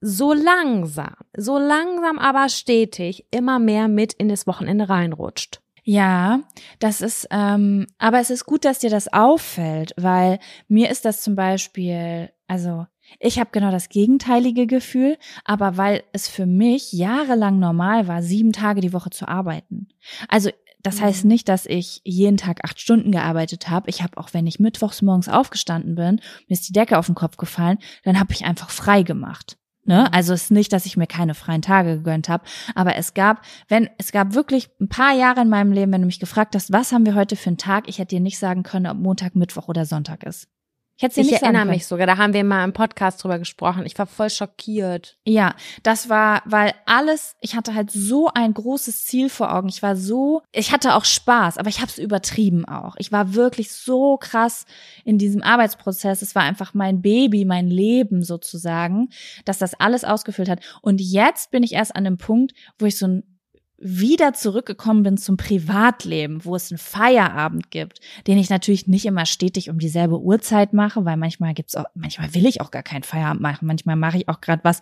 so 0.00 0.32
langsam, 0.32 1.14
so 1.36 1.58
langsam 1.58 2.18
aber 2.18 2.48
stetig 2.48 3.26
immer 3.30 3.58
mehr 3.58 3.88
mit 3.88 4.12
in 4.12 4.28
das 4.28 4.46
Wochenende 4.46 4.88
reinrutscht. 4.88 5.60
Ja, 5.84 6.40
das 6.80 7.00
ist, 7.00 7.28
ähm, 7.30 7.86
aber 7.98 8.18
es 8.18 8.30
ist 8.30 8.44
gut, 8.44 8.64
dass 8.64 8.80
dir 8.80 8.90
das 8.90 9.12
auffällt, 9.12 9.92
weil 9.96 10.40
mir 10.66 10.90
ist 10.90 11.04
das 11.04 11.22
zum 11.22 11.36
Beispiel, 11.36 12.30
also 12.48 12.86
ich 13.20 13.38
habe 13.38 13.50
genau 13.52 13.70
das 13.70 13.88
gegenteilige 13.88 14.66
Gefühl, 14.66 15.16
aber 15.44 15.76
weil 15.76 16.02
es 16.12 16.26
für 16.26 16.44
mich 16.46 16.92
jahrelang 16.92 17.60
normal 17.60 18.08
war, 18.08 18.20
sieben 18.20 18.52
Tage 18.52 18.80
die 18.80 18.92
Woche 18.92 19.10
zu 19.10 19.28
arbeiten. 19.28 19.86
Also 20.28 20.50
das 20.82 21.00
heißt 21.00 21.24
Mhm. 21.24 21.28
nicht, 21.28 21.48
dass 21.48 21.66
ich 21.66 22.00
jeden 22.04 22.36
Tag 22.36 22.64
acht 22.64 22.80
Stunden 22.80 23.12
gearbeitet 23.12 23.68
habe. 23.70 23.88
Ich 23.88 24.02
habe 24.02 24.18
auch, 24.18 24.34
wenn 24.34 24.46
ich 24.46 24.58
mittwochs 24.60 25.02
morgens 25.02 25.28
aufgestanden 25.28 25.94
bin, 25.94 26.16
mir 26.48 26.54
ist 26.54 26.68
die 26.68 26.72
Decke 26.72 26.98
auf 26.98 27.06
den 27.06 27.14
Kopf 27.14 27.36
gefallen, 27.36 27.78
dann 28.02 28.18
habe 28.18 28.32
ich 28.32 28.44
einfach 28.44 28.70
frei 28.70 29.02
gemacht. 29.02 29.56
Ne? 29.86 30.12
Also 30.12 30.34
es 30.34 30.44
ist 30.44 30.50
nicht, 30.50 30.72
dass 30.72 30.86
ich 30.86 30.96
mir 30.96 31.06
keine 31.06 31.34
freien 31.34 31.62
Tage 31.62 31.96
gegönnt 31.96 32.28
habe, 32.28 32.44
aber 32.74 32.96
es 32.96 33.14
gab, 33.14 33.42
wenn 33.68 33.88
es 33.98 34.12
gab 34.12 34.34
wirklich 34.34 34.68
ein 34.80 34.88
paar 34.88 35.14
Jahre 35.14 35.42
in 35.42 35.48
meinem 35.48 35.72
Leben, 35.72 35.92
wenn 35.92 36.02
du 36.02 36.06
mich 36.06 36.20
gefragt 36.20 36.54
hast, 36.54 36.72
was 36.72 36.92
haben 36.92 37.06
wir 37.06 37.14
heute 37.14 37.36
für 37.36 37.48
einen 37.48 37.58
Tag, 37.58 37.88
ich 37.88 37.98
hätte 37.98 38.16
dir 38.16 38.20
nicht 38.20 38.38
sagen 38.38 38.62
können, 38.62 38.86
ob 38.86 38.98
Montag, 38.98 39.36
Mittwoch 39.36 39.68
oder 39.68 39.84
Sonntag 39.84 40.24
ist. 40.24 40.48
Ich 40.96 41.02
hätte 41.02 41.20
Ich 41.20 41.30
nicht 41.30 41.42
erinnere 41.42 41.62
können. 41.62 41.72
mich 41.72 41.86
sogar, 41.86 42.06
da 42.06 42.16
haben 42.16 42.32
wir 42.32 42.42
mal 42.42 42.64
im 42.64 42.72
Podcast 42.72 43.22
drüber 43.22 43.38
gesprochen. 43.38 43.84
Ich 43.84 43.98
war 43.98 44.06
voll 44.06 44.30
schockiert. 44.30 45.18
Ja, 45.26 45.54
das 45.82 46.08
war, 46.08 46.42
weil 46.46 46.72
alles, 46.86 47.36
ich 47.42 47.54
hatte 47.54 47.74
halt 47.74 47.90
so 47.90 48.30
ein 48.32 48.54
großes 48.54 49.04
Ziel 49.04 49.28
vor 49.28 49.54
Augen. 49.54 49.68
Ich 49.68 49.82
war 49.82 49.94
so, 49.94 50.40
ich 50.52 50.72
hatte 50.72 50.94
auch 50.94 51.04
Spaß, 51.04 51.58
aber 51.58 51.68
ich 51.68 51.80
habe 51.80 51.90
es 51.90 51.98
übertrieben 51.98 52.64
auch. 52.64 52.96
Ich 52.96 53.12
war 53.12 53.34
wirklich 53.34 53.72
so 53.72 54.16
krass 54.16 54.64
in 55.04 55.18
diesem 55.18 55.42
Arbeitsprozess. 55.42 56.22
Es 56.22 56.34
war 56.34 56.44
einfach 56.44 56.72
mein 56.72 57.02
Baby, 57.02 57.44
mein 57.44 57.68
Leben 57.68 58.22
sozusagen, 58.22 59.10
dass 59.44 59.58
das 59.58 59.74
alles 59.74 60.02
ausgefüllt 60.02 60.48
hat. 60.48 60.60
Und 60.80 61.02
jetzt 61.02 61.50
bin 61.50 61.62
ich 61.62 61.72
erst 61.72 61.94
an 61.94 62.04
dem 62.04 62.16
Punkt, 62.16 62.54
wo 62.78 62.86
ich 62.86 62.96
so 62.96 63.06
ein 63.06 63.35
wieder 63.78 64.32
zurückgekommen 64.32 65.02
bin 65.02 65.18
zum 65.18 65.36
Privatleben, 65.36 66.44
wo 66.44 66.56
es 66.56 66.70
einen 66.70 66.78
Feierabend 66.78 67.70
gibt, 67.70 68.00
den 68.26 68.38
ich 68.38 68.48
natürlich 68.48 68.86
nicht 68.86 69.04
immer 69.04 69.26
stetig 69.26 69.68
um 69.68 69.78
dieselbe 69.78 70.20
Uhrzeit 70.20 70.72
mache, 70.72 71.04
weil 71.04 71.16
manchmal 71.16 71.52
gibt's 71.52 71.76
auch, 71.76 71.84
manchmal 71.94 72.34
will 72.34 72.46
ich 72.46 72.60
auch 72.60 72.70
gar 72.70 72.82
keinen 72.82 73.02
Feierabend 73.02 73.42
machen, 73.42 73.66
manchmal 73.66 73.96
mache 73.96 74.16
ich 74.16 74.28
auch 74.28 74.40
gerade 74.40 74.64
was, 74.64 74.80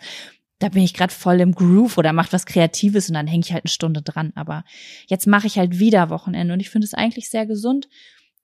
da 0.59 0.69
bin 0.69 0.83
ich 0.83 0.93
gerade 0.93 1.13
voll 1.13 1.41
im 1.41 1.53
Groove 1.53 1.97
oder 1.97 2.13
mache 2.13 2.31
was 2.31 2.45
Kreatives 2.45 3.09
und 3.09 3.15
dann 3.15 3.27
hänge 3.27 3.43
ich 3.45 3.51
halt 3.51 3.65
eine 3.65 3.71
Stunde 3.71 4.01
dran. 4.01 4.31
Aber 4.35 4.63
jetzt 5.07 5.27
mache 5.27 5.47
ich 5.47 5.57
halt 5.57 5.79
wieder 5.79 6.09
Wochenende 6.09 6.53
und 6.53 6.61
ich 6.61 6.69
finde 6.69 6.85
es 6.85 6.93
eigentlich 6.93 7.29
sehr 7.29 7.45
gesund, 7.45 7.89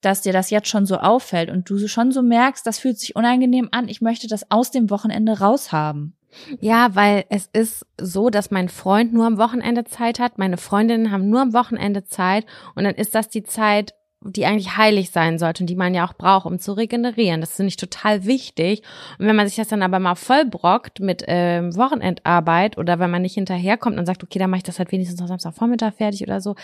dass 0.01 0.21
dir 0.21 0.33
das 0.33 0.49
jetzt 0.49 0.67
schon 0.67 0.85
so 0.85 0.97
auffällt 0.97 1.49
und 1.49 1.69
du 1.69 1.87
schon 1.87 2.11
so 2.11 2.21
merkst, 2.21 2.65
das 2.65 2.79
fühlt 2.79 2.99
sich 2.99 3.15
unangenehm 3.15 3.69
an. 3.71 3.87
Ich 3.87 4.01
möchte 4.01 4.27
das 4.27 4.51
aus 4.51 4.71
dem 4.71 4.89
Wochenende 4.89 5.39
raushaben. 5.39 6.17
Ja, 6.59 6.95
weil 6.95 7.25
es 7.29 7.49
ist 7.53 7.85
so, 7.99 8.29
dass 8.29 8.51
mein 8.51 8.69
Freund 8.69 9.13
nur 9.13 9.25
am 9.25 9.37
Wochenende 9.37 9.83
Zeit 9.85 10.19
hat, 10.19 10.37
meine 10.37 10.57
Freundinnen 10.57 11.11
haben 11.11 11.29
nur 11.29 11.41
am 11.41 11.53
Wochenende 11.53 12.03
Zeit 12.03 12.45
und 12.75 12.83
dann 12.83 12.95
ist 12.95 13.15
das 13.15 13.29
die 13.29 13.43
Zeit, 13.43 13.93
die 14.23 14.45
eigentlich 14.45 14.77
heilig 14.77 15.09
sein 15.09 15.39
sollte 15.39 15.63
und 15.63 15.67
die 15.67 15.75
man 15.75 15.95
ja 15.95 16.07
auch 16.07 16.13
braucht, 16.13 16.45
um 16.45 16.59
zu 16.59 16.73
regenerieren. 16.73 17.41
Das 17.41 17.55
finde 17.55 17.69
ich 17.69 17.77
total 17.77 18.25
wichtig. 18.25 18.83
Und 19.17 19.25
wenn 19.25 19.35
man 19.35 19.47
sich 19.47 19.55
das 19.55 19.69
dann 19.69 19.81
aber 19.81 19.97
mal 19.97 20.13
vollbrockt 20.15 20.99
mit 20.99 21.23
ähm, 21.27 21.75
Wochenendarbeit 21.75 22.77
oder 22.77 22.99
wenn 22.99 23.09
man 23.09 23.23
nicht 23.23 23.33
hinterherkommt 23.33 23.97
und 23.97 24.05
sagt, 24.05 24.23
okay, 24.23 24.37
dann 24.37 24.51
mache 24.51 24.59
ich 24.59 24.63
das 24.63 24.77
halt 24.77 24.91
wenigstens 24.91 25.19
noch 25.19 25.27
Samstagvormittag 25.27 25.95
fertig 25.95 26.21
oder 26.21 26.39
so, 26.39 26.55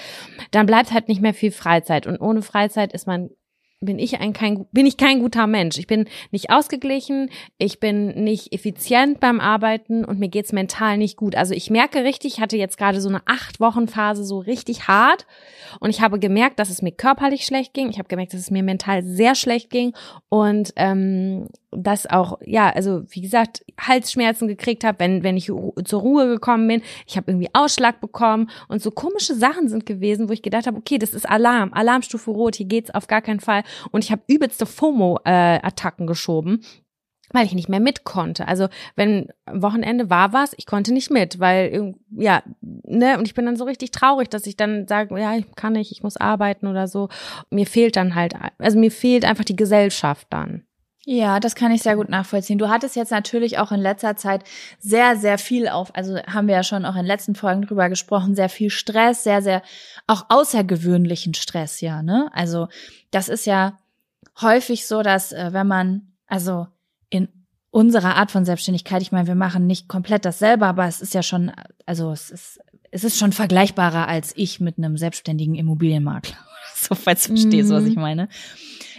dann 0.51 0.67
bleibt 0.67 0.93
halt 0.93 1.07
nicht 1.07 1.21
mehr 1.21 1.33
viel 1.33 1.51
Freizeit. 1.51 2.05
Und 2.05 2.21
ohne 2.21 2.43
Freizeit 2.43 2.93
ist 2.93 3.07
man 3.07 3.31
bin 3.79 3.99
ich 3.99 4.19
ein 4.19 4.33
kein 4.33 4.65
bin 4.71 4.87
ich 4.87 4.97
kein 4.97 5.19
guter 5.19 5.45
Mensch. 5.45 5.77
Ich 5.77 5.85
bin 5.85 6.05
nicht 6.31 6.49
ausgeglichen, 6.49 7.29
ich 7.59 7.79
bin 7.79 8.23
nicht 8.23 8.51
effizient 8.51 9.19
beim 9.19 9.39
Arbeiten 9.39 10.03
und 10.03 10.17
mir 10.19 10.29
geht's 10.29 10.51
mental 10.51 10.97
nicht 10.97 11.15
gut. 11.15 11.35
Also 11.35 11.53
ich 11.53 11.69
merke 11.69 12.03
richtig, 12.03 12.35
ich 12.35 12.41
hatte 12.41 12.57
jetzt 12.57 12.77
gerade 12.77 13.01
so 13.01 13.09
eine 13.09 13.21
acht 13.25 13.59
Wochen 13.59 13.87
Phase 13.87 14.23
so 14.23 14.39
richtig 14.39 14.87
hart 14.87 15.27
und 15.79 15.91
ich 15.91 16.01
habe 16.01 16.17
gemerkt, 16.17 16.57
dass 16.59 16.71
es 16.71 16.81
mir 16.81 16.91
körperlich 16.91 17.45
schlecht 17.45 17.73
ging. 17.73 17.89
Ich 17.89 17.99
habe 17.99 18.07
gemerkt, 18.07 18.33
dass 18.33 18.41
es 18.41 18.51
mir 18.51 18.63
mental 18.63 19.03
sehr 19.03 19.35
schlecht 19.35 19.69
ging 19.69 19.93
und 20.29 20.73
ähm, 20.75 21.47
das 21.69 22.09
auch 22.09 22.39
ja 22.45 22.69
also 22.69 23.03
wie 23.09 23.21
gesagt 23.21 23.63
Halsschmerzen 23.79 24.47
gekriegt 24.47 24.83
habe, 24.85 24.99
wenn 24.99 25.21
wenn 25.21 25.37
ich 25.37 25.51
zur 25.85 26.01
Ruhe 26.01 26.27
gekommen 26.27 26.67
bin. 26.67 26.81
Ich 27.05 27.15
habe 27.15 27.29
irgendwie 27.29 27.49
Ausschlag 27.53 28.01
bekommen 28.01 28.49
und 28.69 28.81
so 28.81 28.89
komische 28.89 29.35
Sachen 29.35 29.69
sind 29.69 29.85
gewesen, 29.85 30.29
wo 30.29 30.33
ich 30.33 30.41
gedacht 30.41 30.65
habe, 30.65 30.77
okay, 30.77 30.97
das 30.97 31.13
ist 31.13 31.29
Alarm, 31.29 31.73
Alarmstufe 31.73 32.31
rot, 32.31 32.55
hier 32.55 32.65
geht's 32.65 32.89
auf 32.89 33.05
gar 33.05 33.21
keinen 33.21 33.39
Fall 33.39 33.63
und 33.91 34.03
ich 34.03 34.11
habe 34.11 34.21
übelste 34.27 34.65
FOMO-Attacken 34.65 36.07
geschoben 36.07 36.61
weil 37.31 37.45
ich 37.45 37.53
nicht 37.53 37.69
mehr 37.69 37.79
mit 37.79 38.03
konnte. 38.03 38.47
Also 38.47 38.67
wenn 38.95 39.29
Wochenende 39.51 40.09
war 40.09 40.33
was, 40.33 40.53
ich 40.57 40.65
konnte 40.65 40.93
nicht 40.93 41.11
mit, 41.11 41.39
weil 41.39 41.93
ja, 42.11 42.43
ne, 42.61 43.17
und 43.17 43.27
ich 43.27 43.33
bin 43.33 43.45
dann 43.45 43.57
so 43.57 43.65
richtig 43.65 43.91
traurig, 43.91 44.29
dass 44.29 44.47
ich 44.47 44.55
dann 44.55 44.87
sage, 44.87 45.19
ja, 45.19 45.35
ich 45.35 45.45
kann 45.55 45.73
nicht, 45.73 45.91
ich 45.91 46.03
muss 46.03 46.17
arbeiten 46.17 46.67
oder 46.67 46.87
so. 46.87 47.09
Mir 47.49 47.65
fehlt 47.65 47.95
dann 47.95 48.15
halt, 48.15 48.33
also 48.57 48.79
mir 48.79 48.91
fehlt 48.91 49.25
einfach 49.25 49.43
die 49.43 49.55
Gesellschaft 49.55 50.27
dann. 50.29 50.63
Ja, 51.09 51.39
das 51.39 51.55
kann 51.55 51.71
ich 51.71 51.83
sehr 51.83 51.95
gut 51.95 52.09
nachvollziehen. 52.09 52.57
Du 52.57 52.67
hattest 52.67 52.97
jetzt 52.97 53.11
natürlich 53.11 53.59
auch 53.59 53.71
in 53.71 53.79
letzter 53.79 54.17
Zeit 54.17 54.43
sehr, 54.77 55.15
sehr 55.15 55.37
viel 55.37 55.69
auf, 55.69 55.95
also 55.95 56.17
haben 56.27 56.49
wir 56.49 56.55
ja 56.55 56.63
schon 56.63 56.83
auch 56.83 56.95
in 56.95 57.03
den 57.03 57.05
letzten 57.05 57.33
Folgen 57.33 57.61
drüber 57.61 57.87
gesprochen, 57.87 58.35
sehr 58.35 58.49
viel 58.49 58.69
Stress, 58.69 59.23
sehr, 59.23 59.41
sehr 59.41 59.61
auch 60.05 60.25
außergewöhnlichen 60.27 61.33
Stress, 61.33 61.79
ja, 61.79 62.03
ne? 62.03 62.29
Also 62.33 62.67
das 63.09 63.29
ist 63.29 63.45
ja 63.45 63.79
häufig 64.41 64.85
so, 64.85 65.01
dass 65.01 65.31
äh, 65.31 65.53
wenn 65.53 65.67
man, 65.67 66.11
also 66.27 66.67
in 67.09 67.29
unserer 67.71 68.17
Art 68.17 68.29
von 68.31 68.43
Selbstständigkeit, 68.43 69.01
ich 69.01 69.13
meine, 69.13 69.27
wir 69.27 69.35
machen 69.35 69.65
nicht 69.65 69.87
komplett 69.87 70.25
dasselbe, 70.25 70.65
aber 70.65 70.87
es 70.87 70.99
ist 70.99 71.13
ja 71.13 71.23
schon, 71.23 71.53
also 71.85 72.11
es 72.11 72.29
ist, 72.31 72.59
es 72.91 73.05
ist 73.05 73.17
schon 73.17 73.31
vergleichbarer 73.31 74.09
als 74.09 74.33
ich 74.35 74.59
mit 74.59 74.77
einem 74.77 74.97
selbstständigen 74.97 75.55
Immobilienmakler. 75.55 76.35
So, 76.79 76.93
falls 76.93 77.23
du 77.23 77.29
verstehst, 77.29 77.71
was 77.71 77.85
Mhm. 77.85 77.89
ich 77.89 77.95
meine 77.95 78.27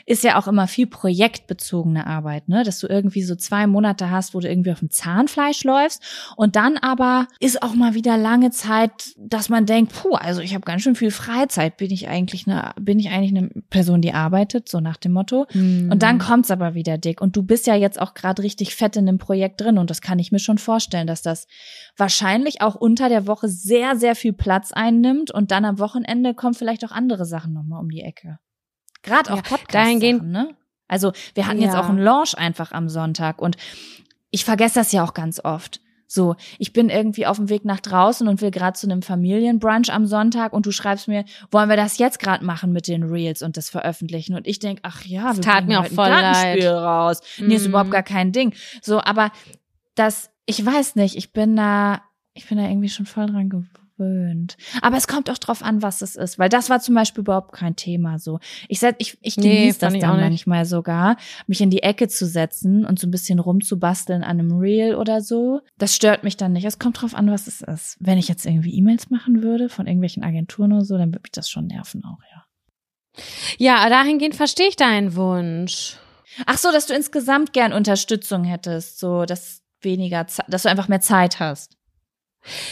ist 0.08 0.24
ja 0.24 0.38
auch 0.38 0.48
immer 0.48 0.66
viel 0.66 0.86
projektbezogene 0.86 2.06
Arbeit, 2.06 2.48
ne? 2.48 2.64
Dass 2.64 2.78
du 2.80 2.86
irgendwie 2.86 3.22
so 3.22 3.36
zwei 3.36 3.66
Monate 3.66 4.10
hast, 4.10 4.34
wo 4.34 4.40
du 4.40 4.48
irgendwie 4.48 4.72
auf 4.72 4.78
dem 4.78 4.90
Zahnfleisch 4.90 5.64
läufst 5.64 6.02
und 6.36 6.56
dann 6.56 6.78
aber 6.78 7.28
ist 7.40 7.62
auch 7.62 7.74
mal 7.74 7.92
wieder 7.92 8.16
lange 8.16 8.50
Zeit, 8.50 9.12
dass 9.18 9.50
man 9.50 9.66
denkt, 9.66 9.92
puh, 9.92 10.14
also 10.14 10.40
ich 10.40 10.54
habe 10.54 10.64
ganz 10.64 10.82
schön 10.82 10.94
viel 10.94 11.10
Freizeit. 11.10 11.76
Bin 11.76 11.90
ich 11.90 12.08
eigentlich 12.08 12.46
eine, 12.46 12.72
bin 12.80 12.98
ich 12.98 13.10
eigentlich 13.10 13.36
eine 13.36 13.50
Person, 13.68 14.00
die 14.00 14.14
arbeitet, 14.14 14.68
so 14.68 14.80
nach 14.80 14.96
dem 14.96 15.12
Motto. 15.12 15.46
Und 15.90 16.02
dann 16.02 16.18
kommt's 16.18 16.50
aber 16.50 16.74
wieder 16.74 16.96
dick. 16.96 17.20
Und 17.20 17.36
du 17.36 17.42
bist 17.42 17.66
ja 17.66 17.74
jetzt 17.74 18.00
auch 18.00 18.14
gerade 18.14 18.42
richtig 18.42 18.74
fett 18.74 18.96
in 18.96 19.04
dem 19.04 19.18
Projekt 19.18 19.60
drin. 19.60 19.76
Und 19.76 19.90
das 19.90 20.00
kann 20.00 20.18
ich 20.18 20.32
mir 20.32 20.38
schon 20.38 20.58
vorstellen, 20.58 21.06
dass 21.06 21.20
das 21.20 21.46
wahrscheinlich 21.98 22.62
auch 22.62 22.74
unter 22.76 23.10
der 23.10 23.26
Woche 23.26 23.48
sehr, 23.48 23.96
sehr 23.96 24.14
viel 24.14 24.32
Platz 24.32 24.72
einnimmt. 24.72 25.30
Und 25.30 25.50
dann 25.50 25.66
am 25.66 25.78
Wochenende 25.78 26.32
kommen 26.32 26.54
vielleicht 26.54 26.84
auch 26.86 26.92
andere 26.92 27.26
Sachen 27.26 27.52
nochmal 27.52 27.80
um 27.80 27.90
die 27.90 28.00
Ecke. 28.00 28.38
Gerade 29.02 29.32
auch 29.32 29.36
Ja, 29.36 29.42
Podcast. 29.42 29.74
dahingehend- 29.74 30.24
ne? 30.24 30.54
Also 30.88 31.12
wir 31.34 31.46
hatten 31.46 31.60
jetzt 31.60 31.74
Ja. 31.74 31.80
auch 31.82 31.88
einen 31.88 31.98
Launch 31.98 32.36
einfach 32.36 32.72
am 32.72 32.88
Sonntag. 32.88 33.40
Und 33.42 33.56
ich 34.30 34.44
vergesse 34.44 34.76
das 34.76 34.92
ja 34.92 35.04
auch 35.04 35.14
ganz 35.14 35.40
oft. 35.44 35.80
So, 36.10 36.36
ich 36.58 36.72
bin 36.72 36.88
irgendwie 36.88 37.26
auf 37.26 37.36
dem 37.36 37.50
Weg 37.50 37.66
nach 37.66 37.80
draußen 37.80 38.26
und 38.28 38.40
will 38.40 38.50
gerade 38.50 38.72
zu 38.78 38.86
einem 38.88 39.02
Familienbrunch 39.02 39.92
am 39.92 40.06
Sonntag 40.06 40.54
und 40.54 40.64
du 40.64 40.72
schreibst 40.72 41.06
mir, 41.06 41.26
wollen 41.50 41.68
wir 41.68 41.76
das 41.76 41.98
jetzt 41.98 42.18
gerade 42.18 42.42
machen 42.46 42.72
mit 42.72 42.88
den 42.88 43.02
Reels 43.02 43.42
und 43.42 43.58
das 43.58 43.68
veröffentlichen? 43.68 44.34
Und 44.34 44.46
ich 44.46 44.58
denk, 44.58 44.78
ach 44.84 45.04
ja, 45.04 45.34
wir 45.36 45.42
tat 45.42 45.66
mir 45.66 45.80
auch 45.80 45.86
voll 45.86 46.06
ein 46.06 46.22
Gartenspiel 46.22 46.64
leid. 46.64 46.82
raus. 46.82 47.20
Nee, 47.38 47.56
ist 47.56 47.64
Mhm. 47.64 47.68
überhaupt 47.68 47.90
gar 47.90 48.02
kein 48.02 48.32
Ding. 48.32 48.54
So, 48.80 49.02
aber 49.02 49.30
das, 49.96 50.30
ich 50.46 50.64
weiß 50.64 50.96
nicht, 50.96 51.14
ich 51.14 51.34
bin 51.34 51.56
da, 51.56 52.00
ich 52.32 52.48
bin 52.48 52.56
da 52.56 52.64
irgendwie 52.64 52.88
schon 52.88 53.04
voll 53.04 53.26
dran 53.26 53.50
gewöhnt. 53.50 53.68
Aber 54.82 54.96
es 54.96 55.06
kommt 55.08 55.28
auch 55.30 55.38
drauf 55.38 55.62
an, 55.62 55.82
was 55.82 56.02
es 56.02 56.16
ist, 56.16 56.38
weil 56.38 56.48
das 56.48 56.70
war 56.70 56.80
zum 56.80 56.94
Beispiel 56.94 57.22
überhaupt 57.22 57.52
kein 57.52 57.76
Thema 57.76 58.18
so. 58.18 58.38
Ich 58.68 58.82
ich, 58.98 59.18
ich 59.22 59.36
Nee, 59.36 59.42
genieße 59.42 59.78
das 59.78 59.86
fand 59.88 59.96
ich 59.96 60.00
dann 60.02 60.20
manchmal 60.20 60.64
sogar, 60.64 61.16
mich 61.46 61.60
in 61.60 61.70
die 61.70 61.82
Ecke 61.82 62.08
zu 62.08 62.26
setzen 62.26 62.84
und 62.84 62.98
so 62.98 63.06
ein 63.06 63.10
bisschen 63.10 63.38
rumzubasteln 63.38 64.22
an 64.22 64.38
einem 64.38 64.58
Reel 64.58 64.94
oder 64.94 65.20
so. 65.20 65.60
Das 65.78 65.94
stört 65.94 66.24
mich 66.24 66.36
dann 66.36 66.52
nicht. 66.52 66.64
Es 66.64 66.78
kommt 66.78 67.00
drauf 67.02 67.14
an, 67.14 67.30
was 67.30 67.46
es 67.46 67.60
ist. 67.60 67.96
Wenn 68.00 68.18
ich 68.18 68.28
jetzt 68.28 68.46
irgendwie 68.46 68.74
E-Mails 68.74 69.10
machen 69.10 69.42
würde 69.42 69.68
von 69.68 69.86
irgendwelchen 69.86 70.22
Agenturen 70.22 70.72
oder 70.72 70.84
so, 70.84 70.96
dann 70.96 71.08
würde 71.08 71.22
mich 71.22 71.32
das 71.32 71.48
schon 71.50 71.66
nerven 71.66 72.04
auch, 72.04 72.18
ja. 72.32 72.44
Ja, 73.58 73.88
dahingehend 73.88 74.36
verstehe 74.36 74.68
ich 74.68 74.76
deinen 74.76 75.16
Wunsch. 75.16 75.96
Ach 76.46 76.58
so, 76.58 76.70
dass 76.70 76.86
du 76.86 76.94
insgesamt 76.94 77.52
gern 77.52 77.72
Unterstützung 77.72 78.44
hättest, 78.44 78.98
so 79.00 79.24
dass 79.24 79.62
weniger, 79.80 80.26
Ze- 80.26 80.42
dass 80.48 80.62
du 80.62 80.68
einfach 80.70 80.88
mehr 80.88 81.00
Zeit 81.00 81.40
hast. 81.40 81.76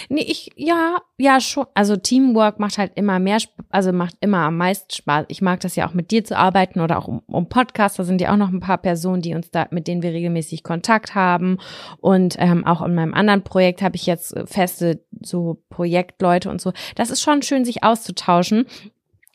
Nee, 0.08 0.22
ich, 0.22 0.50
ja, 0.56 0.98
ja, 1.18 1.40
schon. 1.40 1.66
Also 1.74 1.96
Teamwork 1.96 2.58
macht 2.58 2.78
halt 2.78 2.92
immer 2.94 3.18
mehr, 3.18 3.38
also 3.70 3.92
macht 3.92 4.16
immer 4.20 4.38
am 4.38 4.56
meisten 4.56 4.90
Spaß. 4.90 5.26
Ich 5.28 5.42
mag 5.42 5.60
das 5.60 5.76
ja 5.76 5.88
auch 5.88 5.94
mit 5.94 6.10
dir 6.10 6.24
zu 6.24 6.36
arbeiten 6.36 6.80
oder 6.80 6.98
auch 6.98 7.08
um, 7.08 7.20
um 7.26 7.48
Podcast. 7.48 7.98
Da 7.98 8.04
sind 8.04 8.20
ja 8.20 8.32
auch 8.32 8.36
noch 8.36 8.50
ein 8.50 8.60
paar 8.60 8.78
Personen, 8.78 9.22
die 9.22 9.34
uns 9.34 9.50
da, 9.50 9.66
mit 9.70 9.86
denen 9.86 10.02
wir 10.02 10.12
regelmäßig 10.12 10.62
Kontakt 10.62 11.14
haben. 11.14 11.58
Und 11.98 12.36
ähm, 12.38 12.66
auch 12.66 12.82
in 12.82 12.94
meinem 12.94 13.14
anderen 13.14 13.42
Projekt 13.42 13.82
habe 13.82 13.96
ich 13.96 14.06
jetzt 14.06 14.36
äh, 14.36 14.46
feste 14.46 15.04
so 15.20 15.62
Projektleute 15.68 16.50
und 16.50 16.60
so. 16.60 16.72
Das 16.94 17.10
ist 17.10 17.22
schon 17.22 17.42
schön, 17.42 17.64
sich 17.64 17.82
auszutauschen. 17.82 18.66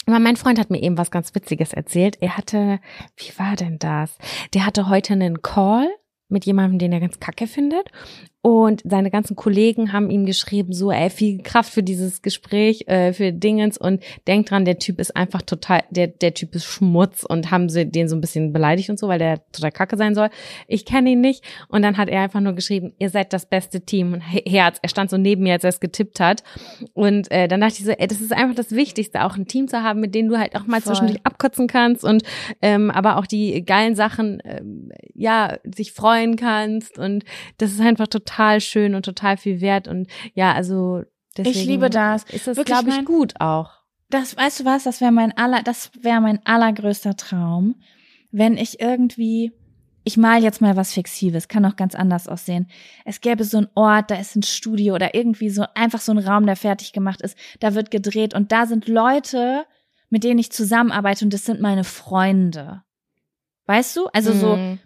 Aber 0.08 0.20
mein 0.20 0.36
Freund 0.36 0.60
hat 0.60 0.72
mir 0.72 0.82
eben 0.82 0.98
was 0.98 1.12
ganz 1.12 1.36
Witziges 1.36 1.74
erzählt. 1.74 2.18
Er 2.22 2.36
hatte, 2.36 2.80
wie 3.18 3.38
war 3.38 3.56
denn 3.56 3.78
das? 3.78 4.18
Der 4.54 4.66
hatte 4.66 4.90
heute 4.90 5.14
einen 5.14 5.42
Call 5.42 5.88
mit 6.32 6.46
jemandem, 6.46 6.80
den 6.80 6.94
er 6.94 7.00
ganz 7.00 7.20
kacke 7.20 7.48
findet. 7.48 7.90
Und 8.44 8.82
seine 8.84 9.12
ganzen 9.12 9.36
Kollegen 9.36 9.94
haben 9.94 10.10
ihm 10.10 10.26
geschrieben, 10.26 10.74
so, 10.74 10.92
ey, 10.92 11.12
viel 11.12 11.44
Kraft 11.44 11.72
für 11.72 11.84
dieses 11.84 12.24
Gespräch, 12.24 12.88
äh, 12.88 13.14
für 13.14 13.32
Dingens 13.32 13.78
und 13.78 14.02
denkt 14.26 14.50
dran, 14.50 14.66
der 14.66 14.80
Typ 14.80 15.00
ist 15.00 15.16
einfach 15.16 15.44
total, 15.44 15.84
der, 15.92 16.08
der 16.08 16.34
Typ 16.34 16.56
ist 16.56 16.66
Schmutz 16.66 17.24
und 17.24 17.52
haben 17.52 17.70
sie 17.70 17.86
den 17.86 18.10
so 18.10 18.16
ein 18.16 18.22
bisschen 18.22 18.52
beleidigt 18.52 18.90
und 18.90 18.98
so, 18.98 19.08
weil 19.08 19.20
der 19.20 19.48
total 19.52 19.72
kacke 19.72 19.96
sein 19.96 20.16
soll. 20.16 20.30
Ich 20.68 20.86
kenne 20.86 21.12
ihn 21.12 21.22
nicht. 21.22 21.44
Und 21.68 21.84
dann 21.84 21.98
hat 21.98 22.10
er 22.10 22.22
einfach 22.22 22.40
nur 22.40 22.54
geschrieben, 22.54 22.94
ihr 22.98 23.12
seid 23.12 23.32
das 23.32 23.46
beste 23.46 23.82
Team 23.82 24.14
und 24.14 24.22
He- 24.22 24.50
Herz. 24.50 24.80
Er 24.82 24.90
stand 24.90 25.12
so 25.12 25.18
neben 25.18 25.44
mir, 25.44 25.54
als 25.54 25.64
er 25.64 25.70
es 25.70 25.80
getippt 25.80 26.20
hat. 26.20 26.44
Und 26.94 27.30
äh, 27.30 27.48
dann 27.48 27.62
dachte 27.62 27.76
ich 27.78 27.86
so, 27.86 27.92
ey, 27.92 28.08
das 28.08 28.22
ist 28.22 28.34
einfach 28.34 28.56
das 28.56 28.72
Wichtigste, 28.72 29.24
auch 29.24 29.36
ein 29.38 29.46
Team 29.46 29.68
zu 29.68 29.84
haben, 29.84 30.00
mit 30.00 30.16
dem 30.16 30.30
du 30.30 30.40
halt 30.40 30.56
auch 30.56 30.66
mal 30.66 30.82
Voll. 30.82 30.96
zwischendurch 30.96 31.20
abkotzen 31.24 31.68
kannst 31.68 32.04
und 32.04 32.24
ähm, 32.64 32.90
aber 32.90 33.18
auch 33.18 33.28
die 33.28 33.64
geilen 33.64 33.94
Sachen, 33.94 34.42
ähm, 34.46 34.92
ja, 35.14 35.60
sich 35.64 35.92
freuen 35.92 36.21
kannst. 36.36 36.98
Und 36.98 37.24
das 37.58 37.72
ist 37.72 37.82
einfach 37.82 38.08
total 38.08 38.62
schön 38.62 38.96
und 38.96 39.04
total 39.06 39.38
viel 39.38 39.62
wert. 39.62 39.88
Und 39.88 40.08
ja, 40.34 40.54
also 40.54 41.04
deswegen 41.38 41.58
Ich 41.60 41.66
liebe 41.66 41.90
das. 41.90 42.24
Ist 42.26 42.48
das, 42.48 42.64
glaube 42.64 42.90
ich, 42.90 42.96
mein- 42.96 43.06
gut 43.06 43.34
auch. 43.40 43.72
Das, 44.10 44.36
weißt 44.36 44.60
du 44.62 44.66
was, 44.66 44.84
das 44.84 45.00
wäre 45.02 45.12
mein 45.14 45.36
aller, 45.38 45.64
das 45.64 45.92
wäre 46.02 46.20
mein 46.22 46.46
allergrößter 46.46 47.16
Traum, 47.16 47.76
wenn 48.32 48.58
ich 48.58 48.82
irgendwie, 48.82 49.54
ich 50.04 50.18
mal 50.18 50.44
jetzt 50.44 50.60
mal 50.60 50.76
was 50.76 50.92
Fixives, 50.94 51.48
kann 51.48 51.64
auch 51.66 51.78
ganz 51.78 51.96
anders 51.96 52.28
aussehen. 52.28 52.68
Es 53.06 53.22
gäbe 53.22 53.46
so 53.46 53.58
einen 53.60 53.70
Ort, 53.74 54.12
da 54.12 54.16
ist 54.16 54.36
ein 54.36 54.44
Studio 54.44 54.96
oder 54.96 55.16
irgendwie 55.16 55.50
so, 55.50 55.64
einfach 55.76 56.02
so 56.02 56.12
ein 56.12 56.18
Raum, 56.18 56.46
der 56.46 56.58
fertig 56.58 56.92
gemacht 56.92 57.22
ist, 57.22 57.38
da 57.62 57.74
wird 57.74 57.90
gedreht 57.90 58.34
und 58.34 58.52
da 58.52 58.66
sind 58.66 58.90
Leute, 58.90 59.64
mit 60.10 60.26
denen 60.26 60.40
ich 60.40 60.52
zusammenarbeite 60.52 61.24
und 61.24 61.34
das 61.34 61.46
sind 61.46 61.62
meine 61.62 61.86
Freunde. 61.86 62.84
Weißt 63.68 63.96
du? 63.96 64.08
Also 64.08 64.34
so, 64.34 64.58
Mhm. 64.58 64.80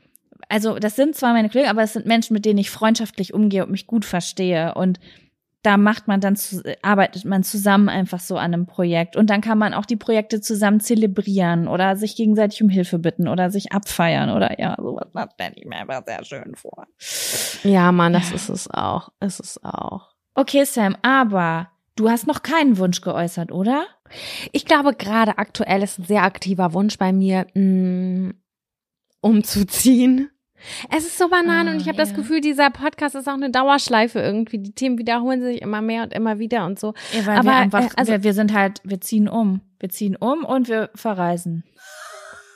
Also 0.49 0.79
das 0.79 0.95
sind 0.95 1.15
zwar 1.15 1.33
meine 1.33 1.49
Kollegen, 1.49 1.69
aber 1.69 1.83
es 1.83 1.93
sind 1.93 2.05
Menschen, 2.05 2.33
mit 2.33 2.45
denen 2.45 2.59
ich 2.59 2.69
freundschaftlich 2.69 3.33
umgehe 3.33 3.65
und 3.65 3.71
mich 3.71 3.87
gut 3.87 4.05
verstehe. 4.05 4.73
Und 4.75 4.99
da 5.65 5.77
macht 5.77 6.07
man 6.07 6.21
dann, 6.21 6.35
zu, 6.35 6.61
arbeitet 6.83 7.25
man 7.25 7.43
zusammen 7.43 7.89
einfach 7.89 8.19
so 8.19 8.37
an 8.37 8.53
einem 8.53 8.67
Projekt. 8.67 9.15
Und 9.15 9.29
dann 9.29 9.41
kann 9.41 9.57
man 9.57 9.73
auch 9.73 9.85
die 9.85 9.95
Projekte 9.95 10.39
zusammen 10.39 10.79
zelebrieren 10.79 11.67
oder 11.67 11.95
sich 11.95 12.15
gegenseitig 12.15 12.61
um 12.61 12.69
Hilfe 12.69 12.99
bitten 12.99 13.27
oder 13.27 13.49
sich 13.49 13.71
abfeiern 13.71 14.29
oder 14.29 14.59
ja, 14.59 14.75
sowas. 14.77 15.07
Das 15.13 15.33
stelle 15.33 15.53
ich 15.55 15.65
mir 15.65 15.77
einfach 15.77 16.03
sehr 16.05 16.23
schön 16.23 16.55
vor. 16.55 16.85
Ja, 17.63 17.91
Mann, 17.91 18.13
das 18.13 18.31
ist 18.31 18.49
es 18.49 18.69
auch. 18.69 19.09
Ist 19.19 19.39
es 19.39 19.63
auch. 19.63 20.13
Okay, 20.35 20.65
Sam, 20.65 20.97
aber 21.01 21.71
du 21.95 22.09
hast 22.09 22.27
noch 22.27 22.43
keinen 22.43 22.77
Wunsch 22.77 23.01
geäußert, 23.01 23.51
oder? 23.51 23.85
Ich 24.51 24.65
glaube, 24.65 24.93
gerade 24.93 25.37
aktuell 25.39 25.81
ist 25.81 25.97
ein 25.97 26.05
sehr 26.05 26.23
aktiver 26.23 26.73
Wunsch 26.73 26.97
bei 26.97 27.11
mir, 27.11 27.47
mh, 27.55 28.33
umzuziehen. 29.21 30.29
Es 30.95 31.05
ist 31.05 31.17
so 31.17 31.29
banal 31.29 31.67
Ah, 31.67 31.71
und 31.71 31.81
ich 31.81 31.87
habe 31.87 31.97
das 31.97 32.11
ja. 32.11 32.15
Gefühl, 32.15 32.41
dieser 32.41 32.69
Podcast 32.69 33.15
ist 33.15 33.27
auch 33.27 33.33
eine 33.33 33.49
Dauerschleife 33.51 34.19
irgendwie. 34.19 34.57
Die 34.57 34.71
Themen 34.71 34.97
wiederholen 34.97 35.41
sich 35.41 35.61
immer 35.61 35.81
mehr 35.81 36.03
und 36.03 36.13
immer 36.13 36.39
wieder 36.39 36.65
und 36.65 36.79
so. 36.79 36.93
Ja, 37.13 37.25
weil 37.25 37.37
Aber, 37.37 37.43
wir 37.49 37.55
einfach, 37.55 37.83
äh, 37.83 37.89
also- 37.97 38.11
wir, 38.13 38.23
wir 38.23 38.33
sind 38.33 38.53
halt, 38.53 38.81
wir 38.83 38.99
ziehen 39.01 39.27
um. 39.27 39.61
Wir 39.79 39.89
ziehen 39.89 40.15
um 40.15 40.43
und 40.45 40.67
wir 40.67 40.89
verreisen. 40.95 41.63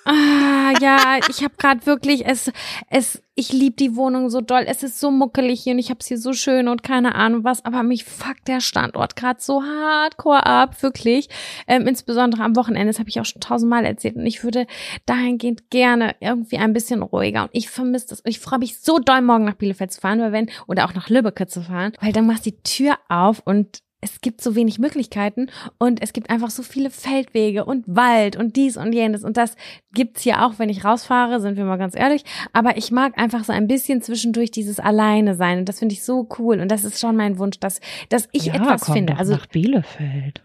Ah, 0.05 0.73
ja, 0.79 1.19
ich 1.29 1.43
habe 1.43 1.53
gerade 1.57 1.85
wirklich 1.85 2.25
es 2.25 2.51
es 2.89 3.21
ich 3.35 3.53
lieb 3.53 3.77
die 3.77 3.95
Wohnung 3.95 4.29
so 4.29 4.41
doll. 4.41 4.63
Es 4.67 4.83
ist 4.83 4.99
so 4.99 5.11
muckelig 5.11 5.61
hier 5.61 5.73
und 5.73 5.79
ich 5.79 5.89
hab's 5.91 6.07
hier 6.07 6.17
so 6.17 6.33
schön 6.33 6.67
und 6.67 6.83
keine 6.83 7.15
Ahnung 7.15 7.43
was, 7.43 7.63
aber 7.63 7.83
mich 7.83 8.05
fuckt 8.05 8.47
der 8.47 8.59
Standort 8.59 9.15
gerade 9.15 9.39
so 9.41 9.61
hardcore 9.61 10.45
ab, 10.45 10.81
wirklich. 10.81 11.29
Ähm, 11.67 11.87
insbesondere 11.87 12.43
am 12.43 12.55
Wochenende, 12.55 12.87
das 12.87 12.99
habe 12.99 13.09
ich 13.09 13.19
auch 13.19 13.25
schon 13.25 13.41
tausendmal 13.41 13.85
erzählt 13.85 14.15
und 14.15 14.25
ich 14.25 14.43
würde 14.43 14.67
dahingehend 15.05 15.69
gerne 15.69 16.15
irgendwie 16.19 16.57
ein 16.57 16.73
bisschen 16.73 17.01
ruhiger 17.01 17.43
und 17.43 17.49
ich 17.53 17.69
vermisse 17.69 18.07
das. 18.07 18.21
Ich 18.25 18.39
freue 18.39 18.59
mich 18.59 18.79
so 18.79 18.99
doll 18.99 19.21
morgen 19.21 19.45
nach 19.45 19.55
Bielefeld 19.55 19.91
zu 19.91 20.01
fahren, 20.01 20.19
weil 20.19 20.31
wenn 20.31 20.49
oder 20.67 20.85
auch 20.85 20.93
nach 20.93 21.09
Lübbecke 21.09 21.47
zu 21.47 21.61
fahren, 21.61 21.93
weil 22.01 22.13
dann 22.13 22.25
machst 22.25 22.45
du 22.45 22.51
die 22.51 22.63
Tür 22.63 22.97
auf 23.09 23.41
und 23.45 23.81
es 24.01 24.21
gibt 24.21 24.41
so 24.41 24.55
wenig 24.55 24.79
Möglichkeiten 24.79 25.47
und 25.77 26.01
es 26.01 26.13
gibt 26.13 26.29
einfach 26.29 26.49
so 26.49 26.63
viele 26.63 26.89
Feldwege 26.89 27.65
und 27.65 27.83
Wald 27.87 28.35
und 28.37 28.55
dies 28.55 28.77
und 28.77 28.93
jenes 28.93 29.23
und 29.25 29.35
das 29.37 29.55
gibt's 29.93 30.21
hier 30.21 30.45
auch, 30.45 30.53
wenn 30.57 30.69
ich 30.69 30.85
rausfahre, 30.85 31.41
sind 31.41 31.57
wir 31.57 31.65
mal 31.65 31.77
ganz 31.77 31.95
ehrlich. 31.95 32.23
Aber 32.53 32.77
ich 32.77 32.91
mag 32.91 33.17
einfach 33.17 33.43
so 33.43 33.51
ein 33.51 33.67
bisschen 33.67 34.01
zwischendurch 34.01 34.51
dieses 34.51 34.79
Alleine 34.79 35.35
sein 35.35 35.59
und 35.59 35.69
das 35.69 35.79
finde 35.79 35.93
ich 35.93 36.03
so 36.03 36.27
cool 36.39 36.59
und 36.61 36.69
das 36.71 36.83
ist 36.85 36.99
schon 36.99 37.15
mein 37.17 37.37
Wunsch, 37.39 37.59
dass, 37.59 37.81
dass 38.09 38.29
ich 38.31 38.45
etwas 38.55 38.81
finde. 38.93 39.17
Also 39.17 39.33
Bielefeld. 39.51 40.41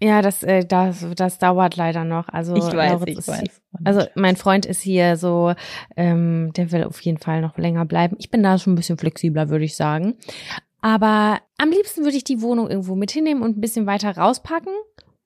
ja, 0.00 0.22
das, 0.22 0.44
äh, 0.44 0.64
das, 0.64 1.04
das 1.16 1.38
dauert 1.38 1.74
leider 1.76 2.04
noch. 2.04 2.28
Also 2.28 2.54
Lauritz 2.92 3.18
ist 3.18 3.26
hier- 3.40 3.50
Also 3.84 4.06
mein 4.14 4.36
Freund 4.36 4.64
ist 4.64 4.80
hier 4.80 5.16
so, 5.16 5.54
ähm, 5.96 6.52
der 6.56 6.70
will 6.70 6.84
auf 6.84 7.00
jeden 7.00 7.18
Fall 7.18 7.40
noch 7.40 7.58
länger 7.58 7.84
bleiben. 7.84 8.14
Ich 8.20 8.30
bin 8.30 8.42
da 8.44 8.58
schon 8.58 8.74
ein 8.74 8.76
bisschen 8.76 8.96
flexibler, 8.98 9.48
würde 9.48 9.64
ich 9.64 9.74
sagen. 9.76 10.14
Aber 10.80 11.40
am 11.58 11.70
liebsten 11.70 12.04
würde 12.04 12.16
ich 12.16 12.24
die 12.24 12.40
Wohnung 12.42 12.70
irgendwo 12.70 12.94
mit 12.94 13.10
hinnehmen 13.10 13.42
und 13.42 13.56
ein 13.56 13.60
bisschen 13.60 13.86
weiter 13.86 14.16
rauspacken 14.16 14.72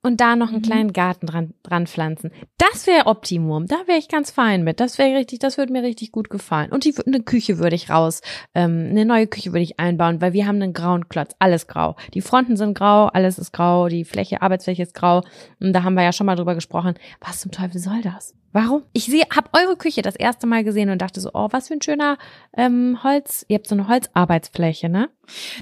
und 0.05 0.21
da 0.21 0.35
noch 0.35 0.49
einen 0.49 0.59
Mhm. 0.59 0.63
kleinen 0.63 0.93
Garten 0.93 1.27
dran, 1.27 1.55
dran 1.63 1.87
pflanzen. 1.87 2.33
Das 2.59 2.87
wäre 2.89 3.07
Optimum. 3.07 3.67
Da 3.67 3.77
wäre 3.87 3.99
ich 3.99 4.09
ganz 4.09 4.31
fein 4.31 4.65
mit. 4.65 4.81
Das 4.81 4.99
wäre 4.99 5.17
richtig, 5.17 5.39
das 5.39 5.59
würde 5.59 5.73
mir 5.73 5.83
richtig 5.83 6.11
gut 6.11 6.29
gefallen. 6.31 6.73
Und 6.73 6.85
die, 6.85 6.95
eine 7.07 7.21
Küche 7.23 7.59
würde 7.59 7.77
ich 7.77 7.91
raus, 7.91 8.21
ähm, 8.55 8.89
eine 8.91 9.05
neue 9.05 9.27
Küche 9.29 9.53
würde 9.53 9.63
ich 9.63 9.79
einbauen, 9.79 10.21
weil 10.21 10.33
wir 10.33 10.47
haben 10.47 10.61
einen 10.61 10.73
grauen 10.73 11.09
Klotz. 11.09 11.37
Alles 11.39 11.67
grau. 11.69 11.95
Die 12.15 12.21
Fronten 12.23 12.57
sind 12.57 12.75
grau, 12.75 13.07
alles 13.07 13.39
ist 13.39 13.53
grau, 13.53 13.89
die 13.89 14.05
Fläche, 14.05 14.43
Arbeitsfläche 14.43 14.83
ist 14.83 14.95
grau. 14.95 15.23
Und 15.61 15.73
da 15.73 15.83
haben 15.85 15.95
wir 15.95 16.03
ja 16.03 16.13
schon 16.13 16.27
mal 16.27 16.37
drüber 16.37 16.55
gesprochen. 16.55 16.95
Was 17.21 17.41
zum 17.41 17.53
Teufel 17.53 17.79
soll 17.79 18.01
das? 18.03 18.35
Warum? 18.53 18.83
Ich 18.93 19.07
sehe, 19.07 19.25
hab 19.35 19.57
eure 19.57 19.77
Küche 19.77 20.03
das 20.03 20.15
erste 20.15 20.47
Mal 20.47 20.63
gesehen 20.63 20.91
und 20.91 21.01
dachte 21.01 21.21
so, 21.21 21.31
oh, 21.33 21.49
was 21.53 21.69
für 21.69 21.75
ein 21.75 21.83
schöner 21.83 22.19
ähm, 22.55 22.99
Holz. 23.03 23.47
Ihr 23.49 23.57
habt 23.57 23.67
so 23.67 23.75
eine 23.75 23.89
Holzarbeitsfläche, 23.89 24.91
ne? 24.91 25.09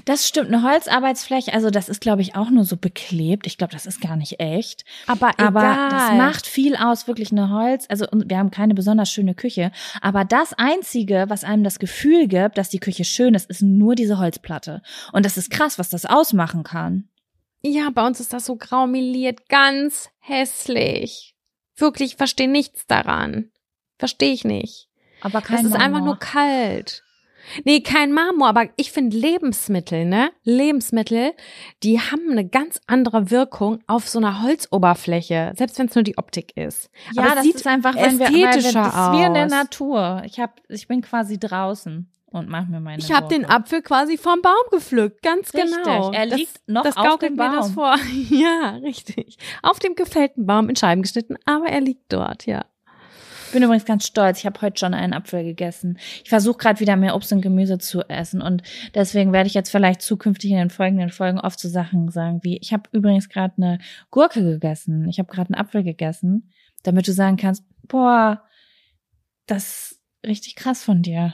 Das 0.03 0.27
stimmt, 0.27 0.47
eine 0.47 0.63
Holzarbeitsfläche, 0.63 1.53
also 1.53 1.69
das 1.69 1.87
ist, 1.87 2.01
glaube 2.01 2.21
ich, 2.21 2.35
auch 2.35 2.49
nur 2.49 2.65
so 2.65 2.75
beklebt. 2.75 3.47
Ich 3.47 3.57
glaube, 3.57 3.71
das 3.71 3.85
ist 3.85 4.01
gar 4.01 4.17
nicht 4.17 4.41
echt. 4.41 4.83
Aber, 5.07 5.31
Aber 5.39 5.61
egal. 5.61 5.89
das 5.89 6.11
macht 6.17 6.47
viel 6.47 6.75
aus, 6.75 7.07
wirklich 7.07 7.31
eine 7.31 7.49
Holz. 7.49 7.85
Also 7.87 8.07
wir 8.11 8.37
haben 8.37 8.51
keine 8.51 8.73
besonders 8.73 9.09
schöne 9.09 9.35
Küche. 9.35 9.71
Aber 10.01 10.25
das 10.25 10.53
Einzige, 10.53 11.25
was 11.29 11.45
einem 11.45 11.63
das 11.63 11.79
Gefühl 11.79 12.27
gibt, 12.27 12.57
dass 12.57 12.69
die 12.69 12.79
Küche 12.79 13.05
schön 13.05 13.35
ist, 13.35 13.49
ist 13.49 13.61
nur 13.61 13.95
diese 13.95 14.17
Holzplatte. 14.17 14.81
Und 15.13 15.25
das 15.25 15.37
ist 15.37 15.49
krass, 15.49 15.79
was 15.79 15.89
das 15.89 16.05
ausmachen 16.05 16.63
kann. 16.63 17.07
Ja, 17.63 17.89
bei 17.93 18.05
uns 18.05 18.19
ist 18.19 18.33
das 18.33 18.45
so 18.45 18.55
graumeliert, 18.55 19.47
ganz 19.47 20.09
hässlich. 20.19 21.30
Wirklich, 21.81 22.11
ich 22.11 22.17
verstehe 22.17 22.49
nichts 22.49 22.87
daran. 22.87 23.51
Verstehe 23.97 24.33
ich 24.33 24.45
nicht. 24.45 24.87
Aber 25.21 25.41
kein 25.41 25.59
es 25.59 25.71
ist 25.71 25.75
einfach 25.75 26.03
nur 26.03 26.17
kalt. 26.17 27.03
Nee, 27.63 27.81
kein 27.81 28.11
Marmor, 28.11 28.47
aber 28.47 28.69
ich 28.75 28.91
finde 28.91 29.17
Lebensmittel, 29.17 30.05
ne? 30.05 30.31
Lebensmittel, 30.43 31.33
die 31.83 31.99
haben 31.99 32.31
eine 32.31 32.47
ganz 32.47 32.79
andere 32.87 33.31
Wirkung 33.31 33.79
auf 33.87 34.07
so 34.07 34.19
einer 34.19 34.43
Holzoberfläche, 34.43 35.53
selbst 35.55 35.79
wenn 35.79 35.87
es 35.87 35.95
nur 35.95 36.03
die 36.03 36.17
Optik 36.17 36.55
ist. 36.55 36.89
Ja, 37.13 37.23
aber 37.23 37.29
es 37.29 37.35
das 37.35 37.43
sieht 37.43 37.55
ist 37.55 37.67
einfach, 37.67 37.95
wenn 37.95 38.19
wir, 38.19 38.27
weil 38.27 38.33
wir 38.33 38.45
das 38.45 38.57
ästhetischer 38.57 38.87
ist 38.87 39.19
wie 39.19 39.25
in 39.25 39.33
der 39.33 39.45
aus. 39.45 39.51
Natur. 39.51 40.21
Ich 40.25 40.39
hab, 40.39 40.61
ich 40.69 40.87
bin 40.87 41.01
quasi 41.01 41.39
draußen 41.39 42.11
und 42.31 42.49
mach 42.49 42.67
mir 42.67 42.79
meine 42.79 42.99
Ich 43.01 43.11
habe 43.11 43.27
den. 43.27 43.45
Apfel 43.45 43.81
quasi 43.81 44.17
vom 44.17 44.41
Baum 44.41 44.53
gepflückt, 44.71 45.21
ganz 45.21 45.53
Richtig, 45.53 45.71
genau. 45.83 46.11
er 46.11 46.27
Das- 46.27 46.39
liegt 46.39 46.67
noch 46.67 46.83
das 46.83 46.97
auf 46.97 47.19
dem 47.19 47.35
mir 47.35 47.51
das 47.51 47.67
Baum. 47.67 47.73
vor. 47.73 47.95
Ja, 48.29 48.79
richtig. 48.81 49.37
Auf 49.61 49.79
dem 49.79 49.95
gefällten 49.95 50.45
Baum 50.45 50.69
in 50.69 50.75
Scheiben 50.75 51.01
geschnitten, 51.03 51.35
aber 51.45 51.67
er 51.67 51.81
liegt 51.81 52.11
dort, 52.11 52.45
ja. 52.45 52.65
Ich 53.47 53.53
bin 53.53 53.63
übrigens 53.63 53.83
ganz 53.83 54.05
stolz. 54.07 54.39
Ich 54.39 54.45
habe 54.45 54.61
heute 54.61 54.79
schon 54.79 54.93
einen 54.93 55.11
Apfel 55.11 55.43
gegessen. 55.43 55.99
Ich 56.23 56.29
versuche 56.29 56.57
gerade 56.57 56.79
wieder 56.79 56.95
mehr 56.95 57.15
Obst 57.17 57.33
und 57.33 57.41
Gemüse 57.41 57.79
zu 57.79 58.01
essen 58.07 58.41
und 58.41 58.63
deswegen 58.95 59.33
werde 59.33 59.47
ich 59.47 59.53
jetzt 59.53 59.69
vielleicht 59.69 60.01
zukünftig 60.01 60.51
in 60.51 60.55
den 60.57 60.69
folgenden 60.69 61.09
Folgen 61.09 61.37
oft 61.37 61.59
so 61.59 61.67
Sachen 61.67 62.09
sagen 62.11 62.39
wie 62.43 62.57
ich 62.59 62.71
habe 62.71 62.83
übrigens 62.93 63.27
gerade 63.27 63.53
eine 63.57 63.79
Gurke 64.09 64.41
gegessen. 64.41 65.09
Ich 65.09 65.19
habe 65.19 65.29
gerade 65.29 65.53
einen 65.53 65.59
Apfel 65.61 65.83
gegessen, 65.83 66.49
damit 66.83 67.09
du 67.09 67.11
sagen 67.11 67.35
kannst, 67.35 67.65
boah, 67.89 68.41
das 69.47 69.65
ist 69.91 70.01
richtig 70.25 70.55
krass 70.55 70.81
von 70.81 71.01
dir. 71.01 71.33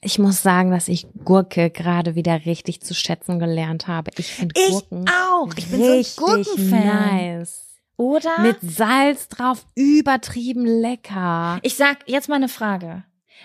Ich 0.00 0.18
muss 0.18 0.42
sagen, 0.42 0.70
dass 0.70 0.88
ich 0.88 1.06
Gurke 1.24 1.70
gerade 1.70 2.14
wieder 2.14 2.46
richtig 2.46 2.80
zu 2.82 2.94
schätzen 2.94 3.38
gelernt 3.38 3.88
habe. 3.88 4.10
Ich 4.16 4.32
finde 4.32 4.54
Ich 4.58 4.70
Gurken 4.70 5.04
auch. 5.08 5.50
Ich 5.56 5.68
bin 5.68 5.80
so 5.80 5.90
ein 5.92 6.04
Gurkenfan. 6.44 6.86
nice. 6.86 7.66
Oder? 7.96 8.40
Mit 8.40 8.56
Salz 8.62 9.28
drauf, 9.28 9.66
übertrieben 9.74 10.64
lecker. 10.64 11.58
ich 11.62 11.74
sag 11.76 11.98
jetzt 12.08 12.28
mal 12.28 12.36
eine 12.36 12.48
Frage. 12.48 13.04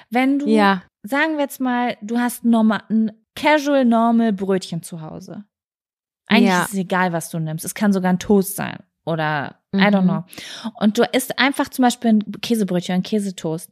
Wenn 0.09 0.39
du 0.39 0.47
Ja. 0.47 0.83
sagen 1.03 1.33
wir 1.33 1.41
jetzt 1.41 1.59
mal, 1.59 1.97
du 2.01 2.17
hast 2.19 2.45
normal, 2.45 2.81
n- 2.89 3.11
casual, 3.35 3.83
normal 3.83 4.31
Brötchen 4.31 4.81
zu 4.81 5.01
Hause. 5.01 5.43
Eigentlich 6.27 6.49
Ja. 6.49 6.63
ist 6.63 6.69
es 6.73 6.79
egal, 6.79 7.11
was 7.11 7.29
du 7.29 7.39
nimmst. 7.39 7.65
Es 7.65 7.75
kann 7.75 7.91
sogar 7.91 8.11
ein 8.13 8.19
Toast 8.19 8.55
sein 8.55 8.77
oder 9.05 9.59
I 9.75 9.79
don't 9.79 10.01
Mhm. 10.03 10.07
know. 10.07 10.23
Und 10.79 10.97
du 10.97 11.03
isst 11.03 11.37
einfach 11.37 11.67
zum 11.69 11.83
Beispiel 11.83 12.11
ein 12.13 12.23
Käsebrötchen, 12.41 12.95
ein 12.95 13.03
Käsetoast. 13.03 13.69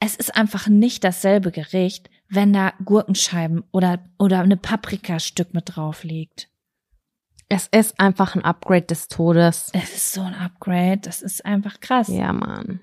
Es 0.00 0.16
ist 0.16 0.36
einfach 0.36 0.68
nicht 0.68 1.04
dasselbe 1.04 1.50
Gericht, 1.50 2.10
wenn 2.28 2.52
da 2.52 2.72
Gurkenscheiben 2.84 3.64
oder, 3.72 4.00
oder 4.18 4.40
eine 4.40 4.56
Paprikastück 4.56 5.54
mit 5.54 5.76
drauf 5.76 6.04
liegt. 6.04 6.48
Es 7.48 7.68
ist 7.68 8.00
einfach 8.00 8.34
ein 8.34 8.44
Upgrade 8.44 8.86
des 8.86 9.08
Todes. 9.08 9.70
Es 9.72 9.94
ist 9.94 10.12
so 10.12 10.20
ein 10.20 10.34
Upgrade. 10.34 10.98
Das 11.02 11.22
ist 11.22 11.44
einfach 11.46 11.80
krass. 11.80 12.08
Ja, 12.08 12.32
Mann. 12.32 12.80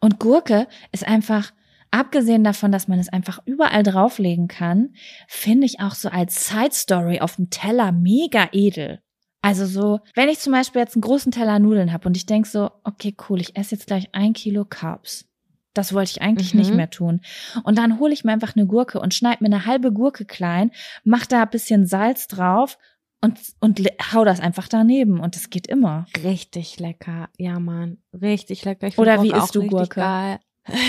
Und 0.00 0.20
Gurke 0.20 0.68
ist 0.92 1.06
einfach, 1.06 1.52
abgesehen 1.90 2.44
davon, 2.44 2.70
dass 2.70 2.86
man 2.86 2.98
es 2.98 3.08
einfach 3.08 3.40
überall 3.44 3.82
drauflegen 3.82 4.46
kann, 4.46 4.94
finde 5.26 5.66
ich 5.66 5.80
auch 5.80 5.94
so 5.94 6.08
als 6.08 6.48
Side 6.48 6.72
Story 6.72 7.20
auf 7.20 7.36
dem 7.36 7.50
Teller 7.50 7.92
mega 7.92 8.48
edel. 8.52 9.00
Also 9.40 9.66
so, 9.66 10.00
wenn 10.14 10.28
ich 10.28 10.40
zum 10.40 10.52
Beispiel 10.52 10.80
jetzt 10.80 10.94
einen 10.94 11.02
großen 11.02 11.32
Teller 11.32 11.58
Nudeln 11.58 11.92
habe 11.92 12.08
und 12.08 12.16
ich 12.16 12.26
denk 12.26 12.46
so, 12.46 12.70
okay, 12.84 13.16
cool, 13.28 13.40
ich 13.40 13.56
esse 13.56 13.74
jetzt 13.74 13.86
gleich 13.86 14.08
ein 14.12 14.32
Kilo 14.32 14.64
Carbs. 14.64 15.27
Das 15.78 15.92
wollte 15.94 16.10
ich 16.10 16.22
eigentlich 16.22 16.52
Mhm. 16.54 16.60
nicht 16.60 16.74
mehr 16.74 16.90
tun. 16.90 17.20
Und 17.62 17.78
dann 17.78 17.98
hole 18.00 18.12
ich 18.12 18.24
mir 18.24 18.32
einfach 18.32 18.56
eine 18.56 18.66
Gurke 18.66 19.00
und 19.00 19.14
schneide 19.14 19.42
mir 19.42 19.46
eine 19.54 19.64
halbe 19.64 19.92
Gurke 19.92 20.24
klein, 20.24 20.72
mach 21.04 21.24
da 21.24 21.42
ein 21.42 21.50
bisschen 21.50 21.86
Salz 21.86 22.26
drauf 22.26 22.78
und, 23.20 23.38
und 23.60 23.80
hau 24.12 24.24
das 24.24 24.40
einfach 24.40 24.68
daneben. 24.68 25.20
Und 25.20 25.36
das 25.36 25.50
geht 25.50 25.66
immer. 25.68 26.06
Richtig 26.24 26.78
lecker. 26.80 27.28
Ja, 27.38 27.58
Mann. 27.60 27.98
Richtig 28.12 28.64
lecker. 28.64 28.88
Ich 28.88 28.98
Oder 28.98 29.22
wie 29.22 29.32
isst 29.32 29.54
du 29.54 29.66
Gurke? 29.66 30.00
Geil. 30.00 30.38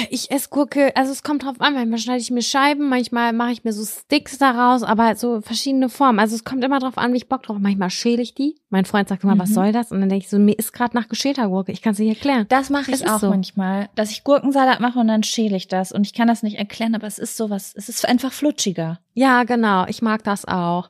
Ich 0.09 0.29
esse 0.31 0.49
Gurke, 0.49 0.95
also 0.97 1.11
es 1.11 1.23
kommt 1.23 1.43
drauf 1.43 1.55
an, 1.59 1.73
manchmal 1.73 1.99
schneide 1.99 2.19
ich 2.21 2.31
mir 2.31 2.41
Scheiben, 2.41 2.89
manchmal 2.89 3.31
mache 3.33 3.51
ich 3.51 3.63
mir 3.63 3.71
so 3.71 3.85
Sticks 3.85 4.37
daraus, 4.37 4.83
aber 4.83 5.15
so 5.15 5.39
verschiedene 5.41 5.87
Formen. 5.89 6.19
Also 6.19 6.35
es 6.35 6.43
kommt 6.43 6.63
immer 6.63 6.79
drauf 6.79 6.97
an, 6.97 7.13
wie 7.13 7.17
ich 7.17 7.29
Bock 7.29 7.43
drauf 7.43 7.55
habe. 7.55 7.63
Manchmal 7.63 7.89
schäle 7.89 8.21
ich 8.21 8.35
die. 8.35 8.55
Mein 8.69 8.85
Freund 8.85 9.07
sagt 9.07 9.23
immer, 9.23 9.37
was 9.39 9.49
Mhm. 9.49 9.53
soll 9.53 9.71
das? 9.71 9.91
Und 9.91 10.01
dann 10.01 10.09
denke 10.09 10.25
ich 10.25 10.29
so, 10.29 10.37
mir 10.37 10.57
ist 10.57 10.73
gerade 10.73 10.95
nach 10.95 11.07
geschälter 11.07 11.47
Gurke. 11.47 11.71
Ich 11.71 11.81
kann 11.81 11.93
es 11.93 11.99
nicht 11.99 12.09
erklären. 12.09 12.45
Das 12.49 12.69
mache 12.69 12.91
ich 12.91 13.07
auch 13.09 13.19
so. 13.19 13.29
manchmal, 13.29 13.89
dass 13.95 14.11
ich 14.11 14.23
Gurkensalat 14.23 14.79
mache 14.79 14.99
und 14.99 15.07
dann 15.07 15.23
schäle 15.23 15.55
ich 15.55 15.67
das. 15.67 15.91
Und 15.91 16.05
ich 16.05 16.13
kann 16.13 16.27
das 16.27 16.43
nicht 16.43 16.57
erklären, 16.57 16.93
aber 16.95 17.07
es 17.07 17.17
ist 17.19 17.37
sowas, 17.37 17.73
es 17.75 17.87
ist 17.89 18.07
einfach 18.07 18.33
flutschiger. 18.33 18.99
Ja, 19.13 19.43
genau. 19.43 19.85
Ich 19.87 20.01
mag 20.01 20.23
das 20.23 20.45
auch. 20.45 20.89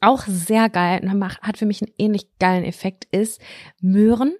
Auch 0.00 0.24
sehr 0.26 0.68
geil 0.68 1.00
und 1.02 1.24
hat 1.42 1.58
für 1.58 1.66
mich 1.66 1.82
einen 1.82 1.92
ähnlich 1.98 2.26
geilen 2.38 2.64
Effekt 2.64 3.04
ist 3.12 3.40
Möhren, 3.80 4.34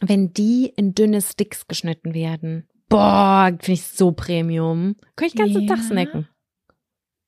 wenn 0.00 0.32
die 0.32 0.72
in 0.76 0.94
dünne 0.94 1.20
Sticks 1.20 1.66
geschnitten 1.66 2.14
werden. 2.14 2.68
Boah, 2.94 3.48
finde 3.48 3.72
ich 3.72 3.82
so 3.82 4.12
Premium. 4.12 4.94
Kann 5.16 5.26
ich 5.26 5.34
den 5.34 5.46
ganzen 5.46 5.62
Ja. 5.62 5.74
Tag 5.74 5.84
snacken. 5.84 6.28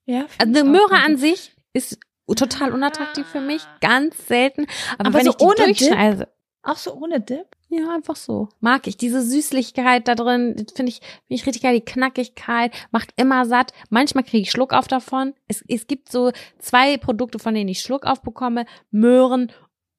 Ja. 0.07 0.27
Also 0.39 0.61
eine 0.61 0.65
Möhre 0.65 0.95
an 1.05 1.17
sich 1.17 1.57
ist 1.73 1.99
total 2.37 2.73
unattraktiv 2.73 3.27
für 3.27 3.41
mich, 3.41 3.63
ganz 3.81 4.29
selten. 4.29 4.67
Aber, 4.99 5.09
Aber 5.09 5.19
wenn 5.19 5.25
so 5.25 5.31
ich 5.33 5.37
die 5.39 5.45
ohne 5.45 5.55
Dip? 5.57 5.65
durchschneide, 5.79 6.29
Auch 6.63 6.77
so 6.77 6.95
ohne 6.95 7.21
Dip? 7.21 7.47
ja, 7.69 7.93
einfach 7.93 8.15
so. 8.15 8.49
Mag 8.61 8.87
ich. 8.87 8.97
Diese 8.97 9.21
Süßlichkeit 9.23 10.07
da 10.07 10.15
drin, 10.15 10.55
finde 10.75 10.91
ich, 10.91 11.01
finde 11.01 11.11
ich 11.31 11.47
richtig 11.47 11.63
geil. 11.63 11.75
Die 11.75 11.85
Knackigkeit 11.85 12.73
macht 12.93 13.11
immer 13.17 13.45
satt. 13.45 13.73
Manchmal 13.91 14.23
kriege 14.23 14.43
ich 14.43 14.53
Schluck 14.53 14.73
auf 14.73 14.87
davon. 14.87 15.35
Es, 15.49 15.65
es 15.67 15.89
gibt 15.89 16.13
so 16.13 16.31
zwei 16.61 16.97
Produkte, 16.97 17.41
von 17.41 17.55
denen 17.55 17.69
ich 17.69 17.81
Schluck 17.81 18.07
auf 18.07 18.23
bekomme. 18.23 18.67
Möhren 18.93 19.51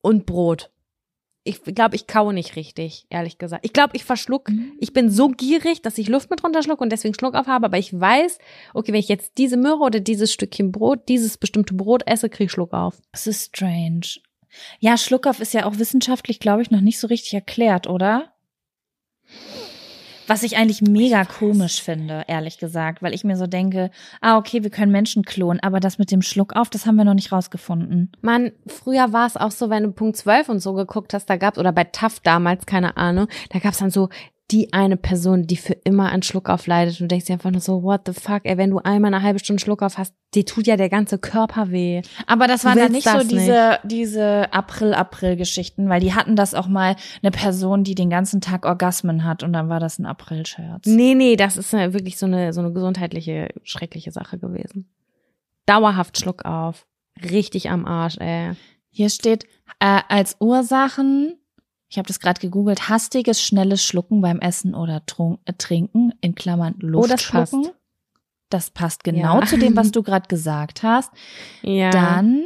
und 0.01 0.25
Brot. 0.25 0.71
Ich 1.47 1.63
glaube, 1.63 1.95
ich 1.95 2.07
kaue 2.07 2.33
nicht 2.33 2.55
richtig, 2.55 3.05
ehrlich 3.09 3.37
gesagt. 3.37 3.65
Ich 3.65 3.73
glaube, 3.73 3.95
ich 3.95 4.03
verschluck. 4.03 4.49
Ich 4.79 4.93
bin 4.93 5.09
so 5.09 5.29
gierig, 5.29 5.81
dass 5.81 5.97
ich 5.97 6.09
Luft 6.09 6.29
mit 6.29 6.43
runterschluck 6.43 6.81
und 6.81 6.91
deswegen 6.91 7.13
Schluck 7.13 7.35
auf 7.35 7.47
habe. 7.47 7.65
Aber 7.65 7.77
ich 7.77 7.97
weiß, 7.97 8.37
okay, 8.73 8.91
wenn 8.91 8.99
ich 8.99 9.07
jetzt 9.07 9.37
diese 9.37 9.57
Möhre 9.57 9.79
oder 9.79 9.99
dieses 9.99 10.33
Stückchen 10.33 10.71
Brot, 10.71 11.07
dieses 11.07 11.37
bestimmte 11.37 11.73
Brot 11.73 12.03
esse, 12.05 12.29
kriege 12.29 12.45
ich 12.45 12.51
Schluck 12.51 12.73
auf. 12.73 13.01
Es 13.11 13.27
ist 13.27 13.55
strange. 13.55 14.19
Ja, 14.79 14.97
Schluckauf 14.97 15.39
ist 15.39 15.53
ja 15.53 15.65
auch 15.65 15.77
wissenschaftlich, 15.77 16.39
glaube 16.39 16.61
ich, 16.61 16.71
noch 16.71 16.81
nicht 16.81 16.99
so 16.99 17.07
richtig 17.07 17.33
erklärt, 17.33 17.87
oder? 17.87 18.33
Was 20.27 20.43
ich 20.43 20.57
eigentlich 20.57 20.81
mega 20.81 21.23
komisch 21.23 21.81
finde, 21.81 22.25
ehrlich 22.27 22.57
gesagt, 22.57 23.01
weil 23.01 23.13
ich 23.13 23.23
mir 23.23 23.37
so 23.37 23.47
denke, 23.47 23.89
ah, 24.19 24.37
okay, 24.37 24.61
wir 24.61 24.69
können 24.69 24.91
Menschen 24.91 25.23
klonen, 25.23 25.61
aber 25.61 25.79
das 25.79 25.97
mit 25.97 26.11
dem 26.11 26.21
Schluckauf, 26.21 26.69
das 26.69 26.85
haben 26.85 26.97
wir 26.97 27.05
noch 27.05 27.13
nicht 27.13 27.31
rausgefunden. 27.31 28.11
Man, 28.21 28.51
früher 28.67 29.13
war 29.13 29.25
es 29.25 29.37
auch 29.37 29.51
so, 29.51 29.69
wenn 29.69 29.83
du 29.83 29.91
Punkt 29.91 30.17
12 30.17 30.49
und 30.49 30.59
so 30.59 30.73
geguckt 30.73 31.13
hast, 31.13 31.29
da 31.29 31.37
gab's, 31.37 31.57
oder 31.57 31.71
bei 31.71 31.85
TAF 31.85 32.19
damals, 32.19 32.65
keine 32.65 32.97
Ahnung, 32.97 33.27
da 33.49 33.59
gab's 33.59 33.77
dann 33.77 33.89
so 33.89 34.09
die 34.51 34.71
eine 34.71 34.95
Person, 34.95 35.45
die 35.45 35.57
für 35.57 35.73
immer 35.73 36.11
an 36.11 36.23
Schluckauf 36.23 36.67
leidet. 36.67 36.95
Und 36.95 37.05
du 37.05 37.07
denkst 37.07 37.25
dir 37.25 37.33
einfach 37.33 37.51
nur 37.51 37.59
so, 37.59 37.83
what 37.83 38.01
the 38.05 38.13
fuck, 38.13 38.41
ey, 38.45 38.57
wenn 38.57 38.69
du 38.69 38.79
einmal 38.79 39.13
eine 39.13 39.21
halbe 39.21 39.39
Stunde 39.39 39.61
Schluckauf 39.61 39.97
hast, 39.97 40.13
dir 40.33 40.45
tut 40.45 40.67
ja 40.67 40.77
der 40.77 40.89
ganze 40.89 41.17
Körper 41.17 41.69
weh. 41.69 42.01
Aber 42.27 42.47
das 42.47 42.63
waren 42.63 42.77
dann 42.77 42.93
nicht 42.93 43.09
so 43.09 43.27
diese, 43.27 43.79
diese 43.83 44.53
April-April-Geschichten, 44.53 45.89
weil 45.89 45.99
die 45.99 46.13
hatten 46.13 46.37
das 46.37 46.53
auch 46.53 46.67
mal 46.67 46.95
eine 47.21 47.31
Person, 47.31 47.83
die 47.83 47.95
den 47.95 48.09
ganzen 48.09 48.39
Tag 48.39 48.65
Orgasmen 48.65 49.25
hat 49.25 49.43
und 49.43 49.51
dann 49.51 49.67
war 49.67 49.81
das 49.81 49.99
ein 49.99 50.05
April-Scherz. 50.05 50.85
Nee, 50.85 51.13
nee, 51.13 51.35
das 51.35 51.57
ist 51.57 51.73
wirklich 51.73 52.17
so 52.17 52.25
eine, 52.25 52.53
so 52.53 52.61
eine 52.61 52.71
gesundheitliche, 52.71 53.49
schreckliche 53.63 54.11
Sache 54.11 54.37
gewesen. 54.37 54.89
Dauerhaft 55.65 56.17
Schluckauf. 56.17 56.85
Richtig 57.21 57.69
am 57.69 57.85
Arsch, 57.85 58.17
ey. 58.19 58.51
Hier 58.89 59.09
steht 59.09 59.43
äh, 59.79 59.99
als 60.07 60.37
Ursachen, 60.39 61.35
ich 61.89 61.97
habe 61.97 62.07
das 62.07 62.19
gerade 62.19 62.39
gegoogelt, 62.41 62.89
hastiges, 62.89 63.41
schnelles 63.41 63.83
Schlucken 63.83 64.21
beim 64.21 64.39
Essen 64.39 64.75
oder 64.75 65.05
Trunk, 65.05 65.39
äh, 65.45 65.53
Trinken, 65.57 66.13
in 66.21 66.35
Klammern 66.35 66.75
Oh, 66.93 67.07
das 67.07 67.27
passt. 67.27 67.55
Das 68.49 68.69
passt 68.71 69.03
genau 69.03 69.39
Ja. 69.41 69.45
zu 69.45 69.57
dem, 69.57 69.75
was 69.75 69.91
du 69.91 70.03
gerade 70.03 70.27
gesagt 70.27 70.83
hast. 70.83 71.11
Ja. 71.61 71.89
Dann, 71.91 72.43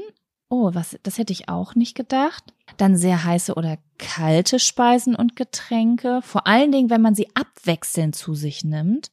oh, 0.50 0.72
was, 0.74 0.98
das 1.04 1.18
hätte 1.18 1.34
ich 1.34 1.50
auch 1.50 1.76
nicht 1.76 1.96
gedacht. 1.96 2.44
Dann 2.78 2.96
sehr 2.98 3.24
heiße 3.24 3.54
oder 3.56 3.78
kalte 3.98 4.60
Speisen 4.60 5.16
und 5.16 5.36
Getränke. 5.36 6.22
Vor 6.24 6.48
allen 6.48 6.72
Dingen, 6.72 6.90
wenn 6.90 7.02
man 7.02 7.16
sie 7.16 7.28
abwechselnd 7.36 8.16
zu 8.16 8.34
sich 8.36 8.64
nimmt. 8.64 9.12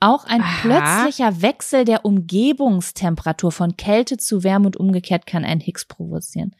Auch 0.00 0.24
ein 0.24 0.42
Aha. 0.42 0.60
plötzlicher 0.60 1.40
Wechsel 1.40 1.84
der 1.84 2.04
Umgebungstemperatur 2.04 3.52
von 3.52 3.76
Kälte 3.76 4.16
zu 4.16 4.44
Wärme 4.44 4.66
und 4.66 4.76
umgekehrt 4.76 5.26
kann 5.26 5.44
einen 5.44 5.60
Hicks 5.60 5.86
provozieren. 5.86 6.54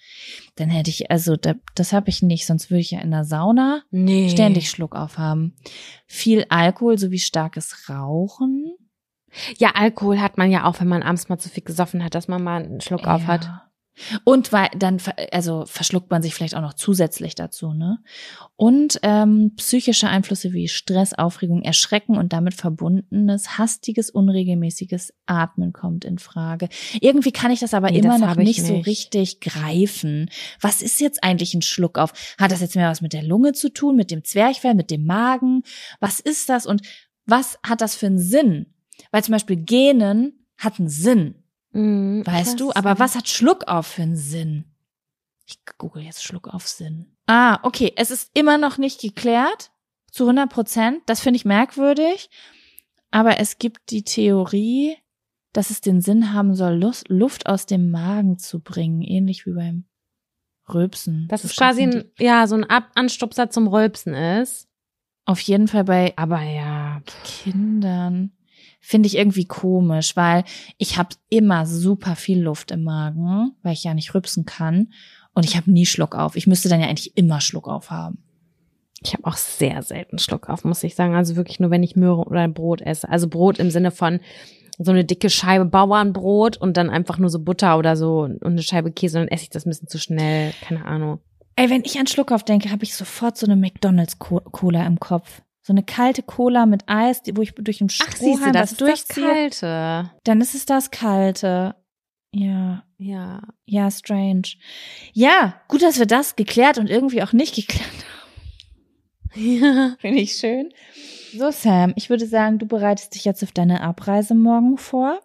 Dann 0.56 0.70
hätte 0.70 0.90
ich, 0.90 1.10
also 1.10 1.36
da, 1.36 1.54
das 1.74 1.92
habe 1.92 2.08
ich 2.08 2.22
nicht, 2.22 2.46
sonst 2.46 2.70
würde 2.70 2.80
ich 2.80 2.92
ja 2.92 3.00
in 3.00 3.10
der 3.10 3.24
Sauna 3.24 3.82
nee. 3.90 4.30
ständig 4.30 4.70
Schluck 4.70 4.94
aufhaben. 4.94 5.56
Viel 6.06 6.46
Alkohol 6.48 6.98
sowie 6.98 7.18
starkes 7.18 7.88
Rauchen. 7.88 8.76
Ja, 9.58 9.72
Alkohol 9.74 10.20
hat 10.20 10.38
man 10.38 10.50
ja 10.50 10.64
auch, 10.64 10.80
wenn 10.80 10.88
man 10.88 11.02
abends 11.02 11.28
mal 11.28 11.38
zu 11.38 11.48
viel 11.48 11.64
gesoffen 11.64 12.04
hat, 12.04 12.14
dass 12.14 12.28
man 12.28 12.42
mal 12.42 12.64
einen 12.64 12.80
Schluck 12.80 13.06
auf 13.06 13.26
hat. 13.26 13.50
Und 14.24 14.52
weil 14.52 14.68
dann, 14.76 14.98
also 15.32 15.64
verschluckt 15.66 16.10
man 16.10 16.22
sich 16.22 16.34
vielleicht 16.34 16.54
auch 16.56 16.60
noch 16.60 16.74
zusätzlich 16.74 17.34
dazu, 17.34 17.72
ne? 17.72 17.98
Und 18.56 18.98
ähm, 19.02 19.52
psychische 19.56 20.08
Einflüsse 20.08 20.52
wie 20.52 20.68
Stress, 20.68 21.12
Aufregung, 21.12 21.62
Erschrecken 21.62 22.16
und 22.16 22.32
damit 22.32 22.54
verbundenes, 22.54 23.58
hastiges, 23.58 24.10
unregelmäßiges 24.10 25.14
Atmen 25.26 25.72
kommt 25.72 26.04
in 26.04 26.18
Frage. 26.18 26.68
Irgendwie 27.00 27.32
kann 27.32 27.50
ich 27.50 27.60
das 27.60 27.74
aber 27.74 27.90
Nee, 27.90 28.00
immer 28.00 28.18
das 28.18 28.20
noch 28.20 28.36
ich 28.38 28.44
nicht, 28.44 28.64
so 28.66 28.74
nicht. 28.74 28.86
richtig 28.86 29.40
greifen. 29.40 30.30
Was 30.60 30.82
ist 30.82 31.00
jetzt 31.00 31.22
eigentlich 31.22 31.54
ein 31.54 31.62
Schluck 31.62 31.98
auf? 31.98 32.12
Hat 32.38 32.50
das 32.50 32.60
jetzt 32.60 32.76
mehr 32.76 32.90
was 32.90 33.00
mit 33.00 33.12
der 33.12 33.22
Lunge 33.22 33.52
zu 33.52 33.68
tun, 33.72 33.96
mit 33.96 34.10
dem 34.10 34.24
Zwerchfell, 34.24 34.74
mit 34.74 34.90
dem 34.90 35.04
Magen? 35.04 35.62
Was 36.00 36.20
ist 36.20 36.48
das 36.48 36.66
und 36.66 36.82
was 37.26 37.58
hat 37.62 37.80
das 37.80 37.94
für 37.94 38.06
einen 38.06 38.18
Sinn? 38.18 38.66
Weil 39.10 39.24
zum 39.24 39.32
Beispiel 39.32 39.56
Gähnen 39.56 40.46
hat 40.58 40.78
einen 40.78 40.88
Sinn. 40.88 41.43
Mhm, 41.74 42.26
Weißt 42.26 42.58
du, 42.60 42.72
aber 42.74 42.98
was 42.98 43.14
hat 43.14 43.28
Schluck 43.28 43.66
auf 43.68 43.86
für 43.86 44.02
einen 44.02 44.16
Sinn? 44.16 44.64
Ich 45.46 45.58
google 45.78 46.02
jetzt 46.02 46.22
Schluck 46.24 46.48
auf 46.48 46.66
Sinn. 46.66 47.16
Ah, 47.26 47.58
okay, 47.62 47.92
es 47.96 48.10
ist 48.10 48.30
immer 48.34 48.56
noch 48.58 48.78
nicht 48.78 49.00
geklärt 49.00 49.72
zu 50.10 50.24
100 50.24 50.48
Prozent. 50.50 51.02
Das 51.06 51.20
finde 51.20 51.36
ich 51.36 51.44
merkwürdig. 51.44 52.30
Aber 53.10 53.38
es 53.38 53.58
gibt 53.58 53.90
die 53.90 54.02
Theorie, 54.04 54.96
dass 55.52 55.70
es 55.70 55.80
den 55.80 56.00
Sinn 56.00 56.32
haben 56.32 56.54
soll, 56.54 56.82
Luft 57.08 57.46
aus 57.46 57.66
dem 57.66 57.90
Magen 57.90 58.38
zu 58.38 58.60
bringen, 58.60 59.02
ähnlich 59.02 59.46
wie 59.46 59.52
beim 59.52 59.84
Rülpsen. 60.72 61.26
Das 61.28 61.42
So 61.42 61.48
ist 61.48 61.56
quasi 61.56 61.82
ein, 61.82 62.04
ja, 62.18 62.46
so 62.46 62.54
ein 62.56 62.64
Ab 62.64 62.90
Anstupser 62.94 63.50
zum 63.50 63.68
Rülpsen 63.68 64.14
ist. 64.14 64.68
Auf 65.26 65.40
jeden 65.40 65.68
Fall 65.68 65.84
bei 65.84 66.12
Aber 66.16 66.42
ja. 66.42 67.00
Kindern 67.24 68.32
finde 68.84 69.06
ich 69.06 69.16
irgendwie 69.16 69.46
komisch, 69.46 70.14
weil 70.14 70.44
ich 70.76 70.98
habe 70.98 71.16
immer 71.30 71.64
super 71.64 72.16
viel 72.16 72.40
Luft 72.42 72.70
im 72.70 72.84
Magen, 72.84 73.52
weil 73.62 73.72
ich 73.72 73.82
ja 73.84 73.94
nicht 73.94 74.14
rübsen 74.14 74.44
kann 74.44 74.92
und 75.32 75.44
ich 75.44 75.56
habe 75.56 75.70
nie 75.72 75.86
Schluck 75.86 76.14
auf. 76.14 76.36
Ich 76.36 76.46
müsste 76.46 76.68
dann 76.68 76.80
ja 76.80 76.86
eigentlich 76.86 77.16
immer 77.16 77.40
Schluck 77.40 77.66
auf 77.66 77.90
haben. 77.90 78.18
Ich 79.02 79.12
habe 79.14 79.24
auch 79.24 79.36
sehr 79.36 79.82
selten 79.82 80.18
Schluck 80.18 80.48
auf, 80.48 80.64
muss 80.64 80.82
ich 80.84 80.94
sagen. 80.94 81.14
Also 81.14 81.36
wirklich 81.36 81.60
nur, 81.60 81.70
wenn 81.70 81.82
ich 81.82 81.96
Möhre 81.96 82.24
oder 82.24 82.46
Brot 82.48 82.82
esse. 82.82 83.08
Also 83.08 83.28
Brot 83.28 83.58
im 83.58 83.70
Sinne 83.70 83.90
von 83.90 84.20
so 84.78 84.92
eine 84.92 85.04
dicke 85.04 85.30
Scheibe 85.30 85.64
Bauernbrot 85.64 86.56
und 86.56 86.76
dann 86.76 86.90
einfach 86.90 87.18
nur 87.18 87.30
so 87.30 87.38
Butter 87.38 87.78
oder 87.78 87.96
so 87.96 88.20
und 88.20 88.44
eine 88.44 88.62
Scheibe 88.62 88.92
Käse 88.92 89.18
und 89.18 89.24
dann 89.26 89.32
esse 89.32 89.44
ich 89.44 89.50
das 89.50 89.66
ein 89.66 89.70
bisschen 89.70 89.88
zu 89.88 89.98
schnell. 89.98 90.52
Keine 90.62 90.84
Ahnung. 90.84 91.20
Ey, 91.56 91.70
wenn 91.70 91.84
ich 91.84 91.98
an 91.98 92.06
Schluck 92.06 92.32
auf 92.32 92.42
denke, 92.44 92.70
habe 92.70 92.84
ich 92.84 92.94
sofort 92.94 93.36
so 93.38 93.46
eine 93.46 93.56
McDonald's 93.56 94.18
Co- 94.18 94.40
Cola 94.40 94.84
im 94.86 94.98
Kopf. 94.98 95.42
So 95.66 95.72
eine 95.72 95.82
kalte 95.82 96.22
Cola 96.22 96.66
mit 96.66 96.82
Eis, 96.88 97.22
wo 97.34 97.40
ich 97.40 97.54
durch 97.54 97.78
den 97.78 97.88
Ach, 97.90 98.12
siehst 98.12 98.20
du, 98.22 98.34
Strohhalm 98.36 98.52
das 98.52 98.62
was 98.62 98.72
ist 98.72 98.80
das 98.82 98.88
durchziehe. 99.06 99.24
Kalte. 99.24 100.10
Dann 100.24 100.40
ist 100.42 100.54
es 100.54 100.66
das 100.66 100.90
Kalte. 100.90 101.74
Ja, 102.32 102.84
Ja. 102.98 103.40
ja, 103.64 103.90
strange. 103.90 104.42
Ja, 105.14 105.58
gut, 105.68 105.80
dass 105.82 105.98
wir 105.98 106.04
das 106.06 106.36
geklärt 106.36 106.76
und 106.76 106.90
irgendwie 106.90 107.22
auch 107.22 107.32
nicht 107.32 107.54
geklärt 107.54 107.88
haben. 109.34 109.42
Ja. 109.42 109.96
Finde 110.00 110.20
ich 110.20 110.34
schön. 110.34 110.68
So, 111.36 111.50
Sam, 111.50 111.94
ich 111.96 112.10
würde 112.10 112.26
sagen, 112.26 112.58
du 112.58 112.66
bereitest 112.66 113.14
dich 113.14 113.24
jetzt 113.24 113.42
auf 113.42 113.50
deine 113.52 113.80
Abreise 113.80 114.34
morgen 114.34 114.76
vor. 114.76 115.18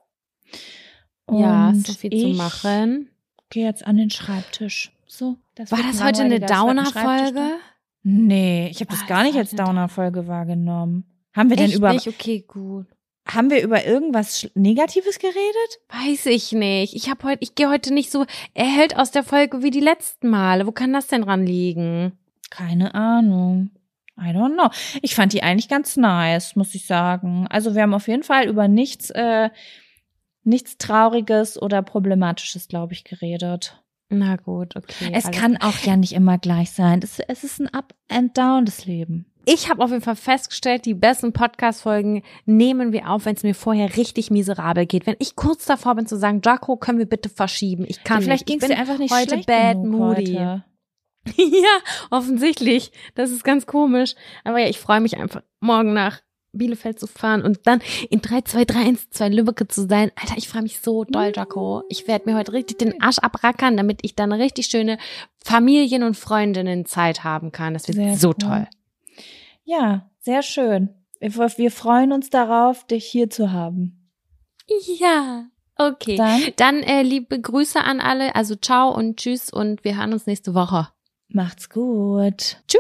Ja, 1.30 1.68
Und 1.70 1.80
ist 1.80 1.88
so 1.88 1.94
viel 1.94 2.12
zu 2.12 2.16
ich 2.30 2.38
machen. 2.38 3.10
Gehe 3.50 3.66
jetzt 3.66 3.86
an 3.86 3.98
den 3.98 4.10
Schreibtisch. 4.10 4.92
So, 5.06 5.36
das 5.56 5.72
War 5.72 5.80
das 5.84 6.02
heute 6.04 6.24
eine. 6.24 6.40
Downer-Folge? 6.40 7.58
Nee, 8.04 8.70
ich 8.70 8.80
habe 8.80 8.92
das 8.92 9.02
Was 9.02 9.08
gar 9.08 9.24
nicht 9.24 9.38
als 9.38 9.52
denn? 9.52 9.66
Downer-Folge 9.66 10.28
wahrgenommen. 10.28 11.06
Haben 11.34 11.50
wir 11.50 11.58
denn 11.58 11.68
Echt 11.68 11.76
über 11.76 11.94
nicht? 11.94 12.08
Okay, 12.08 12.44
gut. 12.48 12.88
haben 13.28 13.50
wir 13.50 13.62
über 13.62 13.86
irgendwas 13.86 14.50
Negatives 14.56 15.20
geredet? 15.20 15.80
Weiß 15.90 16.26
ich 16.28 16.52
nicht. 16.54 16.96
Ich 16.96 17.10
habe 17.10 17.24
heute, 17.24 17.44
ich 17.44 17.56
gehe 17.56 17.70
heute 17.70 17.94
nicht 17.94 18.10
so 18.12 18.26
erhellt 18.54 18.98
aus 18.98 19.12
der 19.12 19.24
Folge 19.24 19.62
wie 19.62 19.72
die 19.72 19.80
letzten 19.80 20.30
Male. 20.30 20.66
Wo 20.66 20.72
kann 20.72 20.94
das 20.94 21.08
denn 21.08 21.22
dran 21.24 21.46
liegen? 21.46 22.18
Keine 22.50 22.96
Ahnung. 22.96 23.70
I 24.18 24.32
don't 24.32 24.54
know. 24.56 24.70
Ich 25.02 25.16
fand 25.16 25.32
die 25.34 25.44
eigentlich 25.44 25.70
ganz 25.70 25.96
nice, 25.96 26.56
muss 26.56 26.76
ich 26.76 26.86
sagen. 26.88 27.48
Also 27.50 27.76
wir 27.76 27.84
haben 27.84 27.94
auf 27.94 28.08
jeden 28.08 28.24
Fall 28.24 28.48
über 28.48 28.68
nichts, 28.68 29.12
äh, 29.12 29.50
nichts 30.44 30.78
Trauriges 30.78 31.62
oder 31.62 31.82
Problematisches, 31.84 32.68
glaube 32.68 32.94
ich, 32.94 33.04
geredet. 33.04 33.82
Na 34.10 34.38
gut, 34.38 34.76
okay. 34.76 35.12
es 35.14 35.30
kann 35.30 35.58
auch 35.58 35.78
ja 35.80 35.96
nicht 35.96 36.14
immer 36.14 36.40
gleich 36.40 36.72
sein. 36.72 37.00
Es, 37.04 37.20
es 37.20 37.44
ist 37.44 37.60
ein 37.60 37.68
Up 37.68 37.94
and 38.10 38.36
Down 38.38 38.66
des 38.66 38.86
Lebens. 38.86 39.26
Ich 39.46 39.70
habe 39.70 39.84
auf 39.84 39.90
jeden 39.90 40.04
Fall 40.04 40.16
festgestellt, 40.16 40.86
die 40.86 40.94
besten 40.94 41.34
Podcast-Folgen 41.34 42.24
nehmen 42.46 42.92
wir 42.92 43.10
auf, 43.10 43.26
wenn 43.26 43.36
es 43.36 43.44
mir 43.44 43.56
vorher 43.56 43.96
richtig 43.96 44.30
miserabel 44.30 44.86
geht. 44.86 45.08
Wenn 45.08 45.16
ich 45.20 45.36
kurz 45.36 45.66
davor 45.66 45.96
bin 45.96 46.06
zu 46.06 46.18
sagen, 46.18 46.42
Jaco, 46.44 46.78
können 46.78 47.00
wir 47.00 47.08
bitte 47.08 47.30
verschieben? 47.30 47.86
Ich 47.88 48.04
kann 48.04 48.22
Vielleicht 48.22 48.48
nicht. 48.48 48.62
ging 48.62 48.72
es 48.72 48.78
einfach 48.78 48.98
nicht 48.98 49.14
heute 49.14 49.30
schlecht 49.30 49.48
bad 49.48 49.82
genug 49.82 50.00
moody. 50.00 50.26
heute. 50.34 50.64
ja, 51.38 51.80
offensichtlich. 52.10 52.92
Das 53.16 53.32
ist 53.32 53.44
ganz 53.44 53.66
komisch. 53.66 54.16
Aber 54.44 54.60
ja, 54.60 54.68
ich 54.68 54.80
freue 54.80 55.02
mich 55.02 55.18
einfach, 55.18 55.42
morgen 55.62 55.94
nach 55.94 56.20
Bielefeld 56.52 57.00
zu 57.00 57.08
fahren 57.08 57.44
und 57.44 57.60
dann 57.68 57.82
in 58.10 58.22
3, 58.22 58.42
2, 58.42 58.66
3, 58.66 58.80
1, 58.80 59.10
2 59.12 59.30
Lübbecke 59.30 59.68
zu 59.68 59.88
sein. 59.88 60.12
Alter, 60.16 60.36
ich 60.38 60.48
freue 60.50 60.64
mich 60.64 60.80
so 60.80 61.04
doll, 61.04 61.32
Jaco. 61.36 61.84
Ich 61.90 62.08
werde 62.08 62.30
mir 62.30 62.38
heute 62.38 62.54
richtig 62.54 62.78
den 62.80 63.02
Arsch 63.02 63.20
abrackern, 63.20 63.78
damit 63.78 64.00
ich 64.04 64.16
dann 64.16 64.32
eine 64.34 64.44
richtig 64.44 64.68
schöne 64.68 64.98
Familien- 65.44 66.04
und 66.04 66.18
Freundinnen-Zeit 66.18 67.24
haben 67.24 67.52
kann. 67.52 67.74
Das 67.74 67.88
wird 67.88 67.98
Sehr 67.98 68.18
so 68.18 68.30
cool. 68.30 68.36
toll. 68.40 68.68
Ja, 69.64 70.10
sehr 70.20 70.42
schön. 70.42 70.90
Wir, 71.20 71.32
wir 71.36 71.72
freuen 71.72 72.12
uns 72.12 72.30
darauf, 72.30 72.86
dich 72.88 73.06
hier 73.06 73.30
zu 73.30 73.52
haben. 73.52 74.10
Ja, 75.00 75.46
okay. 75.78 76.16
Dann 76.16 76.42
Dann 76.56 76.84
äh, 76.84 77.02
liebe 77.04 77.40
Grüße 77.40 77.80
an 77.82 78.00
alle. 78.02 78.36
Also 78.36 78.56
ciao 78.56 78.94
und 78.96 79.18
tschüss 79.18 79.52
und 79.52 79.84
wir 79.84 79.98
hören 79.98 80.14
uns 80.14 80.26
nächste 80.28 80.54
Woche. 80.54 80.88
macht's 81.28 81.70
gut. 81.70 82.58
Tschüss. 82.68 82.80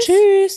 Tschüss. 0.00 0.54